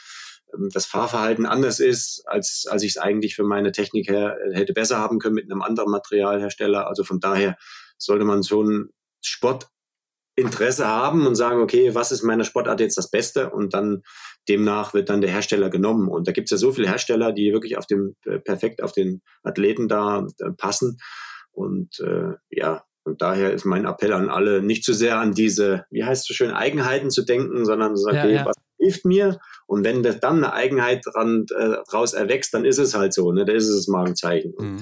ähm, 0.53 0.69
das 0.73 0.85
Fahrverhalten 0.85 1.45
anders 1.45 1.79
ist, 1.79 2.23
als, 2.25 2.65
als 2.69 2.83
ich 2.83 2.91
es 2.91 2.97
eigentlich 2.97 3.35
für 3.35 3.43
meine 3.43 3.71
Technik 3.71 4.09
her, 4.09 4.37
äh, 4.45 4.55
hätte 4.55 4.73
besser 4.73 4.99
haben 4.99 5.19
können 5.19 5.35
mit 5.35 5.49
einem 5.49 5.61
anderen 5.61 5.91
Materialhersteller. 5.91 6.87
Also 6.87 7.03
von 7.03 7.19
daher 7.19 7.57
sollte 7.97 8.25
man 8.25 8.43
so 8.43 8.63
ein 8.63 8.89
Sportinteresse 9.21 10.87
haben 10.87 11.25
und 11.25 11.35
sagen, 11.35 11.61
okay, 11.61 11.95
was 11.95 12.11
ist 12.11 12.23
meiner 12.23 12.43
Sportart 12.43 12.79
jetzt 12.79 12.97
das 12.97 13.09
Beste? 13.09 13.49
Und 13.49 13.73
dann 13.73 14.03
demnach 14.47 14.93
wird 14.93 15.09
dann 15.09 15.21
der 15.21 15.31
Hersteller 15.31 15.69
genommen. 15.69 16.07
Und 16.09 16.27
da 16.27 16.31
gibt 16.31 16.47
es 16.47 16.51
ja 16.51 16.57
so 16.57 16.71
viele 16.71 16.89
Hersteller, 16.89 17.31
die 17.31 17.53
wirklich 17.53 17.77
auf 17.77 17.85
dem, 17.85 18.15
äh, 18.25 18.39
perfekt 18.39 18.81
auf 18.81 18.91
den 18.91 19.21
Athleten 19.43 19.87
da 19.87 20.27
äh, 20.39 20.51
passen. 20.51 20.97
Und 21.51 21.99
äh, 22.01 22.33
ja, 22.49 22.83
und 23.07 23.21
daher 23.21 23.51
ist 23.53 23.65
mein 23.65 23.85
Appell 23.85 24.13
an 24.13 24.29
alle, 24.29 24.61
nicht 24.61 24.83
zu 24.83 24.93
sehr 24.93 25.19
an 25.19 25.33
diese, 25.33 25.85
wie 25.89 26.03
heißt 26.03 26.21
es 26.21 26.27
so 26.27 26.33
schön, 26.33 26.51
Eigenheiten 26.51 27.09
zu 27.09 27.23
denken, 27.23 27.65
sondern 27.65 27.95
zu 27.95 28.03
sagen, 28.03 28.17
ja, 28.17 28.23
okay, 28.23 28.35
ja. 28.35 28.45
was 28.45 28.55
hilft 28.77 29.05
mir? 29.05 29.39
Und 29.65 29.83
wenn 29.83 30.03
das 30.03 30.19
dann 30.19 30.37
eine 30.37 30.53
Eigenheit 30.53 31.03
dran, 31.05 31.45
äh, 31.57 31.77
daraus 31.89 32.13
erwächst, 32.13 32.53
dann 32.53 32.65
ist 32.65 32.77
es 32.77 32.93
halt 32.93 33.13
so, 33.13 33.31
ne? 33.31 33.45
Da 33.45 33.53
ist 33.53 33.67
es 33.67 33.75
das 33.75 33.87
Markenzeichen. 33.87 34.53
Mhm. 34.57 34.79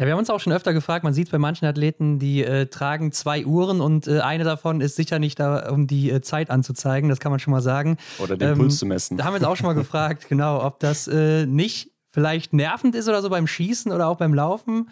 Ja, 0.00 0.06
wir 0.06 0.12
haben 0.12 0.20
uns 0.20 0.30
auch 0.30 0.38
schon 0.38 0.52
öfter 0.52 0.72
gefragt, 0.72 1.02
man 1.02 1.12
sieht 1.12 1.26
es 1.26 1.32
bei 1.32 1.38
manchen 1.38 1.66
Athleten, 1.66 2.20
die 2.20 2.44
äh, 2.44 2.66
tragen 2.66 3.10
zwei 3.10 3.44
Uhren 3.44 3.80
und 3.80 4.06
äh, 4.06 4.20
eine 4.20 4.44
davon 4.44 4.80
ist 4.80 4.94
sicher 4.94 5.18
nicht 5.18 5.40
da, 5.40 5.70
um 5.70 5.88
die 5.88 6.10
äh, 6.10 6.20
Zeit 6.20 6.50
anzuzeigen, 6.50 7.08
das 7.08 7.18
kann 7.18 7.32
man 7.32 7.40
schon 7.40 7.50
mal 7.50 7.62
sagen. 7.62 7.96
Oder 8.18 8.36
den 8.36 8.50
ähm, 8.50 8.58
Puls 8.58 8.78
zu 8.78 8.86
messen. 8.86 9.16
Da 9.16 9.24
haben 9.24 9.32
wir 9.32 9.40
uns 9.40 9.46
auch 9.46 9.56
schon 9.56 9.66
mal 9.66 9.72
gefragt, 9.74 10.28
genau, 10.28 10.64
ob 10.64 10.78
das 10.78 11.08
äh, 11.08 11.46
nicht 11.46 11.90
vielleicht 12.12 12.52
nervend 12.52 12.94
ist 12.94 13.08
oder 13.08 13.22
so 13.22 13.28
beim 13.28 13.48
Schießen 13.48 13.90
oder 13.90 14.06
auch 14.06 14.18
beim 14.18 14.34
Laufen 14.34 14.88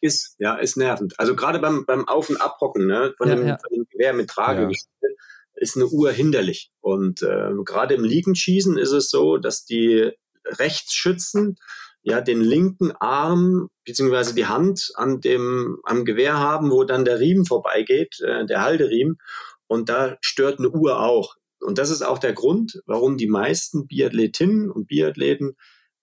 ist, 0.00 0.36
ja, 0.38 0.56
ist 0.56 0.76
nervend. 0.76 1.18
Also 1.18 1.36
gerade 1.36 1.58
beim, 1.58 1.84
beim 1.86 2.08
Auf- 2.08 2.30
und 2.30 2.40
Abhocken, 2.40 2.86
ne, 2.86 3.12
von, 3.16 3.28
ja, 3.28 3.34
dem, 3.34 3.46
ja. 3.46 3.58
von 3.58 3.74
dem 3.74 3.86
Gewehr 3.90 4.12
mit 4.12 4.30
Trage 4.30 4.62
ja. 4.62 5.08
ist 5.56 5.76
eine 5.76 5.86
Uhr 5.86 6.10
hinderlich. 6.10 6.70
Und 6.80 7.22
äh, 7.22 7.50
gerade 7.64 7.94
im 7.94 8.04
Liegenschießen 8.04 8.78
ist 8.78 8.92
es 8.92 9.10
so, 9.10 9.36
dass 9.36 9.64
die 9.64 10.10
Rechtsschützen 10.46 11.56
ja 12.02 12.20
den 12.20 12.40
linken 12.40 12.92
Arm 12.92 13.68
beziehungsweise 13.84 14.34
die 14.34 14.46
Hand 14.46 14.92
an 14.94 15.20
dem 15.20 15.78
am 15.84 16.04
Gewehr 16.04 16.38
haben, 16.38 16.70
wo 16.70 16.84
dann 16.84 17.04
der 17.04 17.20
Riemen 17.20 17.44
vorbeigeht, 17.44 18.20
äh, 18.20 18.46
der 18.46 18.62
Halteriemen. 18.62 19.18
Und 19.66 19.88
da 19.88 20.16
stört 20.20 20.58
eine 20.58 20.70
Uhr 20.70 21.00
auch. 21.00 21.36
Und 21.60 21.78
das 21.78 21.90
ist 21.90 22.02
auch 22.02 22.18
der 22.18 22.32
Grund, 22.32 22.82
warum 22.86 23.18
die 23.18 23.28
meisten 23.28 23.86
Biathletinnen 23.86 24.70
und 24.70 24.86
Biathleten, 24.86 25.56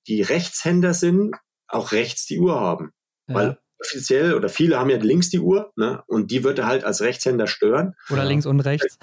die 0.07 0.21
Rechtshänder 0.21 0.93
sind, 0.93 1.35
auch 1.67 1.91
rechts 1.91 2.25
die 2.27 2.39
Uhr 2.39 2.59
haben. 2.59 2.91
Ja. 3.27 3.35
Weil 3.35 3.59
offiziell 3.79 4.33
oder 4.33 4.49
viele 4.49 4.79
haben 4.79 4.89
ja 4.89 4.97
links 4.97 5.29
die 5.29 5.39
Uhr 5.39 5.71
ne? 5.75 6.03
und 6.07 6.31
die 6.31 6.43
würde 6.43 6.65
halt 6.65 6.83
als 6.83 7.01
Rechtshänder 7.01 7.47
stören. 7.47 7.95
Oder 8.09 8.25
links 8.25 8.45
und 8.45 8.59
rechts. 8.61 8.97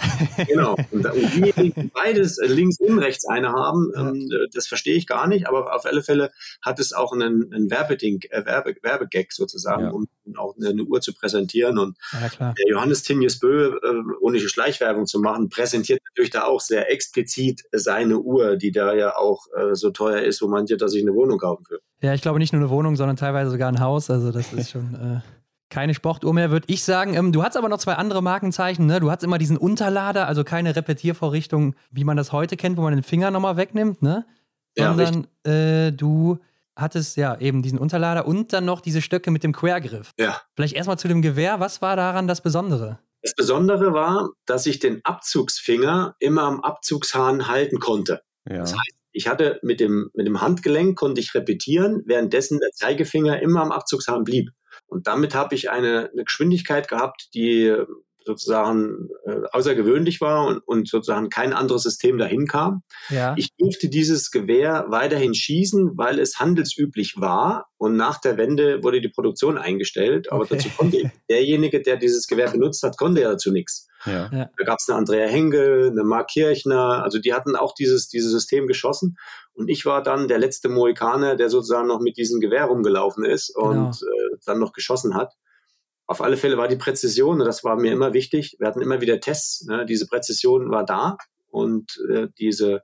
genau. 0.49 0.77
Und, 0.91 1.07
und 1.07 1.35
diejenigen, 1.35 1.73
die 1.75 1.91
beides 1.93 2.39
äh, 2.39 2.47
links 2.47 2.81
und 2.81 2.99
rechts 2.99 3.27
eine 3.27 3.53
haben, 3.53 3.93
ja. 3.95 4.09
ähm, 4.09 4.29
das 4.53 4.67
verstehe 4.67 4.97
ich 4.97 5.07
gar 5.07 5.27
nicht, 5.27 5.49
aber 5.49 5.75
auf 5.75 5.87
alle 5.87 6.03
Fälle 6.03 6.31
hat 6.63 6.81
es 6.81 6.93
auch 6.93 7.13
einen, 7.13 7.53
einen 7.53 7.71
Werbeding, 7.71 8.23
äh, 8.31 8.45
Werbe, 8.45 8.75
Werbegag 8.83 9.33
sozusagen, 9.33 9.85
ja. 9.85 9.91
um 9.91 10.09
auch 10.37 10.57
eine, 10.57 10.71
eine, 10.71 10.83
Uhr 10.83 11.01
zu 11.01 11.15
präsentieren. 11.15 11.79
Und 11.79 11.97
ja, 12.13 12.53
der 12.53 12.69
Johannes 12.69 13.03
Tinjes 13.03 13.39
Bö, 13.39 13.77
äh, 13.77 14.03
ohne 14.21 14.41
Schleichwerbung 14.41 15.07
zu 15.07 15.21
machen, 15.21 15.49
präsentiert 15.49 16.01
natürlich 16.11 16.31
da 16.31 16.45
auch 16.45 16.61
sehr 16.61 16.91
explizit 16.91 17.63
seine 17.73 18.19
Uhr, 18.19 18.57
die 18.57 18.73
da 18.73 18.95
ja 18.95 19.17
auch 19.17 19.47
äh, 19.57 19.75
so 19.75 19.91
teuer 19.91 20.23
ist, 20.23 20.43
wo 20.43 20.49
manche 20.49 20.77
da 20.77 20.89
sich 20.89 21.03
eine 21.03 21.15
Wohnung 21.15 21.39
kaufen 21.39 21.65
für. 21.65 21.81
Ja, 22.05 22.13
ich 22.13 22.21
glaube 22.21 22.39
nicht 22.39 22.53
nur 22.53 22.61
eine 22.61 22.69
Wohnung, 22.69 22.97
sondern 22.97 23.17
teilweise 23.17 23.51
sogar 23.51 23.69
ein 23.69 23.81
Haus. 23.81 24.11
Also 24.11 24.31
das 24.31 24.53
ist 24.53 24.73
schon 24.73 24.95
äh, 25.25 25.31
keine 25.71 25.95
Sportuhr 25.95 26.35
mehr, 26.35 26.51
würde 26.51 26.67
ich 26.69 26.85
sagen. 26.85 27.15
Ähm, 27.15 27.33
du 27.33 27.43
hast 27.43 27.57
aber 27.57 27.71
noch 27.71 27.79
zwei 27.79 27.95
andere 27.95 28.23
Markenzeichen. 28.23 28.85
Ne? 28.85 29.01
Du 29.01 29.11
hast 29.11 29.25
immer 29.25 29.39
diesen 29.39 29.57
Unterlader, 29.57 30.29
also 30.29 30.45
keine 30.45 30.77
Repetiervorrichtung, 30.77 31.75
wie 31.91 32.05
man 32.05 32.19
das 32.19 32.31
heute 32.31 32.59
kennt, 32.59 32.77
wo 32.77 32.83
man 32.83 32.95
den 32.95 33.03
Finger 33.03 33.31
nochmal 33.31 33.57
wegnimmt, 33.57 34.03
ne? 34.03 34.27
Sondern 34.77 35.29
ja, 35.47 35.53
äh, 35.87 35.93
du 35.93 36.41
hattest 36.77 37.17
ja 37.17 37.39
eben 37.39 37.63
diesen 37.63 37.79
Unterlader 37.79 38.27
und 38.27 38.53
dann 38.53 38.67
noch 38.67 38.83
diese 38.83 39.01
Stöcke 39.01 39.31
mit 39.31 39.43
dem 39.43 39.53
Quergriff. 39.53 40.13
Ja. 40.19 40.43
Vielleicht 40.57 40.75
erstmal 40.75 40.99
zu 40.99 41.09
dem 41.09 41.23
Gewehr. 41.23 41.59
Was 41.59 41.81
war 41.81 41.97
daran 41.97 42.29
das 42.29 42.43
Besondere? 42.43 42.99
Das 43.23 43.35
Besondere 43.35 43.95
war, 43.95 44.29
dass 44.45 44.67
ich 44.67 44.79
den 44.79 45.01
Abzugsfinger 45.05 46.17
immer 46.19 46.43
am 46.43 46.61
Abzugshahn 46.61 47.49
halten 47.49 47.79
konnte. 47.79 48.21
Ja. 48.47 48.59
Das 48.59 48.73
heißt, 48.73 49.04
ich 49.15 49.29
hatte 49.29 49.61
mit 49.63 49.81
dem, 49.81 50.11
mit 50.13 50.27
dem 50.27 50.41
Handgelenk 50.41 50.99
konnte 50.99 51.21
ich 51.21 51.35
repetieren, 51.35 52.03
währenddessen 52.05 52.59
der 52.59 52.71
Zeigefinger 52.73 53.41
immer 53.41 53.63
am 53.63 53.73
Abzugshahn 53.73 54.25
blieb. 54.25 54.51
Und 54.87 55.07
damit 55.07 55.35
habe 55.35 55.55
ich 55.55 55.71
eine, 55.71 56.11
eine 56.13 56.25
Geschwindigkeit 56.25 56.89
gehabt, 56.89 57.29
die 57.33 57.73
sozusagen 58.27 59.11
äh, 59.27 59.43
außergewöhnlich 59.53 60.21
war 60.21 60.47
und, 60.47 60.59
und 60.67 60.89
sozusagen 60.89 61.29
kein 61.29 61.53
anderes 61.53 61.83
System 61.83 62.19
dahin 62.19 62.47
kam. 62.47 62.83
Ja. 63.11 63.35
Ich 63.37 63.51
durfte 63.57 63.89
dieses 63.89 64.31
Gewehr 64.31 64.87
weiterhin 64.89 65.35
schießen, 65.35 65.97
weil 65.97 66.19
es 66.19 66.39
handelsüblich 66.39 67.15
war 67.19 67.67
und 67.77 67.97
nach 67.97 68.21
der 68.21 68.37
Wende 68.37 68.83
wurde 68.83 69.01
die 69.01 69.11
Produktion 69.11 69.59
eingestellt. 69.59 70.33
Aber 70.33 70.45
okay. 70.45 70.57
dazu 70.57 70.71
konnte 70.71 70.97
ich, 70.97 71.09
derjenige, 71.31 71.83
der 71.83 71.97
dieses 71.97 72.27
Gewehr 72.27 72.51
benutzt 72.51 72.83
hat, 72.83 72.97
konnte 72.97 73.21
ja 73.21 73.31
dazu 73.31 73.53
nichts. 73.53 73.89
Ja. 74.07 74.29
Da 74.29 74.65
gab 74.65 74.79
es 74.79 74.89
eine 74.89 74.99
Andrea 74.99 75.27
Hengel, 75.27 75.91
eine 75.91 76.05
Mark 76.05 76.29
Kirchner, 76.29 77.03
also 77.03 77.19
die 77.19 77.33
hatten 77.35 77.57
auch 77.57 77.75
dieses, 77.75 78.09
dieses 78.09 78.33
System 78.33 78.67
geschossen. 78.67 79.17
Und 79.53 79.69
ich 79.69 79.87
war 79.87 80.03
dann 80.03 80.29
der 80.29 80.39
letzte 80.39 80.69
Mohikaner, 80.69 81.37
der 81.37 81.49
sozusagen 81.49 81.89
noch 81.89 82.01
mit 82.01 82.17
diesem 82.17 82.41
Gewehr 82.41 82.65
rumgelaufen 82.65 83.25
ist 83.25 83.51
und 83.57 83.73
genau. 83.73 83.91
äh, 83.91 84.37
dann 84.45 84.59
noch 84.59 84.73
geschossen 84.73 85.15
hat. 85.15 85.35
Auf 86.07 86.21
alle 86.21 86.37
Fälle 86.37 86.59
war 86.59 86.69
die 86.69 86.77
Präzision, 86.77 87.39
das 87.39 87.65
war 87.65 87.77
mir 87.77 87.93
immer 87.93 88.13
wichtig. 88.13 88.57
Wir 88.59 88.67
hatten 88.67 88.83
immer 88.83 89.01
wieder 89.01 89.21
Tests. 89.21 89.65
Ne? 89.67 89.87
Diese 89.87 90.07
Präzision 90.07 90.71
war 90.71 90.85
da 90.85 91.17
und 91.49 91.99
äh, 92.11 92.29
diese 92.39 92.83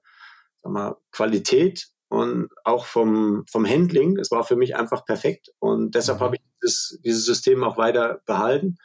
sag 0.62 0.72
mal, 0.72 0.96
Qualität 1.12 1.88
und 2.08 2.48
auch 2.64 2.86
vom, 2.86 3.44
vom 3.50 3.66
Handling, 3.66 4.18
es 4.18 4.30
war 4.30 4.44
für 4.44 4.56
mich 4.56 4.74
einfach 4.74 5.04
perfekt. 5.04 5.50
Und 5.58 5.94
deshalb 5.94 6.18
mhm. 6.18 6.24
habe 6.24 6.36
ich 6.36 6.42
dieses, 6.62 7.00
dieses 7.04 7.24
System 7.24 7.62
auch 7.62 7.76
weiter 7.76 8.20
behalten. 8.26 8.78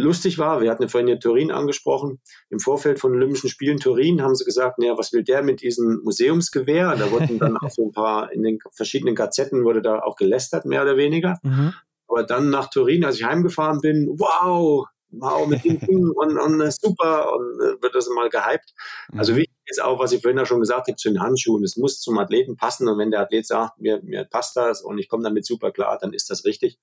Lustig 0.00 0.38
war, 0.38 0.60
wir 0.60 0.70
hatten 0.70 0.88
vorhin 0.88 1.08
ja 1.08 1.16
Turin 1.16 1.50
angesprochen, 1.50 2.20
im 2.48 2.60
Vorfeld 2.60 2.98
von 2.98 3.12
Olympischen 3.12 3.48
Spielen 3.48 3.78
Turin 3.78 4.22
haben 4.22 4.34
sie 4.34 4.44
gesagt, 4.44 4.78
naja, 4.78 4.96
was 4.96 5.12
will 5.12 5.22
der 5.22 5.42
mit 5.42 5.62
diesem 5.62 6.00
Museumsgewehr? 6.02 6.96
Da 6.96 7.10
wurden 7.10 7.38
dann 7.38 7.56
auch 7.62 7.70
so 7.70 7.86
ein 7.86 7.92
paar, 7.92 8.32
in 8.32 8.42
den 8.42 8.58
verschiedenen 8.72 9.14
Gazetten 9.14 9.64
wurde 9.64 9.82
da 9.82 10.00
auch 10.00 10.16
gelästert, 10.16 10.64
mehr 10.64 10.82
oder 10.82 10.96
weniger. 10.96 11.38
Mhm. 11.42 11.74
Aber 12.08 12.24
dann 12.24 12.50
nach 12.50 12.68
Turin, 12.70 13.04
als 13.04 13.16
ich 13.16 13.24
heimgefahren 13.24 13.80
bin, 13.80 14.08
wow, 14.18 14.86
wow, 15.10 15.46
mit 15.46 15.64
dem 15.64 15.78
Ding 15.80 16.10
und, 16.14 16.38
und 16.38 16.72
super 16.72 17.32
und 17.32 17.60
äh, 17.60 17.82
wird 17.82 17.94
das 17.94 18.08
mal 18.08 18.28
gehypt. 18.28 18.74
Also 19.16 19.32
mhm. 19.32 19.38
wichtig 19.38 19.56
ist 19.66 19.82
auch, 19.82 19.98
was 19.98 20.12
ich 20.12 20.22
vorhin 20.22 20.38
ja 20.38 20.46
schon 20.46 20.60
gesagt 20.60 20.88
habe, 20.88 20.96
zu 20.96 21.08
den 21.08 21.20
Handschuhen. 21.20 21.62
Es 21.64 21.76
muss 21.76 22.00
zum 22.00 22.18
Athleten 22.18 22.56
passen 22.56 22.88
und 22.88 22.98
wenn 22.98 23.10
der 23.10 23.20
Athlet 23.20 23.46
sagt, 23.46 23.80
mir, 23.80 24.00
mir 24.02 24.24
passt 24.24 24.56
das 24.56 24.82
und 24.82 24.98
ich 24.98 25.08
komme 25.08 25.22
damit 25.22 25.46
super 25.46 25.70
klar, 25.70 25.98
dann 26.00 26.12
ist 26.12 26.30
das 26.30 26.44
richtig. 26.44 26.78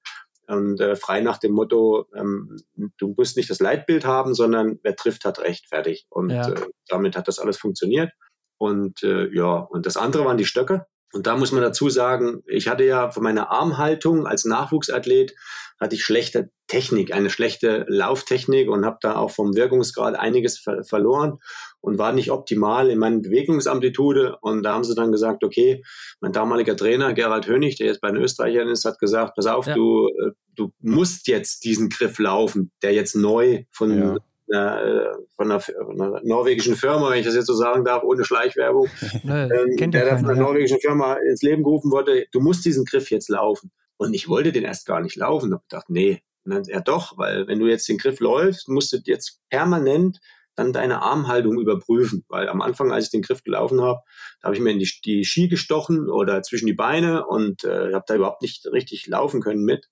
Und 0.48 0.80
äh, 0.80 0.96
frei 0.96 1.22
nach 1.22 1.38
dem 1.38 1.52
Motto, 1.52 2.06
ähm, 2.16 2.58
du 2.98 3.14
musst 3.18 3.36
nicht 3.36 3.50
das 3.50 3.60
Leitbild 3.60 4.06
haben, 4.06 4.34
sondern 4.34 4.80
wer 4.82 4.96
trifft, 4.96 5.26
hat 5.26 5.40
recht, 5.40 5.68
fertig. 5.68 6.06
Und 6.10 6.30
ja. 6.30 6.50
äh, 6.50 6.62
damit 6.88 7.18
hat 7.18 7.28
das 7.28 7.40
alles 7.40 7.58
funktioniert. 7.58 8.12
Und 8.58 9.04
äh, 9.04 9.28
ja, 9.34 9.56
und 9.56 9.86
das 9.86 9.98
andere 9.98 10.26
waren 10.26 10.38
die 10.38 10.46
Stöcke. 10.46 10.86
Und 11.14 11.28
da 11.28 11.38
muss 11.38 11.52
man 11.52 11.62
dazu 11.62 11.90
sagen, 11.90 12.44
ich 12.48 12.68
hatte 12.68 12.84
ja 12.84 13.12
von 13.12 13.24
meiner 13.24 13.50
Armhaltung 13.52 14.28
als 14.28 14.46
Nachwuchsathlet 14.46 15.36
hatte 15.80 15.96
ich 15.96 16.04
schlechte 16.04 16.50
Technik, 16.68 17.14
eine 17.14 17.30
schlechte 17.30 17.86
Lauftechnik 17.88 18.70
und 18.70 18.86
habe 18.86 18.98
da 19.02 19.16
auch 19.16 19.32
vom 19.32 19.56
Wirkungsgrad 19.56 20.16
einiges 20.16 20.60
ver 20.60 20.84
verloren. 20.84 21.40
Und 21.88 21.98
war 21.98 22.12
nicht 22.12 22.32
optimal 22.32 22.90
in 22.90 23.00
meiner 23.00 23.20
Bewegungsamplitude. 23.20 24.36
Und 24.42 24.64
da 24.64 24.74
haben 24.74 24.84
sie 24.84 24.94
dann 24.94 25.14
gesagt, 25.14 25.46
okay, 25.46 25.84
mein 26.20 26.34
damaliger 26.34 26.76
Trainer 26.76 27.14
Gerald 27.14 27.48
Hönig, 27.48 27.78
der 27.78 27.88
jetzt 27.88 28.02
bei 28.02 28.12
den 28.12 28.22
Österreichern 28.22 28.68
ist, 28.68 28.84
hat 28.84 29.00
gesagt, 29.00 29.36
pass 29.38 29.46
auf, 29.46 29.68
ja. 29.68 29.74
du, 29.74 30.10
äh, 30.10 30.32
du 30.54 30.74
musst 30.82 31.30
jetzt 31.30 31.64
diesen 31.64 31.88
Griff 31.88 32.20
laufen, 32.20 32.72
der 32.84 32.92
jetzt 32.92 33.16
neu 33.16 33.64
von 33.72 33.98
ja 33.98 34.18
einer, 34.54 34.82
äh, 34.82 35.14
von, 35.38 35.50
einer, 35.50 35.60
von, 35.62 36.02
einer, 36.02 36.22
norwegischen 36.24 36.76
Firma, 36.76 37.10
wenn 37.10 37.20
ich 37.20 37.26
das 37.26 37.36
jetzt 37.36 37.48
so 37.48 37.54
sagen 37.54 37.86
darf, 37.86 38.04
ohne 38.04 38.26
Schleichwerbung, 38.26 38.90
ähm, 39.24 39.92
der 39.92 40.06
da 40.06 40.18
von 40.18 40.30
einer 40.30 40.40
norwegischen 40.42 40.80
Firma 40.80 41.14
ins 41.30 41.42
Leben 41.42 41.64
gerufen 41.64 41.92
wurde, 41.92 42.26
du 42.34 42.42
musst 42.42 42.66
diesen 42.66 42.84
Griff 42.84 43.12
jetzt 43.12 43.30
laufen. 43.30 43.72
Und 43.96 44.14
ich 44.14 44.28
wollte 44.28 44.52
den 44.52 44.66
erst 44.66 44.86
gar 44.86 45.02
nicht 45.02 45.16
laufen. 45.16 45.52
Da 45.52 45.56
habe 45.56 45.64
ich 45.64 45.70
gedacht, 45.70 45.90
nee, 45.90 46.22
dann, 46.44 46.64
ja 46.66 46.82
doch, 46.82 47.18
weil 47.18 47.48
wenn 47.48 47.60
du 47.60 47.68
jetzt 47.68 47.88
den 47.88 47.98
Griff 47.98 48.20
läufst, 48.20 48.68
musst 48.68 48.92
du 48.92 48.98
jetzt 49.06 49.40
permanent 49.50 50.20
dann 50.58 50.74
deine 50.74 51.02
Armhaltung 51.02 51.60
überprüfen. 51.60 52.26
Weil 52.28 52.50
am 52.50 52.62
Anfang, 52.62 52.92
als 52.92 53.06
ich 53.06 53.12
den 53.12 53.22
Griff 53.22 53.44
gelaufen 53.44 53.82
habe, 53.82 54.02
da 54.42 54.48
habe 54.48 54.56
ich 54.56 54.62
mir 54.62 54.72
in 54.72 54.80
die, 54.80 54.92
die 55.06 55.24
Ski 55.24 55.48
gestochen 55.48 56.10
oder 56.10 56.42
zwischen 56.44 56.66
die 56.66 56.74
Beine 56.74 57.26
und 57.26 57.64
äh, 57.64 57.94
habe 57.94 58.06
da 58.06 58.16
überhaupt 58.16 58.42
nicht 58.42 58.66
richtig 58.68 59.08
laufen 59.08 59.42
können 59.42 59.64
mit. 59.64 59.88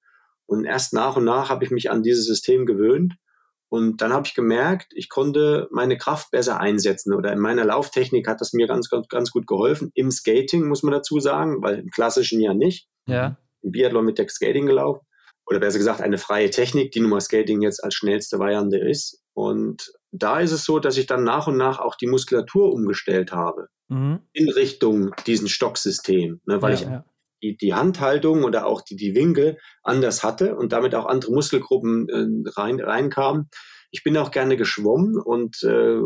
Und 0.46 0.66
erst 0.66 0.94
nach 0.94 1.16
und 1.16 1.24
nach 1.24 1.50
habe 1.50 1.64
ich 1.64 1.72
mich 1.72 1.90
an 1.90 2.04
dieses 2.04 2.26
System 2.26 2.66
gewöhnt 2.66 3.14
und 3.70 4.02
dann 4.02 4.14
habe 4.14 4.28
ich 4.28 4.36
gemerkt, 4.36 4.94
ich 4.96 5.10
konnte 5.10 5.68
meine 5.72 5.98
Kraft 5.98 6.32
besser 6.32 6.60
einsetzen 6.60 7.14
oder 7.14 7.34
in 7.34 7.40
meiner 7.40 7.66
Lauftechnik 7.66 8.28
hat 8.28 8.40
das 8.42 8.54
mir 8.54 8.68
ganz, 8.68 8.90
ganz, 8.90 9.08
ganz 9.08 9.32
gut 9.32 9.48
geholfen. 9.48 9.92
Im 9.96 10.12
Skating 10.12 10.68
muss 10.68 10.84
man 10.84 10.94
dazu 10.94 11.20
sagen, 11.20 11.62
weil 11.62 11.80
im 11.80 11.90
klassischen 11.90 12.40
ja 12.40 12.54
nicht. 12.54 12.88
Ja. 13.08 13.38
Im 13.62 13.72
Biathlon 13.72 14.06
mit 14.06 14.18
der 14.18 14.30
Skating 14.30 14.68
gelaufen. 14.68 15.06
Oder 15.48 15.60
besser 15.60 15.78
gesagt, 15.78 16.02
eine 16.02 16.18
freie 16.18 16.50
Technik, 16.50 16.92
die 16.92 17.00
nun 17.00 17.10
mal 17.10 17.22
Skating 17.22 17.62
jetzt 17.62 17.84
als 17.84 17.96
schnellste 17.96 18.40
Variante 18.40 18.78
ist. 18.78 19.22
Und 19.34 19.92
da 20.18 20.40
ist 20.40 20.52
es 20.52 20.64
so, 20.64 20.80
dass 20.80 20.98
ich 20.98 21.06
dann 21.06 21.24
nach 21.24 21.48
und 21.48 21.58
nach 21.58 21.80
auch 21.80 21.96
die 21.96 22.08
Muskulatur 22.08 22.72
umgestellt 22.72 23.32
habe. 23.32 23.68
Mhm. 23.88 24.20
In 24.34 24.50
Richtung 24.50 25.12
diesen 25.28 25.48
Stocksystem. 25.48 26.42
Ne, 26.46 26.62
weil 26.62 26.74
ja, 26.74 26.76
ich 26.76 26.82
ja 26.82 27.06
die, 27.46 27.58
die 27.58 27.74
Handhaltung 27.74 28.44
oder 28.44 28.66
auch 28.66 28.82
die, 28.82 28.96
die 28.96 29.16
Winkel 29.16 29.58
anders 29.84 30.24
hatte 30.24 30.56
und 30.56 30.72
damit 30.74 30.96
auch 30.96 31.06
andere 31.06 31.32
Muskelgruppen 31.32 32.10
äh, 32.10 32.50
rein, 32.52 32.80
reinkamen. 32.80 33.50
Ich 33.92 34.04
bin 34.04 34.18
auch 34.18 34.32
gerne 34.32 34.58
geschwommen 34.58 35.18
und 35.18 35.64
äh, 35.64 36.00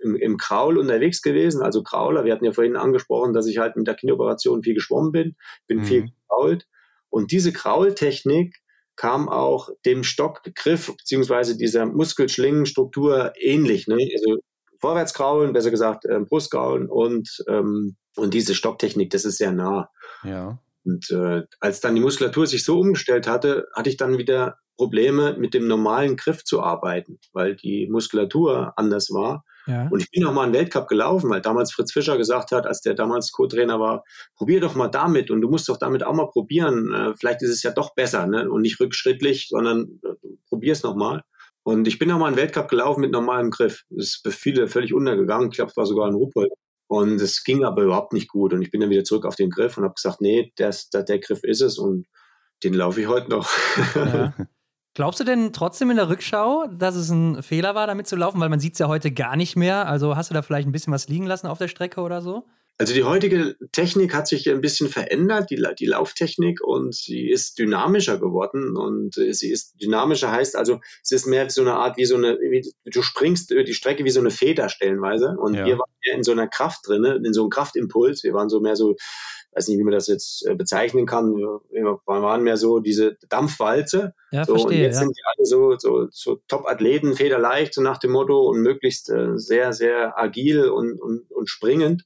im, 0.00 0.16
im 0.16 0.36
Kraul 0.36 0.78
unterwegs 0.78 1.22
gewesen, 1.22 1.62
also 1.62 1.82
Krauler. 1.82 2.24
Wir 2.24 2.32
hatten 2.32 2.44
ja 2.44 2.52
vorhin 2.52 2.76
angesprochen, 2.76 3.34
dass 3.34 3.46
ich 3.46 3.58
halt 3.58 3.76
mit 3.76 3.86
der 3.86 3.94
Knieoperation 3.94 4.62
viel 4.62 4.74
geschwommen 4.74 5.12
bin, 5.12 5.36
bin 5.66 5.78
mhm. 5.78 5.84
viel 5.84 6.02
gekrault. 6.04 6.66
Und 7.08 7.30
diese 7.30 7.52
Kraultechnik 7.52 8.56
kam 8.96 9.28
auch 9.28 9.68
dem 9.84 10.04
Stockgriff 10.04 10.94
beziehungsweise 10.96 11.56
dieser 11.56 11.86
Muskelschlingenstruktur 11.86 13.32
ähnlich. 13.38 13.86
Ne? 13.86 13.96
Also 14.14 14.40
Vorwärtskraulen, 14.80 15.52
besser 15.52 15.70
gesagt 15.70 16.04
äh, 16.04 16.20
Brustkraulen 16.20 16.88
und, 16.88 17.44
ähm, 17.48 17.96
und 18.16 18.34
diese 18.34 18.54
Stocktechnik, 18.54 19.10
das 19.10 19.24
ist 19.24 19.38
sehr 19.38 19.52
nah. 19.52 19.90
Ja. 20.24 20.58
Und 20.84 21.10
äh, 21.10 21.42
als 21.60 21.80
dann 21.80 21.94
die 21.94 22.00
Muskulatur 22.00 22.46
sich 22.46 22.64
so 22.64 22.78
umgestellt 22.80 23.26
hatte, 23.26 23.66
hatte 23.74 23.90
ich 23.90 23.96
dann 23.96 24.18
wieder 24.18 24.58
Probleme 24.76 25.36
mit 25.38 25.54
dem 25.54 25.66
normalen 25.66 26.16
Griff 26.16 26.44
zu 26.44 26.62
arbeiten, 26.62 27.18
weil 27.32 27.56
die 27.56 27.88
Muskulatur 27.88 28.74
anders 28.76 29.10
war. 29.10 29.44
Ja. 29.66 29.88
Und 29.90 30.00
ich 30.00 30.10
bin 30.10 30.24
auch 30.24 30.32
mal 30.32 30.44
einen 30.44 30.54
Weltcup 30.54 30.88
gelaufen, 30.88 31.30
weil 31.30 31.40
damals 31.40 31.72
Fritz 31.72 31.92
Fischer 31.92 32.16
gesagt 32.16 32.52
hat, 32.52 32.66
als 32.66 32.80
der 32.82 32.94
damals 32.94 33.32
Co-Trainer 33.32 33.80
war, 33.80 34.04
probier 34.36 34.60
doch 34.60 34.74
mal 34.74 34.88
damit 34.88 35.30
und 35.30 35.40
du 35.40 35.48
musst 35.48 35.68
doch 35.68 35.76
damit 35.76 36.04
auch 36.04 36.14
mal 36.14 36.28
probieren. 36.28 36.92
Äh, 36.92 37.14
vielleicht 37.18 37.42
ist 37.42 37.50
es 37.50 37.62
ja 37.62 37.72
doch 37.72 37.94
besser 37.94 38.26
ne? 38.26 38.48
und 38.48 38.62
nicht 38.62 38.78
rückschrittlich, 38.80 39.48
sondern 39.48 40.00
äh, 40.04 40.28
probier 40.48 40.72
es 40.72 40.82
nochmal. 40.82 41.22
Und 41.64 41.88
ich 41.88 41.98
bin 41.98 42.12
auch 42.12 42.18
mal 42.18 42.28
einen 42.28 42.36
Weltcup 42.36 42.68
gelaufen 42.68 43.00
mit 43.00 43.10
normalem 43.10 43.50
Griff. 43.50 43.84
Das 43.90 44.06
ist 44.06 44.20
für 44.22 44.30
viele 44.30 44.68
völlig 44.68 44.94
untergegangen. 44.94 45.48
Ich 45.50 45.56
glaube, 45.56 45.70
es 45.72 45.76
war 45.76 45.86
sogar 45.86 46.06
ein 46.06 46.14
Ruppel. 46.14 46.48
Und 46.88 47.20
es 47.20 47.42
ging 47.42 47.64
aber 47.64 47.82
überhaupt 47.82 48.12
nicht 48.12 48.28
gut. 48.28 48.52
Und 48.52 48.62
ich 48.62 48.70
bin 48.70 48.80
dann 48.80 48.90
wieder 48.90 49.02
zurück 49.02 49.26
auf 49.26 49.34
den 49.34 49.50
Griff 49.50 49.76
und 49.76 49.82
habe 49.82 49.94
gesagt, 49.94 50.20
nee, 50.20 50.52
das, 50.56 50.90
das, 50.90 51.04
der 51.06 51.18
Griff 51.18 51.42
ist 51.42 51.60
es 51.60 51.78
und 51.78 52.06
den 52.62 52.74
laufe 52.74 53.00
ich 53.00 53.08
heute 53.08 53.30
noch. 53.30 53.50
Ja. 53.96 54.34
Glaubst 54.96 55.20
du 55.20 55.24
denn 55.24 55.52
trotzdem 55.52 55.90
in 55.90 55.96
der 55.96 56.08
Rückschau, 56.08 56.68
dass 56.68 56.96
es 56.96 57.10
ein 57.10 57.42
Fehler 57.42 57.74
war, 57.74 57.86
damit 57.86 58.06
zu 58.06 58.16
laufen? 58.16 58.40
Weil 58.40 58.48
man 58.48 58.60
sieht 58.60 58.72
es 58.72 58.78
ja 58.78 58.88
heute 58.88 59.12
gar 59.12 59.36
nicht 59.36 59.54
mehr. 59.54 59.86
Also 59.86 60.16
hast 60.16 60.30
du 60.30 60.34
da 60.34 60.40
vielleicht 60.40 60.66
ein 60.66 60.72
bisschen 60.72 60.90
was 60.90 61.06
liegen 61.06 61.26
lassen 61.26 61.48
auf 61.48 61.58
der 61.58 61.68
Strecke 61.68 62.00
oder 62.00 62.22
so? 62.22 62.46
Also 62.78 62.94
die 62.94 63.04
heutige 63.04 63.56
Technik 63.72 64.14
hat 64.14 64.26
sich 64.26 64.48
ein 64.48 64.62
bisschen 64.62 64.88
verändert, 64.88 65.50
die, 65.50 65.62
die 65.78 65.84
Lauftechnik, 65.84 66.62
und 66.62 66.94
sie 66.94 67.28
ist 67.28 67.58
dynamischer 67.58 68.18
geworden. 68.18 68.74
Und 68.78 69.18
äh, 69.18 69.34
sie 69.34 69.50
ist 69.50 69.74
dynamischer 69.82 70.32
heißt 70.32 70.56
also, 70.56 70.80
es 71.02 71.12
ist 71.12 71.26
mehr 71.26 71.50
so 71.50 71.60
eine 71.60 71.74
Art 71.74 71.98
wie 71.98 72.06
so 72.06 72.16
eine, 72.16 72.38
wie, 72.38 72.62
du 72.86 73.02
springst 73.02 73.50
über 73.50 73.64
die 73.64 73.74
Strecke 73.74 74.02
wie 74.04 74.10
so 74.10 74.20
eine 74.20 74.30
Feder 74.30 74.70
stellenweise. 74.70 75.36
Und 75.38 75.56
ja. 75.56 75.66
wir 75.66 75.78
waren 75.78 75.90
mehr 76.06 76.16
in 76.16 76.22
so 76.22 76.32
einer 76.32 76.48
Kraft 76.48 76.88
drin, 76.88 77.04
in 77.04 77.34
so 77.34 77.42
einem 77.42 77.50
Kraftimpuls. 77.50 78.24
Wir 78.24 78.32
waren 78.32 78.48
so 78.48 78.60
mehr 78.60 78.76
so, 78.76 78.94
weiß 79.56 79.68
nicht, 79.68 79.78
wie 79.78 79.84
man 79.84 79.92
das 79.92 80.06
jetzt 80.06 80.46
äh, 80.46 80.54
bezeichnen 80.54 81.06
kann. 81.06 81.34
Wir 81.34 81.98
waren 82.04 82.42
mehr 82.42 82.56
so 82.56 82.78
diese 82.78 83.16
Dampfwalze. 83.28 84.14
Ja, 84.30 84.44
so, 84.44 84.54
verstehe. 84.54 84.78
Und 84.78 84.84
jetzt 84.84 84.94
ja. 84.96 85.00
sind 85.00 85.16
die 85.16 85.22
alle 85.24 85.46
so, 85.46 85.76
so, 85.78 86.08
so 86.10 86.42
Top-Athleten, 86.48 87.14
federleicht, 87.14 87.74
so 87.74 87.80
nach 87.80 87.98
dem 87.98 88.12
Motto 88.12 88.48
und 88.48 88.60
möglichst 88.60 89.10
äh, 89.10 89.36
sehr, 89.36 89.72
sehr 89.72 90.18
agil 90.18 90.68
und, 90.68 91.00
und, 91.00 91.30
und 91.30 91.48
springend. 91.48 92.04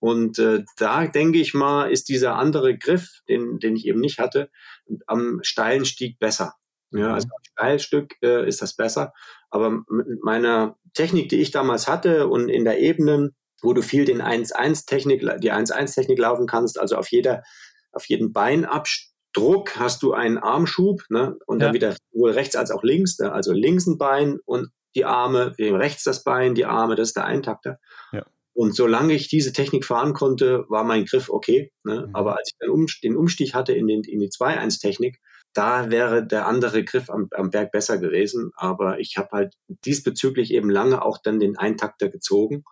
Und 0.00 0.38
äh, 0.38 0.64
da 0.78 1.06
denke 1.06 1.38
ich 1.38 1.54
mal, 1.54 1.90
ist 1.90 2.08
dieser 2.08 2.36
andere 2.36 2.78
Griff, 2.78 3.20
den, 3.28 3.58
den 3.58 3.76
ich 3.76 3.86
eben 3.86 4.00
nicht 4.00 4.18
hatte, 4.18 4.48
am 5.06 5.40
steilen 5.42 5.84
Stieg 5.84 6.18
besser. 6.18 6.54
Ja, 6.90 7.08
mhm. 7.08 7.14
also 7.14 7.28
am 7.28 7.44
Steilstück 7.52 8.14
äh, 8.22 8.48
ist 8.48 8.62
das 8.62 8.74
besser. 8.74 9.12
Aber 9.50 9.82
mit 9.88 10.22
meiner 10.22 10.76
Technik, 10.94 11.28
die 11.28 11.40
ich 11.40 11.50
damals 11.50 11.88
hatte 11.88 12.28
und 12.28 12.48
in 12.48 12.64
der 12.64 12.80
Ebene, 12.80 13.32
wo 13.62 13.72
du 13.72 13.82
viel 13.82 14.04
den 14.04 14.22
1-1-Technik, 14.22 15.20
die 15.40 15.52
1-1-Technik 15.52 16.18
laufen 16.18 16.46
kannst, 16.46 16.78
also 16.78 16.96
auf 16.96 17.10
jeder, 17.10 17.42
auf 17.92 18.04
jeden 18.06 18.32
Beinabdruck 18.32 19.76
hast 19.76 20.02
du 20.02 20.12
einen 20.12 20.38
Armschub, 20.38 21.02
ne? 21.08 21.36
Und 21.46 21.60
ja. 21.60 21.66
dann 21.66 21.74
wieder 21.74 21.96
sowohl 22.12 22.32
rechts 22.32 22.56
als 22.56 22.70
auch 22.70 22.82
links, 22.82 23.18
ne? 23.18 23.32
also 23.32 23.52
links 23.52 23.86
ein 23.86 23.98
Bein 23.98 24.38
und 24.44 24.68
die 24.94 25.04
Arme, 25.04 25.54
rechts 25.58 26.04
das 26.04 26.24
Bein, 26.24 26.54
die 26.54 26.64
Arme, 26.64 26.94
das 26.96 27.08
ist 27.08 27.16
der 27.16 27.26
Eintakter. 27.26 27.78
Ja. 28.12 28.24
Und 28.58 28.74
solange 28.74 29.14
ich 29.14 29.28
diese 29.28 29.52
Technik 29.52 29.84
fahren 29.84 30.14
konnte, 30.14 30.64
war 30.68 30.82
mein 30.82 31.04
Griff 31.04 31.30
okay. 31.30 31.70
Ne? 31.84 32.06
Mhm. 32.08 32.14
Aber 32.16 32.36
als 32.36 32.50
ich 32.50 32.58
dann 32.58 32.70
um, 32.70 32.86
den 33.04 33.16
Umstieg 33.16 33.54
hatte 33.54 33.72
in, 33.72 33.86
den, 33.86 34.02
in 34.02 34.18
die 34.18 34.30
2-1-Technik, 34.30 35.20
da 35.54 35.90
wäre 35.90 36.26
der 36.26 36.48
andere 36.48 36.82
Griff 36.82 37.08
am, 37.08 37.28
am 37.30 37.50
Berg 37.50 37.70
besser 37.70 37.98
gewesen. 37.98 38.50
Aber 38.56 38.98
ich 38.98 39.16
habe 39.16 39.28
halt 39.30 39.54
diesbezüglich 39.84 40.52
eben 40.52 40.70
lange 40.70 41.02
auch 41.02 41.18
dann 41.18 41.38
den 41.38 41.56
Eintakter 41.56 42.08
gezogen. 42.08 42.64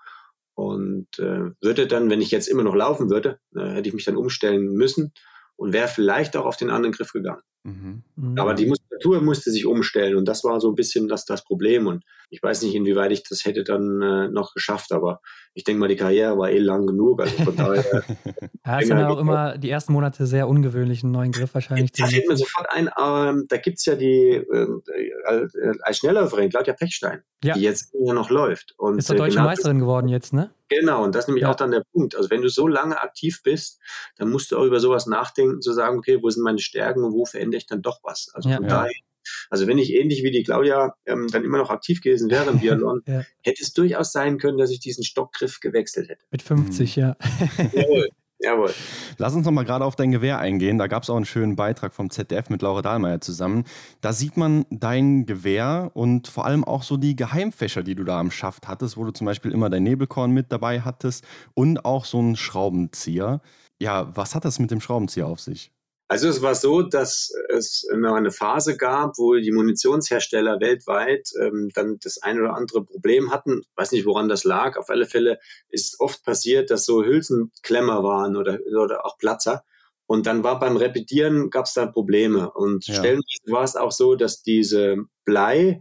Und 0.57 1.19
äh, 1.19 1.51
würde 1.61 1.87
dann, 1.87 2.09
wenn 2.09 2.23
ich 2.23 2.31
jetzt 2.31 2.49
immer 2.49 2.63
noch 2.63 2.75
laufen 2.75 3.11
würde, 3.11 3.39
äh, 3.55 3.75
hätte 3.75 3.89
ich 3.89 3.95
mich 3.95 4.07
dann 4.07 4.17
umstellen 4.17 4.73
müssen 4.73 5.13
und 5.55 5.75
wäre 5.75 5.87
vielleicht 5.87 6.35
auch 6.35 6.47
auf 6.47 6.57
den 6.57 6.71
anderen 6.71 6.95
Griff 6.95 7.13
gegangen. 7.13 7.43
Mhm. 7.67 8.03
mhm. 8.15 8.39
Aber 8.39 8.55
die 8.55 8.67
Muskulatur 8.67 9.21
musste 9.21 9.51
sich 9.51 9.67
umstellen 9.67 10.17
und 10.17 10.27
das 10.27 10.45
war 10.45 10.61
so 10.61 10.71
ein 10.71 10.77
bisschen 10.77 11.09
das, 11.09 11.25
das 11.25 11.43
Problem. 11.43 11.89
Und 11.89 12.05
ich 12.31 12.41
weiß 12.41 12.63
nicht, 12.63 12.75
inwieweit 12.75 13.11
ich 13.11 13.25
das 13.25 13.45
hätte 13.45 13.65
dann 13.65 14.01
äh, 14.03 14.29
noch 14.29 14.55
geschafft, 14.55 14.93
aber 14.93 15.21
ich 15.53 15.65
denke 15.65 15.81
mal, 15.81 15.89
die 15.89 15.97
Karriere 15.97 16.39
war 16.39 16.51
eh 16.51 16.59
lang 16.59 16.87
genug. 16.87 17.21
Also 17.21 17.45
von 17.45 17.57
daher. 17.57 17.85
ja, 18.67 18.81
es 18.81 18.87
sind 18.87 18.99
ja 18.99 19.09
auch 19.09 19.19
immer 19.19 19.59
die 19.59 19.71
ersten 19.71 19.93
Monate 19.93 20.27
sehr 20.27 20.49
ungewöhnlich, 20.49 21.03
einen 21.03 21.13
neuen 21.13 21.33
Griff 21.33 21.55
wahrscheinlich 21.55 21.93
zu 21.93 22.03
Da 22.03 22.09
fällt 22.09 22.29
mir 22.29 22.37
sofort 22.37 22.69
ein, 22.71 22.89
ähm, 23.01 23.47
da 23.49 23.57
gibt 23.57 23.79
es 23.79 23.87
ja 23.87 23.97
die 23.97 24.45
ähm, 24.53 24.83
äh, 24.95 25.73
als 25.83 25.99
Schnellläuferin, 25.99 26.51
Claudia 26.51 26.75
Pechstein, 26.75 27.23
ja. 27.43 27.55
die 27.55 27.63
jetzt 27.63 27.93
ja 27.95 28.13
noch 28.13 28.31
läuft. 28.31 28.75
Und, 28.79 28.99
ist 28.99 29.11
doch 29.11 29.17
deutsche 29.17 29.37
genau 29.37 29.49
Meisterin 29.49 29.81
geworden 29.81 30.09
jetzt, 30.09 30.33
ne? 30.33 30.51
Genau, 30.69 31.05
und 31.05 31.15
das 31.15 31.25
ist 31.25 31.29
nämlich 31.29 31.43
ja. 31.43 31.51
auch 31.51 31.55
dann 31.55 31.71
der 31.71 31.85
Punkt. 31.93 32.17
Also 32.17 32.29
wenn 32.31 32.43
du 32.43 32.49
so 32.49 32.67
lange 32.67 33.01
aktiv 33.01 33.41
bist, 33.45 33.81
dann 34.17 34.31
musst 34.31 34.51
du 34.51 34.59
auch 34.59 34.65
über 34.65 34.81
sowas 34.81 35.07
nachdenken, 35.07 35.63
zu 35.63 35.73
sagen, 35.73 35.99
okay, 35.99 36.19
wo 36.21 36.29
sind 36.29 36.43
meine 36.43 36.59
Stärken 36.59 37.05
und 37.05 37.13
wo 37.13 37.25
verändere 37.25 37.56
ich 37.57 37.67
dann 37.67 37.83
doch 37.83 38.01
was? 38.03 38.31
Also 38.35 38.49
ja. 38.49 38.57
von 38.57 38.69
daher 38.69 38.93
also 39.51 39.67
wenn 39.67 39.79
ich 39.79 39.93
ähnlich 39.93 40.23
wie 40.23 40.31
die 40.31 40.43
Claudia 40.43 40.95
ähm, 41.05 41.29
dann 41.31 41.45
immer 41.45 41.59
noch 41.59 41.71
aktiv 41.71 42.01
gewesen 42.01 42.31
wäre 42.31 42.51
im 42.51 42.59
Biathlon, 42.61 43.03
ja. 43.07 43.23
hätte 43.43 43.63
es 43.63 43.73
durchaus 43.73 44.13
sein 44.13 44.39
können, 44.39 44.59
dass 44.59 44.71
ich 44.71 44.81
diesen 44.81 45.05
Stockgriff 45.05 45.61
gewechselt 45.61 46.09
hätte. 46.09 46.25
Mit 46.31 46.43
50, 46.43 46.97
mhm. 46.97 47.03
ja. 47.03 47.17
Jawohl. 47.73 48.09
Jawohl. 48.39 48.75
Lass 49.17 49.35
uns 49.35 49.47
noch 49.47 49.53
mal 49.53 49.65
gerade 49.65 49.87
auf 49.87 49.97
dein 49.97 50.13
Gewehr 50.13 50.39
eingehen. 50.39 50.77
Da 50.77 50.89
gab 50.89 51.03
es 51.03 51.09
auch 51.11 51.17
einen 51.17 51.25
schönen 51.25 51.57
Beitrag 51.57 51.95
vom 51.95 52.11
ZDF 52.11 52.51
mit 52.51 52.61
Laura 52.61 52.83
Dahlmeier 52.83 53.23
zusammen. 53.23 53.65
Da 54.03 54.13
sieht 54.13 54.37
man 54.37 54.67
dein 54.69 55.25
Gewehr 55.25 55.91
und 55.95 56.29
vor 56.29 56.45
allem 56.45 56.63
auch 56.63 56.83
so 56.83 56.99
die 56.99 57.17
Geheimfächer, 57.17 57.83
die 57.83 57.95
du 57.95 58.05
da 58.05 58.21
am 58.21 58.31
Schaft 58.31 58.69
hattest, 58.69 58.99
wo 58.99 59.05
du 59.05 59.11
zum 59.13 59.25
Beispiel 59.25 59.53
immer 59.53 59.71
dein 59.71 59.85
Nebelkorn 59.85 60.33
mit 60.33 60.53
dabei 60.53 60.83
hattest 60.83 61.25
und 61.55 61.87
auch 61.87 62.05
so 62.05 62.19
einen 62.19 62.37
Schraubenzieher. 62.37 63.41
Ja, 63.81 64.15
was 64.15 64.35
hat 64.35 64.45
das 64.45 64.59
mit 64.59 64.71
dem 64.71 64.83
Schraubenzieher 64.83 65.27
auf 65.27 65.41
sich? 65.41 65.73
Also 66.09 66.29
es 66.29 66.41
war 66.41 66.55
so, 66.55 66.83
dass 66.83 67.33
es 67.49 67.85
eine 67.93 68.31
Phase 68.31 68.77
gab, 68.77 69.19
wo 69.19 69.35
die 69.35 69.51
Munitionshersteller 69.51 70.61
weltweit 70.61 71.31
ähm, 71.41 71.71
dann 71.75 71.99
das 72.01 72.23
ein 72.23 72.41
oder 72.41 72.55
andere 72.55 72.85
Problem 72.85 73.33
hatten. 73.33 73.63
Ich 73.63 73.77
weiß 73.77 73.91
nicht, 73.91 74.07
woran 74.07 74.29
das 74.29 74.45
lag. 74.45 74.77
Auf 74.77 74.89
alle 74.89 75.07
Fälle 75.07 75.41
ist 75.69 75.95
es 75.95 76.01
oft 76.01 76.25
passiert, 76.25 76.71
dass 76.71 76.85
so 76.85 77.05
Hülsenklemmer 77.05 78.05
waren 78.05 78.37
oder, 78.37 78.59
oder 78.81 79.05
auch 79.05 79.19
Platzer. 79.19 79.65
Und 80.07 80.27
dann 80.27 80.45
war 80.45 80.61
beim 80.61 80.77
Repetieren 80.77 81.51
gab 81.51 81.67
es 81.67 81.75
da 81.75 81.87
Probleme. 81.87 82.53
Und 82.53 82.87
ja. 82.87 82.95
stellenweise 82.95 83.51
war 83.51 83.65
es 83.65 83.75
auch 83.75 83.91
so, 83.91 84.15
dass 84.15 84.43
diese 84.43 84.99
Blei 85.25 85.81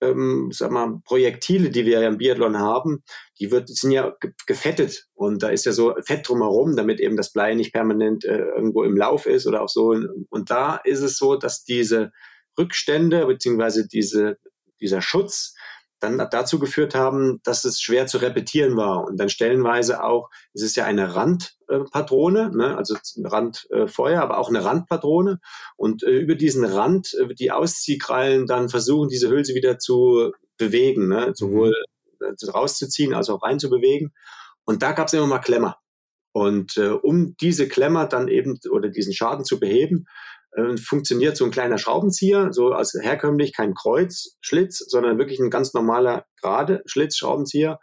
ähm, 0.00 0.50
sag 0.52 0.70
mal, 0.70 1.00
Projektile, 1.04 1.70
die 1.70 1.86
wir 1.86 2.00
ja 2.00 2.08
im 2.08 2.18
Biathlon 2.18 2.58
haben, 2.58 3.02
die, 3.38 3.50
wird, 3.50 3.68
sind 3.68 3.92
ja 3.92 4.14
gefettet 4.46 5.08
und 5.14 5.42
da 5.42 5.48
ist 5.48 5.66
ja 5.66 5.72
so 5.72 5.94
Fett 6.02 6.28
drumherum, 6.28 6.76
damit 6.76 7.00
eben 7.00 7.16
das 7.16 7.32
Blei 7.32 7.54
nicht 7.54 7.72
permanent 7.72 8.24
äh, 8.24 8.38
irgendwo 8.38 8.82
im 8.84 8.96
Lauf 8.96 9.26
ist 9.26 9.46
oder 9.46 9.62
auch 9.62 9.68
so. 9.68 9.94
Und 10.28 10.50
da 10.50 10.76
ist 10.76 11.00
es 11.00 11.16
so, 11.16 11.36
dass 11.36 11.64
diese 11.64 12.12
Rückstände 12.58 13.26
beziehungsweise 13.26 13.86
diese, 13.86 14.38
dieser 14.80 15.02
Schutz 15.02 15.54
dann 16.00 16.18
dazu 16.30 16.58
geführt 16.58 16.94
haben, 16.94 17.40
dass 17.44 17.64
es 17.64 17.80
schwer 17.80 18.06
zu 18.06 18.18
repetieren 18.18 18.76
war. 18.76 19.04
Und 19.06 19.18
dann 19.18 19.28
stellenweise 19.28 20.02
auch, 20.02 20.30
es 20.54 20.62
ist 20.62 20.76
ja 20.76 20.84
eine 20.84 21.14
Randpatrone, 21.14 22.50
ne? 22.56 22.76
also 22.76 22.96
Randfeuer, 23.22 24.20
aber 24.22 24.38
auch 24.38 24.48
eine 24.48 24.64
Randpatrone. 24.64 25.40
Und 25.76 26.02
äh, 26.02 26.18
über 26.18 26.34
diesen 26.34 26.64
Rand, 26.64 27.14
äh, 27.14 27.34
die 27.34 27.52
Ausziehkrallen 27.52 28.46
dann 28.46 28.68
versuchen, 28.68 29.08
diese 29.08 29.30
Hülse 29.30 29.54
wieder 29.54 29.78
zu 29.78 30.32
bewegen, 30.56 31.08
ne? 31.08 31.32
sowohl 31.34 31.74
äh, 32.20 32.50
rauszuziehen 32.50 33.14
als 33.14 33.28
auch 33.28 33.42
reinzubewegen. 33.42 34.12
Und 34.64 34.82
da 34.82 34.92
gab 34.92 35.08
es 35.08 35.12
immer 35.12 35.26
mal 35.26 35.38
Klemmer. 35.38 35.76
Und 36.32 36.76
äh, 36.76 36.88
um 36.88 37.36
diese 37.36 37.68
Klemmer 37.68 38.06
dann 38.06 38.28
eben 38.28 38.58
oder 38.70 38.88
diesen 38.88 39.12
Schaden 39.12 39.44
zu 39.44 39.58
beheben, 39.58 40.06
äh, 40.52 40.76
funktioniert 40.76 41.36
so 41.36 41.44
ein 41.44 41.50
kleiner 41.50 41.78
Schraubenzieher, 41.78 42.52
so 42.52 42.72
als 42.72 42.96
herkömmlich 43.00 43.54
kein 43.54 43.74
Kreuzschlitz, 43.74 44.78
sondern 44.88 45.18
wirklich 45.18 45.38
ein 45.38 45.50
ganz 45.50 45.74
normaler 45.74 46.26
gerade 46.40 46.82
Schlitzschraubenzieher, 46.86 47.78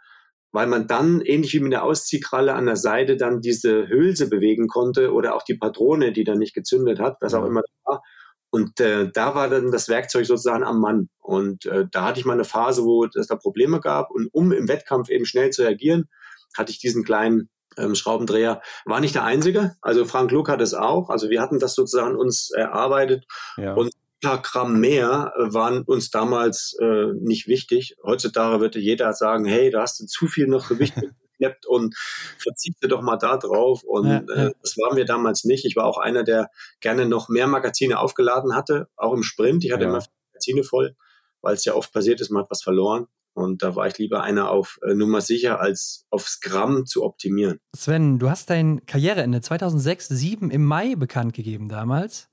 weil 0.52 0.66
man 0.66 0.86
dann 0.86 1.20
ähnlich 1.20 1.54
wie 1.54 1.60
mit 1.60 1.72
der 1.72 1.84
Ausziehkralle 1.84 2.54
an 2.54 2.66
der 2.66 2.76
Seite 2.76 3.16
dann 3.16 3.40
diese 3.40 3.88
Hülse 3.88 4.28
bewegen 4.28 4.68
konnte 4.68 5.12
oder 5.12 5.34
auch 5.34 5.42
die 5.42 5.56
Patrone, 5.56 6.12
die 6.12 6.24
dann 6.24 6.38
nicht 6.38 6.54
gezündet 6.54 7.00
hat, 7.00 7.16
was 7.20 7.34
auch 7.34 7.44
immer 7.44 7.62
war. 7.84 8.02
Und 8.50 8.80
äh, 8.80 9.10
da 9.12 9.34
war 9.34 9.50
dann 9.50 9.70
das 9.70 9.88
Werkzeug 9.88 10.24
sozusagen 10.24 10.64
am 10.64 10.80
Mann. 10.80 11.10
Und 11.18 11.66
äh, 11.66 11.84
da 11.90 12.04
hatte 12.04 12.20
ich 12.20 12.26
mal 12.26 12.32
eine 12.32 12.44
Phase, 12.44 12.82
wo 12.82 13.04
es 13.04 13.26
da 13.26 13.36
Probleme 13.36 13.80
gab. 13.80 14.10
Und 14.10 14.28
um 14.32 14.52
im 14.52 14.68
Wettkampf 14.68 15.10
eben 15.10 15.26
schnell 15.26 15.50
zu 15.50 15.62
reagieren, 15.62 16.08
hatte 16.56 16.70
ich 16.70 16.78
diesen 16.78 17.04
kleinen 17.04 17.50
ähm, 17.78 17.94
Schraubendreher. 17.94 18.60
War 18.84 19.00
nicht 19.00 19.14
der 19.14 19.24
einzige. 19.24 19.76
Also 19.80 20.04
Frank 20.04 20.30
Luck 20.30 20.48
hat 20.48 20.60
es 20.60 20.74
auch. 20.74 21.10
Also 21.10 21.30
wir 21.30 21.40
hatten 21.40 21.58
das 21.58 21.74
sozusagen 21.74 22.16
uns 22.16 22.50
erarbeitet. 22.50 23.26
Ja. 23.56 23.74
Und 23.74 23.88
ein 23.88 24.28
paar 24.28 24.42
Gramm 24.42 24.80
mehr 24.80 25.32
waren 25.36 25.82
uns 25.82 26.10
damals 26.10 26.76
äh, 26.80 27.12
nicht 27.20 27.46
wichtig. 27.46 27.96
Heutzutage 28.02 28.60
würde 28.60 28.78
jeder 28.80 29.12
sagen, 29.12 29.44
hey, 29.44 29.70
da 29.70 29.82
hast 29.82 30.00
du 30.00 30.06
zu 30.06 30.26
viel 30.26 30.48
noch 30.48 30.68
Gewicht 30.68 30.94
mitgeschleppt 31.38 31.66
und 31.66 31.96
verzichte 32.38 32.88
doch 32.88 33.02
mal 33.02 33.16
da 33.16 33.36
drauf. 33.36 33.82
Und 33.84 34.06
ja, 34.06 34.22
ja. 34.26 34.46
Äh, 34.46 34.52
das 34.62 34.76
waren 34.76 34.96
wir 34.96 35.04
damals 35.04 35.44
nicht. 35.44 35.64
Ich 35.64 35.76
war 35.76 35.84
auch 35.84 35.98
einer, 35.98 36.24
der 36.24 36.50
gerne 36.80 37.06
noch 37.06 37.28
mehr 37.28 37.46
Magazine 37.46 37.98
aufgeladen 37.98 38.54
hatte, 38.54 38.88
auch 38.96 39.12
im 39.12 39.22
Sprint. 39.22 39.64
Ich 39.64 39.72
hatte 39.72 39.84
ja. 39.84 39.90
immer 39.90 40.04
Magazine 40.32 40.64
voll, 40.64 40.96
weil 41.40 41.54
es 41.54 41.64
ja 41.64 41.74
oft 41.74 41.92
passiert 41.92 42.20
ist, 42.20 42.30
man 42.30 42.42
hat 42.42 42.50
was 42.50 42.62
verloren. 42.62 43.06
Und 43.38 43.62
da 43.62 43.76
war 43.76 43.86
ich 43.86 43.98
lieber 43.98 44.22
einer 44.22 44.50
auf 44.50 44.78
äh, 44.82 44.94
Nummer 44.94 45.20
sicher, 45.20 45.60
als 45.60 46.06
aufs 46.10 46.40
Gramm 46.40 46.86
zu 46.86 47.04
optimieren. 47.04 47.60
Sven, 47.74 48.18
du 48.18 48.28
hast 48.28 48.50
dein 48.50 48.84
Karriereende 48.86 49.40
2006, 49.40 50.08
2007 50.08 50.50
im 50.50 50.64
Mai 50.64 50.94
bekannt 50.96 51.34
gegeben 51.34 51.68
damals. 51.68 52.28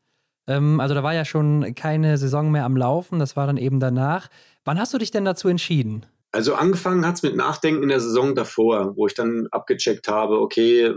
Ähm, 0.47 0.79
also 0.79 0.95
da 0.95 1.03
war 1.03 1.13
ja 1.13 1.25
schon 1.25 1.75
keine 1.75 2.17
Saison 2.17 2.51
mehr 2.51 2.65
am 2.65 2.77
Laufen, 2.77 3.19
das 3.19 3.35
war 3.35 3.47
dann 3.47 3.57
eben 3.57 3.79
danach. 3.79 4.29
Wann 4.63 4.79
hast 4.79 4.93
du 4.93 4.97
dich 4.97 5.11
denn 5.11 5.25
dazu 5.25 5.47
entschieden? 5.47 6.05
Also 6.35 6.53
angefangen 6.53 7.07
hat 7.07 7.15
es 7.15 7.23
mit 7.23 7.37
Nachdenken 7.37 7.81
in 7.81 7.87
der 7.87 8.01
Saison 8.01 8.35
davor, 8.35 8.91
wo 8.97 9.07
ich 9.07 9.13
dann 9.13 9.47
abgecheckt 9.51 10.09
habe, 10.09 10.41
okay, 10.41 10.93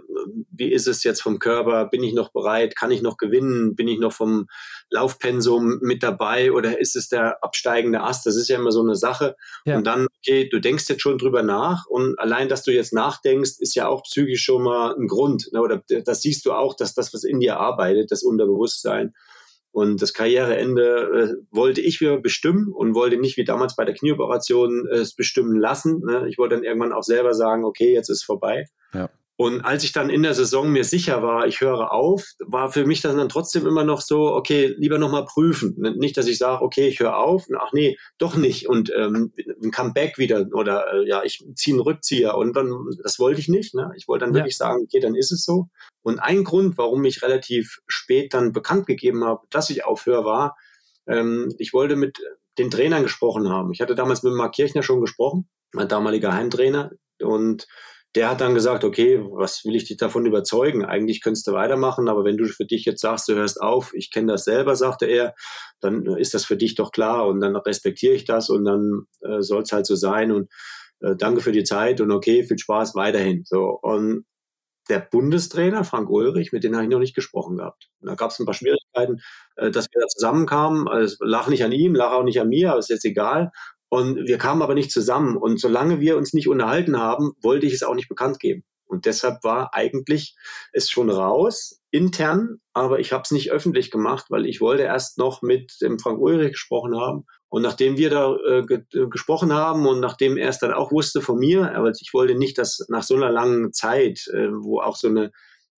wie 0.51 0.73
ist 0.73 0.89
es 0.89 1.05
jetzt 1.05 1.23
vom 1.23 1.39
Körper? 1.39 1.85
Bin 1.85 2.03
ich 2.03 2.13
noch 2.13 2.33
bereit? 2.33 2.75
Kann 2.75 2.91
ich 2.91 3.03
noch 3.03 3.19
gewinnen? 3.19 3.77
Bin 3.77 3.87
ich 3.87 4.01
noch 4.01 4.13
vom 4.13 4.49
Laufpensum 4.91 5.79
mit 5.81 6.03
dabei 6.03 6.51
oder 6.51 6.81
ist 6.81 6.97
es 6.97 7.09
der 7.09 7.45
absteigende 7.45 8.01
Ast? 8.01 8.27
Das 8.27 8.35
ist 8.35 8.49
ja 8.49 8.59
immer 8.59 8.73
so 8.73 8.83
eine 8.83 8.97
Sache. 8.97 9.37
Ja. 9.65 9.77
Und 9.77 9.87
dann, 9.87 10.09
okay, 10.19 10.49
du 10.49 10.59
denkst 10.59 10.89
jetzt 10.89 11.03
schon 11.03 11.19
drüber 11.19 11.45
nach 11.45 11.87
und 11.87 12.19
allein, 12.19 12.49
dass 12.49 12.65
du 12.65 12.73
jetzt 12.73 12.93
nachdenkst, 12.93 13.61
ist 13.61 13.77
ja 13.77 13.87
auch 13.87 14.03
psychisch 14.03 14.43
schon 14.43 14.65
mal 14.65 14.97
ein 14.97 15.07
Grund. 15.07 15.53
Ne? 15.53 15.61
Oder 15.61 15.85
das 16.05 16.21
siehst 16.21 16.47
du 16.47 16.53
auch, 16.53 16.75
dass 16.75 16.95
das, 16.95 17.15
was 17.15 17.23
in 17.23 17.39
dir 17.39 17.61
arbeitet, 17.61 18.11
das 18.11 18.25
Unterbewusstsein, 18.25 19.15
und 19.79 20.03
das 20.03 20.13
Karriereende 20.13 21.39
äh, 21.39 21.57
wollte 21.57 21.81
ich 21.81 22.01
mir 22.01 22.19
bestimmen 22.19 22.73
und 22.73 22.97
wollte 22.97 23.17
nicht 23.17 23.37
wie 23.37 23.45
damals 23.45 23.77
bei 23.77 23.85
der 23.85 23.95
Knieoperation 23.95 24.89
äh, 24.91 24.97
es 24.97 25.15
bestimmen 25.15 25.57
lassen. 25.57 26.03
Ne? 26.05 26.27
Ich 26.29 26.37
wollte 26.37 26.57
dann 26.57 26.65
irgendwann 26.65 26.93
auch 26.93 27.05
selber 27.05 27.33
sagen, 27.33 27.65
okay, 27.65 27.95
jetzt 27.95 28.09
ist 28.09 28.25
vorbei. 28.25 28.65
Ja. 28.93 29.09
Und 29.41 29.61
als 29.61 29.85
ich 29.85 29.93
dann 29.93 30.11
in 30.11 30.25
der 30.25 30.35
Saison 30.35 30.69
mir 30.69 30.83
sicher 30.83 31.23
war, 31.23 31.47
ich 31.47 31.61
höre 31.61 31.93
auf, 31.93 32.25
war 32.41 32.73
für 32.73 32.85
mich 32.85 33.03
dann 33.03 33.29
trotzdem 33.29 33.69
immer 33.69 33.85
noch 33.85 34.01
so, 34.01 34.35
okay, 34.35 34.75
lieber 34.77 34.99
nochmal 34.99 35.27
prüfen. 35.27 35.77
Nicht, 35.97 36.17
dass 36.17 36.27
ich 36.27 36.39
sage, 36.39 36.61
okay, 36.61 36.89
ich 36.89 36.99
höre 36.99 37.17
auf, 37.17 37.47
ach 37.57 37.73
nee, 37.73 37.97
doch 38.19 38.35
nicht 38.35 38.69
und 38.69 38.93
ähm, 38.97 39.33
ein 39.63 39.71
Comeback 39.71 40.19
wieder 40.19 40.49
oder 40.53 40.93
äh, 40.93 41.09
ja, 41.09 41.23
ich 41.23 41.45
ziehe 41.55 41.75
einen 41.77 41.83
Rückzieher 41.83 42.37
und 42.37 42.57
dann, 42.57 42.73
das 43.05 43.21
wollte 43.21 43.39
ich 43.39 43.47
nicht. 43.47 43.77
Ne? 43.77 43.93
Ich 43.97 44.09
wollte 44.09 44.25
dann 44.25 44.35
ja. 44.35 44.41
wirklich 44.41 44.57
sagen, 44.57 44.83
okay, 44.83 44.99
dann 44.99 45.15
ist 45.15 45.31
es 45.31 45.45
so. 45.45 45.69
Und 46.03 46.19
ein 46.19 46.43
Grund, 46.43 46.77
warum 46.77 47.05
ich 47.05 47.23
relativ 47.23 47.79
spät 47.87 48.35
dann 48.35 48.51
bekannt 48.51 48.87
gegeben 48.87 49.23
habe, 49.23 49.47
dass 49.51 49.71
ich 49.71 49.85
aufhöre, 49.85 50.25
war, 50.25 50.57
ähm, 51.07 51.55
ich 51.59 51.73
wollte 51.73 51.95
mit 51.95 52.19
den 52.59 52.73
Trainern 52.73 53.05
gesprochen 53.05 53.49
haben. 53.49 53.71
Ich 53.73 53.81
hatte 53.81 53.95
damals 53.95 54.25
mit 54.25 54.33
Mark 54.33 54.57
Kirchner 54.57 54.83
schon 54.83 55.01
gesprochen, 55.01 55.49
mein 55.73 55.87
damaliger 55.87 56.35
Heimtrainer 56.35 56.91
und 57.23 57.69
der 58.15 58.31
hat 58.31 58.41
dann 58.41 58.55
gesagt, 58.55 58.85
okay, 58.85 59.21
was 59.21 59.65
will 59.65 59.77
ich 59.77 59.85
dich 59.85 59.99
davon 59.99 60.27
überzeugen? 60.27 60.85
Eigentlich 60.85 61.23
könntest 61.23 61.47
du 61.47 61.53
weitermachen, 61.53 62.09
aber 62.09 62.25
wenn 62.25 62.37
du 62.37 62.47
für 62.47 62.65
dich 62.65 62.85
jetzt 62.85 63.03
sagst, 63.03 63.29
du 63.29 63.35
hörst 63.35 63.61
auf, 63.61 63.93
ich 63.95 64.11
kenne 64.11 64.33
das 64.33 64.45
selber, 64.45 64.77
sagte 64.77 65.07
er, 65.07 65.35
dann 65.81 66.07
ist 66.17 66.35
das 66.35 66.45
für 66.45 66.57
dich 66.57 66.75
doch 66.75 66.91
klar 66.91 67.27
und 67.27 67.41
dann 67.41 67.55
respektiere 67.57 68.15
ich 68.15 68.25
das 68.25 68.49
und 68.51 68.65
dann 68.65 69.03
äh, 69.21 69.43
soll 69.43 69.63
es 69.63 69.73
halt 69.73 69.87
so 69.87 69.95
sein 69.95 70.33
und 70.33 70.51
äh, 71.01 71.15
danke 71.17 71.41
für 71.43 71.53
die 71.53 71.65
Zeit 71.65 72.01
und 72.01 72.11
okay, 72.11 72.45
viel 72.45 72.59
Spaß 72.59 72.95
weiterhin. 72.95 73.45
So 73.45 73.79
und 73.83 74.25
der 74.89 75.01
Bundestrainer 75.01 75.85
Frank 75.85 76.09
Ulrich, 76.09 76.53
mit 76.53 76.65
dem 76.65 76.75
habe 76.75 76.85
ich 76.85 76.91
noch 76.91 76.99
nicht 76.99 77.15
gesprochen 77.15 77.59
gehabt. 77.59 77.89
Da 78.01 78.15
gab 78.15 78.31
es 78.31 78.39
ein 78.39 78.47
paar 78.47 78.55
Schwierigkeiten, 78.55 79.21
äh, 79.57 79.71
dass 79.71 79.87
wir 79.93 80.01
da 80.01 80.07
zusammenkamen. 80.09 80.89
Also, 80.89 81.17
lach 81.25 81.49
nicht 81.49 81.65
an 81.65 81.73
ihm, 81.73 81.95
lach 81.95 82.13
auch 82.13 82.25
nicht 82.25 82.41
an 82.41 82.49
mir, 82.49 82.71
aber 82.71 82.79
ist 82.79 82.89
jetzt 82.89 83.05
egal. 83.05 83.53
Und 83.89 84.27
wir 84.27 84.39
kamen 84.39 84.63
aber 84.63 84.75
nicht 84.75 84.91
zusammen. 84.91 85.37
Und 85.37 85.61
solange 85.61 86.01
wir 86.01 86.17
uns 86.17 86.33
nicht 86.35 86.49
unterhalten 86.49 86.99
haben, 86.99 87.33
wollte 87.43 87.67
ich 87.67 87.75
es 87.75 87.83
auch 87.83 87.95
nicht 87.95 88.09
bekannt 88.09 88.39
geben. 88.39 88.65
Und 88.89 89.05
deshalb 89.05 89.45
war 89.45 89.75
eigentlich 89.75 90.35
es 90.73 90.91
schon 90.91 91.11
raus, 91.11 91.81
intern, 91.91 92.61
aber 92.73 93.01
ich 93.01 93.13
habe 93.13 93.23
es 93.23 93.31
nicht 93.31 93.51
öffentlich 93.51 93.91
gemacht, 93.91 94.27
weil 94.31 94.47
ich 94.47 94.61
wollte 94.61 94.83
erst 94.83 95.19
noch 95.19 95.43
mit 95.43 95.77
dem 95.81 95.99
Frank 95.99 96.19
Ulrich 96.19 96.53
gesprochen 96.53 96.99
haben. 96.99 97.25
Und 97.51 97.63
nachdem 97.63 97.97
wir 97.97 98.11
da 98.11 98.35
äh, 98.37 98.63
ge 98.63 98.83
äh, 98.95 99.07
gesprochen 99.09 99.53
haben 99.55 99.87
und 99.87 100.01
nachdem 100.01 100.37
er 100.37 100.49
es 100.49 100.59
dann 100.59 100.73
auch 100.73 100.91
wusste 100.91 101.23
von 101.23 101.39
mir, 101.39 101.75
aber 101.75 101.91
ich 101.91 102.11
wollte 102.13 102.35
nicht, 102.35 102.59
dass 102.59 102.85
nach 102.89 103.03
so 103.03 103.15
einer 103.15 103.31
langen 103.31 103.73
Zeit, 103.73 104.27
äh, 104.33 104.49
wo 104.53 104.81
auch 104.81 104.97
so 104.97 105.09
eine, 105.09 105.33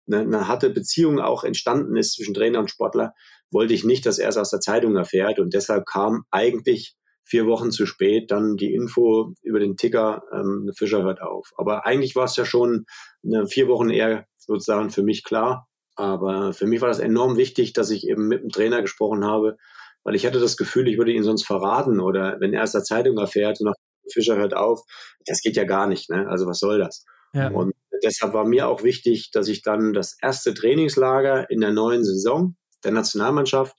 eine, 0.06 0.20
eine 0.20 0.48
harte 0.48 0.70
Beziehung 0.70 1.20
auch 1.20 1.44
entstanden 1.44 1.96
ist 1.96 2.14
zwischen 2.14 2.34
Trainer 2.34 2.60
und 2.60 2.70
Sportler, 2.70 3.14
wollte 3.52 3.74
ich 3.74 3.84
nicht, 3.84 4.06
dass 4.06 4.18
er 4.18 4.28
es 4.28 4.36
aus 4.36 4.50
der 4.50 4.60
Zeitung 4.60 4.96
erfährt. 4.96 5.38
Und 5.38 5.54
deshalb 5.54 5.86
kam 5.86 6.24
eigentlich 6.30 6.96
vier 7.24 7.46
Wochen 7.46 7.70
zu 7.70 7.86
spät 7.86 8.30
dann 8.30 8.56
die 8.56 8.74
Info 8.74 9.34
über 9.42 9.60
den 9.60 9.76
Ticker, 9.76 10.22
ähm, 10.32 10.70
Fischer 10.76 11.02
hört 11.02 11.22
auf. 11.22 11.52
Aber 11.56 11.86
eigentlich 11.86 12.16
war 12.16 12.24
es 12.24 12.36
ja 12.36 12.44
schon 12.44 12.86
eine, 13.24 13.46
vier 13.46 13.68
Wochen 13.68 13.90
eher 13.90 14.26
sozusagen 14.38 14.90
für 14.90 15.02
mich 15.02 15.24
klar. 15.24 15.68
Aber 15.96 16.52
für 16.52 16.66
mich 16.66 16.80
war 16.80 16.88
das 16.88 16.98
enorm 16.98 17.36
wichtig, 17.36 17.72
dass 17.72 17.90
ich 17.90 18.08
eben 18.08 18.26
mit 18.26 18.42
dem 18.42 18.48
Trainer 18.48 18.80
gesprochen 18.82 19.24
habe, 19.24 19.56
weil 20.02 20.14
ich 20.14 20.26
hatte 20.26 20.40
das 20.40 20.56
Gefühl, 20.56 20.88
ich 20.88 20.98
würde 20.98 21.12
ihn 21.12 21.22
sonst 21.22 21.44
verraten 21.46 22.00
oder 22.00 22.38
wenn 22.40 22.54
er 22.54 22.62
aus 22.62 22.72
der 22.72 22.82
Zeitung 22.82 23.18
erfährt 23.18 23.60
und 23.60 23.66
nach 23.66 23.74
Fischer 24.12 24.36
hört 24.36 24.54
auf, 24.54 24.80
das 25.26 25.40
geht 25.40 25.56
ja 25.56 25.64
gar 25.64 25.86
nicht. 25.86 26.10
Ne? 26.10 26.26
Also 26.28 26.46
was 26.46 26.58
soll 26.58 26.78
das? 26.78 27.04
Ja. 27.32 27.48
Und 27.50 27.74
deshalb 28.02 28.32
war 28.32 28.44
mir 28.44 28.68
auch 28.68 28.82
wichtig, 28.82 29.30
dass 29.30 29.48
ich 29.48 29.62
dann 29.62 29.92
das 29.92 30.16
erste 30.20 30.54
Trainingslager 30.54 31.48
in 31.50 31.60
der 31.60 31.72
neuen 31.72 32.04
Saison 32.04 32.56
der 32.82 32.92
Nationalmannschaft 32.92 33.76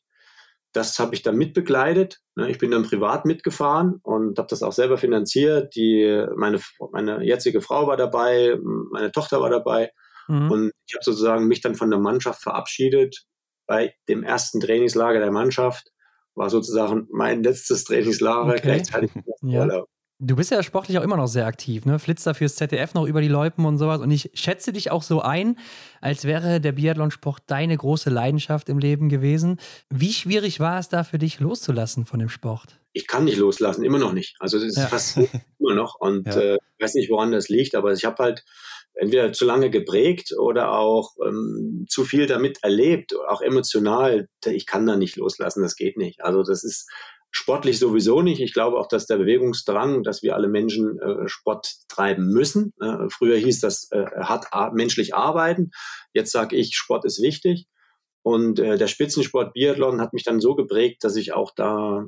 das 0.74 1.00
habe 1.00 1.16
ich 1.16 1.22
dann 1.22 1.38
mitbegleitet. 1.38 2.20
Ne? 2.36 2.50
Ich 2.50 2.58
bin 2.58 2.72
dann 2.72 2.84
privat 2.84 3.26
mitgefahren 3.26 4.00
und 4.04 4.38
habe 4.38 4.48
das 4.50 4.64
auch 4.64 4.72
selber 4.72 4.98
finanziert. 4.98 5.76
Die, 5.76 6.26
meine, 6.36 6.60
meine 6.92 7.24
jetzige 7.24 7.62
Frau 7.62 7.88
war 7.88 7.98
dabei, 7.98 8.58
meine 8.92 9.12
Tochter 9.12 9.42
war 9.42 9.50
dabei. 9.50 9.92
Mhm. 10.28 10.52
Und 10.52 10.72
ich 10.88 10.96
habe 10.96 11.04
sozusagen 11.04 11.48
mich 11.48 11.62
dann 11.62 11.76
von 11.76 11.90
der 11.90 12.00
Mannschaft 12.00 12.42
verabschiedet. 12.42 13.24
Bei 13.68 13.94
dem 14.08 14.24
ersten 14.24 14.60
Trainingslager 14.60 15.20
der 15.20 15.32
Mannschaft 15.32 15.92
war 16.36 16.50
sozusagen 16.50 17.08
mein 17.12 17.44
letztes 17.44 17.84
Trainingslager 17.84 18.52
okay. 18.52 18.62
gleichzeitig. 18.62 19.12
ja. 19.42 19.84
Du 20.24 20.36
bist 20.36 20.52
ja 20.52 20.62
sportlich 20.62 21.00
auch 21.00 21.04
immer 21.04 21.18
noch 21.18 21.26
sehr 21.26 21.48
aktiv, 21.48 21.84
ne? 21.86 21.98
Flitzt 21.98 22.28
da 22.28 22.36
fürs 22.36 22.56
ZDF 22.56 22.94
noch 22.94 23.08
über 23.08 23.22
die 23.22 23.28
Loipen 23.28 23.66
und 23.66 23.80
sowas. 23.80 24.02
Und 24.02 24.12
ich 24.12 24.30
schätze 24.36 24.72
dich 24.72 24.92
auch 24.92 25.02
so 25.02 25.22
ein, 25.22 25.58
als 26.00 26.26
wäre 26.26 26.62
der 26.62 26.74
Biathlonsport 26.74 27.42
deine 27.48 27.76
große 27.76 28.12
Leidenschaft 28.12 28.70
im 28.70 28.78
Leben 28.78 29.10
gewesen. 29.10 29.60
Wie 29.90 30.14
schwierig 30.14 30.60
war 30.60 30.78
es 30.78 30.90
da 30.90 31.04
für 31.04 31.18
dich 31.18 31.40
loszulassen 31.40 32.06
von 32.06 32.20
dem 32.20 32.30
Sport? 32.30 32.80
Ich 32.94 33.08
kann 33.08 33.24
nicht 33.24 33.38
loslassen, 33.38 33.84
immer 33.84 33.98
noch 33.98 34.14
nicht. 34.14 34.36
Also 34.40 34.60
das 34.60 34.68
ist 34.68 34.78
ja. 34.78 34.86
fast 34.86 35.18
immer 35.58 35.74
noch. 35.74 35.96
Und 36.00 36.28
ja. 36.28 36.40
äh, 36.40 36.58
ich 36.78 36.84
weiß 36.84 36.94
nicht, 36.94 37.10
woran 37.10 37.32
das 37.32 37.50
liegt, 37.50 37.74
aber 37.74 37.92
ich 37.92 38.06
habe 38.06 38.24
halt 38.24 38.46
entweder 38.94 39.34
zu 39.34 39.46
lange 39.46 39.72
geprägt 39.72 40.36
oder 40.38 40.74
auch 40.74 41.16
ähm, 41.26 41.88
zu 41.90 42.04
viel 42.04 42.28
damit 42.28 42.60
erlebt, 42.64 43.16
auch 43.28 43.42
emotional. 43.42 44.28
Ich 44.46 44.68
kann 44.68 44.86
da 44.86 44.98
nicht 44.98 45.16
loslassen, 45.16 45.64
das 45.64 45.76
geht 45.76 45.98
nicht. 45.98 46.24
Also 46.24 46.44
das 46.44 46.64
ist 46.64 46.92
Sportlich 47.32 47.80
sowieso 47.80 48.22
nicht. 48.22 48.42
Ich 48.42 48.54
glaube 48.54 48.78
auch, 48.78 48.88
dass 48.88 49.08
der 49.08 49.18
Bewegungsdrang, 49.18 50.04
dass 50.04 50.22
wir 50.22 50.36
alle 50.36 50.50
Menschen 50.50 51.00
äh, 51.00 51.28
Sport 51.28 51.76
treiben 51.88 52.28
müssen. 52.28 52.74
Äh, 52.82 53.10
früher 53.10 53.38
hieß 53.38 53.62
das 53.62 53.90
äh, 53.92 54.06
hart 54.18 54.74
menschlich 54.74 55.16
arbeiten. 55.16 55.72
Jetzt 56.14 56.34
sage 56.34 56.58
ich, 56.58 56.76
Sport 56.76 57.06
ist 57.06 57.22
wichtig. 57.22 57.68
Und 58.24 58.60
äh, 58.60 58.78
der 58.78 58.88
Spitzensport 58.88 59.54
Biathlon 59.54 60.02
hat 60.02 60.14
mich 60.14 60.24
dann 60.24 60.42
so 60.42 60.56
geprägt, 60.56 61.04
dass 61.04 61.16
ich 61.16 61.34
auch 61.34 61.52
da 61.56 62.06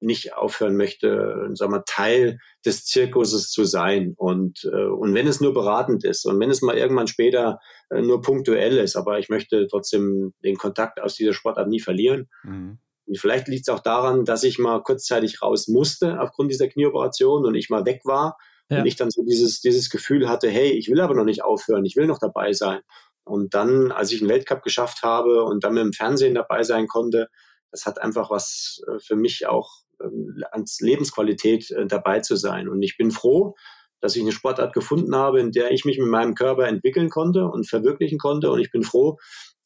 nicht 0.00 0.34
aufhören 0.34 0.76
möchte, 0.76 1.50
sagen 1.54 1.72
wir, 1.72 1.84
Teil 1.84 2.38
des 2.64 2.84
Zirkuses 2.84 3.50
zu 3.50 3.64
sein. 3.64 4.14
Und, 4.16 4.64
äh, 4.72 4.86
und 4.86 5.14
wenn 5.14 5.26
es 5.26 5.40
nur 5.40 5.52
beratend 5.52 6.04
ist 6.04 6.24
und 6.24 6.38
wenn 6.38 6.50
es 6.50 6.62
mal 6.62 6.78
irgendwann 6.78 7.08
später 7.08 7.58
äh, 7.90 8.00
nur 8.00 8.22
punktuell 8.22 8.78
ist, 8.78 8.96
aber 8.96 9.18
ich 9.18 9.28
möchte 9.28 9.66
trotzdem 9.66 10.32
den 10.44 10.56
Kontakt 10.56 11.00
aus 11.00 11.14
dieser 11.14 11.32
Sportart 11.32 11.68
nie 11.68 11.80
verlieren. 11.80 12.28
Mhm. 12.44 12.78
Und 13.08 13.18
vielleicht 13.18 13.48
liegt 13.48 13.68
es 13.68 13.74
auch 13.74 13.80
daran, 13.80 14.24
dass 14.24 14.44
ich 14.44 14.58
mal 14.58 14.82
kurzzeitig 14.82 15.42
raus 15.42 15.66
musste 15.66 16.20
aufgrund 16.20 16.50
dieser 16.50 16.68
Knieoperation 16.68 17.46
und 17.46 17.54
ich 17.54 17.70
mal 17.70 17.86
weg 17.86 18.02
war. 18.04 18.36
Ja. 18.70 18.80
Und 18.80 18.86
ich 18.86 18.96
dann 18.96 19.10
so 19.10 19.24
dieses, 19.24 19.60
dieses 19.60 19.88
Gefühl 19.88 20.28
hatte, 20.28 20.50
hey, 20.50 20.70
ich 20.72 20.90
will 20.90 21.00
aber 21.00 21.14
noch 21.14 21.24
nicht 21.24 21.42
aufhören, 21.42 21.86
ich 21.86 21.96
will 21.96 22.06
noch 22.06 22.18
dabei 22.18 22.52
sein. 22.52 22.80
Und 23.24 23.54
dann, 23.54 23.92
als 23.92 24.12
ich 24.12 24.20
einen 24.20 24.30
Weltcup 24.30 24.62
geschafft 24.62 25.02
habe 25.02 25.44
und 25.44 25.64
dann 25.64 25.74
mit 25.74 25.84
dem 25.84 25.92
Fernsehen 25.92 26.34
dabei 26.34 26.62
sein 26.62 26.86
konnte, 26.86 27.28
das 27.70 27.86
hat 27.86 28.00
einfach 28.00 28.30
was 28.30 28.82
äh, 28.86 28.98
für 28.98 29.16
mich 29.16 29.46
auch 29.46 29.70
ähm, 30.02 30.42
ans 30.52 30.80
Lebensqualität 30.80 31.70
äh, 31.70 31.86
dabei 31.86 32.20
zu 32.20 32.36
sein. 32.36 32.68
Und 32.68 32.82
ich 32.82 32.96
bin 32.96 33.10
froh, 33.10 33.54
dass 34.00 34.16
ich 34.16 34.22
eine 34.22 34.32
Sportart 34.32 34.72
gefunden 34.72 35.14
habe, 35.16 35.40
in 35.40 35.50
der 35.50 35.72
ich 35.72 35.84
mich 35.84 35.98
mit 35.98 36.08
meinem 36.08 36.34
Körper 36.34 36.66
entwickeln 36.68 37.10
konnte 37.10 37.46
und 37.46 37.68
verwirklichen 37.68 38.18
konnte. 38.18 38.50
Und 38.50 38.60
ich 38.60 38.70
bin 38.70 38.82
froh, 38.82 39.18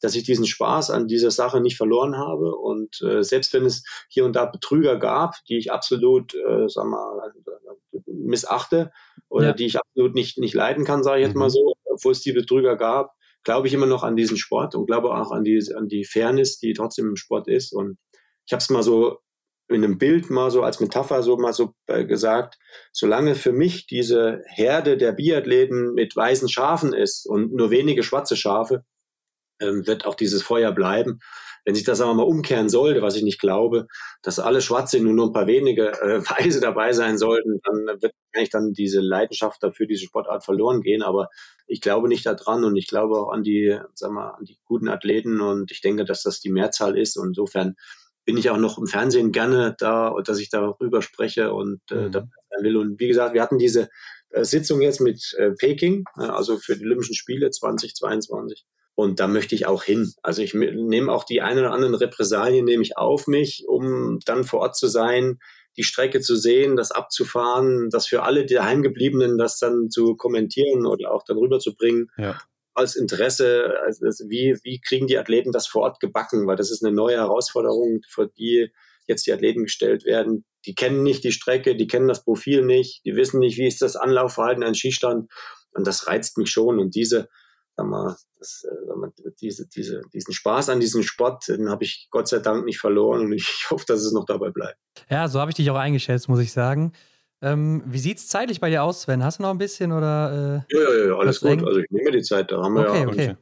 dass 0.03 0.15
ich 0.15 0.23
diesen 0.23 0.45
Spaß 0.45 0.91
an 0.91 1.07
dieser 1.07 1.31
Sache 1.31 1.61
nicht 1.61 1.77
verloren 1.77 2.17
habe. 2.17 2.55
Und 2.55 3.01
äh, 3.01 3.23
selbst 3.23 3.53
wenn 3.53 3.65
es 3.65 3.85
hier 4.09 4.25
und 4.25 4.35
da 4.35 4.45
Betrüger 4.45 4.99
gab, 4.99 5.35
die 5.47 5.57
ich 5.57 5.71
absolut, 5.71 6.35
äh, 6.35 6.67
sag 6.67 6.85
mal, 6.85 7.31
missachte 8.05 8.91
oder 9.29 9.47
ja. 9.47 9.53
die 9.53 9.65
ich 9.65 9.79
absolut 9.79 10.13
nicht, 10.13 10.37
nicht 10.37 10.53
leiden 10.53 10.83
kann, 10.83 11.03
sage 11.03 11.21
ich 11.21 11.27
jetzt 11.27 11.37
mal 11.37 11.45
mhm. 11.45 11.51
so, 11.51 11.73
obwohl 11.85 12.11
es 12.11 12.19
die 12.19 12.33
Betrüger 12.33 12.75
gab, 12.75 13.13
glaube 13.43 13.67
ich 13.67 13.73
immer 13.73 13.85
noch 13.85 14.03
an 14.03 14.17
diesen 14.17 14.35
Sport 14.35 14.75
und 14.75 14.87
glaube 14.87 15.09
auch 15.09 15.31
an 15.31 15.45
die, 15.45 15.63
an 15.73 15.87
die 15.87 16.03
Fairness, 16.03 16.59
die 16.59 16.73
trotzdem 16.73 17.07
im 17.07 17.15
Sport 17.15 17.47
ist. 17.47 17.71
Und 17.71 17.97
ich 18.45 18.51
habe 18.51 18.59
es 18.59 18.69
mal 18.69 18.83
so 18.83 19.19
in 19.69 19.85
einem 19.85 19.97
Bild 19.97 20.29
mal 20.29 20.51
so 20.51 20.63
als 20.63 20.81
Metapher 20.81 21.23
so 21.23 21.37
mal 21.37 21.53
so 21.53 21.75
äh, 21.87 22.03
gesagt, 22.03 22.59
solange 22.91 23.35
für 23.35 23.53
mich 23.53 23.87
diese 23.87 24.41
Herde 24.47 24.97
der 24.97 25.13
Biathleten 25.13 25.93
mit 25.93 26.13
weißen 26.13 26.49
Schafen 26.49 26.91
ist 26.91 27.25
und 27.25 27.53
nur 27.53 27.71
wenige 27.71 28.03
schwarze 28.03 28.35
Schafe, 28.35 28.83
ähm, 29.63 29.87
wird 29.87 30.05
auch 30.05 30.15
dieses 30.15 30.43
Feuer 30.43 30.71
bleiben. 30.71 31.19
Wenn 31.65 31.75
sich 31.75 31.85
das 31.85 32.01
aber 32.01 32.13
mal 32.13 32.23
umkehren 32.23 32.67
sollte, 32.67 33.01
was 33.01 33.15
ich 33.15 33.23
nicht 33.23 33.39
glaube, 33.39 33.87
dass 34.21 34.39
alle 34.39 34.61
Schwarze 34.61 34.99
nur 34.99 35.13
noch 35.13 35.27
ein 35.27 35.33
paar 35.33 35.47
wenige 35.47 35.91
äh, 36.01 36.19
Weiße 36.29 36.59
dabei 36.59 36.91
sein 36.91 37.17
sollten, 37.17 37.59
dann 37.63 38.01
wird 38.01 38.13
eigentlich 38.33 38.49
dann 38.49 38.73
diese 38.73 38.99
Leidenschaft 38.99 39.63
dafür, 39.63 39.87
diese 39.87 40.05
Sportart 40.05 40.43
verloren 40.43 40.81
gehen. 40.81 41.01
Aber 41.01 41.29
ich 41.67 41.79
glaube 41.79 42.09
nicht 42.09 42.25
daran 42.25 42.63
und 42.63 42.75
ich 42.75 42.87
glaube 42.87 43.17
auch 43.17 43.31
an 43.31 43.43
die, 43.43 43.79
sag 43.93 44.11
mal, 44.11 44.31
an 44.31 44.45
die 44.45 44.57
guten 44.65 44.89
Athleten 44.89 45.39
und 45.39 45.71
ich 45.71 45.81
denke, 45.81 46.03
dass 46.03 46.23
das 46.23 46.41
die 46.41 46.51
Mehrzahl 46.51 46.97
ist. 46.97 47.17
Und 47.17 47.29
insofern 47.29 47.75
bin 48.25 48.37
ich 48.37 48.49
auch 48.49 48.57
noch 48.57 48.77
im 48.77 48.87
Fernsehen 48.87 49.31
gerne 49.31 49.75
da, 49.77 50.13
dass 50.23 50.39
ich 50.39 50.49
darüber 50.49 51.01
spreche 51.01 51.53
und 51.53 51.81
äh, 51.91 52.07
mhm. 52.07 52.11
da 52.11 52.27
will. 52.61 52.77
Und 52.77 52.99
wie 52.99 53.07
gesagt, 53.07 53.33
wir 53.33 53.41
hatten 53.41 53.57
diese 53.57 53.89
äh, 54.29 54.43
Sitzung 54.43 54.81
jetzt 54.81 54.99
mit 54.99 55.33
äh, 55.37 55.51
Peking, 55.51 56.05
äh, 56.17 56.23
also 56.23 56.57
für 56.57 56.75
die 56.75 56.85
Olympischen 56.85 57.15
Spiele 57.15 57.51
2022. 57.51 58.65
Und 58.95 59.19
da 59.19 59.27
möchte 59.27 59.55
ich 59.55 59.65
auch 59.65 59.83
hin. 59.83 60.13
Also 60.21 60.41
ich 60.41 60.53
nehme 60.53 61.11
auch 61.11 61.23
die 61.23 61.41
ein 61.41 61.57
oder 61.57 61.71
anderen 61.71 61.95
Repressalien 61.95 62.65
nehme 62.65 62.83
ich 62.83 62.97
auf 62.97 63.27
mich, 63.27 63.65
um 63.67 64.19
dann 64.25 64.43
vor 64.43 64.59
Ort 64.59 64.75
zu 64.75 64.87
sein, 64.87 65.39
die 65.75 65.83
Strecke 65.83 66.21
zu 66.21 66.35
sehen, 66.35 66.75
das 66.75 66.91
abzufahren, 66.91 67.89
das 67.89 68.07
für 68.07 68.21
alle 68.21 68.45
die 68.45 68.59
Heimgebliebenen 68.59 69.39
das 69.39 69.57
dann 69.57 69.89
zu 69.89 70.15
kommentieren 70.15 70.85
oder 70.85 71.11
auch 71.11 71.23
dann 71.23 71.37
rüberzubringen. 71.37 72.11
Ja 72.17 72.39
als 72.75 72.95
Interesse, 72.95 73.75
also 73.85 74.29
wie, 74.29 74.57
wie 74.63 74.81
kriegen 74.81 75.07
die 75.07 75.17
Athleten 75.17 75.51
das 75.51 75.67
vor 75.67 75.83
Ort 75.83 75.99
gebacken, 75.99 76.47
weil 76.47 76.55
das 76.55 76.71
ist 76.71 76.83
eine 76.83 76.93
neue 76.93 77.17
Herausforderung, 77.17 78.01
vor 78.09 78.27
die 78.27 78.71
jetzt 79.05 79.27
die 79.27 79.33
Athleten 79.33 79.63
gestellt 79.63 80.05
werden. 80.05 80.45
Die 80.65 80.75
kennen 80.75 81.03
nicht 81.03 81.23
die 81.23 81.31
Strecke, 81.31 81.75
die 81.75 81.87
kennen 81.87 82.07
das 82.07 82.23
Profil 82.23 82.65
nicht, 82.65 83.05
die 83.05 83.15
wissen 83.15 83.39
nicht, 83.39 83.57
wie 83.57 83.67
ist 83.67 83.81
das 83.81 83.95
Anlaufverhalten 83.95 84.63
an 84.63 84.75
Skistand 84.75 85.29
und 85.73 85.85
das 85.85 86.07
reizt 86.07 86.37
mich 86.37 86.49
schon 86.49 86.79
und 86.79 86.95
diese, 86.95 87.29
sag 87.75 87.85
mal, 87.87 88.15
das, 88.39 88.65
äh, 88.69 88.87
sag 88.87 88.97
mal, 88.97 89.11
diese, 89.41 89.67
diese, 89.67 90.01
diesen 90.13 90.33
Spaß 90.33 90.69
an 90.69 90.79
diesem 90.79 91.03
Sport, 91.03 91.47
den 91.47 91.69
habe 91.69 91.83
ich 91.83 92.07
Gott 92.11 92.27
sei 92.27 92.39
Dank 92.39 92.65
nicht 92.65 92.79
verloren 92.79 93.21
und 93.21 93.33
ich 93.33 93.65
hoffe, 93.69 93.85
dass 93.87 94.01
es 94.01 94.13
noch 94.13 94.25
dabei 94.25 94.49
bleibt. 94.49 94.77
Ja, 95.09 95.27
so 95.27 95.39
habe 95.39 95.51
ich 95.51 95.55
dich 95.55 95.69
auch 95.69 95.75
eingeschätzt, 95.75 96.29
muss 96.29 96.39
ich 96.39 96.51
sagen. 96.51 96.93
Ähm, 97.41 97.83
wie 97.85 97.99
sieht 97.99 98.19
es 98.19 98.29
zeitlich 98.29 98.61
bei 98.61 98.69
dir 98.69 98.83
aus, 98.83 99.01
Sven? 99.01 99.21
Hast 99.21 99.39
du 99.39 99.43
noch 99.43 99.49
ein 99.49 99.57
bisschen 99.57 99.91
oder? 99.91 100.63
Äh, 100.69 100.75
ja, 100.77 100.81
ja, 100.81 101.05
ja, 101.07 101.15
alles 101.15 101.41
gut. 101.41 101.51
Eng? 101.51 101.67
Also 101.67 101.81
ich 101.81 101.91
nehme 101.91 102.11
die 102.11 102.21
Zeit, 102.21 102.49
da 102.51 102.63
haben 102.63 102.73
wir 102.75 102.89
okay, 102.89 103.01
ja. 103.01 103.07
Okay. 103.07 103.35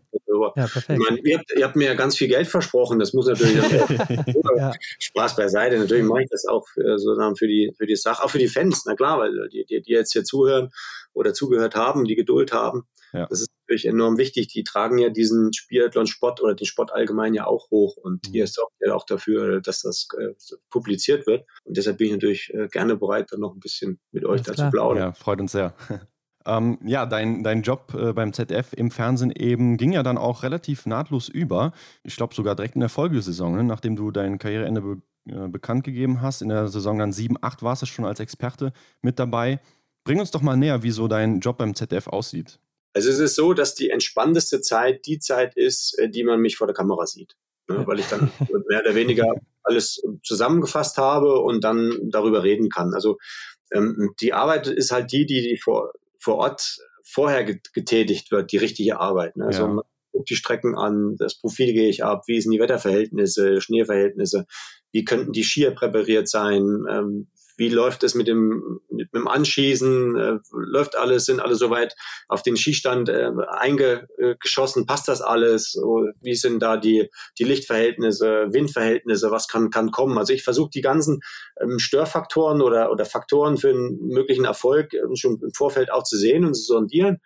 Ja, 0.56 0.68
perfekt. 0.68 0.90
Ich 0.90 0.98
meine, 0.98 1.20
ihr, 1.20 1.38
habt, 1.38 1.52
ihr 1.56 1.64
habt 1.64 1.76
mir 1.76 1.86
ja 1.86 1.94
ganz 1.94 2.18
viel 2.18 2.28
Geld 2.28 2.48
versprochen, 2.48 2.98
das 2.98 3.14
muss 3.14 3.28
natürlich 3.28 3.56
ja. 4.58 4.74
Spaß 4.98 5.36
beiseite. 5.36 5.78
Natürlich 5.78 6.03
mache 6.03 6.24
ich 6.24 6.30
das 6.32 6.45
auch 6.48 6.68
für, 6.68 6.98
sondern 6.98 7.36
für 7.36 7.48
die, 7.48 7.72
für 7.78 7.86
die 7.86 7.95
Sache, 7.95 8.24
auch 8.24 8.30
für 8.30 8.40
die 8.40 8.48
Fans, 8.48 8.84
na 8.88 8.95
klar, 8.95 9.20
weil 9.20 9.49
die, 9.49 9.66
die, 9.66 9.82
die 9.82 9.91
jetzt 9.91 10.14
hier 10.14 10.24
zuhören 10.24 10.72
oder 11.14 11.34
zugehört 11.34 11.76
haben, 11.76 12.06
die 12.06 12.16
Geduld 12.16 12.53
haben. 12.53 12.88
Ja. 13.14 13.28
Das 13.28 13.41
ist 13.41 13.51
natürlich 13.72 13.88
enorm 13.88 14.18
wichtig. 14.18 14.48
Die 14.49 14.64
tragen 14.64 14.98
ja 14.98 15.10
diesen 15.10 15.53
Spiathlon-Sport 15.53 16.41
oder 16.41 16.56
den 16.56 16.65
Sport 16.65 16.91
allgemein 16.93 17.34
ja 17.34 17.48
auch 17.48 17.69
hoch 17.72 17.98
und 17.98 18.27
mhm. 18.27 18.35
ihr 18.35 18.48
sorgt 18.48 18.73
ja 18.80 18.93
auch 18.93 19.06
dafür, 19.06 19.61
dass 19.61 19.81
das 19.81 20.07
äh, 20.19 20.34
publiziert 20.69 21.26
wird. 21.26 21.45
Und 21.64 21.77
deshalb 21.77 21.98
bin 21.98 22.07
ich 22.07 22.14
natürlich 22.14 22.53
äh, 22.53 22.68
gerne 22.68 22.98
bereit, 22.98 23.31
dann 23.31 23.39
noch 23.39 23.53
ein 23.53 23.60
bisschen 23.60 23.99
mit 24.11 24.26
euch 24.26 24.41
dazu 24.41 24.69
plaudern. 24.69 25.03
Ja, 25.03 25.14
freut 25.14 25.39
uns 25.39 25.52
sehr. 25.52 25.73
Ähm, 26.43 26.80
ja, 26.84 27.06
dein, 27.06 27.43
dein 27.43 27.61
Job 27.61 27.93
äh, 27.93 28.14
beim 28.14 28.34
ZDF 28.34 28.73
im 28.73 28.89
Fernsehen 28.89 29.30
eben 29.30 29.77
ging 29.77 29.91
ja 29.91 30.02
dann 30.02 30.18
auch 30.18 30.41
relativ 30.41 30.88
nahtlos 30.88 31.30
über. 31.30 31.72
Ich 32.02 32.15
glaube 32.15 32.34
sogar 32.34 32.56
direkt 32.56 32.73
in 32.73 32.80
der 32.80 32.89
Folgesaison, 32.89 33.57
ne? 33.57 33.64
nachdem 33.64 33.95
du 33.95 34.10
dein 34.10 34.39
Karriereende 34.39 34.81
be 34.81 35.02
äh, 35.27 35.48
bekannt 35.49 35.84
gegeben 35.84 36.19
hast. 36.19 36.41
In 36.41 36.49
der 36.49 36.68
Saison 36.68 36.98
dann 36.98 37.11
7, 37.11 37.38
8 37.39 37.61
warst 37.61 37.84
du 37.84 37.85
schon 37.85 38.06
als 38.06 38.19
Experte 38.19 38.73
mit 39.03 39.19
dabei. 39.19 39.60
Bring 40.03 40.19
uns 40.19 40.31
doch 40.31 40.41
mal 40.41 40.57
näher, 40.57 40.81
wie 40.81 40.89
so 40.89 41.07
dein 41.07 41.41
Job 41.41 41.60
beim 41.60 41.76
ZDF 41.76 42.07
aussieht. 42.07 42.60
Also 42.93 43.09
es 43.09 43.19
ist 43.19 43.35
so, 43.35 43.53
dass 43.53 43.76
die 43.76 43.89
entspannteste 43.89 44.61
Zeit 44.61 45.05
die 45.05 45.19
Zeit 45.19 45.55
ist, 45.55 45.97
äh, 45.99 46.09
die 46.09 46.23
man 46.23 46.39
mich 46.39 46.57
vor 46.57 46.68
der 46.68 46.76
Kamera 46.76 47.05
sieht. 47.05 47.35
Ne? 47.68 47.85
Weil 47.88 47.99
ich 47.99 48.07
dann 48.07 48.31
mehr 48.68 48.81
oder 48.81 48.95
weniger 48.95 49.34
alles 49.63 50.01
zusammengefasst 50.23 50.97
habe 50.97 51.39
und 51.39 51.63
dann 51.63 52.09
darüber 52.09 52.43
reden 52.43 52.69
kann. 52.69 52.93
Also 52.93 53.18
ähm, 53.72 54.13
die 54.19 54.34
Arbeit 54.34 54.68
ist 54.68 54.91
halt 54.91 55.11
die, 55.11 55.26
die, 55.26 55.41
die 55.41 55.57
vor, 55.57 55.93
vor 56.19 56.35
Ort 56.38 56.77
vorher 57.03 57.43
getätigt 57.43 58.31
wird, 58.31 58.51
die 58.51 58.57
richtige 58.57 58.99
Arbeit. 58.99 59.38
Ne? 59.38 59.45
Also 59.45 59.63
ja. 59.63 59.68
man 59.68 59.85
guckt 60.11 60.30
die 60.30 60.35
Strecken 60.35 60.76
an, 60.76 61.15
das 61.18 61.39
Profil 61.39 61.73
gehe 61.73 61.89
ich 61.89 62.03
ab, 62.03 62.23
wie 62.27 62.39
sind 62.41 62.51
die 62.51 62.59
Wetterverhältnisse, 62.59 63.61
Schneeverhältnisse, 63.61 64.45
wie 64.91 65.05
könnten 65.05 65.31
die 65.31 65.43
Skier 65.43 65.72
präpariert 65.72 66.30
sein, 66.30 66.85
ähm, 66.89 67.27
wie 67.61 67.69
läuft 67.69 68.01
es 68.01 68.15
mit 68.15 68.27
dem, 68.27 68.81
mit, 68.89 69.13
mit 69.13 69.21
dem 69.21 69.27
Anschießen, 69.27 70.15
äh, 70.15 70.39
läuft 70.51 70.97
alles, 70.97 71.25
sind 71.25 71.39
alle 71.39 71.53
soweit 71.53 71.95
auf 72.27 72.41
den 72.41 72.57
Skistand 72.57 73.07
äh, 73.07 73.29
eingeschossen, 73.49 74.88
passt 74.88 75.07
das 75.07 75.21
alles, 75.21 75.75
wie 76.21 76.33
sind 76.33 76.59
da 76.59 76.77
die, 76.77 77.11
die 77.38 77.43
Lichtverhältnisse, 77.43 78.47
Windverhältnisse, 78.49 79.29
was 79.29 79.47
kann, 79.47 79.69
kann 79.69 79.91
kommen. 79.91 80.17
Also 80.17 80.33
ich 80.33 80.43
versuche 80.43 80.71
die 80.71 80.81
ganzen 80.81 81.19
ähm, 81.61 81.77
Störfaktoren 81.77 82.63
oder, 82.63 82.91
oder 82.91 83.05
Faktoren 83.05 83.57
für 83.57 83.69
einen 83.69 84.07
möglichen 84.07 84.45
Erfolg 84.45 84.95
äh, 84.95 85.15
schon 85.15 85.39
im 85.39 85.53
Vorfeld 85.53 85.91
auch 85.91 86.03
zu 86.03 86.17
sehen 86.17 86.45
und 86.45 86.55
zu 86.55 86.63
sondieren 86.63 87.19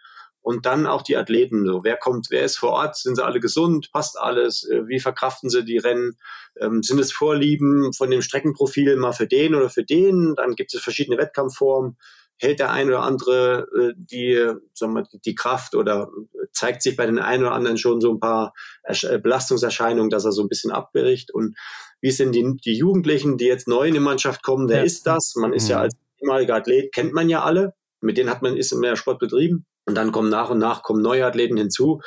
und 0.46 0.68
dann 0.68 0.86
auch 0.86 1.02
die 1.02 1.18
Athleten. 1.18 1.66
So, 1.66 1.84
wer 1.84 1.98
kommt, 1.98 2.28
wer 2.30 2.46
ist 2.46 2.58
vor 2.58 2.74
Ort? 2.74 2.96
Sind 2.98 3.16
sie 3.16 3.26
alle 3.26 3.40
gesund? 3.40 3.90
Passt 3.92 4.16
alles? 4.16 4.64
Äh, 4.70 4.88
wie 4.88 5.00
verkraften 5.00 5.50
sie 5.50 5.66
die 5.66 5.80
Rennen? 5.80 6.20
Ähm, 6.62 6.84
sind 6.84 7.00
es 7.00 7.12
Vorlieben 7.12 7.94
von 7.94 8.12
dem 8.12 8.22
Streckenprofil 8.22 8.96
mal 8.96 9.12
für 9.12 9.26
den 9.26 9.56
oder 9.56 9.72
für 9.72 9.84
den? 9.84 10.36
Dann 10.36 10.54
gibt 10.54 10.72
es 10.76 10.82
verschiedene 10.82 11.18
Wettkampfformen. 11.18 11.98
Hält 12.38 12.60
der 12.60 12.72
eine 12.72 12.92
oder 12.92 13.02
andere 13.02 13.66
äh, 13.76 13.94
die, 13.98 14.40
sagen 14.74 14.94
wir, 14.94 15.08
die 15.26 15.34
Kraft 15.34 15.74
oder 15.74 16.12
zeigt 16.52 16.84
sich 16.84 16.96
bei 16.96 17.08
den 17.08 17.18
einen 17.18 17.44
oder 17.44 17.54
anderen 17.54 17.80
schon 17.80 18.00
so 18.00 18.14
ein 18.14 18.20
paar 18.20 18.54
äh, 18.84 19.18
Belastungserscheinungen, 19.18 20.12
dass 20.12 20.26
er 20.26 20.32
so 20.32 20.44
ein 20.44 20.48
bisschen 20.48 20.72
abbricht? 20.72 21.34
Und 21.34 21.58
wie 22.02 22.12
sind 22.12 22.34
die, 22.36 22.56
die 22.64 22.78
Jugendlichen, 22.78 23.40
die 23.40 23.46
jetzt 23.46 23.68
neu 23.68 23.88
in 23.88 23.96
die 23.96 24.00
Mannschaft 24.00 24.44
kommen? 24.44 24.70
Wer 24.70 24.78
ja. 24.78 24.84
ist 24.84 25.08
das? 25.08 25.34
Man 25.38 25.54
ist 25.54 25.64
mhm. 25.64 25.72
ja 25.72 25.80
als 25.80 25.96
ehemaliger 26.22 26.54
Athlet, 26.54 26.94
kennt 26.94 27.14
man 27.14 27.30
ja 27.30 27.42
alle. 27.42 27.74
Mit 28.00 28.18
denen 28.18 28.30
hat 28.30 28.44
man, 28.44 28.56
ist 28.56 28.72
mehr 28.76 28.96
Sport 28.96 29.18
betrieben. 29.18 29.66
Und 29.86 29.96
dann 29.96 30.12
kommen 30.12 30.30
nach 30.30 30.50
und 30.50 30.60
nach 30.60 30.84
kommen 30.84 31.02
neue 31.02 31.26
Athleten 31.26 31.58
hinzu. 31.58 32.02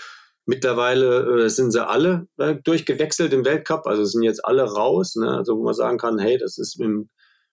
Mittlerweile 0.46 1.44
äh, 1.44 1.48
sind 1.50 1.72
sie 1.72 1.86
alle 1.86 2.26
äh, 2.38 2.56
durchgewechselt 2.56 3.32
im 3.32 3.44
Weltcup, 3.44 3.86
also 3.86 4.04
sind 4.04 4.22
jetzt 4.22 4.44
alle 4.44 4.62
raus. 4.62 5.14
Ne? 5.16 5.36
Also 5.36 5.58
wo 5.58 5.62
man 5.62 5.74
sagen 5.74 5.98
kann, 5.98 6.18
hey, 6.18 6.38
das 6.38 6.56
ist 6.58 6.78
mit, 6.78 7.06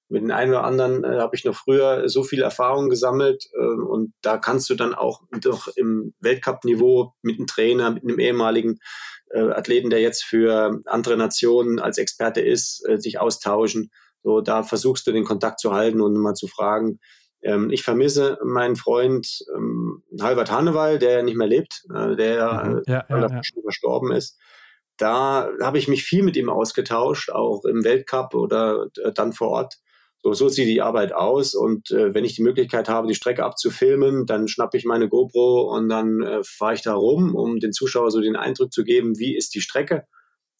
mit 0.07 0.21
den 0.23 0.31
einen 0.31 0.51
oder 0.51 0.63
anderen 0.63 1.03
äh, 1.03 1.19
habe 1.19 1.35
ich 1.35 1.43
noch 1.43 1.55
früher 1.55 2.07
so 2.07 2.23
viel 2.23 2.41
Erfahrung 2.41 2.89
gesammelt 2.89 3.45
äh, 3.53 3.65
und 3.65 4.13
da 4.21 4.37
kannst 4.37 4.69
du 4.69 4.75
dann 4.75 4.93
auch 4.93 5.21
doch 5.41 5.67
im 5.75 6.13
Weltcup-Niveau 6.19 7.13
mit 7.21 7.37
einem 7.37 7.47
Trainer, 7.47 7.91
mit 7.91 8.03
einem 8.03 8.19
ehemaligen 8.19 8.79
äh, 9.31 9.41
Athleten, 9.41 9.89
der 9.89 10.01
jetzt 10.01 10.23
für 10.23 10.81
andere 10.85 11.17
Nationen 11.17 11.79
als 11.79 11.97
Experte 11.97 12.41
ist, 12.41 12.87
äh, 12.87 12.97
sich 12.97 13.19
austauschen 13.19 13.91
So, 14.23 14.41
da 14.41 14.63
versuchst 14.63 15.05
du 15.07 15.11
den 15.11 15.25
Kontakt 15.25 15.59
zu 15.59 15.73
halten 15.73 16.01
und 16.01 16.15
mal 16.15 16.35
zu 16.35 16.47
fragen. 16.47 16.99
Ähm, 17.45 17.69
ich 17.69 17.83
vermisse 17.83 18.39
meinen 18.43 18.75
Freund 18.75 19.45
ähm, 19.55 20.03
Halbert 20.19 20.51
Hannewald, 20.51 21.01
der 21.01 21.11
ja 21.11 21.21
nicht 21.21 21.37
mehr 21.37 21.47
lebt, 21.47 21.85
äh, 21.93 22.15
der 22.15 22.65
mhm. 22.65 22.81
ja, 22.87 22.99
äh, 23.07 23.21
ja, 23.21 23.27
ja. 23.27 23.43
schon 23.43 23.61
verstorben 23.61 24.11
ist. 24.11 24.39
Da 24.97 25.49
habe 25.61 25.77
ich 25.77 25.87
mich 25.87 26.03
viel 26.03 26.23
mit 26.23 26.35
ihm 26.37 26.49
ausgetauscht, 26.49 27.29
auch 27.29 27.63
im 27.65 27.83
Weltcup 27.83 28.33
oder 28.33 28.87
äh, 29.03 29.11
dann 29.13 29.33
vor 29.33 29.49
Ort. 29.49 29.75
So, 30.23 30.33
so 30.33 30.49
sieht 30.49 30.67
die 30.67 30.81
Arbeit 30.81 31.13
aus. 31.13 31.53
Und 31.53 31.91
äh, 31.91 32.15
wenn 32.15 32.25
ich 32.25 32.35
die 32.35 32.41
Möglichkeit 32.41 32.89
habe, 32.89 33.07
die 33.07 33.13
Strecke 33.13 33.43
abzufilmen, 33.43 34.25
dann 34.25 34.47
schnappe 34.47 34.77
ich 34.77 34.85
meine 34.85 35.07
GoPro 35.07 35.71
und 35.75 35.87
dann 35.87 36.23
äh, 36.23 36.43
fahre 36.43 36.73
ich 36.73 36.81
da 36.81 36.95
rum, 36.95 37.35
um 37.35 37.59
den 37.59 37.73
Zuschauer 37.73 38.09
so 38.09 38.21
den 38.21 38.35
Eindruck 38.35 38.73
zu 38.73 38.83
geben, 38.83 39.19
wie 39.19 39.37
ist 39.37 39.53
die 39.53 39.61
Strecke. 39.61 40.07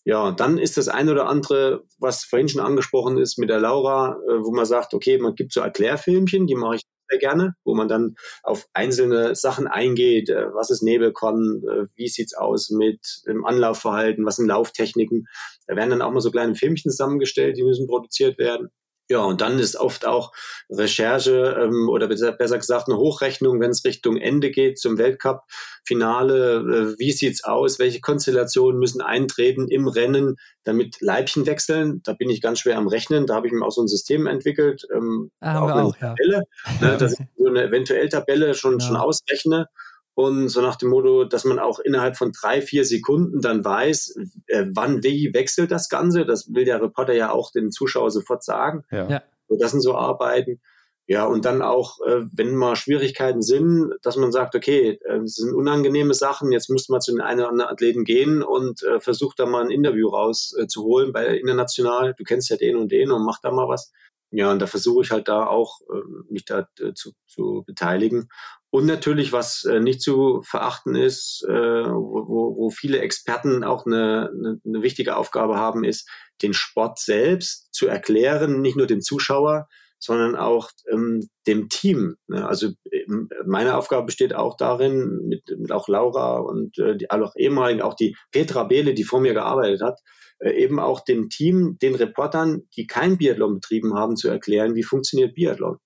Ja, 0.06 0.32
dann 0.32 0.60
ist 0.60 0.78
das 0.78 0.88
ein 0.88 1.10
oder 1.10 1.28
andere, 1.28 1.84
was 1.98 2.24
vorhin 2.24 2.48
schon 2.48 2.62
angesprochen 2.62 3.18
ist 3.18 3.40
mit 3.40 3.50
der 3.50 3.60
Laura, 3.60 4.18
äh, 4.30 4.44
wo 4.44 4.52
man 4.52 4.66
sagt, 4.66 4.94
okay, 4.94 5.18
man 5.18 5.34
gibt 5.34 5.52
so 5.52 5.62
Erklärfilmchen, 5.62 6.46
die 6.46 6.54
mache 6.56 6.76
ich 6.76 6.82
sehr 7.10 7.20
gerne, 7.20 7.56
wo 7.64 7.74
man 7.74 7.88
dann 7.88 8.16
auf 8.44 8.68
einzelne 8.74 9.36
Sachen 9.36 9.68
eingeht. 9.68 10.30
Äh, 10.30 10.54
was 10.54 10.70
ist 10.70 10.84
Nebelkorn? 10.84 11.64
Äh, 11.68 11.86
wie 11.96 12.08
sieht's 12.08 12.36
aus 12.36 12.70
mit 12.70 13.24
dem 13.28 13.46
Anlaufverhalten? 13.46 14.26
Was 14.26 14.36
sind 14.36 14.48
Lauftechniken? 14.48 15.28
Da 15.68 15.76
werden 15.76 15.90
dann 15.90 16.02
auch 16.04 16.12
mal 16.12 16.22
so 16.22 16.30
kleine 16.32 16.56
Filmchen 16.56 16.92
zusammengestellt, 16.92 17.58
die 17.58 17.64
müssen 17.64 17.88
produziert 17.88 18.38
werden. 18.38 18.70
Ja, 19.08 19.20
und 19.20 19.42
dann 19.42 19.60
ist 19.60 19.76
oft 19.76 20.06
auch 20.06 20.32
Recherche 20.70 21.58
ähm, 21.62 21.90
oder 21.90 22.08
besser, 22.08 22.34
gesagt 22.34 22.88
eine 22.88 22.98
Hochrechnung, 22.98 23.60
wenn 23.60 23.70
es 23.70 23.86
Richtung 23.86 24.18
Ende 24.18 24.50
geht 24.50 24.80
zum 24.80 24.98
Weltcup-Finale. 24.98 26.96
Äh, 26.96 27.00
wie 27.00 27.12
sieht's 27.12 27.44
aus? 27.44 27.78
Welche 27.78 28.02
Konstellationen 28.02 28.80
müssen 28.80 29.02
eintreten 29.02 29.68
im 29.68 29.88
Rennen, 29.88 30.38
damit 30.64 31.02
Leibchen 31.02 31.46
wechseln? 31.46 32.02
Da 32.04 32.14
bin 32.14 32.32
ich 32.32 32.42
ganz 32.42 32.62
schwer 32.62 32.78
am 32.78 32.88
Rechnen. 32.88 33.28
Da 33.28 33.36
habe 33.36 33.46
ich 33.46 33.54
mir 33.54 33.64
auch 33.64 33.72
so 33.72 33.82
ein 33.82 33.88
System 33.88 34.26
entwickelt. 34.26 34.88
Ähm, 34.92 35.30
ah, 35.40 35.60
auch, 35.60 35.70
auch 35.70 35.98
ja. 35.98 36.16
Tabelle, 36.16 36.42
ne, 36.82 36.98
dass 36.98 37.20
ich 37.20 37.26
so 37.38 37.48
eine 37.48 37.64
eventuell 37.64 38.10
Tabelle 38.10 38.56
schon, 38.56 38.80
ja. 38.80 38.86
schon 38.88 38.96
ausrechne 38.96 39.68
und 40.16 40.48
so 40.48 40.62
nach 40.62 40.78
dem 40.78 40.90
Motto, 40.90 41.26
dass 41.26 41.44
man 41.44 41.60
auch 41.60 41.80
innerhalb 41.80 42.18
von 42.18 42.32
drei, 42.32 42.62
vier 42.62 42.86
Sekunden 42.86 43.42
dann 43.42 43.64
weiß, 43.64 44.18
äh, 44.48 44.66
wann 44.74 45.04
wie 45.04 45.34
wechselt 45.34 45.72
das 45.72 45.90
Ganze. 45.90 46.26
Das 46.26 46.54
will 46.54 46.64
der 46.64 46.82
Reporter 46.82 47.14
ja 47.14 47.32
auch 47.32 47.52
dem 47.52 47.70
Zuschauer 47.70 48.12
sofort 48.12 48.44
sagen. 48.44 48.86
Ja. 48.92 49.22
So, 49.50 49.58
das 49.58 49.72
sind 49.72 49.82
so 49.82 49.94
Arbeiten. 49.94 50.62
Ja, 51.08 51.26
und 51.26 51.46
dann 51.46 51.62
auch, 51.62 52.00
äh, 52.02 52.22
wenn 52.32 52.56
mal 52.56 52.76
Schwierigkeiten 52.76 53.44
sind, 53.44 53.94
dass 54.02 54.16
man 54.16 54.32
sagt, 54.32 54.56
okay, 54.56 55.00
äh, 55.04 55.20
das 55.20 55.36
sind 55.36 55.54
unangenehme 55.54 56.16
Sachen, 56.16 56.52
jetzt 56.52 56.70
müsste 56.70 56.94
man 56.94 57.02
zu 57.02 57.12
den 57.12 57.22
einen 57.22 57.42
oder 57.42 57.50
anderen 57.50 57.72
Athleten 57.72 58.06
gehen 58.06 58.42
und 58.42 58.82
äh, 58.84 59.00
versucht 59.00 59.38
da 59.38 59.46
mal 59.46 59.64
ein 59.64 59.70
Interview 59.70 60.08
rauszuholen 60.08 61.10
äh, 61.10 61.12
bei 61.12 61.38
international. 61.38 62.16
Du 62.18 62.24
kennst 62.24 62.50
ja 62.50 62.58
den 62.58 62.76
und 62.76 62.92
den 62.92 63.12
und 63.12 63.24
mach 63.24 63.40
da 63.40 63.52
mal 63.52 63.68
was. 63.68 63.92
Ja, 64.38 64.52
und 64.52 64.62
da 64.62 64.68
versuche 64.68 65.02
ich 65.02 65.12
halt 65.12 65.30
da 65.30 65.46
auch, 65.48 65.80
äh, 65.90 66.02
mich 66.30 66.44
da 66.44 66.68
äh, 66.82 66.94
zu, 66.94 67.14
zu 67.26 67.64
beteiligen. 67.66 68.28
Und 68.70 68.86
natürlich, 68.86 69.32
was 69.32 69.64
äh, 69.64 69.80
nicht 69.80 70.02
zu 70.02 70.42
verachten 70.42 70.94
ist, 70.94 71.46
äh, 71.48 71.54
wo, 71.54 72.58
wo 72.58 72.70
viele 72.70 73.00
Experten 73.00 73.64
auch 73.64 73.86
eine, 73.86 74.30
eine, 74.66 74.84
wichtige 74.84 75.16
Aufgabe 75.16 75.56
haben, 75.56 75.86
ist, 75.86 76.10
den 76.42 76.54
Sport 76.54 77.00
selbst 77.00 77.74
zu 77.74 77.88
erklären, 77.88 78.60
nicht 78.60 78.76
nur 78.76 78.88
dem 78.88 79.00
Zuschauer, 79.00 79.70
sondern 80.00 80.36
auch 80.36 80.70
ähm, 80.92 81.30
dem 81.48 81.70
Team. 81.70 82.18
Ne? 82.28 82.46
Also 82.46 82.72
ähm, 82.92 83.30
meine 83.46 83.78
Aufgabe 83.78 84.08
besteht 84.08 84.36
auch 84.36 84.58
darin, 84.58 85.28
mit, 85.30 85.44
mit 85.58 85.72
auch 85.72 85.88
Laura 85.88 86.40
und 86.40 86.78
äh, 86.78 86.98
die, 86.98 87.10
auch 87.10 87.38
ehemaligen, 87.38 87.82
auch 87.82 87.94
die 87.94 88.18
Petra 88.34 88.66
Behle, 88.66 88.94
die 88.94 89.06
vor 89.06 89.22
mir 89.22 89.34
gearbeitet 89.34 89.82
hat, 89.82 90.02
eben 90.42 90.80
auch 90.80 91.02
dem 91.02 91.30
Team, 91.30 91.78
den 91.82 91.96
Reportern, 91.96 92.64
die 92.76 92.88
kein 92.88 93.18
Biathlon 93.18 93.56
betrieben 93.56 93.94
haben, 93.96 94.16
zu 94.16 94.30
erklären, 94.30 94.76
wie 94.76 94.84
funktioniert 94.84 95.36
Biathlon. 95.36 95.78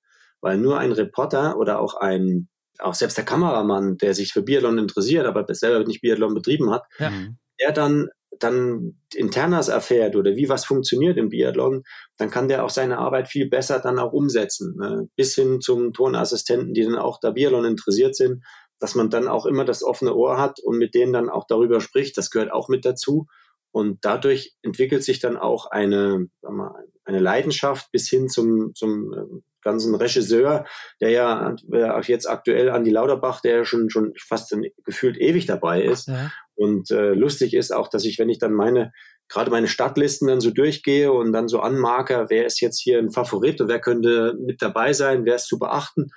Weil 0.42 0.58
nur 0.58 0.80
ein 0.80 0.92
Reporter 0.92 1.58
oder 1.58 1.80
auch 1.80 1.96
ein 1.96 2.50
auch 2.80 2.94
selbst 2.94 3.18
der 3.18 3.26
Kameramann, 3.26 3.98
der 3.98 4.14
sich 4.14 4.32
für 4.32 4.42
Biathlon 4.42 4.78
interessiert, 4.78 5.26
aber 5.26 5.46
selber 5.54 5.86
nicht 5.86 6.02
Biathlon 6.02 6.34
betrieben 6.34 6.72
hat, 6.72 6.84
ja. 6.98 7.12
der 7.60 7.74
dann 7.74 8.08
dann 8.40 8.96
Internas 9.14 9.68
erfährt 9.68 10.16
oder 10.16 10.36
wie 10.36 10.50
was 10.50 10.64
funktioniert 10.64 11.18
im 11.18 11.30
Biathlon, 11.30 11.84
dann 12.18 12.30
kann 12.30 12.48
der 12.48 12.64
auch 12.64 12.70
seine 12.70 12.98
Arbeit 12.98 13.28
viel 13.28 13.50
besser 13.50 13.80
dann 13.80 14.00
auch 14.00 14.14
umsetzen. 14.14 14.76
Ne? 14.78 15.10
Bis 15.16 15.36
hin 15.36 15.62
zum 15.62 15.94
Turnassistenten, 15.94 16.74
die 16.74 16.84
dann 16.84 16.96
auch 16.96 17.20
da 17.20 17.32
Biathlon 17.32 17.66
interessiert 17.66 18.16
sind, 18.16 18.44
dass 18.80 18.96
man 18.96 19.10
dann 19.10 19.28
auch 19.28 19.46
immer 19.46 19.66
das 19.66 19.84
offene 19.84 20.16
Ohr 20.16 20.40
hat 20.40 20.60
und 20.62 20.78
mit 20.78 20.94
denen 20.96 21.12
dann 21.12 21.30
auch 21.30 21.46
darüber 21.48 21.82
spricht. 21.82 22.18
Das 22.18 22.30
gehört 22.30 22.52
auch 22.52 22.70
mit 22.70 22.86
dazu. 22.86 23.28
Und 23.72 24.00
dadurch 24.02 24.56
entwickelt 24.62 25.04
sich 25.04 25.20
dann 25.20 25.38
auch 25.38 25.68
eine, 25.68 26.28
mal, 26.42 26.74
eine 27.06 27.20
Leidenschaft 27.20 27.92
bis 27.92 28.10
hin 28.10 28.28
zum, 28.30 28.74
zum 28.74 29.14
ähm, 29.14 29.44
ganzen 29.62 29.94
Regisseur, 29.96 30.66
der 31.02 31.10
ja 31.10 31.56
auch 31.98 32.04
jetzt 32.06 32.30
aktuell 32.30 32.70
Andi 32.70 32.92
Lauterbach, 32.92 33.42
der 33.42 33.58
ja 33.58 33.66
schon, 33.66 33.90
schon 33.90 34.14
fast 34.18 34.56
gefühlt 34.86 35.18
ewig 35.18 35.46
dabei 35.46 35.84
ist. 35.84 36.08
Ja. 36.08 36.32
Und 36.56 36.92
äh, 36.92 37.14
lustig 37.14 37.54
ist 37.54 37.72
auch, 37.72 37.90
dass 37.90 38.06
ich, 38.06 38.20
wenn 38.20 38.30
ich 38.30 38.40
dann 38.40 38.54
meine, 38.54 38.92
gerade 39.28 39.52
meine 39.52 39.68
Stadtlisten 39.68 40.28
dann 40.28 40.42
so 40.42 40.52
durchgehe 40.52 41.12
und 41.12 41.32
dann 41.34 41.48
so 41.48 41.60
anmarke, 41.60 42.26
wer 42.30 42.46
ist 42.46 42.62
jetzt 42.62 42.80
hier 42.80 43.00
ein 43.00 43.12
Favorit 43.12 43.62
und 43.62 43.68
wer 43.68 43.80
könnte 43.80 44.36
mit 44.40 44.62
dabei 44.62 44.94
sein, 44.94 45.26
wer 45.26 45.36
ist 45.36 45.48
zu 45.48 45.60
beachten. 45.60 46.08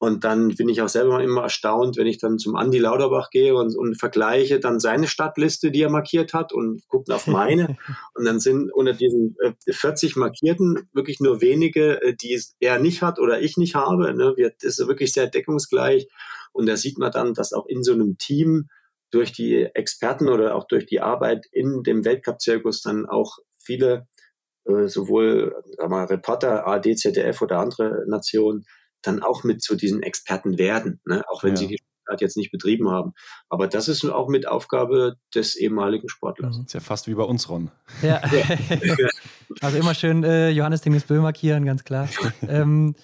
Und 0.00 0.22
dann 0.22 0.54
bin 0.54 0.68
ich 0.68 0.80
auch 0.80 0.88
selber 0.88 1.22
immer 1.22 1.42
erstaunt, 1.42 1.96
wenn 1.96 2.06
ich 2.06 2.18
dann 2.18 2.38
zum 2.38 2.54
Andi 2.54 2.78
Lauterbach 2.78 3.30
gehe 3.30 3.54
und, 3.56 3.76
und 3.76 3.96
vergleiche 3.96 4.60
dann 4.60 4.78
seine 4.78 5.08
Stadtliste, 5.08 5.72
die 5.72 5.82
er 5.82 5.90
markiert 5.90 6.34
hat 6.34 6.52
und 6.52 6.86
gucke 6.86 7.12
auf 7.12 7.26
meine. 7.26 7.76
und 8.14 8.24
dann 8.24 8.38
sind 8.38 8.72
unter 8.72 8.92
diesen 8.92 9.36
äh, 9.42 9.72
40 9.72 10.14
Markierten 10.14 10.88
wirklich 10.92 11.18
nur 11.18 11.40
wenige, 11.40 12.00
äh, 12.00 12.14
die 12.14 12.40
er 12.60 12.78
nicht 12.78 13.02
hat 13.02 13.18
oder 13.18 13.40
ich 13.40 13.56
nicht 13.56 13.74
habe. 13.74 14.14
Ne? 14.14 14.34
Wir, 14.36 14.52
das 14.62 14.78
ist 14.78 14.86
wirklich 14.86 15.12
sehr 15.12 15.26
deckungsgleich. 15.26 16.06
Und 16.52 16.66
da 16.66 16.76
sieht 16.76 16.98
man 16.98 17.10
dann, 17.10 17.34
dass 17.34 17.52
auch 17.52 17.66
in 17.66 17.82
so 17.82 17.92
einem 17.92 18.18
Team 18.18 18.68
durch 19.10 19.32
die 19.32 19.64
Experten 19.74 20.28
oder 20.28 20.54
auch 20.54 20.68
durch 20.68 20.86
die 20.86 21.00
Arbeit 21.00 21.46
in 21.50 21.82
dem 21.82 22.04
Weltcup-Zirkus 22.04 22.82
dann 22.82 23.06
auch 23.06 23.38
viele, 23.56 24.06
äh, 24.64 24.86
sowohl 24.86 25.56
mal, 25.88 26.04
Reporter, 26.04 26.68
AD, 26.68 26.94
ZDF 26.94 27.42
oder 27.42 27.58
andere 27.58 28.04
Nationen, 28.06 28.64
dann 29.02 29.22
auch 29.22 29.44
mit 29.44 29.62
zu 29.62 29.76
diesen 29.76 30.02
Experten 30.02 30.58
werden, 30.58 31.00
ne? 31.04 31.24
auch 31.28 31.42
wenn 31.42 31.50
ja. 31.50 31.56
sie 31.56 31.66
die 31.68 31.78
Sportart 31.78 32.20
jetzt 32.20 32.36
nicht 32.36 32.50
betrieben 32.50 32.90
haben. 32.90 33.12
Aber 33.48 33.66
das 33.68 33.88
ist 33.88 34.04
auch 34.04 34.28
mit 34.28 34.46
Aufgabe 34.46 35.16
des 35.34 35.56
ehemaligen 35.56 36.08
Sportlers. 36.08 36.58
Mhm. 36.58 36.64
Ist 36.64 36.74
ja 36.74 36.80
fast 36.80 37.06
wie 37.06 37.14
bei 37.14 37.24
uns, 37.24 37.48
Ron. 37.48 37.70
Ja. 38.02 38.20
also 39.60 39.78
immer 39.78 39.94
schön 39.94 40.24
äh, 40.24 40.50
Johannes 40.50 40.80
Dinges 40.80 41.04
Böll 41.04 41.20
markieren, 41.20 41.64
ganz 41.64 41.84
klar. 41.84 42.08
ähm, 42.48 42.94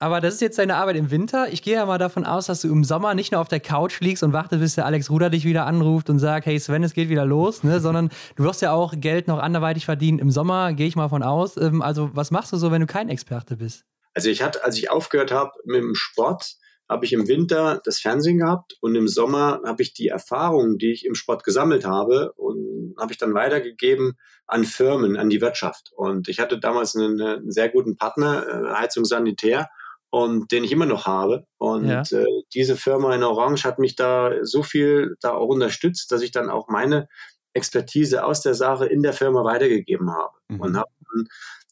aber 0.00 0.20
das 0.20 0.34
ist 0.34 0.40
jetzt 0.42 0.58
deine 0.58 0.76
Arbeit 0.76 0.96
im 0.96 1.10
Winter. 1.10 1.50
Ich 1.50 1.62
gehe 1.62 1.74
ja 1.74 1.86
mal 1.86 1.98
davon 1.98 2.26
aus, 2.26 2.46
dass 2.46 2.60
du 2.60 2.70
im 2.70 2.84
Sommer 2.84 3.14
nicht 3.14 3.32
nur 3.32 3.40
auf 3.40 3.48
der 3.48 3.60
Couch 3.60 4.00
liegst 4.00 4.22
und 4.22 4.34
wartest, 4.34 4.60
bis 4.60 4.74
der 4.74 4.84
Alex 4.84 5.08
Ruder 5.08 5.30
dich 5.30 5.44
wieder 5.44 5.66
anruft 5.66 6.10
und 6.10 6.18
sagt, 6.18 6.46
hey 6.46 6.58
Sven, 6.58 6.82
es 6.82 6.92
geht 6.92 7.08
wieder 7.08 7.24
los, 7.24 7.62
ne? 7.62 7.80
sondern 7.80 8.10
du 8.36 8.44
wirst 8.44 8.60
ja 8.60 8.72
auch 8.72 8.92
Geld 8.96 9.28
noch 9.28 9.38
anderweitig 9.38 9.86
verdienen 9.86 10.18
im 10.18 10.30
Sommer, 10.30 10.74
gehe 10.74 10.88
ich 10.88 10.96
mal 10.96 11.08
von 11.08 11.22
aus. 11.22 11.56
Ähm, 11.56 11.80
also 11.80 12.10
was 12.12 12.30
machst 12.30 12.52
du 12.52 12.58
so, 12.58 12.70
wenn 12.70 12.80
du 12.80 12.86
kein 12.86 13.08
Experte 13.08 13.56
bist? 13.56 13.86
Also 14.14 14.30
ich 14.30 14.42
hatte, 14.42 14.64
als 14.64 14.78
ich 14.78 14.90
aufgehört 14.90 15.32
habe 15.32 15.52
mit 15.64 15.82
dem 15.82 15.94
Sport, 15.94 16.56
habe 16.88 17.04
ich 17.04 17.12
im 17.12 17.28
Winter 17.28 17.80
das 17.84 17.98
Fernsehen 17.98 18.38
gehabt 18.38 18.76
und 18.80 18.94
im 18.94 19.08
Sommer 19.08 19.60
habe 19.64 19.82
ich 19.82 19.94
die 19.94 20.08
Erfahrungen, 20.08 20.78
die 20.78 20.92
ich 20.92 21.06
im 21.06 21.14
Sport 21.14 21.44
gesammelt 21.44 21.84
habe, 21.84 22.32
und 22.36 22.94
habe 22.98 23.12
ich 23.12 23.18
dann 23.18 23.34
weitergegeben 23.34 24.18
an 24.46 24.64
Firmen, 24.64 25.16
an 25.16 25.30
die 25.30 25.40
Wirtschaft. 25.40 25.90
Und 25.96 26.28
ich 26.28 26.38
hatte 26.38 26.58
damals 26.58 26.94
einen, 26.94 27.20
einen 27.20 27.50
sehr 27.50 27.68
guten 27.70 27.96
Partner, 27.96 28.46
äh, 28.46 28.74
Heizung 28.74 29.04
Sanitär, 29.04 29.68
und 30.10 30.52
den 30.52 30.62
ich 30.62 30.70
immer 30.70 30.86
noch 30.86 31.06
habe. 31.06 31.44
Und 31.58 31.88
ja. 31.88 32.02
äh, 32.02 32.42
diese 32.52 32.76
Firma 32.76 33.14
in 33.16 33.24
Orange 33.24 33.64
hat 33.64 33.80
mich 33.80 33.96
da 33.96 34.32
so 34.42 34.62
viel 34.62 35.16
da 35.20 35.32
auch 35.32 35.48
unterstützt, 35.48 36.12
dass 36.12 36.22
ich 36.22 36.30
dann 36.30 36.50
auch 36.50 36.68
meine 36.68 37.08
Expertise 37.52 38.24
aus 38.24 38.40
der 38.40 38.54
Sache 38.54 38.86
in 38.86 39.02
der 39.02 39.12
Firma 39.12 39.42
weitergegeben 39.44 40.12
habe 40.12 40.34
mhm. 40.48 40.60
und 40.60 40.76
habe 40.76 40.90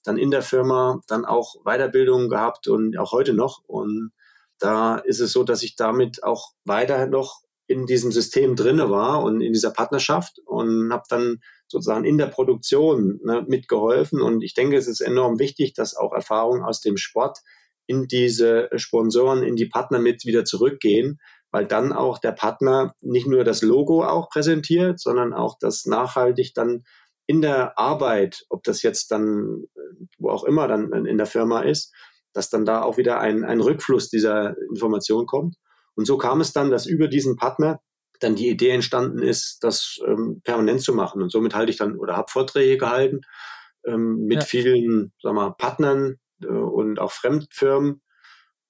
dann 0.04 0.18
in 0.18 0.30
der 0.30 0.42
Firma 0.42 1.00
dann 1.06 1.24
auch 1.24 1.62
Weiterbildungen 1.64 2.28
gehabt 2.28 2.68
und 2.68 2.98
auch 2.98 3.12
heute 3.12 3.34
noch. 3.34 3.62
Und 3.66 4.12
da 4.58 4.96
ist 4.96 5.20
es 5.20 5.32
so, 5.32 5.44
dass 5.44 5.62
ich 5.62 5.76
damit 5.76 6.22
auch 6.22 6.52
weiter 6.64 7.06
noch 7.06 7.42
in 7.66 7.86
diesem 7.86 8.12
System 8.12 8.56
drinne 8.56 8.90
war 8.90 9.22
und 9.22 9.40
in 9.40 9.52
dieser 9.52 9.70
Partnerschaft 9.70 10.38
und 10.44 10.92
habe 10.92 11.04
dann 11.08 11.40
sozusagen 11.68 12.04
in 12.04 12.18
der 12.18 12.26
Produktion 12.26 13.20
ne, 13.24 13.44
mitgeholfen. 13.48 14.20
Und 14.20 14.42
ich 14.42 14.54
denke, 14.54 14.76
es 14.76 14.86
ist 14.86 15.00
enorm 15.00 15.38
wichtig, 15.38 15.72
dass 15.74 15.96
auch 15.96 16.12
Erfahrungen 16.12 16.62
aus 16.62 16.80
dem 16.80 16.96
Sport 16.96 17.38
in 17.86 18.06
diese 18.06 18.68
Sponsoren, 18.76 19.42
in 19.42 19.56
die 19.56 19.66
Partner 19.66 19.98
mit 19.98 20.24
wieder 20.24 20.44
zurückgehen, 20.44 21.18
weil 21.50 21.66
dann 21.66 21.92
auch 21.92 22.18
der 22.18 22.32
Partner 22.32 22.94
nicht 23.00 23.26
nur 23.26 23.44
das 23.44 23.62
Logo 23.62 24.04
auch 24.04 24.28
präsentiert, 24.28 25.00
sondern 25.00 25.32
auch 25.32 25.56
das 25.58 25.86
nachhaltig 25.86 26.54
dann 26.54 26.84
in 27.26 27.40
der 27.40 27.78
Arbeit, 27.78 28.44
ob 28.48 28.62
das 28.64 28.82
jetzt 28.82 29.10
dann, 29.10 29.64
wo 30.18 30.30
auch 30.30 30.44
immer 30.44 30.68
dann 30.68 31.06
in 31.06 31.18
der 31.18 31.26
Firma 31.26 31.60
ist, 31.60 31.92
dass 32.32 32.50
dann 32.50 32.64
da 32.64 32.82
auch 32.82 32.96
wieder 32.96 33.20
ein, 33.20 33.44
ein 33.44 33.60
Rückfluss 33.60 34.08
dieser 34.08 34.56
Information 34.70 35.26
kommt. 35.26 35.56
Und 35.94 36.06
so 36.06 36.16
kam 36.18 36.40
es 36.40 36.52
dann, 36.52 36.70
dass 36.70 36.86
über 36.86 37.08
diesen 37.08 37.36
Partner 37.36 37.80
dann 38.20 38.34
die 38.36 38.48
Idee 38.48 38.70
entstanden 38.70 39.18
ist, 39.18 39.58
das 39.62 39.98
ähm, 40.06 40.40
permanent 40.44 40.80
zu 40.80 40.94
machen. 40.94 41.22
Und 41.22 41.30
somit 41.30 41.54
halte 41.54 41.70
ich 41.70 41.78
dann 41.78 41.96
oder 41.96 42.16
habe 42.16 42.30
Vorträge 42.30 42.78
gehalten 42.78 43.20
ähm, 43.84 44.24
mit 44.24 44.38
ja. 44.38 44.44
vielen 44.44 45.12
sag 45.20 45.34
mal, 45.34 45.50
Partnern 45.50 46.16
äh, 46.42 46.46
und 46.46 46.98
auch 46.98 47.12
Fremdfirmen. 47.12 48.00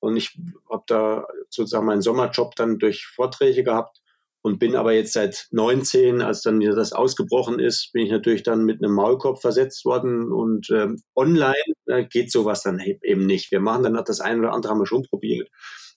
Und 0.01 0.17
ich 0.17 0.37
habe 0.71 0.85
da 0.87 1.27
sozusagen 1.49 1.87
meinen 1.87 2.03
Sommerjob 2.03 2.57
dann 2.57 2.79
durch 2.79 3.07
Vorträge 3.07 3.63
gehabt 3.63 4.02
und 4.43 4.59
bin 4.59 4.75
aber 4.75 4.93
jetzt 4.93 5.13
seit 5.13 5.47
19, 5.53 6.21
als 6.21 6.43
dann 6.43 6.61
das 6.61 6.93
ausgebrochen 6.93 7.61
ist, 7.61 7.93
bin 7.93 8.05
ich 8.05 8.11
natürlich 8.11 8.43
dann 8.43 8.65
mit 8.65 8.83
einem 8.83 8.93
Maulkorb 8.93 9.41
versetzt 9.41 9.85
worden. 9.85 10.33
Und 10.33 10.69
ähm, 10.71 11.01
online 11.15 11.55
äh, 11.87 12.05
geht 12.05 12.33
sowas 12.33 12.65
dann 12.65 12.81
eben 12.81 13.25
nicht. 13.25 13.53
Wir 13.53 13.61
machen 13.61 13.85
dann 13.85 14.05
das 14.05 14.21
eine 14.21 14.41
oder 14.41 14.53
andere 14.53 14.73
haben 14.73 14.81
wir 14.81 14.87
schon 14.87 15.05
probiert, 15.05 15.49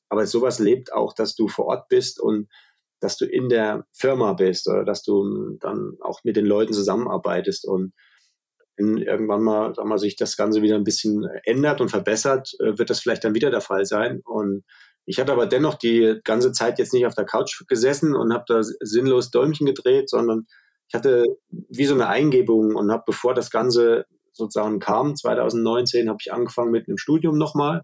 aber 0.10 0.28
sowas 0.28 0.60
lebt 0.60 0.94
auch, 0.94 1.14
dass 1.14 1.36
du 1.36 1.48
vor 1.48 1.66
Ort 1.66 1.88
bist 1.90 2.20
und 2.22 2.48
dass 3.00 3.18
du 3.18 3.26
in 3.26 3.50
der 3.50 3.86
Firma 3.92 4.34
bist 4.34 4.68
oder 4.70 4.86
dass 4.86 5.02
du 5.04 5.58
dann 5.60 5.98
auch 6.02 6.24
mit 6.24 6.36
den 6.36 6.46
Leuten 6.46 6.74
zusammenarbeitest. 6.74 7.68
Und 7.68 7.94
wenn 8.78 8.98
irgendwann 8.98 9.42
mal, 9.42 9.74
sag 9.76 9.86
mal 9.86 9.98
sich 9.98 10.16
das 10.16 10.38
Ganze 10.38 10.62
wieder 10.62 10.76
ein 10.76 10.84
bisschen 10.84 11.28
ändert 11.46 11.82
und 11.82 11.90
verbessert, 11.90 12.52
äh, 12.60 12.78
wird 12.78 12.92
das 12.92 13.00
vielleicht 13.00 13.24
dann 13.24 13.34
wieder 13.34 13.50
der 13.50 13.62
Fall 13.62 13.86
sein. 13.86 14.22
Und 14.24 14.64
ich 15.06 15.20
hatte 15.20 15.32
aber 15.32 15.46
dennoch 15.46 15.76
die 15.76 16.20
ganze 16.24 16.52
Zeit 16.52 16.80
jetzt 16.80 16.94
nicht 16.94 17.06
auf 17.06 17.16
der 17.16 17.26
Couch 17.26 17.64
gesessen 17.68 18.16
und 18.16 18.34
habe 18.34 18.46
da 18.48 18.62
sinnlos 18.62 19.30
Däumchen 19.30 19.68
gedreht, 19.68 20.10
sondern 20.10 20.48
ich 20.88 20.96
hatte 20.96 21.26
wie 21.50 21.86
so 21.86 21.94
eine 21.94 22.08
Eingebung 22.08 22.76
und 22.76 22.92
habe, 22.92 23.04
bevor 23.06 23.34
das 23.34 23.52
Ganze 23.52 24.06
sozusagen 24.32 24.80
kam, 24.80 25.16
2019, 25.16 26.10
habe 26.10 26.18
ich 26.22 26.34
angefangen 26.34 26.72
mit 26.72 26.88
einem 26.88 26.98
Studium 26.98 27.38
nochmal. 27.38 27.82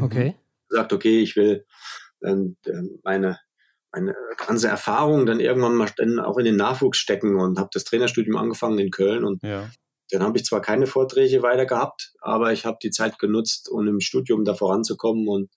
Okay. 0.00 0.36
Gesagt, 0.68 0.92
okay, 0.92 1.20
ich 1.20 1.36
will 1.36 1.64
ähm, 2.22 2.56
meine, 3.02 3.38
meine 3.92 4.14
ganze 4.36 4.68
Erfahrung 4.68 5.26
dann 5.26 5.40
irgendwann 5.40 5.74
mal 5.74 5.88
auch 6.24 6.38
in 6.38 6.44
den 6.44 6.56
Nachwuchs 6.56 6.98
stecken 6.98 7.36
und 7.36 7.58
habe 7.58 7.70
das 7.72 7.84
Trainerstudium 7.84 8.36
angefangen 8.36 8.78
in 8.78 8.90
Köln 8.90 9.24
und 9.24 9.42
ja. 9.42 9.68
dann 10.10 10.22
habe 10.22 10.36
ich 10.36 10.44
zwar 10.44 10.60
keine 10.60 10.86
Vorträge 10.86 11.42
weiter 11.42 11.66
gehabt, 11.66 12.12
aber 12.20 12.52
ich 12.52 12.66
habe 12.66 12.78
die 12.82 12.90
Zeit 12.90 13.18
genutzt, 13.18 13.68
um 13.68 13.88
im 13.88 14.00
Studium 14.00 14.44
da 14.44 14.54
voranzukommen 14.54 15.26
und 15.28 15.50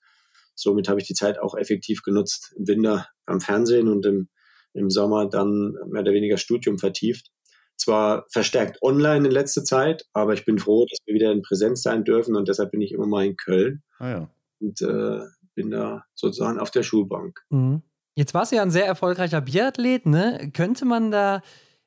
somit 0.55 0.87
habe 0.89 0.99
ich 0.99 1.07
die 1.07 1.13
Zeit 1.13 1.39
auch 1.39 1.55
effektiv 1.55 2.03
genutzt. 2.03 2.53
Im 2.57 2.67
Winter 2.67 3.07
beim 3.25 3.41
Fernsehen 3.41 3.87
und 3.87 4.05
im, 4.05 4.29
im 4.73 4.89
Sommer 4.89 5.27
dann 5.27 5.75
mehr 5.87 6.01
oder 6.01 6.13
weniger 6.13 6.37
Studium 6.37 6.77
vertieft. 6.77 7.31
Zwar 7.77 8.25
verstärkt 8.29 8.81
online 8.81 9.25
in 9.25 9.31
letzter 9.31 9.63
Zeit, 9.63 10.05
aber 10.13 10.33
ich 10.33 10.45
bin 10.45 10.59
froh, 10.59 10.85
dass 10.89 10.99
wir 11.05 11.15
wieder 11.15 11.31
in 11.31 11.41
Präsenz 11.41 11.81
sein 11.81 12.03
dürfen 12.03 12.35
und 12.35 12.47
deshalb 12.47 12.71
bin 12.71 12.81
ich 12.81 12.91
immer 12.91 13.07
mal 13.07 13.25
in 13.25 13.35
Köln. 13.35 13.83
Ah 13.97 14.09
ja. 14.09 14.29
Und 14.59 14.81
äh, 14.81 15.19
bin 15.55 15.71
da 15.71 16.05
sozusagen 16.13 16.59
auf 16.59 16.71
der 16.71 16.83
Schulbank. 16.83 17.41
Mhm. 17.49 17.81
Jetzt 18.15 18.33
warst 18.33 18.51
du 18.51 18.57
ja 18.57 18.61
ein 18.61 18.71
sehr 18.71 18.85
erfolgreicher 18.85 19.41
Biathlet, 19.41 20.05
ne? 20.05 20.51
Könnte 20.53 20.85
man 20.85 21.09
da 21.09 21.41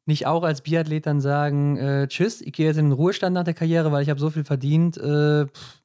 nicht 0.07 0.27
auch 0.27 0.43
als 0.43 0.63
Biathlet 0.63 1.07
dann 1.07 1.21
sagen, 1.21 1.77
äh, 1.77 2.09
tschüss, 2.09 2.41
ich 2.41 2.53
gehe 2.53 2.67
jetzt 2.67 2.79
in 2.79 2.87
den 2.87 2.93
Ruhestand 2.93 3.35
nach 3.35 3.45
der 3.45 3.55
Karriere, 3.55 3.93
weil 3.93 4.03
ich 4.03 4.11
habe 4.11 4.21
so 4.21 4.31
viel 4.31 4.45
verdient, 4.45 4.97
äh, 4.97 5.47
pff, 5.47 5.83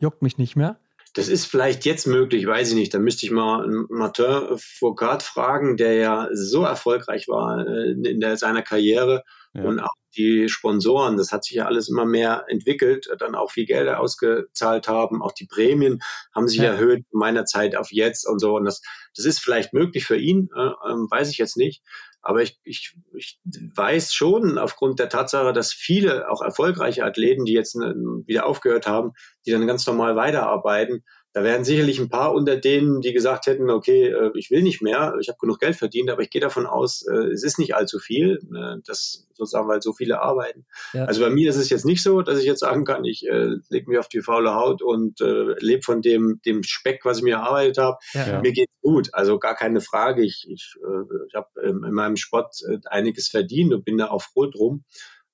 juckt 0.00 0.22
mich 0.22 0.38
nicht 0.38 0.56
mehr? 0.56 0.78
Das 1.14 1.28
ist 1.28 1.46
vielleicht 1.46 1.84
jetzt 1.84 2.06
möglich, 2.06 2.46
weiß 2.46 2.70
ich 2.70 2.74
nicht. 2.74 2.92
Da 2.92 2.98
müsste 2.98 3.24
ich 3.24 3.32
mal 3.32 3.66
Martin 3.88 4.58
Foucault 4.58 5.22
fragen, 5.22 5.76
der 5.76 5.94
ja 5.94 6.28
so 6.32 6.64
erfolgreich 6.64 7.28
war 7.28 7.66
äh, 7.66 7.92
in 7.92 8.20
der, 8.20 8.36
seiner 8.36 8.62
Karriere 8.62 9.22
ja. 9.54 9.62
und 9.62 9.80
auch 9.80 9.94
die 10.16 10.48
Sponsoren, 10.48 11.16
das 11.16 11.32
hat 11.32 11.44
sich 11.44 11.56
ja 11.56 11.66
alles 11.66 11.88
immer 11.88 12.04
mehr 12.04 12.44
entwickelt, 12.48 13.08
dann 13.18 13.34
auch 13.34 13.50
viel 13.50 13.66
Geld 13.66 13.88
ausgezahlt 13.88 14.88
haben, 14.88 15.22
auch 15.22 15.32
die 15.32 15.46
Prämien 15.46 16.00
haben 16.34 16.48
sich 16.48 16.58
ja. 16.58 16.72
erhöht 16.72 17.04
meiner 17.12 17.44
Zeit 17.44 17.76
auf 17.76 17.90
jetzt 17.90 18.26
und 18.28 18.38
so. 18.38 18.56
Und 18.56 18.64
das, 18.64 18.80
das 19.16 19.24
ist 19.24 19.40
vielleicht 19.40 19.72
möglich 19.72 20.06
für 20.06 20.16
ihn, 20.16 20.48
äh, 20.56 20.60
äh, 20.60 21.10
weiß 21.10 21.30
ich 21.30 21.38
jetzt 21.38 21.56
nicht. 21.56 21.82
Aber 22.24 22.42
ich, 22.42 22.58
ich, 22.64 22.96
ich 23.14 23.38
weiß 23.76 24.14
schon 24.14 24.58
aufgrund 24.58 24.98
der 24.98 25.10
Tatsache, 25.10 25.52
dass 25.52 25.72
viele 25.72 26.30
auch 26.30 26.40
erfolgreiche 26.40 27.04
Athleten, 27.04 27.44
die 27.44 27.52
jetzt 27.52 27.74
äh, 27.76 27.94
wieder 28.26 28.46
aufgehört 28.46 28.86
haben, 28.86 29.12
die 29.46 29.52
dann 29.52 29.66
ganz 29.66 29.86
normal 29.86 30.16
weiterarbeiten, 30.16 31.04
da 31.34 31.42
werden 31.42 31.64
sicherlich 31.64 31.98
ein 31.98 32.08
paar 32.08 32.32
unter 32.32 32.56
denen, 32.56 33.00
die 33.00 33.12
gesagt 33.12 33.46
hätten, 33.46 33.68
okay, 33.68 34.06
äh, 34.06 34.30
ich 34.34 34.52
will 34.52 34.62
nicht 34.62 34.80
mehr, 34.80 35.16
ich 35.20 35.28
habe 35.28 35.38
genug 35.40 35.58
Geld 35.58 35.74
verdient, 35.74 36.08
aber 36.08 36.22
ich 36.22 36.30
gehe 36.30 36.40
davon 36.40 36.64
aus, 36.64 37.04
äh, 37.08 37.32
es 37.32 37.42
ist 37.42 37.58
nicht 37.58 37.74
allzu 37.74 37.98
viel, 37.98 38.38
ne, 38.48 38.80
das 38.86 39.26
sozusagen, 39.32 39.66
weil 39.66 39.82
so 39.82 39.92
viele 39.92 40.20
arbeiten. 40.20 40.64
Ja. 40.92 41.06
Also 41.06 41.20
bei 41.20 41.30
mir 41.30 41.50
ist 41.50 41.56
es 41.56 41.70
jetzt 41.70 41.84
nicht 41.84 42.04
so, 42.04 42.22
dass 42.22 42.38
ich 42.38 42.44
jetzt 42.44 42.60
sagen 42.60 42.84
kann, 42.84 43.04
ich 43.04 43.26
äh, 43.26 43.56
lege 43.68 43.90
mich 43.90 43.98
auf 43.98 44.06
die 44.06 44.22
faule 44.22 44.54
Haut 44.54 44.80
und 44.80 45.20
äh, 45.20 45.56
lebe 45.58 45.82
von 45.82 46.02
dem, 46.02 46.40
dem 46.46 46.62
Speck, 46.62 47.04
was 47.04 47.18
ich 47.18 47.24
mir 47.24 47.34
erarbeitet 47.34 47.78
habe. 47.78 47.98
Ja. 48.12 48.40
Mir 48.40 48.52
geht's 48.52 48.72
gut, 48.80 49.08
also 49.12 49.40
gar 49.40 49.56
keine 49.56 49.80
Frage. 49.80 50.24
Ich, 50.24 50.46
ich, 50.48 50.76
äh, 50.86 51.26
ich 51.26 51.34
habe 51.34 51.48
ähm, 51.64 51.82
in 51.82 51.94
meinem 51.94 52.16
Sport 52.16 52.54
äh, 52.68 52.78
einiges 52.86 53.26
verdient 53.26 53.74
und 53.74 53.84
bin 53.84 53.98
da 53.98 54.06
auch 54.06 54.22
froh 54.22 54.46
drum. 54.46 54.84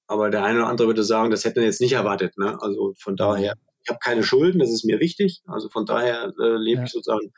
Aber 0.06 0.30
der 0.30 0.44
eine 0.44 0.60
oder 0.60 0.68
andere 0.68 0.88
würde 0.88 1.04
sagen, 1.04 1.30
das 1.30 1.44
hätte 1.44 1.60
er 1.60 1.66
jetzt 1.66 1.82
nicht 1.82 1.92
erwartet. 1.92 2.38
Ne? 2.38 2.56
Also 2.62 2.94
von 2.96 3.16
daher 3.16 3.54
ich 3.82 3.90
habe 3.90 3.98
keine 4.02 4.22
Schulden, 4.22 4.58
das 4.58 4.70
ist 4.70 4.84
mir 4.84 5.00
wichtig. 5.00 5.42
Also 5.46 5.68
von 5.68 5.86
daher 5.86 6.32
äh, 6.40 6.56
lebe 6.56 6.80
ja. 6.80 6.84
ich 6.84 6.92
sozusagen, 6.92 7.32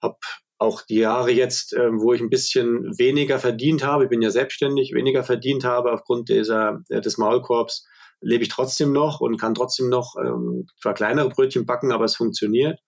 habe 0.00 0.16
auch 0.58 0.82
die 0.82 0.98
Jahre 0.98 1.30
jetzt, 1.30 1.72
äh, 1.72 1.90
wo 1.92 2.12
ich 2.12 2.20
ein 2.20 2.30
bisschen 2.30 2.98
weniger 2.98 3.38
verdient 3.38 3.84
habe, 3.84 4.04
ich 4.04 4.10
bin 4.10 4.22
ja 4.22 4.30
selbstständig, 4.30 4.92
weniger 4.92 5.22
verdient 5.22 5.64
habe 5.64 5.92
aufgrund 5.92 6.28
dieser, 6.28 6.80
äh, 6.88 7.00
des 7.00 7.18
Maulkorbs, 7.18 7.86
lebe 8.20 8.42
ich 8.42 8.48
trotzdem 8.48 8.92
noch 8.92 9.20
und 9.20 9.38
kann 9.38 9.54
trotzdem 9.54 9.88
noch 9.88 10.16
ähm, 10.22 10.66
zwar 10.80 10.94
kleinere 10.94 11.28
Brötchen 11.28 11.66
backen, 11.66 11.92
aber 11.92 12.04
es 12.04 12.16
funktioniert. 12.16 12.80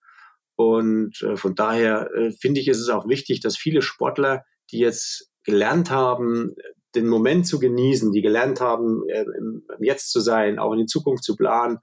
Und 0.57 1.23
äh, 1.23 1.37
von 1.37 1.55
daher 1.55 2.11
äh, 2.15 2.33
finde 2.33 2.61
ich, 2.61 2.69
ist 2.69 2.81
es 2.81 2.89
auch 2.89 3.09
wichtig, 3.09 3.41
dass 3.41 3.57
viele 3.57 3.83
Sportler, 3.83 4.45
die 4.73 4.79
jetzt 4.79 5.31
gelernt 5.45 5.91
haben, 5.91 6.55
den 6.95 7.09
Moment 7.09 7.47
zu 7.47 7.59
genießen, 7.59 8.13
die 8.13 8.21
gelernt 8.21 8.61
haben, 8.61 9.09
äh, 9.09 9.25
im, 9.39 9.63
Jetzt 9.81 10.11
zu 10.11 10.21
sein, 10.21 10.59
auch 10.59 10.73
in 10.73 10.81
die 10.81 10.87
Zukunft 10.87 11.25
zu 11.25 11.37
planen, 11.37 11.79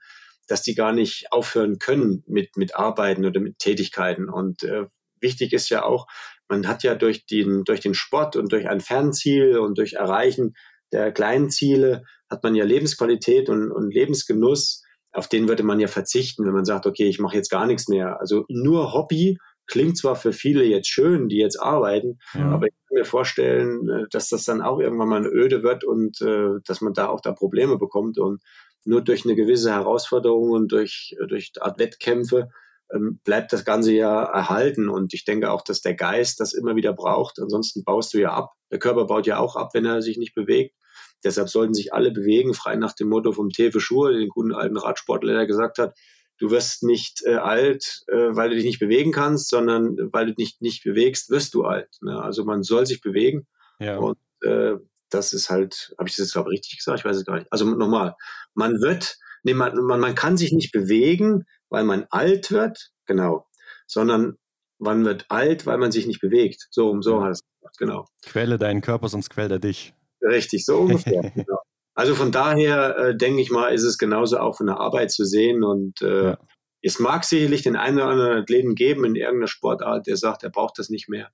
dass 0.48 0.62
die 0.62 0.76
gar 0.76 0.94
nicht 0.94 1.32
aufhören 1.32 1.80
können 1.80 2.24
mit, 2.28 2.58
mit 2.58 2.76
Arbeiten 2.76 3.26
oder 3.26 3.40
mit 3.40 3.60
Tätigkeiten. 3.60 4.30
Und 4.30 4.64
äh, 4.64 4.86
wichtig 5.20 5.54
ist 5.54 5.70
ja 5.70 5.84
auch, 5.84 6.08
man 6.48 6.68
hat 6.68 6.84
ja 6.84 6.96
durch 6.96 7.26
den, 7.26 7.64
durch 7.64 7.82
den 7.82 7.94
Sport 7.94 8.36
und 8.36 8.52
durch 8.52 8.68
ein 8.70 8.80
Fernziel 8.80 9.58
und 9.58 9.78
durch 9.78 9.94
Erreichen 9.94 10.56
der 10.92 11.12
kleinen 11.12 11.50
Ziele 11.50 12.04
hat 12.30 12.44
man 12.44 12.56
ja 12.56 12.64
Lebensqualität 12.64 13.50
und, 13.50 13.72
und 13.72 13.94
Lebensgenuss. 13.94 14.84
Auf 15.12 15.28
den 15.28 15.48
würde 15.48 15.64
man 15.64 15.80
ja 15.80 15.88
verzichten, 15.88 16.46
wenn 16.46 16.54
man 16.54 16.66
sagt, 16.66 16.86
okay, 16.86 17.08
ich 17.08 17.20
mache 17.20 17.36
jetzt 17.36 17.50
gar 17.50 17.66
nichts 17.66 17.88
mehr. 17.88 18.20
Also 18.20 18.46
nur 18.48 18.94
Hobby 18.94 19.38
klingt 19.66 19.98
zwar 19.98 20.16
für 20.16 20.32
viele 20.32 20.64
jetzt 20.64 20.88
schön, 20.88 21.28
die 21.28 21.38
jetzt 21.38 21.62
arbeiten, 21.62 22.20
ja. 22.34 22.50
aber 22.52 22.68
ich 22.68 22.74
kann 22.88 22.98
mir 23.00 23.06
vorstellen, 23.06 23.90
äh, 23.90 24.06
dass 24.10 24.30
das 24.30 24.46
dann 24.46 24.62
auch 24.62 24.80
irgendwann 24.80 25.10
mal 25.10 25.18
eine 25.18 25.30
Öde 25.30 25.62
wird 25.62 25.84
und 25.84 26.22
äh, 26.22 26.60
dass 26.66 26.82
man 26.82 26.94
da 26.94 27.10
auch 27.10 27.20
da 27.20 27.34
Probleme 27.34 27.78
bekommt. 27.78 28.18
Und 28.18 28.42
nur 28.88 29.02
durch 29.02 29.26
eine 29.26 29.36
gewisse 29.36 29.72
Herausforderung 29.72 30.52
und 30.52 30.72
durch, 30.72 31.16
durch 31.28 31.52
Art 31.60 31.80
Wettkämpfe 31.80 32.50
ähm, 32.94 33.20
bleibt 33.24 33.52
das 33.54 33.66
Ganze 33.66 33.92
ja 33.92 34.24
erhalten. 34.24 34.90
Und 34.90 35.14
ich 35.14 35.26
denke 35.26 35.52
auch, 35.52 35.62
dass 35.62 35.82
der 35.82 35.94
Geist 35.94 36.40
das 36.40 36.54
immer 36.54 36.76
wieder 36.76 36.94
braucht. 36.94 37.40
Ansonsten 37.40 37.84
baust 37.84 38.14
du 38.14 38.20
ja 38.20 38.32
ab. 38.32 38.54
Der 38.72 38.80
Körper 38.80 39.06
baut 39.06 39.28
ja 39.28 39.40
auch 39.40 39.56
ab, 39.56 39.72
wenn 39.74 39.86
er 39.86 40.02
sich 40.02 40.18
nicht 40.18 40.34
bewegt. 40.34 40.76
Deshalb 41.24 41.50
sollten 41.50 41.74
sich 41.74 41.94
alle 41.94 42.12
bewegen, 42.12 42.54
frei 42.54 42.76
nach 42.76 42.94
dem 42.94 43.10
Motto 43.10 43.32
vom 43.32 43.50
Tefe 43.50 43.80
Schur, 43.80 44.12
den 44.12 44.30
guten 44.30 44.54
alten 44.54 44.78
Radsportler, 44.78 45.34
der 45.34 45.48
gesagt 45.48 45.80
hat, 45.80 45.98
du 46.38 46.52
wirst 46.52 46.84
nicht 46.84 47.24
äh, 47.26 47.36
alt, 47.36 48.04
äh, 48.08 48.36
weil 48.36 48.50
du 48.50 48.56
dich 48.56 48.66
nicht 48.66 48.80
bewegen 48.80 49.12
kannst, 49.12 49.50
sondern 49.50 49.98
weil 50.12 50.28
du 50.28 50.36
dich 50.36 50.58
nicht 50.60 50.84
bewegst, 50.84 51.30
wirst 51.30 51.54
du 51.56 51.64
alt. 51.64 51.90
Ne? 52.02 52.22
Also 52.22 52.46
man 52.46 52.62
soll 52.62 52.86
sich 52.86 53.02
bewegen. 53.02 53.48
Ja. 53.80 53.98
Und 53.98 54.18
äh, 54.44 54.76
das 55.10 55.34
ist 55.34 55.50
halt, 55.50 55.94
habe 55.98 56.10
ich 56.10 56.16
das 56.16 56.26
jetzt 56.26 56.34
glaube 56.34 56.50
ich 56.54 56.60
richtig 56.60 56.78
gesagt? 56.78 57.00
Ich 57.00 57.06
weiß 57.06 57.18
es 57.18 57.26
gar 57.26 57.36
nicht. 57.36 57.48
Also 57.52 57.66
nochmal, 57.66 58.16
man 58.54 58.82
wird, 58.82 59.18
nee, 59.44 59.54
man, 59.54 59.76
man, 59.76 60.00
man 60.00 60.16
kann 60.16 60.38
sich 60.38 60.52
nicht 60.52 60.72
bewegen, 60.72 61.46
weil 61.70 61.84
man 61.84 62.06
alt 62.10 62.52
wird, 62.52 62.92
genau, 63.06 63.46
sondern 63.86 64.38
man 64.80 65.06
wird 65.06 65.26
alt, 65.30 65.66
weil 65.66 65.78
man 65.78 65.92
sich 65.92 66.08
nicht 66.08 66.22
bewegt. 66.22 66.68
So 66.72 66.90
um 66.90 67.02
so 67.02 67.24
heißt 67.24 67.44
es, 67.62 67.78
genau. 67.78 68.08
Quelle 68.24 68.58
deinen 68.58 68.82
Körper, 68.82 69.10
sonst 69.10 69.30
quält 69.30 69.52
er 69.52 69.60
dich. 69.60 69.94
Richtig, 70.22 70.66
so 70.66 70.78
ungefähr. 70.78 71.22
genau. 71.36 71.60
Also 71.96 72.14
von 72.14 72.32
daher 72.32 72.98
äh, 72.98 73.18
denke 73.18 73.42
ich 73.42 73.50
mal, 73.50 73.74
ist 73.74 73.84
es 73.84 73.98
genauso 73.98 74.38
auch 74.38 74.56
von 74.56 74.68
der 74.68 74.80
Arbeit 74.80 75.12
zu 75.12 75.26
sehen 75.26 75.64
und 75.64 76.00
äh, 76.04 76.26
ja. 76.26 76.38
es 76.84 77.00
mag 77.00 77.24
sicherlich 77.24 77.64
den 77.64 77.76
einen 77.76 77.98
oder 77.98 78.10
anderen 78.10 78.38
Athleten 78.44 78.76
geben 78.76 79.04
in 79.04 79.16
irgendeiner 79.16 79.48
Sportart, 79.48 80.06
der 80.06 80.16
sagt, 80.16 80.44
er 80.44 80.52
braucht 80.52 80.78
das 80.78 80.90
nicht 80.90 81.10
mehr. 81.10 81.32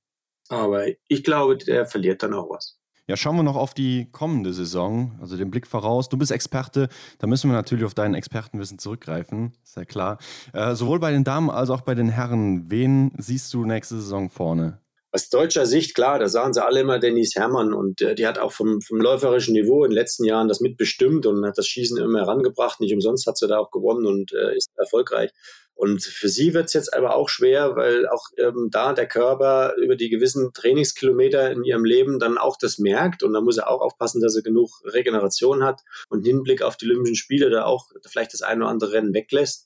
Aber 0.47 0.85
ich 1.07 1.23
glaube, 1.23 1.57
der 1.57 1.85
verliert 1.85 2.23
dann 2.23 2.33
auch 2.33 2.49
was. 2.49 2.79
Ja, 3.05 3.17
schauen 3.17 3.35
wir 3.35 3.43
noch 3.43 3.57
auf 3.57 3.73
die 3.73 4.07
kommende 4.13 4.53
Saison, 4.53 5.17
also 5.19 5.35
den 5.35 5.51
Blick 5.51 5.67
voraus. 5.67 6.07
Du 6.07 6.17
bist 6.17 6.31
Experte, 6.31 6.87
da 7.19 7.27
müssen 7.27 7.49
wir 7.49 7.55
natürlich 7.55 7.83
auf 7.83 7.93
dein 7.93 8.13
Expertenwissen 8.13 8.79
zurückgreifen, 8.79 9.51
ist 9.61 9.75
ja 9.75 9.83
klar. 9.83 10.19
Äh, 10.53 10.73
sowohl 10.75 10.99
bei 11.01 11.11
den 11.11 11.25
Damen 11.25 11.49
als 11.49 11.69
auch 11.69 11.81
bei 11.81 11.95
den 11.95 12.07
Herren. 12.07 12.71
Wen 12.71 13.11
siehst 13.17 13.53
du 13.53 13.65
nächste 13.65 13.95
Saison 13.95 14.29
vorne? 14.29 14.79
Aus 15.11 15.29
deutscher 15.29 15.65
Sicht, 15.65 15.95
klar, 15.95 16.17
da 16.17 16.29
sagen 16.29 16.53
sie 16.53 16.63
alle 16.63 16.79
immer 16.79 16.97
Denise 16.97 17.37
Herrmann 17.37 17.73
und 17.73 18.01
äh, 18.01 18.15
die 18.15 18.25
hat 18.25 18.39
auch 18.39 18.53
vom, 18.53 18.81
vom 18.81 19.01
läuferischen 19.01 19.53
Niveau 19.53 19.83
in 19.83 19.91
den 19.91 19.95
letzten 19.95 20.23
Jahren 20.23 20.47
das 20.47 20.61
mitbestimmt 20.61 21.25
und 21.25 21.45
hat 21.45 21.57
das 21.57 21.67
Schießen 21.67 21.97
immer 21.97 22.21
herangebracht. 22.21 22.79
Nicht 22.79 22.93
umsonst 22.93 23.27
hat 23.27 23.37
sie 23.37 23.47
da 23.47 23.57
auch 23.57 23.69
gewonnen 23.69 24.05
und 24.05 24.31
äh, 24.31 24.55
ist 24.55 24.71
erfolgreich. 24.77 25.31
Und 25.75 26.03
für 26.03 26.29
sie 26.29 26.53
wird 26.53 26.67
es 26.67 26.73
jetzt 26.73 26.93
aber 26.93 27.15
auch 27.15 27.29
schwer, 27.29 27.75
weil 27.75 28.07
auch 28.07 28.27
ähm, 28.37 28.69
da 28.71 28.93
der 28.93 29.07
Körper 29.07 29.73
über 29.77 29.95
die 29.95 30.09
gewissen 30.09 30.53
Trainingskilometer 30.53 31.51
in 31.51 31.63
ihrem 31.63 31.83
Leben 31.83 32.19
dann 32.19 32.37
auch 32.37 32.57
das 32.57 32.77
merkt. 32.77 33.23
Und 33.23 33.33
da 33.33 33.41
muss 33.41 33.57
er 33.57 33.69
auch 33.69 33.81
aufpassen, 33.81 34.21
dass 34.21 34.35
er 34.35 34.43
genug 34.43 34.69
Regeneration 34.85 35.63
hat 35.63 35.81
und 36.09 36.25
Hinblick 36.25 36.61
auf 36.61 36.77
die 36.77 36.85
Olympischen 36.85 37.15
Spiele 37.15 37.49
da 37.49 37.65
auch 37.65 37.89
vielleicht 38.05 38.33
das 38.33 38.43
eine 38.43 38.61
oder 38.61 38.71
andere 38.71 38.93
Rennen 38.93 39.13
weglässt. 39.13 39.65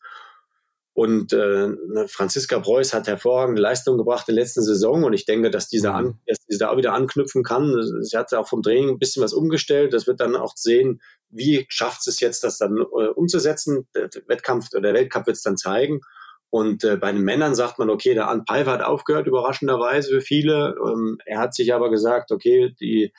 Und 0.98 1.32
äh, 1.32 1.68
ne, 1.68 2.07
Franziska 2.07 2.60
Preuß 2.60 2.91
hat 2.91 3.06
hervorragende 3.06 3.61
Leistung 3.61 3.99
gebracht 3.99 4.28
in 4.30 4.34
der 4.34 4.44
letzten 4.44 4.64
Saison 4.64 5.03
und 5.03 5.14
ich 5.14 5.26
denke, 5.26 5.52
dass 5.52 5.69
dieser 5.69 5.91
mhm. 5.91 5.95
an, 5.95 6.19
dass 6.26 6.40
sie 6.48 6.57
da 6.57 6.72
auch 6.72 6.78
wieder 6.78 6.94
anknüpfen 6.94 7.44
kann. 7.44 7.80
Sie 8.02 8.18
hat 8.18 8.34
auch 8.34 8.48
vom 8.48 8.64
Training 8.64 8.90
ein 8.90 8.98
bisschen 8.98 9.22
was 9.22 9.32
umgestellt. 9.32 9.94
Das 9.94 10.07
wird 10.07 10.19
dann 10.19 10.36
auch 10.36 10.53
sehen, 10.56 10.99
wie 11.30 11.68
schafft 11.69 12.07
es 12.07 12.19
jetzt, 12.19 12.44
das 12.44 12.57
dann 12.57 12.78
äh, 12.78 13.10
umzusetzen. 13.14 13.88
Der 13.94 14.10
Wettkampf 14.26 14.69
oder 14.74 14.82
der 14.82 14.95
Weltcup 14.95 15.28
wird 15.28 15.38
es 15.38 15.44
dann 15.44 15.56
zeigen. 15.56 16.02
Und 16.49 16.84
äh, 16.84 16.98
bei 16.98 17.11
den 17.11 17.22
Männern 17.22 17.53
sagt 17.53 17.78
man, 17.78 17.91
okay, 17.91 18.15
der 18.15 18.28
An 18.28 18.45
Pfeiffer 18.48 18.72
hat 18.72 18.82
aufgehört, 18.82 19.28
überraschenderweise 19.28 20.10
für 20.10 20.22
viele. 20.22 20.74
Ähm, 20.84 21.19
er 21.28 21.38
hat 21.38 21.53
sich 21.53 21.76
aber 21.76 21.91
gesagt, 21.91 22.32
okay, 22.32 22.74
die 22.82 23.14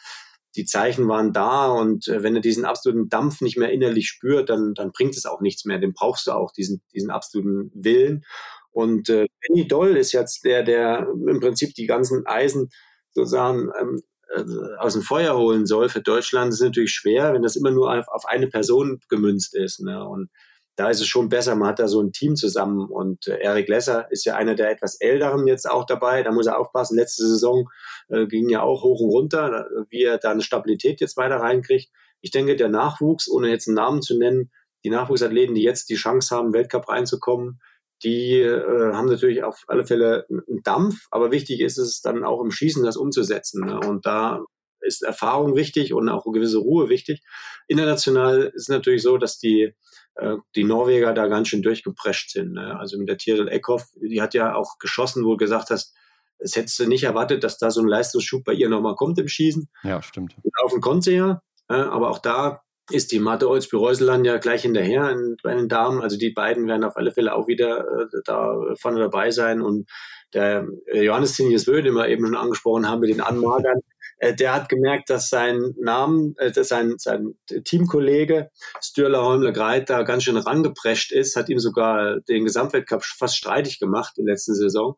die 0.57 0.65
Zeichen 0.65 1.09
waren 1.09 1.33
da 1.33 1.67
und 1.67 2.09
äh, 2.09 2.23
wenn 2.23 2.35
er 2.35 2.41
diesen 2.41 2.65
absoluten 2.65 3.09
Dampf 3.09 3.41
nicht 3.41 3.57
mehr 3.57 3.71
innerlich 3.71 4.09
spürt, 4.09 4.49
dann, 4.49 4.75
dann 4.75 4.93
bringt 4.93 5.17
es 5.17 5.27
auch 5.27 5.41
nichts 5.41 5.65
mehr. 5.65 5.79
Den 5.79 5.93
brauchst 5.93 6.27
du 6.27 6.33
auch, 6.33 6.53
diesen, 6.53 6.83
diesen 6.95 7.11
absoluten 7.11 7.71
Willen. 7.75 8.25
Und 8.71 9.09
äh, 9.09 9.27
Benny 9.41 9.67
Doll 9.67 9.97
ist 9.97 10.13
jetzt 10.13 10.45
der, 10.45 10.63
der 10.63 11.09
im 11.09 11.41
Prinzip 11.41 11.75
die 11.75 11.87
ganzen 11.87 12.27
Eisen 12.27 12.71
sozusagen 13.13 13.71
ähm, 13.81 14.03
äh, 14.35 14.45
aus 14.79 14.95
dem 14.95 15.03
Feuer 15.03 15.37
holen 15.37 15.67
soll 15.67 15.89
für 15.89 16.03
Deutschland. 16.03 16.49
Das 16.49 16.61
ist 16.61 16.67
natürlich 16.67 16.93
schwer, 16.93 17.33
wenn 17.33 17.43
das 17.43 17.57
immer 17.57 17.71
nur 17.71 17.93
auf, 17.93 18.09
auf 18.09 18.25
eine 18.27 18.49
Person 18.49 19.01
gemünzt 19.09 19.55
ist. 19.55 19.81
Ne? 19.81 20.07
Und 20.07 20.31
da 20.79 20.89
ist 20.91 21.01
es 21.01 21.09
schon 21.09 21.29
besser, 21.29 21.57
man 21.57 21.71
hat 21.71 21.81
da 21.81 21.89
so 21.89 22.01
ein 22.01 22.13
Team 22.13 22.37
zusammen 22.37 22.89
und 22.89 23.27
äh, 23.27 23.39
Eric 23.39 23.69
Lesser 23.69 24.07
ist 24.13 24.25
ja 24.25 24.37
einer 24.37 24.55
der 24.55 24.71
etwas 24.71 24.95
älteren 25.01 25.49
jetzt 25.49 25.69
auch 25.69 25.85
dabei, 25.85 26.23
da 26.23 26.31
muss 26.31 26.47
er 26.47 26.57
aufpassen, 26.57 26.97
letzte 26.97 27.27
Saison 27.27 27.69
äh, 28.09 28.27
ging 28.27 28.49
ja 28.49 28.63
auch 28.63 28.85
hoch 28.85 29.01
und 29.01 29.11
runter, 29.11 29.67
wie 29.91 30.05
er 30.05 30.19
da 30.19 30.31
eine 30.31 30.43
Stabilität 30.43 31.01
jetzt 31.01 31.17
weiter 31.17 31.37
reinkriegt. 31.37 31.91
Ich 32.21 32.31
denke, 32.31 32.55
der 32.55 32.69
Nachwuchs, 32.69 33.29
ohne 33.29 33.49
jetzt 33.49 33.67
einen 33.67 33.75
Namen 33.75 34.03
zu 34.03 34.17
nennen, 34.17 34.53
die 34.85 34.91
Nachwuchsathleten, 34.91 35.57
die 35.57 35.65
jetzt 35.65 35.91
die 35.91 35.97
Chance 35.97 36.35
haben, 36.35 36.53
Weltcup 36.53 36.89
reinzukommen, 36.89 37.61
die 38.05 38.35
äh, 38.39 38.93
haben 38.93 39.09
natürlich 39.09 39.43
auf 39.43 39.65
alle 39.67 39.85
Fälle 39.85 40.27
einen 40.29 40.63
Dampf, 40.63 41.09
aber 41.11 41.33
wichtig 41.33 41.61
ist 41.61 41.79
es 41.79 42.03
dann 42.03 42.23
auch 42.23 42.41
im 42.41 42.53
Schießen, 42.53 42.85
das 42.85 42.97
umzusetzen. 42.97 43.67
Ne? 43.67 43.81
Und 43.81 44.07
da 44.07 44.45
ist 44.81 45.03
Erfahrung 45.03 45.57
wichtig 45.57 45.93
und 45.93 46.09
auch 46.09 46.25
eine 46.25 46.33
gewisse 46.33 46.59
Ruhe 46.59 46.89
wichtig. 46.89 47.23
International 47.67 48.53
ist 48.55 48.63
es 48.63 48.69
natürlich 48.69 49.03
so, 49.03 49.19
dass 49.19 49.39
die 49.39 49.63
äh, 49.63 49.75
die 50.57 50.65
Norweger 50.65 51.13
da 51.15 51.29
ganz 51.29 51.49
schön 51.49 51.63
durchgeprescht 51.63 52.31
sind. 52.31 52.53
Ne? 52.53 52.77
Also 52.79 52.99
mit 52.99 53.09
der 53.09 53.19
Tirol 53.19 53.49
Eckhoff, 53.49 53.85
die 54.01 54.21
hat 54.21 54.35
ja 54.35 54.55
auch 54.55 54.79
geschossen, 54.79 55.25
wo 55.25 55.33
du 55.33 55.37
gesagt 55.37 55.71
hast, 55.71 55.95
es 56.39 56.57
hättest 56.57 56.79
du 56.79 56.87
nicht 56.87 57.05
erwartet, 57.05 57.45
dass 57.45 57.59
da 57.59 57.71
so 57.71 57.81
ein 57.81 57.89
Leistungsschub 57.89 58.45
bei 58.45 58.53
ihr 58.53 58.69
nochmal 58.69 58.95
kommt 58.95 59.19
im 59.19 59.29
Schießen. 59.29 59.69
Ja, 59.83 60.03
stimmt. 60.03 60.37
Laufen 60.61 60.81
konnte 60.81 61.11
sie 61.11 61.17
ja, 61.17 61.41
äh, 61.69 61.75
aber 61.75 62.11
auch 62.11 62.19
da 62.19 62.63
ist 62.91 63.13
die 63.13 63.21
Mathe 63.21 63.49
Olsby-Reuseland 63.49 64.27
ja 64.27 64.39
gleich 64.39 64.63
hinterher 64.63 65.11
in, 65.11 65.37
bei 65.43 65.55
den 65.55 65.69
Damen. 65.69 66.01
Also 66.01 66.17
die 66.17 66.31
beiden 66.31 66.67
werden 66.67 66.85
auf 66.85 66.97
alle 66.97 67.13
Fälle 67.13 67.35
auch 67.35 67.47
wieder 67.47 67.81
äh, 67.81 68.07
da 68.25 68.57
vorne 68.81 69.01
dabei 69.01 69.31
sein. 69.31 69.61
Und 69.61 69.91
der 70.33 70.67
äh, 70.87 71.03
Johannes 71.03 71.35
Tinius 71.35 71.67
Bö, 71.67 71.83
den 71.83 71.95
wir 71.95 72.09
eben 72.09 72.25
schon 72.25 72.37
angesprochen 72.37 72.89
haben 72.89 73.01
mit 73.01 73.11
den 73.11 73.21
Anmagern, 73.21 73.79
äh, 73.79 73.98
der 74.21 74.55
hat 74.55 74.69
gemerkt, 74.69 75.11
dass 75.11 75.29
sein 75.29 75.75
Namen, 75.79 76.35
äh, 76.39 76.51
dass 76.51 76.69
sein, 76.69 76.95
sein 76.99 77.35
Teamkollege 77.65 78.51
Stürler 78.81 79.23
Holmle 79.25 79.53
Greit 79.53 79.91
da 79.91 80.03
ganz 80.03 80.25
schön 80.25 80.37
rangeprescht 80.37 81.13
ist, 81.13 81.37
hat 81.37 81.49
ihm 81.49 81.59
sogar 81.59 82.21
den 82.21 82.45
Gesamtweltcup 82.45 83.05
fast 83.05 83.37
streitig 83.37 83.79
gemacht 83.79 84.19
in 84.19 84.27
der 84.27 84.35
letzten 84.35 84.55
Saison. 84.55 84.97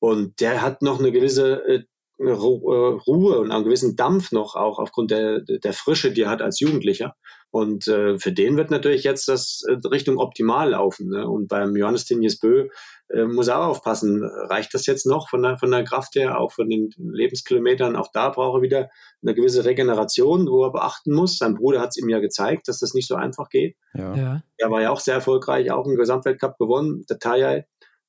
Und 0.00 0.40
der 0.40 0.62
hat 0.62 0.82
noch 0.82 0.98
eine 0.98 1.12
gewisse 1.12 1.66
äh, 1.66 1.84
Ruhe 2.20 3.38
und 3.38 3.52
einen 3.52 3.64
gewissen 3.64 3.94
Dampf 3.94 4.32
noch, 4.32 4.56
auch 4.56 4.78
aufgrund 4.78 5.10
der, 5.10 5.40
der 5.40 5.72
Frische, 5.72 6.10
die 6.12 6.22
er 6.22 6.30
hat 6.30 6.42
als 6.42 6.58
Jugendlicher. 6.58 7.14
Und 7.50 7.88
äh, 7.88 8.18
für 8.18 8.32
den 8.32 8.56
wird 8.56 8.70
natürlich 8.70 9.04
jetzt 9.04 9.28
das 9.28 9.62
äh, 9.68 9.76
Richtung 9.88 10.18
optimal 10.18 10.70
laufen. 10.70 11.08
Ne? 11.08 11.26
Und 11.28 11.48
beim 11.48 11.76
Johannes 11.76 12.04
Tinjes 12.04 12.38
Bö 12.38 12.68
äh, 13.08 13.24
muss 13.24 13.48
er 13.48 13.60
auch 13.60 13.68
aufpassen, 13.68 14.22
reicht 14.22 14.74
das 14.74 14.84
jetzt 14.86 15.06
noch 15.06 15.30
von 15.30 15.42
der, 15.42 15.56
von 15.56 15.70
der 15.70 15.84
Kraft 15.84 16.14
her, 16.14 16.38
auch 16.38 16.52
von 16.52 16.68
den 16.68 16.90
Lebenskilometern? 16.98 17.96
Auch 17.96 18.10
da 18.12 18.28
braucht 18.28 18.58
er 18.58 18.62
wieder 18.62 18.90
eine 19.22 19.34
gewisse 19.34 19.64
Regeneration, 19.64 20.46
wo 20.46 20.64
er 20.64 20.72
beachten 20.72 21.14
muss. 21.14 21.38
Sein 21.38 21.54
Bruder 21.54 21.80
hat 21.80 21.90
es 21.90 21.96
ihm 21.96 22.08
ja 22.08 22.18
gezeigt, 22.18 22.68
dass 22.68 22.80
das 22.80 22.92
nicht 22.92 23.08
so 23.08 23.14
einfach 23.14 23.48
geht. 23.48 23.76
Ja. 23.94 24.14
ja. 24.14 24.42
Er 24.58 24.70
war 24.70 24.82
ja 24.82 24.90
auch 24.90 25.00
sehr 25.00 25.14
erfolgreich, 25.14 25.70
auch 25.70 25.86
einen 25.86 25.96
Gesamtweltcup 25.96 26.58
gewonnen, 26.58 27.06
der 27.08 27.18
Tajai. 27.18 27.66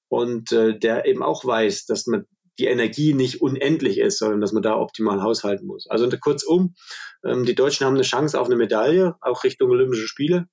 Und 0.10 0.52
äh, 0.52 0.78
der 0.78 1.06
eben 1.06 1.22
auch 1.22 1.46
weiß, 1.46 1.86
dass 1.86 2.08
man 2.08 2.26
die 2.60 2.68
Energie 2.68 3.14
nicht 3.14 3.42
unendlich 3.42 3.98
ist, 3.98 4.20
sondern 4.20 4.42
dass 4.42 4.52
man 4.52 4.62
da 4.62 4.78
optimal 4.78 5.24
haushalten 5.24 5.66
muss. 5.66 5.88
Also 5.90 6.10
kurzum, 6.20 6.76
ähm, 7.24 7.46
die 7.46 7.56
Deutschen 7.56 7.86
haben 7.86 7.96
eine 7.96 8.04
Chance 8.04 8.40
auf 8.40 8.48
eine 8.48 8.58
Medaille, 8.58 9.16
auch 9.22 9.44
Richtung 9.44 9.70
Olympische 9.72 10.08
Spiele. 10.08 10.48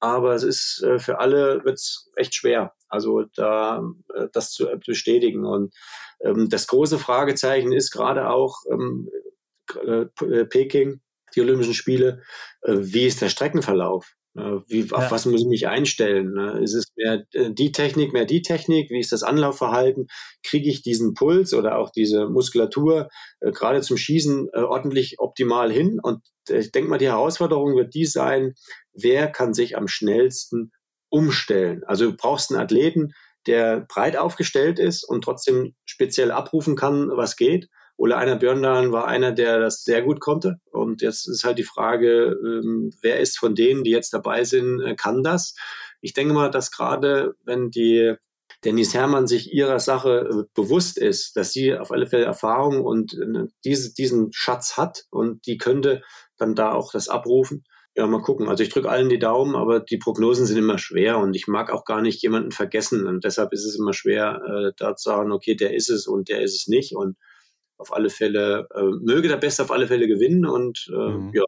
Aber 0.00 0.34
es 0.34 0.42
ist 0.42 0.82
äh, 0.82 0.98
für 0.98 1.20
alle 1.20 1.62
wird's 1.64 2.10
echt 2.16 2.34
schwer. 2.34 2.72
Also 2.88 3.24
da 3.34 3.84
äh, 4.14 4.28
das 4.32 4.50
zu 4.50 4.66
bestätigen. 4.86 5.44
Und 5.44 5.74
ähm, 6.20 6.48
das 6.48 6.66
große 6.66 6.98
Fragezeichen 6.98 7.72
ist 7.72 7.90
gerade 7.90 8.30
auch 8.30 8.56
ähm, 8.70 9.10
äh, 9.84 10.06
Peking, 10.46 11.02
die 11.34 11.42
Olympischen 11.42 11.74
Spiele, 11.74 12.22
äh, 12.62 12.76
wie 12.78 13.06
ist 13.06 13.20
der 13.20 13.28
Streckenverlauf? 13.28 14.16
Ne, 14.34 14.62
wie, 14.68 14.82
ja. 14.82 14.96
Auf 14.96 15.10
was 15.10 15.26
muss 15.26 15.40
ich 15.40 15.48
mich 15.48 15.66
einstellen? 15.66 16.32
Ne? 16.32 16.60
Ist 16.62 16.74
es 16.74 16.92
mehr 16.96 17.24
äh, 17.32 17.50
die 17.52 17.72
Technik, 17.72 18.12
mehr 18.12 18.26
die 18.26 18.42
Technik? 18.42 18.88
Wie 18.90 19.00
ist 19.00 19.10
das 19.10 19.24
Anlaufverhalten? 19.24 20.06
Kriege 20.44 20.70
ich 20.70 20.82
diesen 20.82 21.14
Puls 21.14 21.52
oder 21.52 21.78
auch 21.78 21.90
diese 21.90 22.28
Muskulatur 22.28 23.08
äh, 23.40 23.50
gerade 23.50 23.80
zum 23.80 23.96
Schießen 23.96 24.48
äh, 24.52 24.60
ordentlich 24.60 25.18
optimal 25.18 25.72
hin? 25.72 25.98
Und 26.00 26.22
ich 26.48 26.70
denke 26.70 26.90
mal, 26.90 26.98
die 26.98 27.08
Herausforderung 27.08 27.74
wird 27.74 27.92
die 27.94 28.06
sein, 28.06 28.54
wer 28.92 29.26
kann 29.28 29.52
sich 29.52 29.76
am 29.76 29.88
schnellsten 29.88 30.70
umstellen? 31.08 31.82
Also 31.84 32.10
du 32.10 32.16
brauchst 32.16 32.52
einen 32.52 32.60
Athleten, 32.60 33.12
der 33.48 33.80
breit 33.80 34.16
aufgestellt 34.16 34.78
ist 34.78 35.02
und 35.02 35.24
trotzdem 35.24 35.74
speziell 35.84 36.30
abrufen 36.30 36.76
kann, 36.76 37.10
was 37.14 37.36
geht. 37.36 37.68
Ole 38.00 38.16
Einer 38.16 38.36
Björndalen 38.36 38.92
war 38.92 39.08
einer, 39.08 39.30
der 39.30 39.60
das 39.60 39.84
sehr 39.84 40.00
gut 40.00 40.20
konnte. 40.20 40.58
Und 40.72 41.02
jetzt 41.02 41.28
ist 41.28 41.44
halt 41.44 41.58
die 41.58 41.64
Frage, 41.64 42.34
ähm, 42.42 42.90
wer 43.02 43.20
ist 43.20 43.38
von 43.38 43.54
denen, 43.54 43.84
die 43.84 43.90
jetzt 43.90 44.14
dabei 44.14 44.44
sind, 44.44 44.80
äh, 44.80 44.94
kann 44.96 45.22
das? 45.22 45.54
Ich 46.00 46.14
denke 46.14 46.32
mal, 46.32 46.50
dass 46.50 46.70
gerade 46.70 47.34
wenn 47.44 47.70
die 47.70 48.14
Dennis 48.64 48.94
Hermann 48.94 49.26
sich 49.26 49.52
ihrer 49.52 49.80
Sache 49.80 50.30
äh, 50.30 50.44
bewusst 50.54 50.96
ist, 50.96 51.36
dass 51.36 51.52
sie 51.52 51.76
auf 51.76 51.90
alle 51.90 52.06
Fälle 52.06 52.24
Erfahrung 52.24 52.80
und 52.80 53.12
äh, 53.12 53.48
diese, 53.66 53.92
diesen 53.92 54.32
Schatz 54.32 54.78
hat 54.78 55.04
und 55.10 55.46
die 55.46 55.58
könnte 55.58 56.02
dann 56.38 56.54
da 56.54 56.72
auch 56.72 56.92
das 56.92 57.10
abrufen. 57.10 57.64
Ja, 57.94 58.06
mal 58.06 58.22
gucken. 58.22 58.48
Also 58.48 58.62
ich 58.62 58.70
drücke 58.70 58.88
allen 58.88 59.10
die 59.10 59.18
Daumen, 59.18 59.54
aber 59.54 59.78
die 59.78 59.98
Prognosen 59.98 60.46
sind 60.46 60.56
immer 60.56 60.78
schwer 60.78 61.18
und 61.18 61.36
ich 61.36 61.48
mag 61.48 61.70
auch 61.70 61.84
gar 61.84 62.00
nicht 62.00 62.22
jemanden 62.22 62.50
vergessen 62.50 63.06
und 63.06 63.24
deshalb 63.24 63.52
ist 63.52 63.66
es 63.66 63.78
immer 63.78 63.92
schwer, 63.92 64.40
äh, 64.48 64.72
da 64.78 64.96
zu 64.96 65.10
sagen, 65.10 65.32
okay, 65.32 65.54
der 65.54 65.74
ist 65.74 65.90
es 65.90 66.06
und 66.06 66.30
der 66.30 66.40
ist 66.40 66.54
es 66.54 66.66
nicht 66.66 66.96
und 66.96 67.18
auf 67.80 67.92
alle 67.92 68.10
Fälle, 68.10 68.68
äh, 68.74 68.82
möge 68.82 69.28
der 69.28 69.36
Beste 69.36 69.62
auf 69.62 69.70
alle 69.70 69.86
Fälle 69.86 70.06
gewinnen 70.06 70.46
und 70.46 70.88
äh, 70.92 71.10
mhm. 71.10 71.30
ja, 71.34 71.44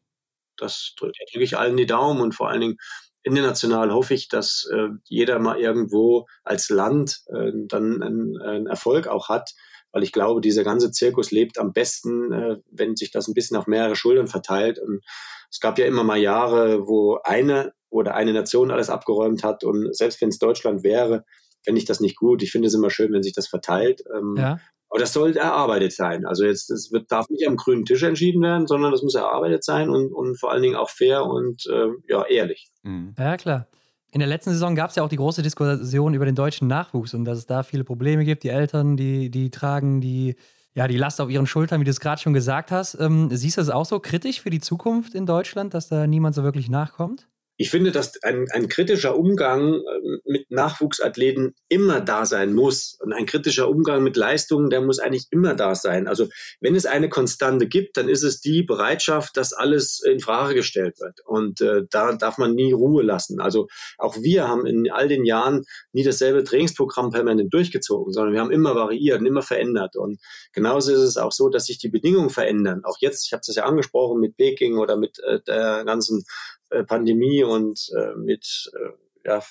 das 0.56 0.94
drücke 0.96 1.12
drück 1.32 1.42
ich 1.42 1.56
allen 1.56 1.76
die 1.76 1.86
Daumen 1.86 2.20
und 2.20 2.34
vor 2.34 2.48
allen 2.48 2.60
Dingen 2.60 2.76
international 3.22 3.92
hoffe 3.92 4.14
ich, 4.14 4.28
dass 4.28 4.68
äh, 4.72 4.88
jeder 5.04 5.38
mal 5.38 5.58
irgendwo 5.58 6.26
als 6.44 6.70
Land 6.70 7.20
äh, 7.28 7.52
dann 7.68 8.02
einen, 8.02 8.40
einen 8.40 8.66
Erfolg 8.66 9.06
auch 9.06 9.28
hat, 9.28 9.52
weil 9.92 10.02
ich 10.02 10.12
glaube, 10.12 10.40
dieser 10.40 10.64
ganze 10.64 10.90
Zirkus 10.90 11.30
lebt 11.30 11.58
am 11.58 11.72
besten, 11.72 12.32
äh, 12.32 12.56
wenn 12.70 12.96
sich 12.96 13.10
das 13.10 13.28
ein 13.28 13.34
bisschen 13.34 13.56
auf 13.56 13.66
mehrere 13.66 13.94
Schultern 13.94 14.26
verteilt. 14.26 14.78
Und 14.78 15.04
es 15.50 15.60
gab 15.60 15.78
ja 15.78 15.86
immer 15.86 16.02
mal 16.02 16.18
Jahre, 16.18 16.86
wo 16.86 17.18
eine 17.22 17.72
oder 17.90 18.14
eine 18.14 18.32
Nation 18.32 18.70
alles 18.70 18.90
abgeräumt 18.90 19.44
hat 19.44 19.64
und 19.64 19.94
selbst 19.94 20.20
wenn 20.20 20.30
es 20.30 20.38
Deutschland 20.38 20.82
wäre, 20.82 21.24
fände 21.62 21.78
ich 21.78 21.84
das 21.84 22.00
nicht 22.00 22.16
gut. 22.16 22.42
Ich 22.42 22.50
finde 22.50 22.68
es 22.68 22.74
immer 22.74 22.90
schön, 22.90 23.12
wenn 23.12 23.22
sich 23.22 23.34
das 23.34 23.46
verteilt. 23.46 24.02
Ähm, 24.12 24.34
ja. 24.36 24.58
Aber 24.92 25.00
das 25.00 25.14
soll 25.14 25.34
erarbeitet 25.34 25.92
sein. 25.92 26.26
Also 26.26 26.44
jetzt, 26.44 26.68
das 26.68 26.92
wird, 26.92 27.10
darf 27.10 27.30
nicht 27.30 27.48
am 27.48 27.56
grünen 27.56 27.86
Tisch 27.86 28.02
entschieden 28.02 28.42
werden, 28.42 28.66
sondern 28.66 28.92
das 28.92 29.02
muss 29.02 29.14
erarbeitet 29.14 29.64
sein 29.64 29.88
und, 29.88 30.12
und 30.12 30.38
vor 30.38 30.52
allen 30.52 30.60
Dingen 30.60 30.76
auch 30.76 30.90
fair 30.90 31.24
und 31.24 31.64
äh, 31.66 31.88
ja, 32.08 32.26
ehrlich. 32.26 32.70
Mhm. 32.82 33.14
Ja, 33.18 33.38
klar. 33.38 33.68
In 34.10 34.18
der 34.18 34.28
letzten 34.28 34.50
Saison 34.50 34.74
gab 34.74 34.90
es 34.90 34.96
ja 34.96 35.02
auch 35.02 35.08
die 35.08 35.16
große 35.16 35.40
Diskussion 35.40 36.12
über 36.12 36.26
den 36.26 36.34
deutschen 36.34 36.68
Nachwuchs 36.68 37.14
und 37.14 37.24
dass 37.24 37.38
es 37.38 37.46
da 37.46 37.62
viele 37.62 37.84
Probleme 37.84 38.26
gibt. 38.26 38.42
Die 38.42 38.50
Eltern, 38.50 38.98
die, 38.98 39.30
die 39.30 39.50
tragen 39.50 40.02
die, 40.02 40.36
ja, 40.74 40.86
die 40.86 40.98
Last 40.98 41.22
auf 41.22 41.30
ihren 41.30 41.46
Schultern, 41.46 41.80
wie 41.80 41.84
du 41.84 41.90
es 41.90 41.98
gerade 41.98 42.20
schon 42.20 42.34
gesagt 42.34 42.70
hast. 42.70 42.94
Ähm, 43.00 43.30
siehst 43.32 43.56
du 43.56 43.62
es 43.62 43.70
auch 43.70 43.86
so 43.86 43.98
kritisch 43.98 44.42
für 44.42 44.50
die 44.50 44.60
Zukunft 44.60 45.14
in 45.14 45.24
Deutschland, 45.24 45.72
dass 45.72 45.88
da 45.88 46.06
niemand 46.06 46.34
so 46.34 46.44
wirklich 46.44 46.68
nachkommt? 46.68 47.28
Ich 47.56 47.70
finde, 47.70 47.92
dass 47.92 48.22
ein, 48.22 48.46
ein 48.50 48.68
kritischer 48.68 49.16
Umgang 49.16 49.74
äh, 49.74 50.18
mit 50.24 50.50
Nachwuchsathleten 50.50 51.54
immer 51.68 52.00
da 52.00 52.24
sein 52.24 52.54
muss. 52.54 52.98
Und 53.00 53.12
ein 53.12 53.26
kritischer 53.26 53.68
Umgang 53.68 54.02
mit 54.02 54.16
Leistungen, 54.16 54.70
der 54.70 54.80
muss 54.80 54.98
eigentlich 54.98 55.26
immer 55.30 55.54
da 55.54 55.74
sein. 55.74 56.08
Also 56.08 56.28
wenn 56.60 56.74
es 56.74 56.86
eine 56.86 57.08
Konstante 57.08 57.66
gibt, 57.68 57.96
dann 57.96 58.08
ist 58.08 58.22
es 58.22 58.40
die 58.40 58.62
Bereitschaft, 58.62 59.36
dass 59.36 59.52
alles 59.52 60.02
in 60.02 60.20
Frage 60.20 60.54
gestellt 60.54 60.98
wird. 60.98 61.20
Und 61.26 61.60
äh, 61.60 61.82
da 61.90 62.14
darf 62.14 62.38
man 62.38 62.54
nie 62.54 62.72
Ruhe 62.72 63.02
lassen. 63.02 63.40
Also 63.40 63.68
auch 63.98 64.16
wir 64.16 64.48
haben 64.48 64.66
in 64.66 64.90
all 64.90 65.08
den 65.08 65.24
Jahren 65.24 65.64
nie 65.92 66.04
dasselbe 66.04 66.44
Trainingsprogramm 66.44 67.10
permanent 67.10 67.52
durchgezogen, 67.52 68.12
sondern 68.12 68.32
wir 68.32 68.40
haben 68.40 68.50
immer 68.50 68.74
variiert 68.74 69.20
und 69.20 69.26
immer 69.26 69.42
verändert. 69.42 69.96
Und 69.96 70.20
genauso 70.52 70.92
ist 70.92 71.00
es 71.00 71.16
auch 71.18 71.32
so, 71.32 71.50
dass 71.50 71.66
sich 71.66 71.78
die 71.78 71.90
Bedingungen 71.90 72.30
verändern. 72.30 72.82
Auch 72.84 72.96
jetzt, 73.00 73.26
ich 73.26 73.32
habe 73.32 73.42
es 73.46 73.54
ja 73.54 73.64
angesprochen 73.64 74.20
mit 74.20 74.36
Peking 74.36 74.78
oder 74.78 74.96
mit 74.96 75.18
äh, 75.20 75.40
der 75.46 75.84
ganzen 75.84 76.24
äh, 76.72 76.84
Pandemie 76.84 77.44
und 77.44 77.88
äh, 77.96 78.14
mit 78.16 78.70
äh, 78.74 79.28
ja, 79.28 79.42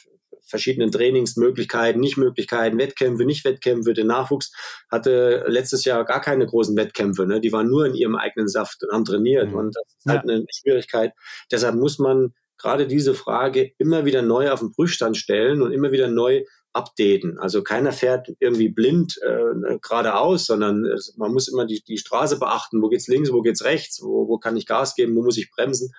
verschiedenen 0.41 0.91
Trainingsmöglichkeiten, 0.91 2.01
Nichtmöglichkeiten, 2.01 2.77
Wettkämpfe, 2.77 3.25
Nicht-Wettkämpfe. 3.25 3.93
Der 3.93 4.05
Nachwuchs 4.05 4.51
hatte 4.89 5.45
letztes 5.47 5.85
Jahr 5.85 6.03
gar 6.05 6.21
keine 6.21 6.45
großen 6.45 6.75
Wettkämpfe. 6.75 7.25
Ne? 7.25 7.39
Die 7.39 7.51
waren 7.51 7.69
nur 7.69 7.85
in 7.85 7.95
ihrem 7.95 8.15
eigenen 8.15 8.47
Saft 8.47 8.83
und 8.83 8.93
haben 8.93 9.05
trainiert. 9.05 9.49
Mhm. 9.49 9.55
Und 9.55 9.75
das 9.75 9.83
ist 9.97 10.05
halt 10.05 10.23
ja. 10.25 10.33
eine 10.33 10.45
Schwierigkeit. 10.51 11.13
Deshalb 11.51 11.75
muss 11.75 11.99
man 11.99 12.33
gerade 12.57 12.85
diese 12.87 13.15
Frage 13.15 13.71
immer 13.77 14.05
wieder 14.05 14.21
neu 14.21 14.51
auf 14.51 14.59
den 14.59 14.71
Prüfstand 14.71 15.17
stellen 15.17 15.61
und 15.61 15.71
immer 15.71 15.91
wieder 15.91 16.07
neu 16.09 16.43
updaten. 16.73 17.37
Also 17.39 17.63
keiner 17.63 17.91
fährt 17.91 18.29
irgendwie 18.39 18.69
blind 18.69 19.17
äh, 19.21 19.77
geradeaus, 19.81 20.45
sondern 20.45 20.85
es, 20.85 21.15
man 21.17 21.33
muss 21.33 21.47
immer 21.47 21.65
die, 21.65 21.83
die 21.83 21.97
Straße 21.97 22.39
beachten. 22.39 22.81
Wo 22.81 22.89
geht's 22.89 23.07
links, 23.07 23.31
wo 23.31 23.41
geht's 23.41 23.63
rechts, 23.63 24.01
wo, 24.01 24.27
wo 24.27 24.37
kann 24.37 24.55
ich 24.57 24.65
Gas 24.65 24.95
geben, 24.95 25.15
wo 25.15 25.23
muss 25.23 25.37
ich 25.37 25.51
bremsen? 25.51 25.91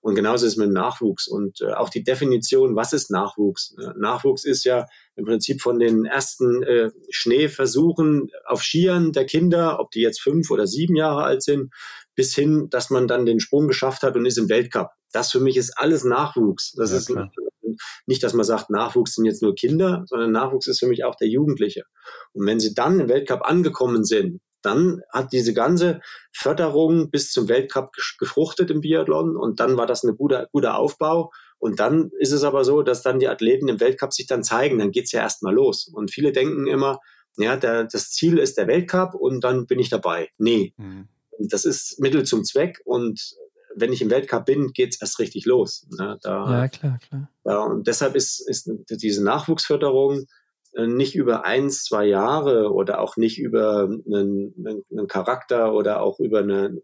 Und 0.00 0.14
genauso 0.14 0.46
ist 0.46 0.52
es 0.52 0.56
mit 0.58 0.68
dem 0.68 0.74
Nachwuchs 0.74 1.26
und 1.26 1.60
äh, 1.60 1.72
auch 1.72 1.88
die 1.88 2.04
Definition, 2.04 2.76
was 2.76 2.92
ist 2.92 3.10
Nachwuchs? 3.10 3.74
Nachwuchs 3.96 4.44
ist 4.44 4.64
ja 4.64 4.86
im 5.16 5.24
Prinzip 5.24 5.60
von 5.60 5.78
den 5.78 6.04
ersten 6.04 6.62
äh, 6.62 6.90
Schneeversuchen 7.10 8.30
auf 8.46 8.62
Skiern 8.62 9.12
der 9.12 9.26
Kinder, 9.26 9.80
ob 9.80 9.90
die 9.90 10.00
jetzt 10.00 10.20
fünf 10.20 10.50
oder 10.50 10.66
sieben 10.66 10.94
Jahre 10.94 11.24
alt 11.24 11.42
sind, 11.42 11.72
bis 12.14 12.34
hin, 12.34 12.68
dass 12.70 12.90
man 12.90 13.08
dann 13.08 13.26
den 13.26 13.40
Sprung 13.40 13.68
geschafft 13.68 14.02
hat 14.02 14.16
und 14.16 14.26
ist 14.26 14.38
im 14.38 14.48
Weltcup. 14.48 14.90
Das 15.12 15.30
für 15.30 15.40
mich 15.40 15.56
ist 15.56 15.76
alles 15.76 16.04
Nachwuchs. 16.04 16.72
Das 16.72 16.90
ja, 16.92 16.98
ist 16.98 17.06
klar. 17.06 17.30
nicht, 18.06 18.22
dass 18.22 18.34
man 18.34 18.44
sagt, 18.44 18.70
Nachwuchs 18.70 19.14
sind 19.14 19.24
jetzt 19.24 19.42
nur 19.42 19.54
Kinder, 19.54 20.04
sondern 20.06 20.32
Nachwuchs 20.32 20.66
ist 20.66 20.80
für 20.80 20.88
mich 20.88 21.04
auch 21.04 21.16
der 21.16 21.28
Jugendliche. 21.28 21.84
Und 22.32 22.46
wenn 22.46 22.60
sie 22.60 22.74
dann 22.74 23.00
im 23.00 23.08
Weltcup 23.08 23.42
angekommen 23.42 24.04
sind, 24.04 24.40
dann 24.68 25.02
hat 25.10 25.32
diese 25.32 25.54
ganze 25.54 26.00
Förderung 26.32 27.10
bis 27.10 27.32
zum 27.32 27.48
Weltcup 27.48 27.92
gefruchtet 28.18 28.70
im 28.70 28.82
Biathlon 28.82 29.36
und 29.36 29.60
dann 29.60 29.76
war 29.76 29.86
das 29.86 30.04
ein 30.04 30.16
guter, 30.16 30.48
guter 30.52 30.76
Aufbau. 30.76 31.32
Und 31.58 31.80
dann 31.80 32.10
ist 32.20 32.32
es 32.32 32.44
aber 32.44 32.64
so, 32.64 32.82
dass 32.82 33.02
dann 33.02 33.18
die 33.18 33.28
Athleten 33.28 33.68
im 33.68 33.80
Weltcup 33.80 34.12
sich 34.12 34.26
dann 34.26 34.44
zeigen, 34.44 34.78
dann 34.78 34.92
geht's 34.92 35.12
ja 35.12 35.22
erstmal 35.22 35.54
los. 35.54 35.88
Und 35.88 36.12
viele 36.12 36.32
denken 36.32 36.66
immer, 36.66 37.00
ja, 37.36 37.56
der, 37.56 37.84
das 37.84 38.10
Ziel 38.10 38.38
ist 38.38 38.58
der 38.58 38.68
Weltcup 38.68 39.14
und 39.14 39.42
dann 39.42 39.66
bin 39.66 39.78
ich 39.78 39.88
dabei. 39.88 40.28
Nee, 40.38 40.74
mhm. 40.76 41.08
das 41.38 41.64
ist 41.64 41.98
Mittel 41.98 42.24
zum 42.24 42.44
Zweck 42.44 42.80
und 42.84 43.34
wenn 43.74 43.92
ich 43.92 44.02
im 44.02 44.10
Weltcup 44.10 44.44
bin, 44.44 44.72
geht's 44.72 45.00
erst 45.00 45.18
richtig 45.18 45.46
los. 45.46 45.86
Ne? 45.96 46.18
Da, 46.22 46.50
ja, 46.50 46.68
klar, 46.68 46.98
klar. 46.98 47.30
Ja, 47.44 47.60
und 47.60 47.86
deshalb 47.86 48.16
ist, 48.16 48.40
ist 48.48 48.70
diese 48.90 49.24
Nachwuchsförderung 49.24 50.26
nicht 50.86 51.14
über 51.14 51.44
eins, 51.44 51.84
zwei 51.84 52.06
Jahre 52.06 52.72
oder 52.72 53.00
auch 53.00 53.16
nicht 53.16 53.38
über 53.38 53.84
einen, 53.84 54.84
einen 54.90 55.08
Charakter 55.08 55.74
oder 55.74 56.00
auch 56.02 56.20
über 56.20 56.40
eine, 56.40 56.80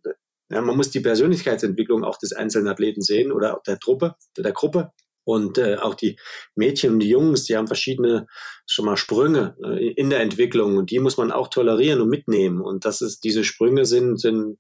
ja, 0.50 0.60
man 0.60 0.76
muss 0.76 0.90
die 0.90 1.00
Persönlichkeitsentwicklung 1.00 2.04
auch 2.04 2.18
des 2.18 2.32
einzelnen 2.32 2.68
Athleten 2.68 3.02
sehen 3.02 3.32
oder 3.32 3.60
der 3.66 3.78
Truppe, 3.78 4.16
der 4.36 4.52
Gruppe. 4.52 4.90
Und 5.26 5.56
äh, 5.56 5.76
auch 5.76 5.94
die 5.94 6.18
Mädchen 6.54 6.92
und 6.92 6.98
die 6.98 7.08
Jungs, 7.08 7.44
die 7.44 7.56
haben 7.56 7.66
verschiedene 7.66 8.26
schon 8.66 8.84
mal 8.84 8.98
Sprünge 8.98 9.56
äh, 9.64 9.92
in 9.92 10.10
der 10.10 10.20
Entwicklung 10.20 10.76
und 10.76 10.90
die 10.90 10.98
muss 10.98 11.16
man 11.16 11.32
auch 11.32 11.48
tolerieren 11.48 12.02
und 12.02 12.10
mitnehmen. 12.10 12.60
Und 12.60 12.84
das 12.84 13.00
ist, 13.00 13.24
diese 13.24 13.42
Sprünge 13.42 13.86
sind, 13.86 14.20
sind 14.20 14.58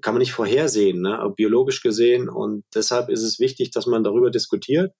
kann 0.00 0.14
man 0.14 0.20
nicht 0.20 0.32
vorhersehen, 0.32 1.02
ne, 1.02 1.32
biologisch 1.36 1.82
gesehen. 1.82 2.28
Und 2.28 2.64
deshalb 2.74 3.10
ist 3.10 3.22
es 3.22 3.38
wichtig, 3.38 3.70
dass 3.70 3.86
man 3.86 4.02
darüber 4.02 4.30
diskutiert 4.30 4.92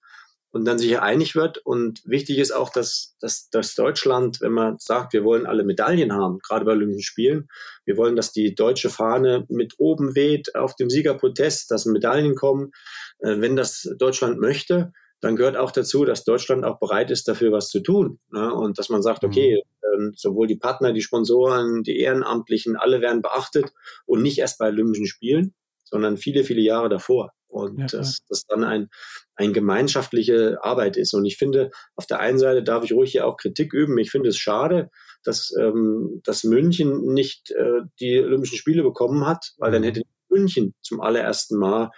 und 0.53 0.65
dann 0.65 0.77
sich 0.77 0.99
einig 0.99 1.35
wird. 1.35 1.57
Und 1.57 2.01
wichtig 2.05 2.37
ist 2.37 2.51
auch, 2.51 2.69
dass, 2.69 3.15
dass, 3.19 3.49
dass 3.49 3.73
Deutschland, 3.73 4.39
wenn 4.39 4.51
man 4.51 4.77
sagt, 4.77 5.13
wir 5.13 5.23
wollen 5.23 5.47
alle 5.47 5.63
Medaillen 5.63 6.13
haben, 6.13 6.39
gerade 6.39 6.63
bei 6.63 6.73
Olympischen 6.73 7.01
Spielen, 7.01 7.49
wir 7.85 7.97
wollen, 7.97 8.15
dass 8.15 8.31
die 8.31 8.53
deutsche 8.53 8.91
Fahne 8.91 9.45
mit 9.49 9.73
oben 9.79 10.15
weht 10.15 10.55
auf 10.55 10.75
dem 10.75 10.91
Siegerprotest, 10.91 11.71
dass 11.71 11.87
Medaillen 11.87 12.35
kommen. 12.35 12.71
Äh, 13.19 13.41
wenn 13.41 13.55
das 13.55 13.89
Deutschland 13.97 14.39
möchte, 14.39 14.93
dann 15.21 15.35
gehört 15.35 15.57
auch 15.57 15.71
dazu, 15.71 16.05
dass 16.05 16.23
Deutschland 16.23 16.65
auch 16.65 16.79
bereit 16.79 17.09
ist, 17.09 17.27
dafür 17.27 17.51
was 17.51 17.69
zu 17.69 17.79
tun. 17.79 18.19
Ne? 18.31 18.53
Und 18.53 18.77
dass 18.77 18.89
man 18.89 19.01
sagt, 19.01 19.23
mhm. 19.23 19.29
okay, 19.29 19.53
äh, 19.55 20.11
sowohl 20.15 20.45
die 20.45 20.57
Partner, 20.57 20.93
die 20.93 21.01
Sponsoren, 21.01 21.81
die 21.81 21.99
Ehrenamtlichen, 21.99 22.75
alle 22.75 23.01
werden 23.01 23.23
beachtet 23.23 23.73
und 24.05 24.21
nicht 24.21 24.37
erst 24.37 24.59
bei 24.59 24.67
Olympischen 24.67 25.07
Spielen, 25.07 25.55
sondern 25.83 26.17
viele, 26.17 26.43
viele 26.43 26.61
Jahre 26.61 26.89
davor. 26.89 27.31
Und 27.53 27.79
ja, 27.79 27.85
dass 27.85 28.25
das 28.27 28.45
dann 28.45 28.63
ein, 28.63 28.89
ein 29.35 29.53
gemeinschaftliche 29.53 30.57
Arbeit 30.61 30.97
ist. 30.97 31.13
Und 31.13 31.25
ich 31.25 31.37
finde, 31.37 31.71
auf 31.95 32.05
der 32.05 32.19
einen 32.19 32.39
Seite 32.39 32.63
darf 32.63 32.83
ich 32.83 32.93
ruhig 32.93 33.11
hier 33.11 33.25
auch 33.25 33.37
Kritik 33.37 33.73
üben. 33.73 33.97
Ich 33.97 34.11
finde 34.11 34.29
es 34.29 34.37
schade, 34.37 34.89
dass, 35.23 35.53
ähm, 35.59 36.21
dass 36.23 36.43
München 36.43 37.13
nicht 37.13 37.51
äh, 37.51 37.81
die 37.99 38.19
Olympischen 38.19 38.57
Spiele 38.57 38.83
bekommen 38.83 39.25
hat, 39.25 39.53
weil 39.57 39.71
dann 39.71 39.81
mhm. 39.81 39.85
hätte 39.85 40.01
München 40.29 40.73
zum 40.81 41.01
allerersten 41.01 41.57
Mal 41.57 41.91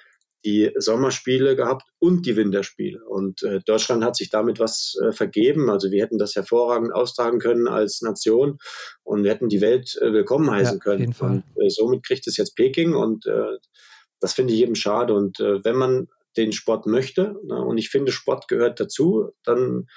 die 0.45 0.71
Sommerspiele 0.77 1.55
gehabt 1.55 1.83
und 1.97 2.25
die 2.25 2.35
Winterspiele. 2.35 3.03
Und 3.03 3.41
äh, 3.41 3.61
Deutschland 3.65 4.03
hat 4.03 4.15
sich 4.15 4.29
damit 4.29 4.59
was 4.59 4.95
äh, 5.03 5.11
vergeben. 5.11 5.71
Also 5.71 5.89
wir 5.89 6.03
hätten 6.03 6.19
das 6.19 6.35
hervorragend 6.35 6.93
austragen 6.93 7.39
können 7.39 7.67
als 7.67 8.01
Nation 8.01 8.59
und 9.03 9.23
wir 9.23 9.31
hätten 9.31 9.49
die 9.49 9.61
Welt 9.61 9.97
äh, 10.01 10.13
willkommen 10.13 10.51
heißen 10.51 10.77
ja, 10.77 10.83
können. 10.83 11.15
Und 11.19 11.43
äh, 11.59 11.69
somit 11.69 12.05
kriegt 12.05 12.27
es 12.27 12.37
jetzt 12.37 12.55
Peking 12.55 12.93
und 12.93 13.25
äh, 13.25 13.57
das 14.19 14.33
finde 14.33 14.53
ich 14.53 14.61
eben 14.61 14.75
schade. 14.75 15.15
Und 15.15 15.39
äh, 15.39 15.63
wenn 15.63 15.75
man 15.77 16.07
den 16.37 16.51
Sport 16.51 16.85
möchte, 16.85 17.35
ne, 17.43 17.63
und 17.63 17.77
ich 17.77 17.89
finde, 17.89 18.11
Sport 18.11 18.47
gehört 18.47 18.79
dazu, 18.79 19.31
dann 19.43 19.87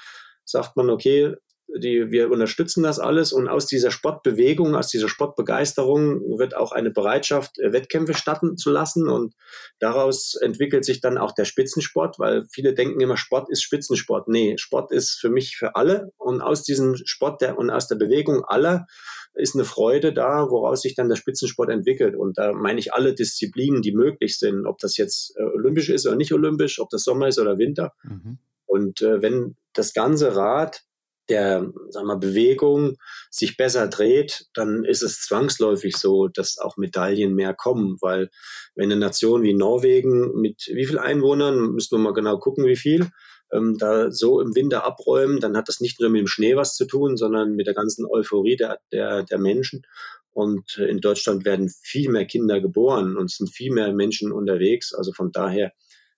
sagt 0.45 0.77
man, 0.77 0.91
okay, 0.91 1.35
die, 1.77 2.11
wir 2.11 2.31
unterstützen 2.31 2.83
das 2.83 2.99
alles 2.99 3.33
und 3.33 3.49
aus 3.49 3.67
dieser 3.67 3.91
Sportbewegung, 3.91 4.75
aus 4.75 4.89
dieser 4.89 5.09
Sportbegeisterung 5.09 6.39
wird 6.39 6.57
auch 6.57 6.73
eine 6.73 6.91
Bereitschaft, 6.91 7.59
äh, 7.59 7.73
Wettkämpfe 7.73 8.15
starten 8.15 8.57
zu 8.57 8.71
lassen. 8.71 9.09
Und 9.09 9.35
daraus 9.79 10.35
entwickelt 10.35 10.85
sich 10.85 11.01
dann 11.01 11.19
auch 11.19 11.33
der 11.33 11.45
Spitzensport, 11.45 12.19
weil 12.19 12.47
viele 12.51 12.75
denken 12.75 13.01
immer, 13.01 13.17
Sport 13.17 13.51
ist 13.51 13.63
Spitzensport. 13.63 14.29
Nee, 14.29 14.57
Sport 14.57 14.93
ist 14.93 15.19
für 15.21 15.29
mich 15.29 15.57
für 15.57 15.77
alle. 15.77 16.13
Und 16.17 16.41
aus 16.41 16.63
diesem 16.63 16.97
Sport 17.05 17.43
der, 17.43 17.59
und 17.59 17.71
aus 17.71 17.87
der 17.87 17.97
Bewegung 17.97 18.45
aller 18.45 18.87
ist 19.35 19.55
eine 19.55 19.65
Freude 19.65 20.13
da, 20.13 20.51
woraus 20.51 20.83
sich 20.83 20.95
dann 20.95 21.09
der 21.09 21.17
Spitzensport 21.17 21.71
entwickelt. 21.71 22.17
Und 22.17 22.39
da 22.39 22.53
meine 22.53 22.81
ich 22.81 22.93
alle 22.93 23.15
Disziplinen, 23.15 23.83
die 23.83 23.93
möglich 23.93 24.39
sind, 24.39 24.67
ob 24.67 24.79
das 24.79 24.97
jetzt 24.97 25.37
äh, 25.37 25.43
olympisch 25.43 25.89
ist 25.91 26.07
oder 26.07 26.17
nicht 26.17 26.33
olympisch, 26.33 26.81
ob 26.81 26.91
das 26.91 27.05
Sommer 27.05 27.29
ist 27.29 27.39
oder 27.39 27.59
Winter. 27.59 27.93
Mhm. 28.03 28.39
Und 28.67 29.03
äh, 29.03 29.23
wenn 29.23 29.57
das 29.73 29.93
ganze 29.95 30.37
Rad 30.37 30.83
der 31.29 31.71
sagen 31.91 32.07
wir, 32.07 32.17
Bewegung 32.17 32.97
sich 33.31 33.57
besser 33.57 33.89
dreht, 33.89 34.47
dann 34.55 34.85
ist 34.85 35.03
es 35.03 35.21
zwangsläufig 35.21 35.97
so, 35.97 36.29
dass 36.29 36.59
auch 36.59 36.77
Medaillen 36.77 37.35
mehr 37.35 37.55
kommen, 37.55 37.99
weil 38.01 38.31
wenn 38.75 38.91
eine 38.91 38.99
Nation 38.99 39.43
wie 39.43 39.55
Norwegen 39.55 40.41
mit 40.41 40.71
wie 40.73 40.87
viel 40.87 40.99
Einwohnern, 40.99 41.73
müssen 41.73 41.99
wir 41.99 42.03
mal 42.03 42.15
genau 42.15 42.39
gucken, 42.39 42.65
wie 42.67 42.77
viel, 42.77 43.11
ähm, 43.53 43.77
da 43.79 44.11
so 44.11 44.41
im 44.41 44.55
Winter 44.55 44.85
abräumen, 44.85 45.41
dann 45.41 45.57
hat 45.57 45.69
das 45.69 45.81
nicht 45.81 46.01
nur 46.01 46.11
mit 46.11 46.21
dem 46.21 46.27
Schnee 46.27 46.57
was 46.57 46.75
zu 46.75 46.87
tun, 46.87 47.17
sondern 47.17 47.55
mit 47.55 47.67
der 47.67 47.75
ganzen 47.75 48.07
Euphorie 48.07 48.57
der, 48.57 48.79
der, 48.93 49.23
der 49.23 49.39
Menschen. 49.39 49.83
Und 50.31 50.79
äh, 50.79 50.87
in 50.87 51.01
Deutschland 51.01 51.45
werden 51.45 51.71
viel 51.83 52.11
mehr 52.11 52.27
Kinder 52.27 52.61
geboren 52.61 53.17
und 53.17 53.31
sind 53.31 53.51
viel 53.51 53.73
mehr 53.73 53.93
Menschen 53.93 54.33
unterwegs. 54.33 54.95
Also 54.95 55.13
von 55.13 55.33
daher 55.33 55.73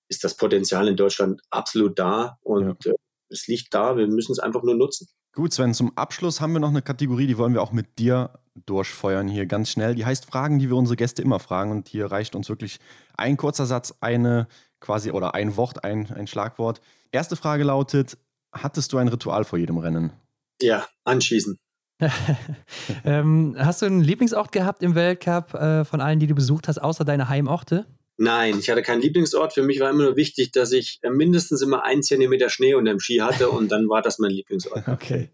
ist 0.09 0.25
das 0.25 0.37
Potenzial 0.37 0.89
in 0.89 0.97
Deutschland 0.97 1.41
absolut 1.51 1.99
da 1.99 2.39
und 2.43 2.85
ja. 2.85 2.93
äh, 2.93 2.97
es 3.31 3.47
liegt 3.47 3.73
da. 3.73 3.97
Wir 3.97 4.09
müssen 4.09 4.33
es 4.33 4.41
einfach 4.41 4.63
nur 4.63 4.75
nutzen. 4.75 5.09
Gut, 5.33 5.53
Sven, 5.53 5.75
zum 5.75 5.97
Abschluss 5.97 6.41
haben 6.41 6.53
wir 6.53 6.59
noch 6.59 6.71
eine 6.71 6.83
Kategorie, 6.83 7.29
die 7.29 7.39
wollen 7.39 7.55
wir 7.55 7.63
auch 7.63 7.71
mit 7.71 8.01
dir 8.01 8.41
durchfeuern 8.67 9.29
hier 9.29 9.47
ganz 9.47 9.71
schnell. 9.71 9.95
Die 9.95 10.05
heißt 10.05 10.27
Fragen, 10.27 10.59
die 10.59 10.69
wir 10.69 10.77
unsere 10.77 10.97
Gäste 10.97 11.23
immer 11.23 11.39
fragen. 11.39 11.71
Und 11.71 11.89
hier 11.89 12.07
reicht 12.07 12.35
uns 12.35 12.49
wirklich 12.49 12.81
ein 13.17 13.37
kurzer 13.37 13.65
Satz, 13.65 13.95
eine 14.01 14.49
quasi 14.81 15.13
oder 15.13 15.35
ein 15.35 15.57
Wort, 15.57 15.85
ein, 15.85 16.11
ein 16.11 16.27
Schlagwort. 16.27 16.81
Erste 17.13 17.37
Frage 17.37 17.65
lautet: 17.65 18.19
Hattest 18.53 18.93
du 18.93 18.99
ein 18.99 19.09
Ritual 19.09 19.45
vor 19.45 19.59
jedem 19.59 19.79
Rennen? 19.79 20.13
Ja, 20.61 20.87
anschießen. 21.05 21.59
ähm, 23.05 23.57
hast 23.59 23.83
du 23.83 23.87
einen 23.87 24.01
Lieblingsort 24.01 24.53
gehabt 24.53 24.83
im 24.83 24.95
Weltcup 24.95 25.55
äh, 25.55 25.85
von 25.85 26.01
allen, 26.01 26.19
die 26.19 26.27
du 26.27 26.35
besucht 26.35 26.69
hast, 26.69 26.79
außer 26.79 27.05
deine 27.05 27.29
Heimorte? 27.29 27.87
Nein, 28.17 28.59
ich 28.59 28.69
hatte 28.69 28.83
keinen 28.83 29.01
Lieblingsort. 29.01 29.55
Für 29.55 29.63
mich 29.63 29.81
war 29.81 29.91
immer 29.91 30.05
nur 30.05 30.17
wichtig, 30.17 30.53
dass 30.53 30.73
ich 30.73 30.99
äh, 31.03 31.11
mindestens 31.11 31.63
immer 31.63 31.85
ein 31.85 32.03
Zentimeter 32.03 32.51
Schnee 32.51 32.75
unter 32.75 32.91
dem 32.91 33.01
Ski 33.01 33.19
hatte 33.19 33.51
und 33.51 33.71
dann 33.71 33.89
war 33.89 34.03
das 34.03 34.19
mein 34.19 34.31
Lieblingsort. 34.31 34.85
Okay. 34.89 35.31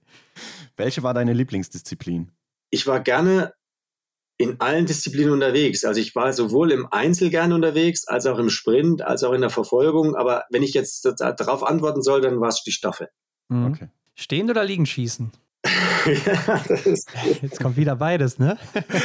Welche 0.76 1.02
war 1.02 1.14
deine 1.14 1.32
Lieblingsdisziplin? 1.32 2.30
Ich 2.70 2.86
war 2.86 3.00
gerne 3.00 3.54
in 4.38 4.60
allen 4.60 4.86
Disziplinen 4.86 5.32
unterwegs. 5.32 5.84
Also 5.84 6.00
ich 6.00 6.14
war 6.14 6.32
sowohl 6.32 6.72
im 6.72 6.86
Einzel 6.90 7.30
gern 7.30 7.52
unterwegs, 7.52 8.06
als 8.06 8.26
auch 8.26 8.38
im 8.38 8.50
Sprint, 8.50 9.02
als 9.02 9.24
auch 9.24 9.32
in 9.32 9.40
der 9.40 9.50
Verfolgung. 9.50 10.14
Aber 10.14 10.44
wenn 10.50 10.62
ich 10.62 10.74
jetzt 10.74 11.04
darauf 11.04 11.62
antworten 11.62 12.02
soll, 12.02 12.20
dann 12.20 12.40
war 12.40 12.48
es 12.48 12.62
die 12.62 12.72
Staffel. 12.72 13.08
Mhm. 13.48 13.66
Okay. 13.66 13.88
Stehen 14.14 14.50
oder 14.50 14.64
liegen 14.64 14.86
schießen? 14.86 15.32
ja, 16.06 16.62
Jetzt 17.42 17.60
kommt 17.60 17.76
wieder 17.76 17.96
beides, 17.96 18.38
ne? 18.38 18.56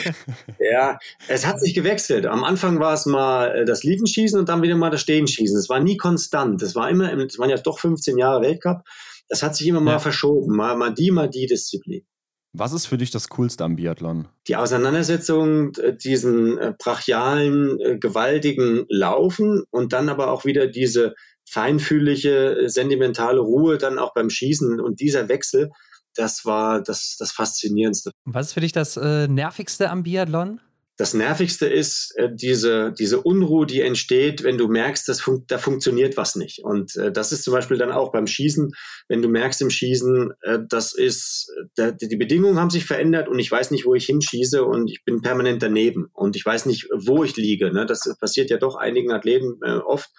ja, 0.60 1.00
es 1.28 1.46
hat 1.46 1.60
sich 1.60 1.74
gewechselt. 1.74 2.26
Am 2.26 2.44
Anfang 2.44 2.80
war 2.80 2.94
es 2.94 3.06
mal 3.06 3.62
äh, 3.62 3.66
das 3.66 3.84
Liegenschießen 3.84 4.38
und 4.40 4.50
dann 4.50 4.62
wieder 4.62 4.76
mal 4.76 4.92
das 4.92 5.02
Stehenschießen. 5.02 5.58
Es 5.58 5.70
war 5.70 5.80
nie 5.80 5.98
konstant. 5.98 6.62
Es 6.62 6.76
war 6.76 6.90
immer, 6.90 7.12
es 7.14 7.40
waren 7.40 7.50
ja 7.50 7.58
doch 7.58 7.80
15 7.80 8.18
Jahre 8.18 8.42
Weltcup. 8.42 8.84
Das 9.28 9.44
hat 9.44 9.56
sich 9.56 9.68
immer 9.68 9.82
mal 9.82 9.94
ja. 9.94 10.00
verschoben. 10.00 10.56
Mal, 10.56 10.76
mal 10.76 10.94
die, 10.94 11.12
mal 11.12 11.30
die 11.30 11.48
Disziplin. 11.48 12.06
Was 12.54 12.74
ist 12.74 12.86
für 12.86 12.98
dich 12.98 13.12
das 13.12 13.30
Coolste 13.30 13.64
am 13.64 13.78
Biathlon? 13.78 14.28
Die 14.48 14.56
Auseinandersetzung, 14.56 15.74
äh, 15.76 15.96
diesen 15.96 16.58
äh, 16.58 16.74
brachialen, 16.78 18.00
gewaltigen 18.00 18.86
Laufen 18.90 19.64
und 19.72 19.94
dann 19.94 20.10
aber 20.10 20.32
auch 20.32 20.46
wieder 20.46 20.68
diese 20.68 21.14
feinfühlige, 21.50 22.64
sentimentale 22.68 23.40
Ruhe 23.40 23.78
dann 23.78 24.00
auch 24.00 24.14
beim 24.14 24.30
Schießen 24.30 24.80
und 24.80 25.00
dieser 25.00 25.28
Wechsel, 25.28 25.70
das 26.16 26.46
war 26.46 26.82
das, 26.82 27.16
das 27.18 27.32
Faszinierendste. 27.32 28.12
Was 28.26 28.48
ist 28.48 28.54
für 28.54 28.62
dich 28.62 28.72
das 28.72 28.98
äh, 28.98 29.28
Nervigste 29.28 29.90
am 29.90 30.04
Biathlon? 30.04 30.60
Das 31.02 31.16
Nervigste 31.16 31.66
ist 31.66 32.14
äh, 32.18 32.30
diese, 32.32 32.94
diese 32.94 33.22
Unruhe, 33.22 33.66
die 33.66 33.82
entsteht, 33.82 34.44
wenn 34.44 34.60
du 34.60 34.68
merkst, 34.68 35.10
dass 35.10 35.20
fun 35.20 35.46
da 35.48 35.58
funktioniert 35.58 36.16
was 36.16 36.36
nicht. 36.36 36.64
Und 36.64 36.96
äh, 36.96 37.12
das 37.12 37.32
ist 37.32 37.44
zum 37.44 37.56
Beispiel 37.56 37.80
dann 37.80 37.92
auch 37.92 38.12
beim 38.12 38.28
Schießen, 38.28 38.72
wenn 39.08 39.24
du 39.24 39.28
merkst 39.28 39.64
im 39.64 39.72
Schießen, 39.72 40.32
äh, 40.44 40.60
das 40.70 40.94
ist, 40.94 41.52
da, 41.74 41.90
die 41.90 42.16
Bedingungen 42.18 42.60
haben 42.60 42.70
sich 42.70 42.86
verändert 42.86 43.30
und 43.30 43.40
ich 43.40 43.52
weiß 43.52 43.72
nicht, 43.72 43.88
wo 43.88 43.96
ich 43.96 44.06
hinschieße 44.06 44.64
und 44.64 44.92
ich 44.92 45.04
bin 45.04 45.24
permanent 45.24 45.64
daneben 45.64 46.08
und 46.14 46.36
ich 46.36 46.46
weiß 46.46 46.68
nicht, 46.68 46.88
wo 46.94 47.24
ich 47.24 47.36
liege. 47.36 47.74
Ne? 47.74 47.88
Das 47.88 48.08
passiert 48.20 48.52
ja 48.52 48.58
doch 48.58 48.76
einigen 48.76 49.12
Athleten 49.12 49.58
äh, 49.66 49.78
oft 49.78 50.12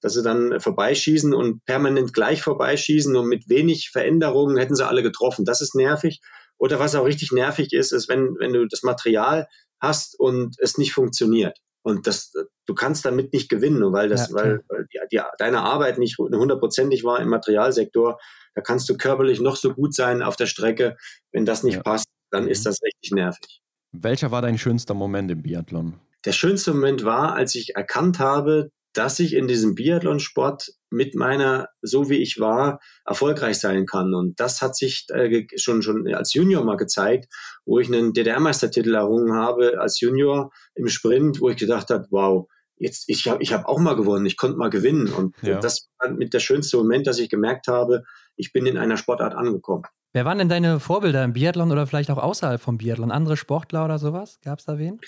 dass 0.00 0.14
sie 0.14 0.22
dann 0.22 0.60
vorbeischießen 0.60 1.34
und 1.34 1.64
permanent 1.64 2.12
gleich 2.12 2.42
vorbeischießen 2.42 3.16
und 3.16 3.26
mit 3.26 3.48
wenig 3.48 3.90
Veränderungen 3.90 4.56
hätten 4.56 4.76
sie 4.76 4.86
alle 4.86 5.02
getroffen. 5.02 5.44
Das 5.44 5.60
ist 5.60 5.74
nervig. 5.74 6.20
Oder 6.58 6.78
was 6.78 6.94
auch 6.94 7.04
richtig 7.04 7.32
nervig 7.32 7.72
ist, 7.72 7.92
ist, 7.92 8.08
wenn, 8.08 8.36
wenn 8.38 8.52
du 8.52 8.66
das 8.66 8.82
Material 8.82 9.48
hast 9.80 10.18
und 10.18 10.56
es 10.58 10.76
nicht 10.76 10.92
funktioniert. 10.92 11.58
Und 11.82 12.06
das, 12.06 12.32
du 12.66 12.74
kannst 12.74 13.04
damit 13.04 13.32
nicht 13.32 13.48
gewinnen, 13.48 13.92
weil 13.92 14.08
das, 14.08 14.28
ja, 14.28 14.34
weil, 14.34 14.64
weil 14.68 14.86
die, 14.92 14.98
die, 15.12 15.20
deine 15.38 15.62
Arbeit 15.62 15.98
nicht 15.98 16.18
hundertprozentig 16.18 17.04
war 17.04 17.20
im 17.20 17.28
Materialsektor. 17.28 18.18
Da 18.54 18.60
kannst 18.60 18.88
du 18.88 18.96
körperlich 18.96 19.40
noch 19.40 19.56
so 19.56 19.72
gut 19.72 19.94
sein 19.94 20.22
auf 20.22 20.36
der 20.36 20.46
Strecke. 20.46 20.96
Wenn 21.32 21.46
das 21.46 21.62
nicht 21.62 21.76
ja. 21.76 21.82
passt, 21.82 22.06
dann 22.30 22.44
mhm. 22.44 22.50
ist 22.50 22.66
das 22.66 22.82
richtig 22.82 23.12
nervig. 23.12 23.62
Welcher 23.92 24.30
war 24.30 24.42
dein 24.42 24.58
schönster 24.58 24.94
Moment 24.94 25.30
im 25.30 25.42
Biathlon? 25.42 25.94
Der 26.24 26.32
schönste 26.32 26.74
Moment 26.74 27.04
war, 27.04 27.34
als 27.34 27.54
ich 27.54 27.76
erkannt 27.76 28.18
habe, 28.18 28.70
dass 28.98 29.20
ich 29.20 29.34
in 29.34 29.46
diesem 29.46 29.76
Biathlonsport 29.76 30.72
mit 30.90 31.14
meiner, 31.14 31.68
so 31.82 32.10
wie 32.10 32.16
ich 32.16 32.40
war, 32.40 32.80
erfolgreich 33.04 33.58
sein 33.60 33.86
kann. 33.86 34.12
Und 34.12 34.40
das 34.40 34.60
hat 34.60 34.74
sich 34.74 35.06
äh, 35.10 35.46
schon, 35.54 35.82
schon 35.82 36.12
als 36.12 36.34
Junior 36.34 36.64
mal 36.64 36.76
gezeigt, 36.76 37.32
wo 37.64 37.78
ich 37.78 37.86
einen 37.86 38.12
DDR-Meistertitel 38.12 38.94
errungen 38.94 39.34
habe 39.34 39.78
als 39.78 40.00
Junior 40.00 40.50
im 40.74 40.88
Sprint, 40.88 41.40
wo 41.40 41.48
ich 41.48 41.56
gedacht 41.56 41.90
habe, 41.90 42.06
wow, 42.10 42.48
jetzt, 42.76 43.08
ich 43.08 43.28
habe 43.28 43.40
ich 43.40 43.52
hab 43.52 43.66
auch 43.66 43.78
mal 43.78 43.94
gewonnen, 43.94 44.26
ich 44.26 44.36
konnte 44.36 44.58
mal 44.58 44.70
gewinnen. 44.70 45.12
Und 45.12 45.36
ja. 45.42 45.60
das 45.60 45.88
war 46.00 46.10
mit 46.10 46.34
der 46.34 46.40
schönste 46.40 46.76
Moment, 46.76 47.06
dass 47.06 47.20
ich 47.20 47.28
gemerkt 47.28 47.68
habe, 47.68 48.02
ich 48.34 48.52
bin 48.52 48.66
in 48.66 48.76
einer 48.76 48.96
Sportart 48.96 49.34
angekommen. 49.34 49.84
Wer 50.12 50.24
waren 50.24 50.38
denn 50.38 50.48
deine 50.48 50.80
Vorbilder 50.80 51.22
im 51.22 51.34
Biathlon 51.34 51.70
oder 51.70 51.86
vielleicht 51.86 52.10
auch 52.10 52.18
außerhalb 52.18 52.60
vom 52.60 52.78
Biathlon? 52.78 53.12
Andere 53.12 53.36
Sportler 53.36 53.84
oder 53.84 54.00
sowas? 54.00 54.40
Gab 54.42 54.58
es 54.58 54.64
da 54.64 54.76
wen? 54.76 54.98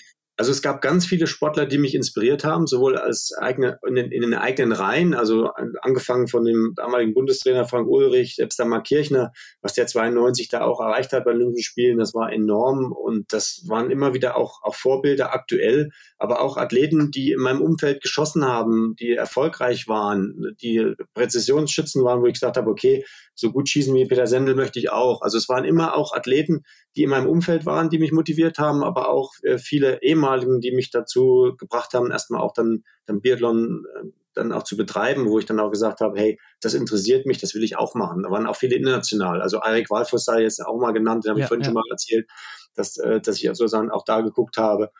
Also 0.41 0.53
es 0.53 0.63
gab 0.63 0.81
ganz 0.81 1.05
viele 1.05 1.27
Sportler, 1.27 1.67
die 1.67 1.77
mich 1.77 1.93
inspiriert 1.93 2.43
haben, 2.43 2.65
sowohl 2.65 2.97
als 2.97 3.31
eigene, 3.37 3.77
in, 3.87 3.93
den, 3.93 4.11
in 4.11 4.23
den 4.23 4.33
eigenen 4.33 4.71
Reihen, 4.71 5.13
also 5.13 5.51
angefangen 5.83 6.27
von 6.27 6.43
dem 6.43 6.73
damaligen 6.75 7.13
Bundestrainer 7.13 7.67
Frank 7.67 7.87
Ulrich, 7.87 8.37
selbst 8.37 8.57
der 8.57 8.65
Mark 8.65 8.87
Kirchner, 8.87 9.33
was 9.61 9.73
der 9.73 9.85
92 9.85 10.49
da 10.49 10.61
auch 10.61 10.79
erreicht 10.79 11.13
hat 11.13 11.25
bei 11.25 11.31
Olympischen 11.33 11.63
Spielen, 11.63 11.99
das 11.99 12.15
war 12.15 12.33
enorm 12.33 12.91
und 12.91 13.31
das 13.31 13.65
waren 13.67 13.91
immer 13.91 14.15
wieder 14.15 14.35
auch, 14.35 14.63
auch 14.63 14.73
Vorbilder 14.73 15.31
aktuell, 15.31 15.91
aber 16.17 16.41
auch 16.41 16.57
Athleten, 16.57 17.11
die 17.11 17.33
in 17.33 17.39
meinem 17.39 17.61
Umfeld 17.61 18.01
geschossen 18.01 18.43
haben, 18.43 18.95
die 18.99 19.11
erfolgreich 19.11 19.87
waren, 19.87 20.55
die 20.63 20.95
Präzisionsschützen 21.13 22.03
waren, 22.03 22.23
wo 22.23 22.25
ich 22.25 22.33
gesagt 22.33 22.57
habe, 22.57 22.71
okay, 22.71 23.05
so 23.35 23.51
gut 23.51 23.69
schießen 23.69 23.93
wie 23.93 24.05
Peter 24.05 24.27
Sendel 24.27 24.55
möchte 24.55 24.79
ich 24.79 24.91
auch. 24.91 25.21
Also 25.21 25.37
es 25.37 25.49
waren 25.49 25.65
immer 25.65 25.95
auch 25.95 26.13
Athleten, 26.13 26.63
die 26.95 27.03
in 27.03 27.09
meinem 27.09 27.27
Umfeld 27.27 27.65
waren, 27.65 27.89
die 27.89 27.99
mich 27.99 28.11
motiviert 28.11 28.59
haben, 28.59 28.83
aber 28.83 29.09
auch 29.09 29.31
äh, 29.43 29.57
viele 29.57 30.01
ehemaligen, 30.31 30.61
die 30.61 30.71
mich 30.71 30.89
dazu 30.89 31.55
gebracht 31.57 31.93
haben, 31.93 32.11
erstmal 32.11 32.41
auch 32.41 32.53
dann, 32.53 32.83
dann 33.05 33.21
Biathlon 33.21 33.85
äh, 33.95 34.07
dann 34.33 34.53
auch 34.53 34.63
zu 34.63 34.77
betreiben, 34.77 35.29
wo 35.29 35.39
ich 35.39 35.45
dann 35.45 35.59
auch 35.59 35.71
gesagt 35.71 35.99
habe, 35.99 36.17
hey, 36.17 36.39
das 36.61 36.73
interessiert 36.73 37.25
mich, 37.25 37.39
das 37.39 37.53
will 37.53 37.63
ich 37.63 37.77
auch 37.77 37.95
machen. 37.95 38.23
Da 38.23 38.31
waren 38.31 38.47
auch 38.47 38.55
viele 38.55 38.75
international. 38.75 39.41
Also 39.41 39.59
Erik 39.59 39.89
Walfuss 39.89 40.23
sei 40.23 40.43
jetzt 40.43 40.65
auch 40.65 40.79
mal 40.79 40.93
genannt, 40.93 41.25
den 41.25 41.31
habe 41.31 41.39
ja, 41.41 41.45
ich 41.45 41.47
vorhin 41.49 41.63
ja. 41.63 41.65
schon 41.65 41.73
mal 41.73 41.83
erzählt, 41.89 42.29
dass, 42.73 42.97
äh, 42.97 43.19
dass 43.19 43.35
ich 43.35 43.43
sozusagen 43.43 43.91
auch 43.91 44.05
da 44.05 44.21
geguckt 44.21 44.57
habe 44.57 44.91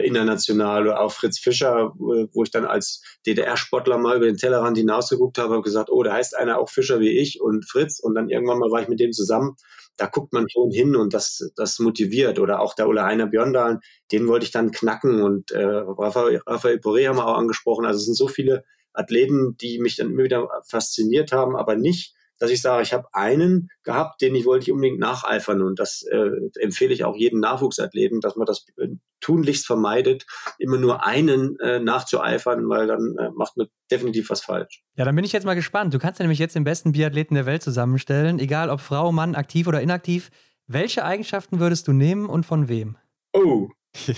international 0.00 0.82
oder 0.82 1.00
auch 1.00 1.12
Fritz 1.12 1.38
Fischer, 1.38 1.92
wo 1.96 2.42
ich 2.42 2.50
dann 2.50 2.64
als 2.64 3.02
DDR-Sportler 3.26 3.98
mal 3.98 4.16
über 4.16 4.26
den 4.26 4.36
Tellerrand 4.36 4.76
hinausgeguckt 4.76 5.38
habe 5.38 5.56
und 5.56 5.62
gesagt, 5.62 5.90
oh, 5.90 6.02
da 6.02 6.14
heißt 6.14 6.36
einer 6.36 6.58
auch 6.58 6.70
Fischer 6.70 7.00
wie 7.00 7.18
ich 7.18 7.40
und 7.40 7.68
Fritz 7.68 8.00
und 8.00 8.14
dann 8.14 8.30
irgendwann 8.30 8.58
mal 8.58 8.70
war 8.70 8.82
ich 8.82 8.88
mit 8.88 9.00
dem 9.00 9.12
zusammen. 9.12 9.56
Da 9.96 10.06
guckt 10.06 10.32
man 10.32 10.48
schon 10.48 10.70
hin 10.70 10.96
und 10.96 11.14
das, 11.14 11.52
das 11.56 11.78
motiviert. 11.78 12.38
Oder 12.40 12.60
auch 12.60 12.74
der 12.74 12.88
Ole 12.88 13.04
Heiner 13.04 13.26
Björndalen, 13.26 13.78
den 14.10 14.26
wollte 14.26 14.46
ich 14.46 14.50
dann 14.50 14.72
knacken 14.72 15.22
und 15.22 15.52
äh, 15.52 15.64
Raphael, 15.64 16.40
Raphael 16.46 16.78
Poré 16.78 17.08
haben 17.08 17.16
wir 17.16 17.26
auch 17.26 17.38
angesprochen. 17.38 17.84
Also 17.84 17.98
es 17.98 18.06
sind 18.06 18.16
so 18.16 18.26
viele 18.26 18.64
Athleten, 18.92 19.56
die 19.56 19.78
mich 19.78 19.96
dann 19.96 20.10
immer 20.10 20.24
wieder 20.24 20.48
fasziniert 20.66 21.32
haben, 21.32 21.56
aber 21.56 21.76
nicht 21.76 22.14
dass 22.38 22.50
ich 22.50 22.60
sage, 22.60 22.82
ich 22.82 22.92
habe 22.92 23.06
einen 23.12 23.68
gehabt, 23.82 24.20
den 24.20 24.34
ich 24.34 24.44
wollte 24.44 24.64
ich 24.64 24.72
unbedingt 24.72 24.98
nacheifern 24.98 25.62
und 25.62 25.78
das 25.78 26.02
äh, 26.02 26.30
empfehle 26.60 26.92
ich 26.92 27.04
auch 27.04 27.16
jedem 27.16 27.40
Nachwuchsathleten, 27.40 28.20
dass 28.20 28.36
man 28.36 28.46
das 28.46 28.66
äh, 28.76 28.88
tunlichst 29.20 29.66
vermeidet, 29.66 30.26
immer 30.58 30.76
nur 30.76 31.06
einen 31.06 31.58
äh, 31.60 31.80
nachzueifern, 31.80 32.68
weil 32.68 32.86
dann 32.86 33.16
äh, 33.18 33.30
macht 33.34 33.56
man 33.56 33.68
definitiv 33.90 34.30
was 34.30 34.42
falsch. 34.42 34.82
Ja, 34.96 35.04
dann 35.04 35.16
bin 35.16 35.24
ich 35.24 35.32
jetzt 35.32 35.44
mal 35.44 35.54
gespannt. 35.54 35.94
Du 35.94 35.98
kannst 35.98 36.20
ja 36.20 36.24
nämlich 36.24 36.38
jetzt 36.38 36.54
den 36.54 36.64
besten 36.64 36.92
Biathleten 36.92 37.34
der 37.34 37.46
Welt 37.46 37.62
zusammenstellen, 37.62 38.38
egal 38.38 38.70
ob 38.70 38.80
Frau, 38.80 39.12
Mann, 39.12 39.34
aktiv 39.34 39.66
oder 39.66 39.80
inaktiv. 39.80 40.30
Welche 40.66 41.04
Eigenschaften 41.04 41.60
würdest 41.60 41.88
du 41.88 41.92
nehmen 41.92 42.26
und 42.26 42.44
von 42.44 42.68
wem? 42.68 42.96
Oh. 43.32 43.68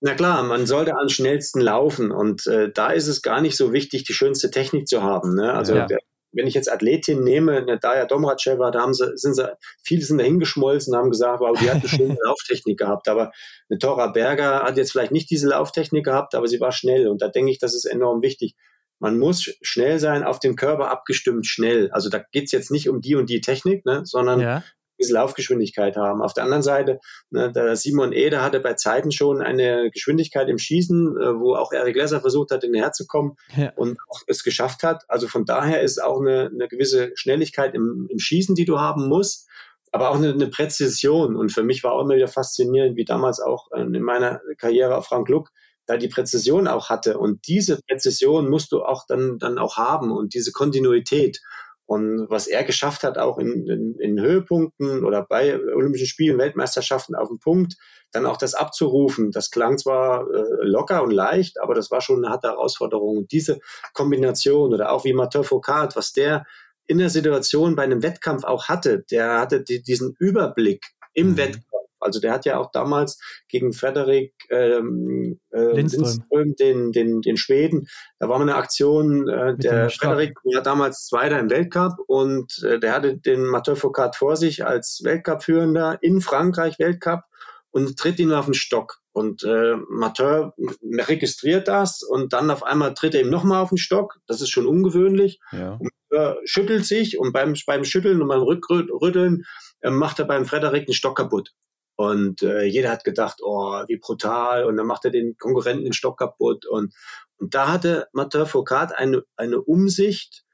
Na 0.00 0.14
klar, 0.14 0.42
man 0.42 0.66
sollte 0.66 0.94
am 0.98 1.08
schnellsten 1.08 1.60
laufen 1.60 2.12
und 2.12 2.46
äh, 2.46 2.70
da 2.70 2.90
ist 2.90 3.06
es 3.06 3.22
gar 3.22 3.40
nicht 3.40 3.56
so 3.56 3.72
wichtig, 3.72 4.04
die 4.04 4.12
schönste 4.12 4.50
Technik 4.50 4.86
zu 4.86 5.02
haben. 5.02 5.34
Ne? 5.34 5.54
Also 5.54 5.74
ja. 5.74 5.86
der, 5.86 5.98
wenn 6.34 6.46
ich 6.46 6.54
jetzt 6.54 6.70
Athletin 6.70 7.22
nehme, 7.22 7.56
eine 7.56 7.78
Daya 7.78 8.06
Domracheva, 8.06 8.70
da 8.70 8.80
haben 8.80 8.94
sie, 8.94 9.16
sind 9.16 9.34
sie, 9.34 9.48
viele 9.82 10.02
sind 10.02 10.18
da 10.18 10.24
hingeschmolzen 10.24 10.92
und 10.92 11.00
haben 11.00 11.10
gesagt, 11.10 11.40
wow, 11.40 11.58
die 11.58 11.70
hat 11.70 11.80
eine 11.80 11.88
schöne 11.88 12.16
Lauftechnik 12.24 12.78
gehabt. 12.78 13.08
Aber 13.08 13.32
eine 13.68 13.78
Tora 13.78 14.08
Berger 14.08 14.62
hat 14.62 14.76
jetzt 14.76 14.92
vielleicht 14.92 15.12
nicht 15.12 15.30
diese 15.30 15.48
Lauftechnik 15.48 16.04
gehabt, 16.04 16.34
aber 16.34 16.46
sie 16.46 16.60
war 16.60 16.72
schnell. 16.72 17.08
Und 17.08 17.22
da 17.22 17.28
denke 17.28 17.50
ich, 17.50 17.58
das 17.58 17.74
ist 17.74 17.84
enorm 17.84 18.22
wichtig. 18.22 18.54
Man 18.98 19.18
muss 19.18 19.50
schnell 19.60 19.98
sein, 19.98 20.22
auf 20.22 20.38
den 20.38 20.56
Körper 20.56 20.90
abgestimmt, 20.90 21.46
schnell. 21.46 21.90
Also 21.90 22.08
da 22.08 22.22
geht 22.32 22.44
es 22.44 22.52
jetzt 22.52 22.70
nicht 22.70 22.88
um 22.88 23.00
die 23.00 23.16
und 23.16 23.28
die 23.28 23.40
Technik, 23.40 23.84
ne, 23.84 24.02
sondern 24.04 24.40
ja 24.40 24.62
diese 25.04 25.14
Laufgeschwindigkeit 25.14 25.96
haben. 25.96 26.22
Auf 26.22 26.34
der 26.34 26.44
anderen 26.44 26.62
Seite, 26.62 26.98
ne, 27.30 27.52
der 27.52 27.76
Simon 27.76 28.12
Eder 28.12 28.42
hatte 28.42 28.60
bei 28.60 28.74
Zeiten 28.74 29.12
schon 29.12 29.42
eine 29.42 29.90
Geschwindigkeit 29.90 30.48
im 30.48 30.58
Schießen, 30.58 31.16
äh, 31.16 31.38
wo 31.38 31.54
auch 31.54 31.72
Eric 31.72 31.96
Lesser 31.96 32.20
versucht 32.20 32.50
hat, 32.50 32.62
hinterherzukommen 32.62 33.36
ja. 33.56 33.72
und 33.76 33.98
auch 34.10 34.22
es 34.26 34.42
geschafft 34.42 34.82
hat. 34.82 35.04
Also 35.08 35.28
von 35.28 35.44
daher 35.44 35.82
ist 35.82 36.02
auch 36.02 36.20
eine, 36.20 36.50
eine 36.52 36.68
gewisse 36.68 37.12
Schnelligkeit 37.14 37.74
im, 37.74 38.08
im 38.10 38.18
Schießen, 38.18 38.54
die 38.54 38.64
du 38.64 38.80
haben 38.80 39.08
musst 39.08 39.48
aber 39.92 40.10
auch 40.10 40.16
eine, 40.16 40.32
eine, 40.32 40.48
Präzision. 40.48 41.36
Und 41.36 41.52
für 41.52 41.62
mich 41.62 41.84
war 41.84 41.92
auch 41.92 42.02
immer 42.02 42.16
wieder 42.16 42.26
faszinierend, 42.26 42.96
wie 42.96 43.04
damals 43.04 43.38
auch 43.38 43.70
äh, 43.70 43.82
in 43.82 44.02
meiner 44.02 44.40
Karriere 44.58 44.96
auf 44.96 45.06
Frank 45.06 45.28
Luck, 45.28 45.50
da 45.86 45.96
die 45.96 46.08
Präzision 46.08 46.66
auch 46.66 46.90
hatte. 46.90 47.16
Und 47.16 47.46
diese 47.46 47.80
Präzision 47.88 48.50
musst 48.50 48.72
du 48.72 48.82
auch 48.82 49.06
dann, 49.06 49.38
dann 49.38 49.56
auch 49.56 49.76
haben 49.76 50.10
und 50.10 50.34
diese 50.34 50.50
Kontinuität. 50.50 51.40
Und 51.86 52.30
was 52.30 52.46
er 52.46 52.64
geschafft 52.64 53.02
hat, 53.02 53.18
auch 53.18 53.38
in, 53.38 53.68
in, 53.68 53.94
in 53.98 54.20
Höhepunkten 54.20 55.04
oder 55.04 55.26
bei 55.28 55.58
Olympischen 55.58 56.06
Spielen, 56.06 56.38
Weltmeisterschaften 56.38 57.14
auf 57.14 57.28
dem 57.28 57.38
Punkt, 57.38 57.76
dann 58.10 58.24
auch 58.26 58.38
das 58.38 58.54
abzurufen, 58.54 59.32
das 59.32 59.50
klang 59.50 59.76
zwar 59.76 60.26
äh, 60.30 60.44
locker 60.62 61.02
und 61.02 61.10
leicht, 61.10 61.60
aber 61.60 61.74
das 61.74 61.90
war 61.90 62.00
schon 62.00 62.24
eine 62.24 62.32
harte 62.32 62.48
Herausforderung. 62.48 63.18
Und 63.18 63.32
diese 63.32 63.60
Kombination 63.92 64.72
oder 64.72 64.92
auch 64.92 65.04
wie 65.04 65.12
Mathieu 65.12 65.42
Foucault, 65.42 65.94
was 65.96 66.12
der 66.12 66.46
in 66.86 66.98
der 66.98 67.10
Situation 67.10 67.76
bei 67.76 67.82
einem 67.82 68.02
Wettkampf 68.02 68.44
auch 68.44 68.68
hatte, 68.68 69.04
der 69.10 69.40
hatte 69.40 69.62
die, 69.62 69.82
diesen 69.82 70.14
Überblick 70.18 70.86
im 71.12 71.30
mhm. 71.30 71.36
Wettkampf 71.36 71.83
also 72.04 72.20
der 72.20 72.32
hat 72.32 72.44
ja 72.44 72.58
auch 72.58 72.70
damals 72.70 73.18
gegen 73.48 73.72
Frederik 73.72 74.34
ähm, 74.50 75.40
äh, 75.50 75.72
Lindström. 75.72 76.04
Lindström, 76.04 76.56
den, 76.56 76.92
den, 76.92 77.20
den 77.22 77.36
Schweden, 77.36 77.86
da 78.18 78.28
war 78.28 78.38
mal 78.38 78.44
eine 78.44 78.56
Aktion, 78.56 79.28
äh, 79.28 79.56
der 79.56 79.90
Frederik 79.90 80.36
war 80.44 80.62
damals 80.62 81.06
Zweiter 81.06 81.38
im 81.38 81.50
Weltcup 81.50 81.94
und 82.06 82.62
äh, 82.62 82.78
der 82.78 82.92
hatte 82.92 83.16
den 83.16 83.44
Mathieu 83.46 83.74
Foucault 83.74 84.16
vor 84.16 84.36
sich 84.36 84.64
als 84.64 85.00
Weltcup-Führender 85.02 85.98
in 86.02 86.20
Frankreich 86.20 86.78
Weltcup 86.78 87.24
und 87.70 87.98
tritt 87.98 88.20
ihn 88.20 88.32
auf 88.32 88.44
den 88.44 88.54
Stock. 88.54 89.00
Und 89.12 89.44
äh, 89.44 89.76
Martin 89.88 90.50
registriert 90.82 91.68
das 91.68 92.02
und 92.02 92.32
dann 92.32 92.50
auf 92.50 92.64
einmal 92.64 92.94
tritt 92.94 93.14
er 93.14 93.20
ihm 93.20 93.30
nochmal 93.30 93.62
auf 93.62 93.68
den 93.68 93.78
Stock. 93.78 94.18
Das 94.26 94.40
ist 94.40 94.50
schon 94.50 94.66
ungewöhnlich. 94.66 95.40
Ja. 95.52 95.78
Und, 95.80 95.90
äh, 96.10 96.34
schüttelt 96.44 96.84
sich 96.84 97.18
und 97.18 97.32
beim, 97.32 97.54
beim 97.66 97.84
Schütteln 97.84 98.22
und 98.22 98.28
beim 98.28 98.42
Rückrütteln 98.42 99.44
äh, 99.80 99.90
macht 99.90 100.18
er 100.18 100.24
beim 100.24 100.46
Frederik 100.46 100.86
den 100.86 100.94
Stock 100.94 101.16
kaputt. 101.16 101.52
Und 101.96 102.42
äh, 102.42 102.64
jeder 102.64 102.90
hat 102.90 103.04
gedacht, 103.04 103.38
oh, 103.42 103.82
wie 103.86 103.98
brutal. 103.98 104.64
Und 104.64 104.76
dann 104.76 104.86
macht 104.86 105.04
er 105.04 105.10
den 105.10 105.36
Konkurrenten 105.38 105.84
den 105.84 105.92
Stock 105.92 106.18
kaputt. 106.18 106.66
Und, 106.66 106.94
und 107.36 107.54
da 107.54 107.72
hatte 107.72 108.08
Martin 108.12 108.46
Foucault 108.46 108.92
eine, 108.92 109.22
eine 109.36 109.60
Umsicht, 109.60 110.44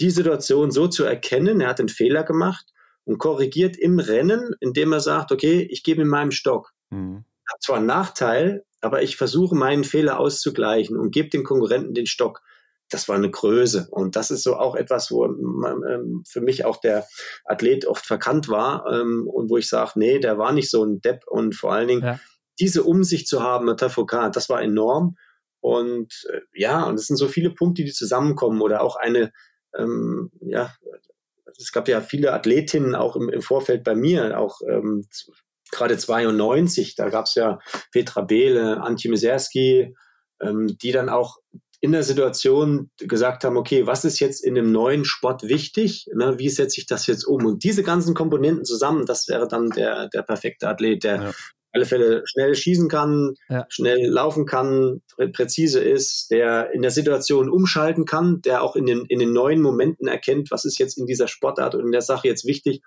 die 0.00 0.10
Situation 0.10 0.70
so 0.70 0.88
zu 0.88 1.04
erkennen. 1.04 1.60
Er 1.60 1.68
hat 1.68 1.80
einen 1.80 1.88
Fehler 1.88 2.22
gemacht 2.22 2.66
und 3.04 3.18
korrigiert 3.18 3.76
im 3.76 3.98
Rennen, 3.98 4.54
indem 4.60 4.92
er 4.92 5.00
sagt, 5.00 5.32
okay, 5.32 5.66
ich 5.70 5.82
gebe 5.82 6.02
ihm 6.02 6.08
meinem 6.08 6.30
Stock. 6.30 6.72
Mhm. 6.90 7.24
Hat 7.52 7.62
zwar 7.62 7.76
einen 7.76 7.86
Nachteil, 7.86 8.64
aber 8.80 9.02
ich 9.02 9.16
versuche 9.16 9.54
meinen 9.54 9.84
Fehler 9.84 10.18
auszugleichen 10.18 10.96
und 10.96 11.10
gebe 11.10 11.28
dem 11.28 11.44
Konkurrenten 11.44 11.94
den 11.94 12.06
Stock. 12.06 12.40
Das 12.90 13.08
war 13.08 13.16
eine 13.16 13.30
Größe. 13.30 13.88
Und 13.90 14.16
das 14.16 14.30
ist 14.30 14.42
so 14.42 14.56
auch 14.56 14.74
etwas, 14.74 15.10
wo 15.10 15.24
ähm, 15.24 16.22
für 16.28 16.40
mich 16.40 16.64
auch 16.64 16.78
der 16.78 17.06
Athlet 17.44 17.86
oft 17.86 18.04
verkannt 18.06 18.48
war 18.48 18.86
ähm, 18.92 19.26
und 19.26 19.50
wo 19.50 19.56
ich 19.56 19.68
sage, 19.68 19.92
nee, 19.96 20.18
der 20.18 20.38
war 20.38 20.52
nicht 20.52 20.70
so 20.70 20.84
ein 20.84 21.00
Depp. 21.00 21.26
Und 21.26 21.54
vor 21.54 21.72
allen 21.72 21.88
Dingen 21.88 22.04
ja. 22.04 22.20
diese 22.60 22.84
Umsicht 22.84 23.26
zu 23.26 23.42
haben 23.42 23.66
mit 23.66 23.80
Tafokat, 23.80 24.36
das 24.36 24.48
war 24.48 24.62
enorm. 24.62 25.16
Und 25.60 26.26
äh, 26.30 26.40
ja, 26.52 26.84
und 26.84 26.96
es 26.96 27.06
sind 27.06 27.16
so 27.16 27.26
viele 27.26 27.50
Punkte, 27.50 27.84
die 27.84 27.92
zusammenkommen 27.92 28.60
oder 28.60 28.82
auch 28.82 28.96
eine, 28.96 29.32
ähm, 29.76 30.30
ja, 30.40 30.74
es 31.58 31.72
gab 31.72 31.88
ja 31.88 32.00
viele 32.00 32.32
Athletinnen 32.32 32.94
auch 32.94 33.16
im, 33.16 33.28
im 33.28 33.40
Vorfeld 33.40 33.84
bei 33.84 33.94
mir, 33.94 34.38
auch 34.38 34.60
ähm, 34.68 35.06
gerade 35.70 35.96
92, 35.96 36.96
da 36.96 37.08
gab 37.08 37.26
es 37.26 37.34
ja 37.34 37.58
Petra 37.92 38.22
Behle, 38.22 38.80
Antje 38.82 39.10
Miserski, 39.10 39.94
ähm, 40.40 40.76
die 40.78 40.92
dann 40.92 41.08
auch 41.08 41.38
in 41.84 41.92
der 41.92 42.02
Situation 42.02 42.90
gesagt 42.96 43.44
haben, 43.44 43.58
okay, 43.58 43.86
was 43.86 44.06
ist 44.06 44.18
jetzt 44.18 44.42
in 44.42 44.54
dem 44.54 44.72
neuen 44.72 45.04
Sport 45.04 45.42
wichtig? 45.42 46.06
Ne, 46.14 46.38
wie 46.38 46.48
setze 46.48 46.80
ich 46.80 46.86
das 46.86 47.06
jetzt 47.06 47.24
um? 47.24 47.44
Und 47.44 47.62
diese 47.62 47.82
ganzen 47.82 48.14
Komponenten 48.14 48.64
zusammen, 48.64 49.04
das 49.04 49.28
wäre 49.28 49.46
dann 49.46 49.68
der, 49.68 50.08
der 50.08 50.22
perfekte 50.22 50.66
Athlet, 50.66 51.04
der 51.04 51.16
ja 51.16 51.32
alle 51.74 51.86
Fälle 51.86 52.22
schnell 52.24 52.54
schießen 52.54 52.88
kann, 52.88 53.34
ja. 53.48 53.66
schnell 53.68 54.06
laufen 54.06 54.46
kann, 54.46 55.02
prä 55.16 55.26
präzise 55.26 55.80
ist, 55.80 56.30
der 56.30 56.72
in 56.72 56.82
der 56.82 56.92
Situation 56.92 57.50
umschalten 57.50 58.04
kann, 58.04 58.40
der 58.42 58.62
auch 58.62 58.76
in 58.76 58.86
den, 58.86 59.04
in 59.08 59.18
den 59.18 59.32
neuen 59.32 59.60
Momenten 59.60 60.06
erkennt, 60.06 60.52
was 60.52 60.64
ist 60.64 60.78
jetzt 60.78 60.96
in 60.96 61.06
dieser 61.06 61.26
Sportart 61.26 61.74
und 61.74 61.84
in 61.84 61.92
der 61.92 62.00
Sache 62.00 62.28
jetzt 62.28 62.46
wichtig. 62.46 62.80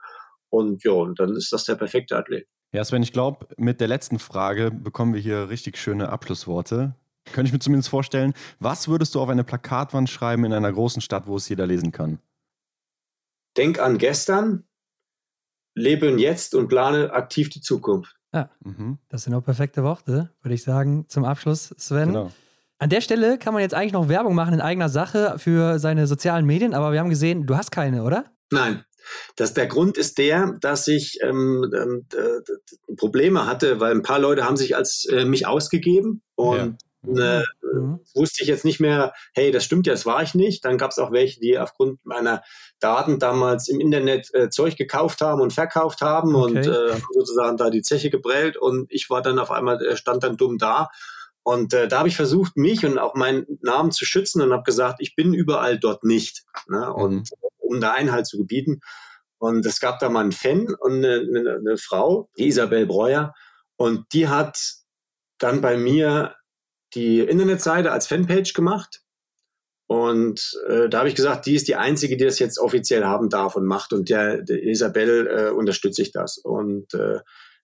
Und 0.50 0.86
ja, 0.86 0.94
und 0.94 1.20
dann 1.20 1.36
ist 1.36 1.52
das 1.52 1.66
der 1.66 1.76
perfekte 1.76 2.16
Athlet. 2.16 2.48
Ja, 2.72 2.84
Sven, 2.86 3.04
ich 3.04 3.12
glaube, 3.12 3.46
mit 3.58 3.82
der 3.82 3.90
letzten 3.90 4.20
Frage 4.20 4.72
bekommen 4.72 5.14
wir 5.14 5.22
hier 5.22 5.50
richtig 5.50 5.78
schöne 5.78 6.08
Abschlussworte. 6.08 6.96
Könnte 7.34 7.50
ich 7.50 7.54
mir 7.54 7.60
zumindest 7.60 7.90
vorstellen. 7.90 8.34
Was 8.60 8.88
würdest 8.88 9.16
du 9.16 9.22
auf 9.22 9.30
eine 9.30 9.44
Plakatwand 9.44 10.10
schreiben 10.10 10.46
in 10.46 10.54
einer 10.54 10.72
großen 10.72 11.02
Stadt, 11.02 11.28
wo 11.28 11.38
es 11.38 11.48
jeder 11.50 11.68
lesen 11.68 11.92
kann? 11.92 12.20
Denk 13.58 13.80
an 13.80 13.98
gestern, 13.98 14.64
lebe 15.74 16.08
jetzt 16.20 16.56
und 16.56 16.68
plane 16.68 17.12
aktiv 17.12 17.50
die 17.50 17.62
Zukunft. 17.62 18.16
Ja, 18.34 18.50
mhm. 18.64 19.00
das 19.10 19.24
sind 19.24 19.34
auch 19.34 19.44
perfekte 19.44 19.84
Worte, 19.84 20.32
würde 20.42 20.56
ich 20.56 20.64
sagen, 20.64 21.06
zum 21.08 21.26
Abschluss, 21.26 21.74
Sven. 21.78 22.10
Genau. 22.10 22.32
An 22.80 22.90
der 22.90 23.02
Stelle 23.02 23.40
kann 23.40 23.54
man 23.54 23.64
jetzt 23.64 23.74
eigentlich 23.74 23.94
noch 23.94 24.10
Werbung 24.10 24.36
machen 24.36 24.54
in 24.54 24.62
eigener 24.62 24.90
Sache 24.90 25.40
für 25.40 25.80
seine 25.80 26.06
sozialen 26.06 26.46
Medien, 26.46 26.74
aber 26.74 26.92
wir 26.92 27.00
haben 27.00 27.10
gesehen, 27.10 27.48
du 27.48 27.56
hast 27.56 27.72
keine, 27.72 28.04
oder? 28.04 28.26
Nein. 28.52 28.84
Das, 29.38 29.54
der 29.54 29.68
Grund 29.68 29.98
ist 29.98 30.18
der, 30.18 30.58
dass 30.60 30.88
ich 30.88 31.20
ähm, 31.24 31.72
ähm, 31.74 32.06
Probleme 32.98 33.48
hatte, 33.48 33.80
weil 33.80 33.92
ein 33.92 34.04
paar 34.04 34.20
Leute 34.20 34.44
haben 34.44 34.58
sich 34.58 34.76
als 34.76 35.06
äh, 35.06 35.24
mich 35.24 35.48
ausgegeben 35.48 36.22
und 36.36 36.78
äh, 37.16 37.44
mhm. 37.62 38.00
wusste 38.16 38.44
ich 38.44 38.50
jetzt 38.50 38.66
nicht 38.66 38.80
mehr, 38.80 39.14
hey, 39.34 39.52
das 39.52 39.64
stimmt 39.64 39.88
ja, 39.88 39.94
das 39.94 40.06
war 40.06 40.22
ich 40.24 40.34
nicht. 40.36 40.66
Dann 40.66 40.78
gab 40.78 40.92
es 40.92 41.00
auch 41.00 41.12
welche, 41.12 41.40
die 41.40 41.58
aufgrund 41.58 42.06
meiner 42.06 42.44
Daten 42.80 43.20
damals 43.20 43.68
im 43.68 43.80
Internet 43.80 44.34
äh, 44.34 44.50
Zeug 44.50 44.76
gekauft 44.76 45.22
haben 45.22 45.42
und 45.42 45.54
verkauft 45.54 46.02
haben 46.02 46.36
okay. 46.36 46.58
und 46.58 46.68
äh, 46.68 47.00
sozusagen 47.14 47.58
da 47.58 47.70
die 47.70 47.82
Zeche 47.82 48.10
geprellt 48.10 48.58
und 48.58 48.92
ich 48.92 49.10
war 49.10 49.22
dann 49.22 49.40
auf 49.40 49.52
einmal, 49.52 49.84
äh, 49.86 49.96
stand 49.96 50.24
dann 50.24 50.38
dumm 50.38 50.58
da. 50.58 50.90
Und 51.44 51.74
äh, 51.74 51.88
da 51.88 52.00
habe 52.00 52.10
ich 52.10 52.18
versucht, 52.18 52.58
mich 52.58 52.86
und 52.86 52.98
auch 52.98 53.16
meinen 53.16 53.46
Namen 53.62 53.92
zu 53.92 54.04
schützen 54.04 54.42
und 54.42 54.52
habe 54.52 54.64
gesagt, 54.64 54.98
ich 55.00 55.16
bin 55.16 55.34
überall 55.34 55.80
dort 55.80 56.04
nicht. 56.04 56.44
Ne? 56.68 56.94
Und 56.94 57.32
mhm. 57.32 57.48
um 57.60 57.80
da 57.80 57.94
Einhalt 57.94 58.28
zu 58.28 58.38
gebieten. 58.38 58.82
Und 59.38 59.66
es 59.66 59.80
gab 59.80 60.00
da 60.00 60.10
mal 60.10 60.22
einen 60.22 60.32
Fan 60.32 60.76
und 60.78 60.94
eine, 60.94 61.22
eine, 61.22 61.56
eine 61.56 61.78
Frau, 61.78 62.30
die 62.38 62.48
Isabel 62.48 62.86
Breuer, 62.86 63.34
und 63.78 64.12
die 64.12 64.28
hat 64.28 64.60
dann 65.38 65.62
bei 65.62 65.78
mir 65.78 66.36
die 66.94 67.20
Internetseite 67.20 67.92
als 67.92 68.08
Fanpage 68.08 68.54
gemacht. 68.54 69.02
Und 69.88 70.54
äh, 70.68 70.90
da 70.90 71.00
habe 71.00 71.10
ich 71.10 71.16
gesagt, 71.16 71.46
die 71.46 71.56
ist 71.56 71.68
die 71.70 71.76
einzige, 71.76 72.18
die 72.18 72.26
das 72.26 72.40
jetzt 72.40 72.60
offiziell 72.60 73.06
haben 73.06 73.30
darf 73.30 73.56
und 73.56 73.66
macht. 73.66 73.94
Und 73.94 74.10
der, 74.10 74.42
der 74.42 74.62
Isabel 74.62 75.28
äh, 75.28 75.50
unterstütze 75.50 76.02
ich 76.02 76.12
das. 76.12 76.38
Und 76.38 76.94
äh, 76.94 77.20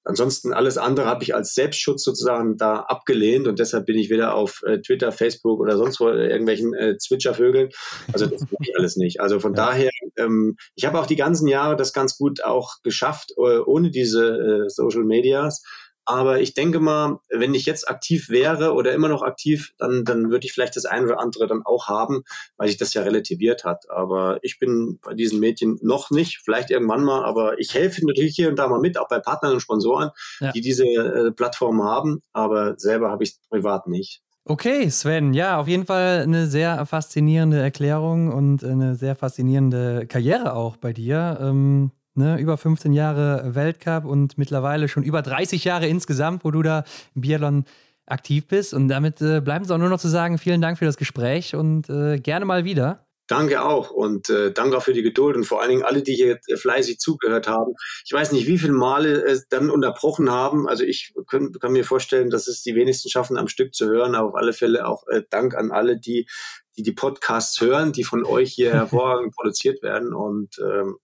ansonsten 0.06 0.54
alles 0.54 0.78
andere 0.78 1.06
habe 1.06 1.24
ich 1.24 1.36
als 1.36 1.54
Selbstschutz 1.54 2.02
sozusagen 2.04 2.56
da 2.56 2.78
abgelehnt. 2.78 3.46
Und 3.48 3.60
deshalb 3.60 3.86
bin 3.88 3.98
ich 3.98 4.10
wieder 4.10 4.36
auf 4.36 4.62
äh, 4.66 4.80
Twitter, 4.80 5.12
Facebook 5.12 5.60
oder 5.60 5.78
sonst 5.78 6.00
wo 6.00 6.08
irgendwelchen 6.08 6.74
äh, 6.74 6.98
Zwitschervögeln. 6.98 7.72
Also 8.14 8.26
das 8.26 8.40
mache 8.42 8.56
ich 8.62 8.78
alles 8.78 8.96
nicht. 8.96 9.20
Also 9.20 9.42
von 9.42 9.54
ja. 9.54 9.66
daher, 9.66 9.92
ähm, 10.16 10.56
ich 10.76 10.86
habe 10.86 11.00
auch 11.00 11.08
die 11.08 11.18
ganzen 11.18 11.48
Jahre 11.48 11.76
das 11.76 11.92
ganz 11.92 12.18
gut 12.18 12.42
auch 12.44 12.76
geschafft, 12.84 13.34
äh, 13.36 13.60
ohne 13.60 13.92
diese 13.92 14.66
äh, 14.66 14.70
Social 14.70 15.04
Medias. 15.04 15.62
Aber 16.06 16.42
ich 16.42 16.54
denke 16.54 16.80
mal, 16.80 17.20
wenn 17.30 17.54
ich 17.54 17.66
jetzt 17.66 17.90
aktiv 17.90 18.30
wäre 18.30 18.74
oder 18.74 18.94
immer 18.94 19.08
noch 19.08 19.22
aktiv, 19.22 19.74
dann, 19.78 20.04
dann 20.04 20.32
würde 20.32 20.46
ich 20.46 20.54
vielleicht 20.54 20.76
das 20.76 20.86
eine 20.86 21.06
oder 21.06 21.20
andere 21.20 21.48
dann 21.48 21.62
auch 21.64 21.88
haben, 21.88 22.24
weil 22.58 22.68
sich 22.68 22.78
das 22.78 22.94
ja 22.94 23.04
relativiert 23.04 23.64
hat. 23.64 23.90
Aber 23.90 24.40
ich 24.42 24.60
bin 24.60 25.00
bei 25.02 25.14
diesen 25.14 25.40
Mädchen 25.40 25.80
noch 25.82 26.12
nicht, 26.12 26.42
vielleicht 26.44 26.72
irgendwann 26.72 27.04
mal, 27.04 27.24
aber 27.24 27.60
ich 27.60 27.74
helfe 27.74 28.06
natürlich 28.06 28.36
hier 28.36 28.50
und 28.50 28.58
da 28.58 28.68
mal 28.68 28.80
mit, 28.80 28.98
auch 28.98 29.08
bei 29.08 29.20
Partnern 29.20 29.54
und 29.54 29.62
Sponsoren, 29.62 30.10
ja. 30.40 30.52
die 30.52 30.62
diese 30.62 30.86
äh, 30.86 31.32
Plattformen 31.32 31.84
haben, 31.84 32.22
aber 32.34 32.78
selber 32.78 33.10
habe 33.10 33.24
ich 33.24 33.32
es 33.32 33.40
privat 33.50 33.88
nicht. 33.88 34.22
Okay, 34.46 34.90
Sven, 34.90 35.34
ja, 35.34 35.58
auf 35.58 35.70
jeden 35.70 35.86
Fall 35.86 36.24
eine 36.24 36.48
sehr 36.48 36.86
faszinierende 36.86 37.62
Erklärung 37.62 38.30
und 38.30 38.62
eine 38.62 38.96
sehr 38.96 39.16
faszinierende 39.16 40.06
Karriere 40.06 40.54
auch 40.54 40.76
bei 40.76 40.92
dir. 40.92 41.38
Ähm 41.40 41.92
Ne, 42.16 42.38
über 42.40 42.58
15 42.58 42.94
Jahre 42.94 43.56
Weltcup 43.56 44.06
und 44.06 44.38
mittlerweile 44.38 44.88
schon 44.88 45.02
über 45.02 45.24
30 45.24 45.64
Jahre 45.64 45.88
insgesamt, 45.88 46.46
wo 46.46 46.52
du 46.52 46.62
da 46.62 46.84
im 47.16 47.22
Biathlon 47.22 47.66
aktiv 48.06 48.48
bist. 48.48 48.74
Und 48.76 48.88
damit 48.88 49.20
äh, 49.22 49.42
bleibt 49.42 49.66
es 49.66 49.72
auch 49.72 49.80
nur 49.80 49.90
noch 49.90 50.00
zu 50.00 50.10
sagen, 50.10 50.38
vielen 50.38 50.62
Dank 50.62 50.78
für 50.78 50.86
das 50.86 50.98
Gespräch 50.98 51.56
und 51.56 51.90
äh, 51.90 52.20
gerne 52.20 52.46
mal 52.46 52.66
wieder. 52.66 53.08
Danke 53.28 53.64
auch 53.64 53.90
und 53.90 54.30
äh, 54.30 54.52
danke 54.52 54.78
auch 54.78 54.84
für 54.84 54.94
die 54.94 55.02
Geduld 55.02 55.38
und 55.38 55.46
vor 55.46 55.62
allen 55.62 55.70
Dingen 55.70 55.84
alle, 55.84 56.04
die 56.04 56.14
hier 56.14 56.40
fleißig 56.56 57.00
zugehört 57.00 57.48
haben. 57.48 57.74
Ich 58.06 58.12
weiß 58.12 58.34
nicht, 58.34 58.48
wie 58.48 58.58
viele 58.58 58.74
Male 58.74 59.24
es 59.24 59.48
dann 59.48 59.70
unterbrochen 59.70 60.30
haben. 60.30 60.68
Also 60.68 60.84
ich 60.84 61.14
kann, 61.30 61.54
kann, 61.54 61.72
mir 61.72 61.86
vorstellen, 61.86 62.30
dass 62.30 62.48
es 62.48 62.64
die 62.64 62.76
wenigsten 62.76 63.10
schaffen, 63.10 63.38
am 63.38 63.48
Stück 63.48 63.74
zu 63.74 63.88
hören. 63.88 64.14
Aber 64.14 64.28
auf 64.30 64.36
alle 64.36 64.52
Fälle 64.52 64.86
auch 64.86 65.08
äh, 65.08 65.24
Dank 65.30 65.56
an 65.56 65.72
alle, 65.72 65.98
die, 65.98 66.28
die 66.76 66.84
die 66.84 66.92
Podcasts 66.92 67.62
hören, 67.62 67.94
die 67.94 68.04
von 68.04 68.26
euch 68.26 68.52
hier 68.52 68.74
hervorragend 68.74 69.34
produziert 69.34 69.82
werden. 69.82 70.14
Und 70.14 70.60
ähm, 70.60 70.98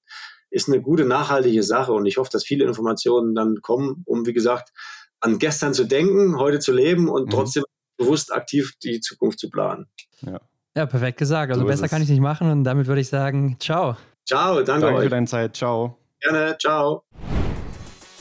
ist 0.50 0.68
eine 0.68 0.82
gute, 0.82 1.06
nachhaltige 1.06 1.64
Sache 1.64 1.94
und 1.94 2.06
ich 2.06 2.18
hoffe, 2.18 2.30
dass 2.32 2.44
viele 2.44 2.66
Informationen 2.66 3.36
dann 3.36 3.62
kommen, 3.62 4.04
um, 4.06 4.26
wie 4.26 4.34
gesagt, 4.34 4.72
an 5.20 5.38
gestern 5.38 5.74
zu 5.74 5.84
denken, 5.84 6.38
heute 6.38 6.60
zu 6.60 6.72
leben 6.72 7.10
und 7.10 7.28
mhm. 7.28 7.30
trotzdem 7.30 7.64
bewusst 7.98 8.34
aktiv 8.34 8.74
die 8.82 9.00
Zukunft 9.00 9.40
zu 9.40 9.50
planen. 9.50 9.88
Ja, 10.22 10.40
ja 10.76 10.86
perfekt 10.86 11.18
gesagt. 11.18 11.52
Also 11.52 11.62
so 11.62 11.68
besser 11.68 11.88
kann 11.88 12.02
ich 12.02 12.10
nicht 12.10 12.22
machen 12.22 12.50
und 12.50 12.64
damit 12.64 12.88
würde 12.88 13.02
ich 13.02 13.10
sagen, 13.10 13.58
ciao. 13.60 13.98
Ciao, 14.26 14.56
danke, 14.56 14.86
danke 14.86 14.96
euch. 14.96 15.04
für 15.04 15.10
deine 15.10 15.28
Zeit. 15.28 15.56
Ciao. 15.56 15.98
Gerne, 16.22 16.58
ciao. 16.60 17.04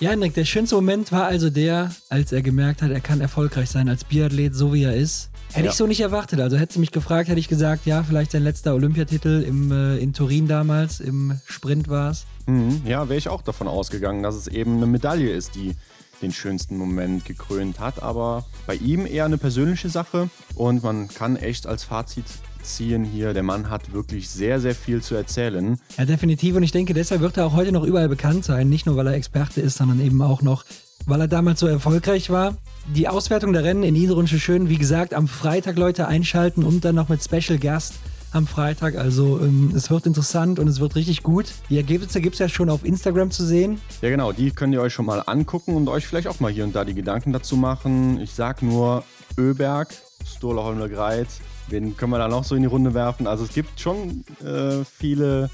Ja, 0.00 0.10
Hendrik, 0.10 0.32
der 0.34 0.44
schönste 0.44 0.76
Moment 0.76 1.10
war 1.10 1.24
also 1.24 1.50
der, 1.50 1.90
als 2.08 2.30
er 2.30 2.40
gemerkt 2.40 2.82
hat, 2.82 2.92
er 2.92 3.00
kann 3.00 3.20
erfolgreich 3.20 3.68
sein 3.68 3.88
als 3.88 4.04
Biathlet, 4.04 4.54
so 4.54 4.72
wie 4.72 4.84
er 4.84 4.94
ist. 4.94 5.28
Hätte 5.52 5.66
ja. 5.66 5.70
ich 5.72 5.76
so 5.76 5.88
nicht 5.88 6.00
erwartet. 6.00 6.38
Also 6.38 6.56
hätte 6.56 6.74
sie 6.74 6.78
mich 6.78 6.92
gefragt, 6.92 7.28
hätte 7.28 7.40
ich 7.40 7.48
gesagt, 7.48 7.84
ja, 7.84 8.04
vielleicht 8.04 8.30
sein 8.30 8.44
letzter 8.44 8.74
Olympiatitel 8.74 9.42
im, 9.42 9.72
äh, 9.72 9.96
in 9.96 10.12
Turin 10.12 10.46
damals, 10.46 11.00
im 11.00 11.40
Sprint 11.46 11.88
war 11.88 12.12
es. 12.12 12.26
Mhm, 12.46 12.82
ja, 12.84 13.08
wäre 13.08 13.18
ich 13.18 13.28
auch 13.28 13.42
davon 13.42 13.66
ausgegangen, 13.66 14.22
dass 14.22 14.36
es 14.36 14.46
eben 14.46 14.76
eine 14.76 14.86
Medaille 14.86 15.32
ist, 15.32 15.56
die 15.56 15.74
den 16.22 16.32
schönsten 16.32 16.76
Moment 16.76 17.24
gekrönt 17.24 17.80
hat. 17.80 18.00
Aber 18.00 18.46
bei 18.68 18.76
ihm 18.76 19.04
eher 19.04 19.24
eine 19.24 19.38
persönliche 19.38 19.88
Sache 19.88 20.30
und 20.54 20.84
man 20.84 21.08
kann 21.08 21.34
echt 21.34 21.66
als 21.66 21.82
Fazit 21.82 22.26
ziehen 22.68 23.04
hier. 23.04 23.34
Der 23.34 23.42
Mann 23.42 23.70
hat 23.70 23.92
wirklich 23.92 24.28
sehr, 24.28 24.60
sehr 24.60 24.74
viel 24.74 25.02
zu 25.02 25.14
erzählen. 25.14 25.78
Ja, 25.96 26.04
definitiv. 26.04 26.56
Und 26.56 26.62
ich 26.62 26.72
denke, 26.72 26.94
deshalb 26.94 27.20
wird 27.20 27.36
er 27.36 27.46
auch 27.46 27.54
heute 27.54 27.72
noch 27.72 27.84
überall 27.84 28.08
bekannt 28.08 28.44
sein. 28.44 28.68
Nicht 28.68 28.86
nur, 28.86 28.96
weil 28.96 29.06
er 29.06 29.14
Experte 29.14 29.60
ist, 29.60 29.78
sondern 29.78 30.00
eben 30.00 30.22
auch 30.22 30.42
noch, 30.42 30.64
weil 31.06 31.20
er 31.20 31.28
damals 31.28 31.60
so 31.60 31.66
erfolgreich 31.66 32.30
war. 32.30 32.56
Die 32.94 33.08
Auswertung 33.08 33.52
der 33.52 33.64
Rennen 33.64 33.82
in 33.82 33.96
Idrunche 33.96 34.38
schön, 34.38 34.68
wie 34.68 34.78
gesagt, 34.78 35.14
am 35.14 35.28
Freitag 35.28 35.76
Leute 35.76 36.08
einschalten 36.08 36.64
und 36.64 36.84
dann 36.84 36.94
noch 36.94 37.08
mit 37.08 37.22
Special 37.22 37.58
Gast 37.58 37.94
am 38.32 38.46
Freitag. 38.46 38.96
Also 38.96 39.38
ähm, 39.40 39.72
es 39.74 39.90
wird 39.90 40.06
interessant 40.06 40.58
und 40.58 40.68
es 40.68 40.80
wird 40.80 40.96
richtig 40.96 41.22
gut. 41.22 41.46
Die 41.70 41.76
Ergebnisse 41.76 42.20
gibt 42.20 42.34
es 42.34 42.38
ja 42.38 42.48
schon 42.48 42.70
auf 42.70 42.84
Instagram 42.84 43.30
zu 43.30 43.44
sehen. 43.44 43.80
Ja 44.02 44.10
genau, 44.10 44.32
die 44.32 44.50
könnt 44.50 44.74
ihr 44.74 44.80
euch 44.80 44.92
schon 44.92 45.06
mal 45.06 45.22
angucken 45.26 45.74
und 45.74 45.88
euch 45.88 46.06
vielleicht 46.06 46.28
auch 46.28 46.40
mal 46.40 46.50
hier 46.50 46.64
und 46.64 46.74
da 46.74 46.84
die 46.84 46.94
Gedanken 46.94 47.32
dazu 47.32 47.56
machen. 47.56 48.20
Ich 48.20 48.32
sag 48.32 48.62
nur 48.62 49.04
Öberg, 49.36 49.94
Stola 50.26 50.62
Holmler 50.62 50.88
Greit. 50.88 51.28
Wen 51.70 51.96
können 51.96 52.12
wir 52.12 52.18
da 52.18 52.28
noch 52.28 52.44
so 52.44 52.54
in 52.54 52.62
die 52.62 52.68
Runde 52.68 52.94
werfen? 52.94 53.26
Also 53.26 53.44
es 53.44 53.52
gibt 53.52 53.78
schon 53.80 54.24
äh, 54.44 54.84
viele 54.84 55.50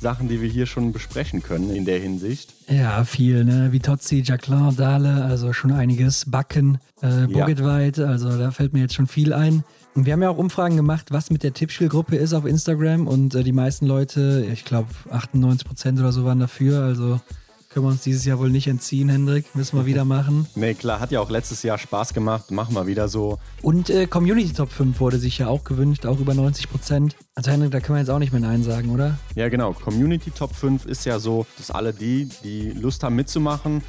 Sachen, 0.00 0.28
die 0.28 0.40
wir 0.40 0.48
hier 0.48 0.66
schon 0.66 0.92
besprechen 0.92 1.42
können 1.42 1.70
in 1.74 1.84
der 1.84 1.98
Hinsicht. 1.98 2.54
Ja, 2.68 3.04
viel, 3.04 3.44
ne? 3.44 3.72
Vitozzi, 3.72 4.22
Jacqueline, 4.24 4.74
Dahle, 4.74 5.24
also 5.24 5.52
schon 5.52 5.72
einiges. 5.72 6.30
Backen, 6.30 6.78
äh, 7.02 7.26
Bogetweit, 7.26 7.98
ja. 7.98 8.06
also 8.06 8.36
da 8.36 8.50
fällt 8.50 8.72
mir 8.72 8.80
jetzt 8.80 8.94
schon 8.94 9.06
viel 9.06 9.32
ein. 9.32 9.64
Und 9.94 10.06
wir 10.06 10.12
haben 10.12 10.22
ja 10.22 10.30
auch 10.30 10.38
Umfragen 10.38 10.76
gemacht, 10.76 11.10
was 11.10 11.30
mit 11.30 11.42
der 11.42 11.52
Tippspielgruppe 11.52 12.16
ist 12.16 12.32
auf 12.32 12.44
Instagram 12.44 13.06
und 13.06 13.34
äh, 13.34 13.42
die 13.42 13.52
meisten 13.52 13.86
Leute, 13.86 14.46
ich 14.52 14.64
glaube 14.64 14.88
98 15.10 15.66
Prozent 15.66 15.98
oder 15.98 16.12
so 16.12 16.24
waren 16.24 16.38
dafür, 16.38 16.82
also 16.82 17.20
können 17.68 17.84
wir 17.84 17.90
uns 17.90 18.02
dieses 18.02 18.24
Jahr 18.24 18.38
wohl 18.38 18.50
nicht 18.50 18.66
entziehen, 18.66 19.08
Hendrik. 19.08 19.54
Müssen 19.54 19.78
wir 19.78 19.84
wieder 19.84 20.04
machen. 20.04 20.46
nee, 20.54 20.74
klar, 20.74 21.00
hat 21.00 21.10
ja 21.10 21.20
auch 21.20 21.30
letztes 21.30 21.62
Jahr 21.62 21.76
Spaß 21.78 22.14
gemacht. 22.14 22.50
Machen 22.50 22.74
wir 22.74 22.86
wieder 22.86 23.08
so. 23.08 23.38
Und 23.62 23.90
äh, 23.90 24.06
Community 24.06 24.52
Top 24.52 24.70
5 24.70 24.98
wurde 25.00 25.18
sich 25.18 25.38
ja 25.38 25.48
auch 25.48 25.64
gewünscht, 25.64 26.06
auch 26.06 26.18
über 26.18 26.34
90 26.34 26.70
Prozent. 26.70 27.16
Also 27.34 27.50
Hendrik, 27.50 27.72
da 27.72 27.80
können 27.80 27.96
wir 27.96 28.00
jetzt 28.00 28.10
auch 28.10 28.18
nicht 28.18 28.32
mehr 28.32 28.40
Nein 28.40 28.62
sagen, 28.62 28.90
oder? 28.90 29.18
Ja, 29.34 29.48
genau. 29.48 29.72
Community 29.74 30.30
Top 30.30 30.54
5 30.54 30.86
ist 30.86 31.04
ja 31.04 31.18
so, 31.18 31.46
dass 31.58 31.70
alle 31.70 31.92
die, 31.92 32.28
die 32.42 32.70
Lust 32.70 33.02
haben 33.02 33.16
mitzumachen, 33.16 33.82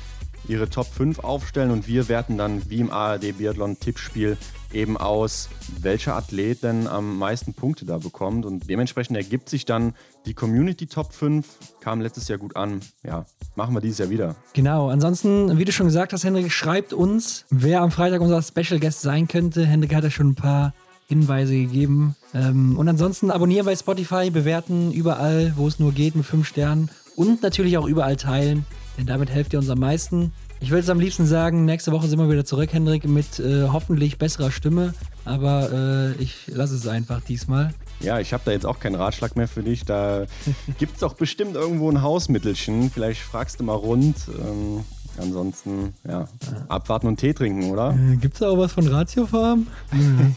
ihre 0.47 0.69
Top 0.69 0.87
5 0.87 1.19
aufstellen 1.19 1.71
und 1.71 1.87
wir 1.87 2.09
werten 2.09 2.37
dann 2.37 2.69
wie 2.69 2.79
im 2.79 2.91
ARD 2.91 3.37
Biathlon 3.37 3.79
Tippspiel 3.79 4.37
eben 4.73 4.97
aus, 4.97 5.49
welcher 5.81 6.15
Athlet 6.15 6.63
denn 6.63 6.87
am 6.87 7.17
meisten 7.17 7.53
Punkte 7.53 7.85
da 7.85 7.97
bekommt 7.97 8.45
und 8.45 8.69
dementsprechend 8.69 9.17
ergibt 9.17 9.49
sich 9.49 9.65
dann 9.65 9.93
die 10.25 10.33
Community 10.33 10.87
Top 10.87 11.13
5, 11.13 11.45
kam 11.79 12.01
letztes 12.01 12.27
Jahr 12.27 12.37
gut 12.37 12.55
an. 12.55 12.81
Ja, 13.03 13.25
machen 13.55 13.73
wir 13.73 13.81
dieses 13.81 13.99
Jahr 13.99 14.09
wieder. 14.09 14.35
Genau, 14.53 14.89
ansonsten, 14.89 15.57
wie 15.57 15.65
du 15.65 15.71
schon 15.71 15.87
gesagt 15.87 16.13
hast, 16.13 16.23
Hendrik, 16.23 16.51
schreibt 16.51 16.93
uns, 16.93 17.45
wer 17.49 17.81
am 17.81 17.91
Freitag 17.91 18.21
unser 18.21 18.41
Special 18.41 18.79
Guest 18.79 19.01
sein 19.01 19.27
könnte. 19.27 19.65
Hendrik 19.65 19.95
hat 19.95 20.03
ja 20.03 20.11
schon 20.11 20.29
ein 20.29 20.35
paar 20.35 20.73
Hinweise 21.07 21.53
gegeben. 21.53 22.15
Ähm, 22.33 22.77
und 22.77 22.87
ansonsten 22.87 23.31
abonnieren 23.31 23.65
bei 23.65 23.75
Spotify, 23.75 24.29
bewerten 24.29 24.91
überall, 24.91 25.53
wo 25.55 25.67
es 25.67 25.79
nur 25.79 25.91
geht, 25.91 26.15
mit 26.15 26.25
5 26.25 26.47
Sternen 26.47 26.91
und 27.15 27.41
natürlich 27.41 27.77
auch 27.77 27.87
überall 27.87 28.15
teilen 28.15 28.65
denn 28.99 29.07
damit 29.07 29.29
helft 29.29 29.53
ihr 29.53 29.59
uns 29.59 29.69
am 29.69 29.79
meisten. 29.79 30.33
Ich 30.61 30.71
würde 30.71 30.81
es 30.81 30.89
am 30.89 30.99
liebsten 30.99 31.25
sagen, 31.25 31.63
nächste 31.65 31.91
Woche 31.93 32.07
sind 32.07 32.19
wir 32.19 32.29
wieder 32.29 32.43
zurück, 32.43 32.73
Hendrik, 32.73 33.07
mit 33.07 33.39
äh, 33.39 33.69
hoffentlich 33.69 34.17
besserer 34.17 34.51
Stimme. 34.51 34.93
Aber 35.23 35.71
äh, 35.71 36.21
ich 36.21 36.47
lasse 36.47 36.75
es 36.75 36.85
einfach 36.85 37.21
diesmal. 37.21 37.73
Ja, 38.01 38.19
ich 38.19 38.33
habe 38.33 38.43
da 38.45 38.51
jetzt 38.51 38.65
auch 38.65 38.79
keinen 38.79 38.95
Ratschlag 38.95 39.35
mehr 39.35 39.47
für 39.47 39.63
dich. 39.63 39.85
Da 39.85 40.25
gibt 40.77 40.95
es 40.95 40.99
doch 40.99 41.13
bestimmt 41.13 41.55
irgendwo 41.55 41.89
ein 41.89 42.01
Hausmittelchen. 42.01 42.91
Vielleicht 42.91 43.21
fragst 43.21 43.59
du 43.59 43.63
mal 43.63 43.73
rund. 43.73 44.17
Ähm, 44.27 44.83
ansonsten, 45.17 45.93
ja, 46.07 46.27
abwarten 46.67 47.07
und 47.07 47.17
Tee 47.17 47.33
trinken, 47.33 47.71
oder? 47.71 47.93
Äh, 47.93 48.17
gibt 48.17 48.33
es 48.33 48.39
da 48.41 48.49
auch 48.49 48.57
was 48.57 48.73
von 48.73 48.87
Ratiofarm? 48.87 49.67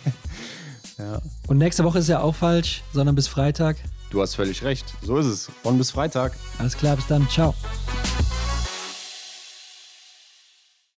ja. 0.99 1.21
Und 1.49 1.59
nächste 1.59 1.83
Woche 1.83 1.99
ist 1.99 2.09
ja 2.09 2.21
auch 2.21 2.35
falsch, 2.35 2.83
sondern 2.93 3.17
bis 3.17 3.27
Freitag. 3.27 3.77
Du 4.11 4.21
hast 4.21 4.37
völlig 4.37 4.63
recht. 4.63 4.95
So 5.03 5.17
ist 5.17 5.27
es. 5.27 5.51
Von 5.63 5.79
bis 5.79 5.91
Freitag. 5.91 6.33
Alles 6.59 6.77
klar, 6.77 6.95
bis 6.97 7.07
dann. 7.09 7.29
Ciao. 7.29 7.55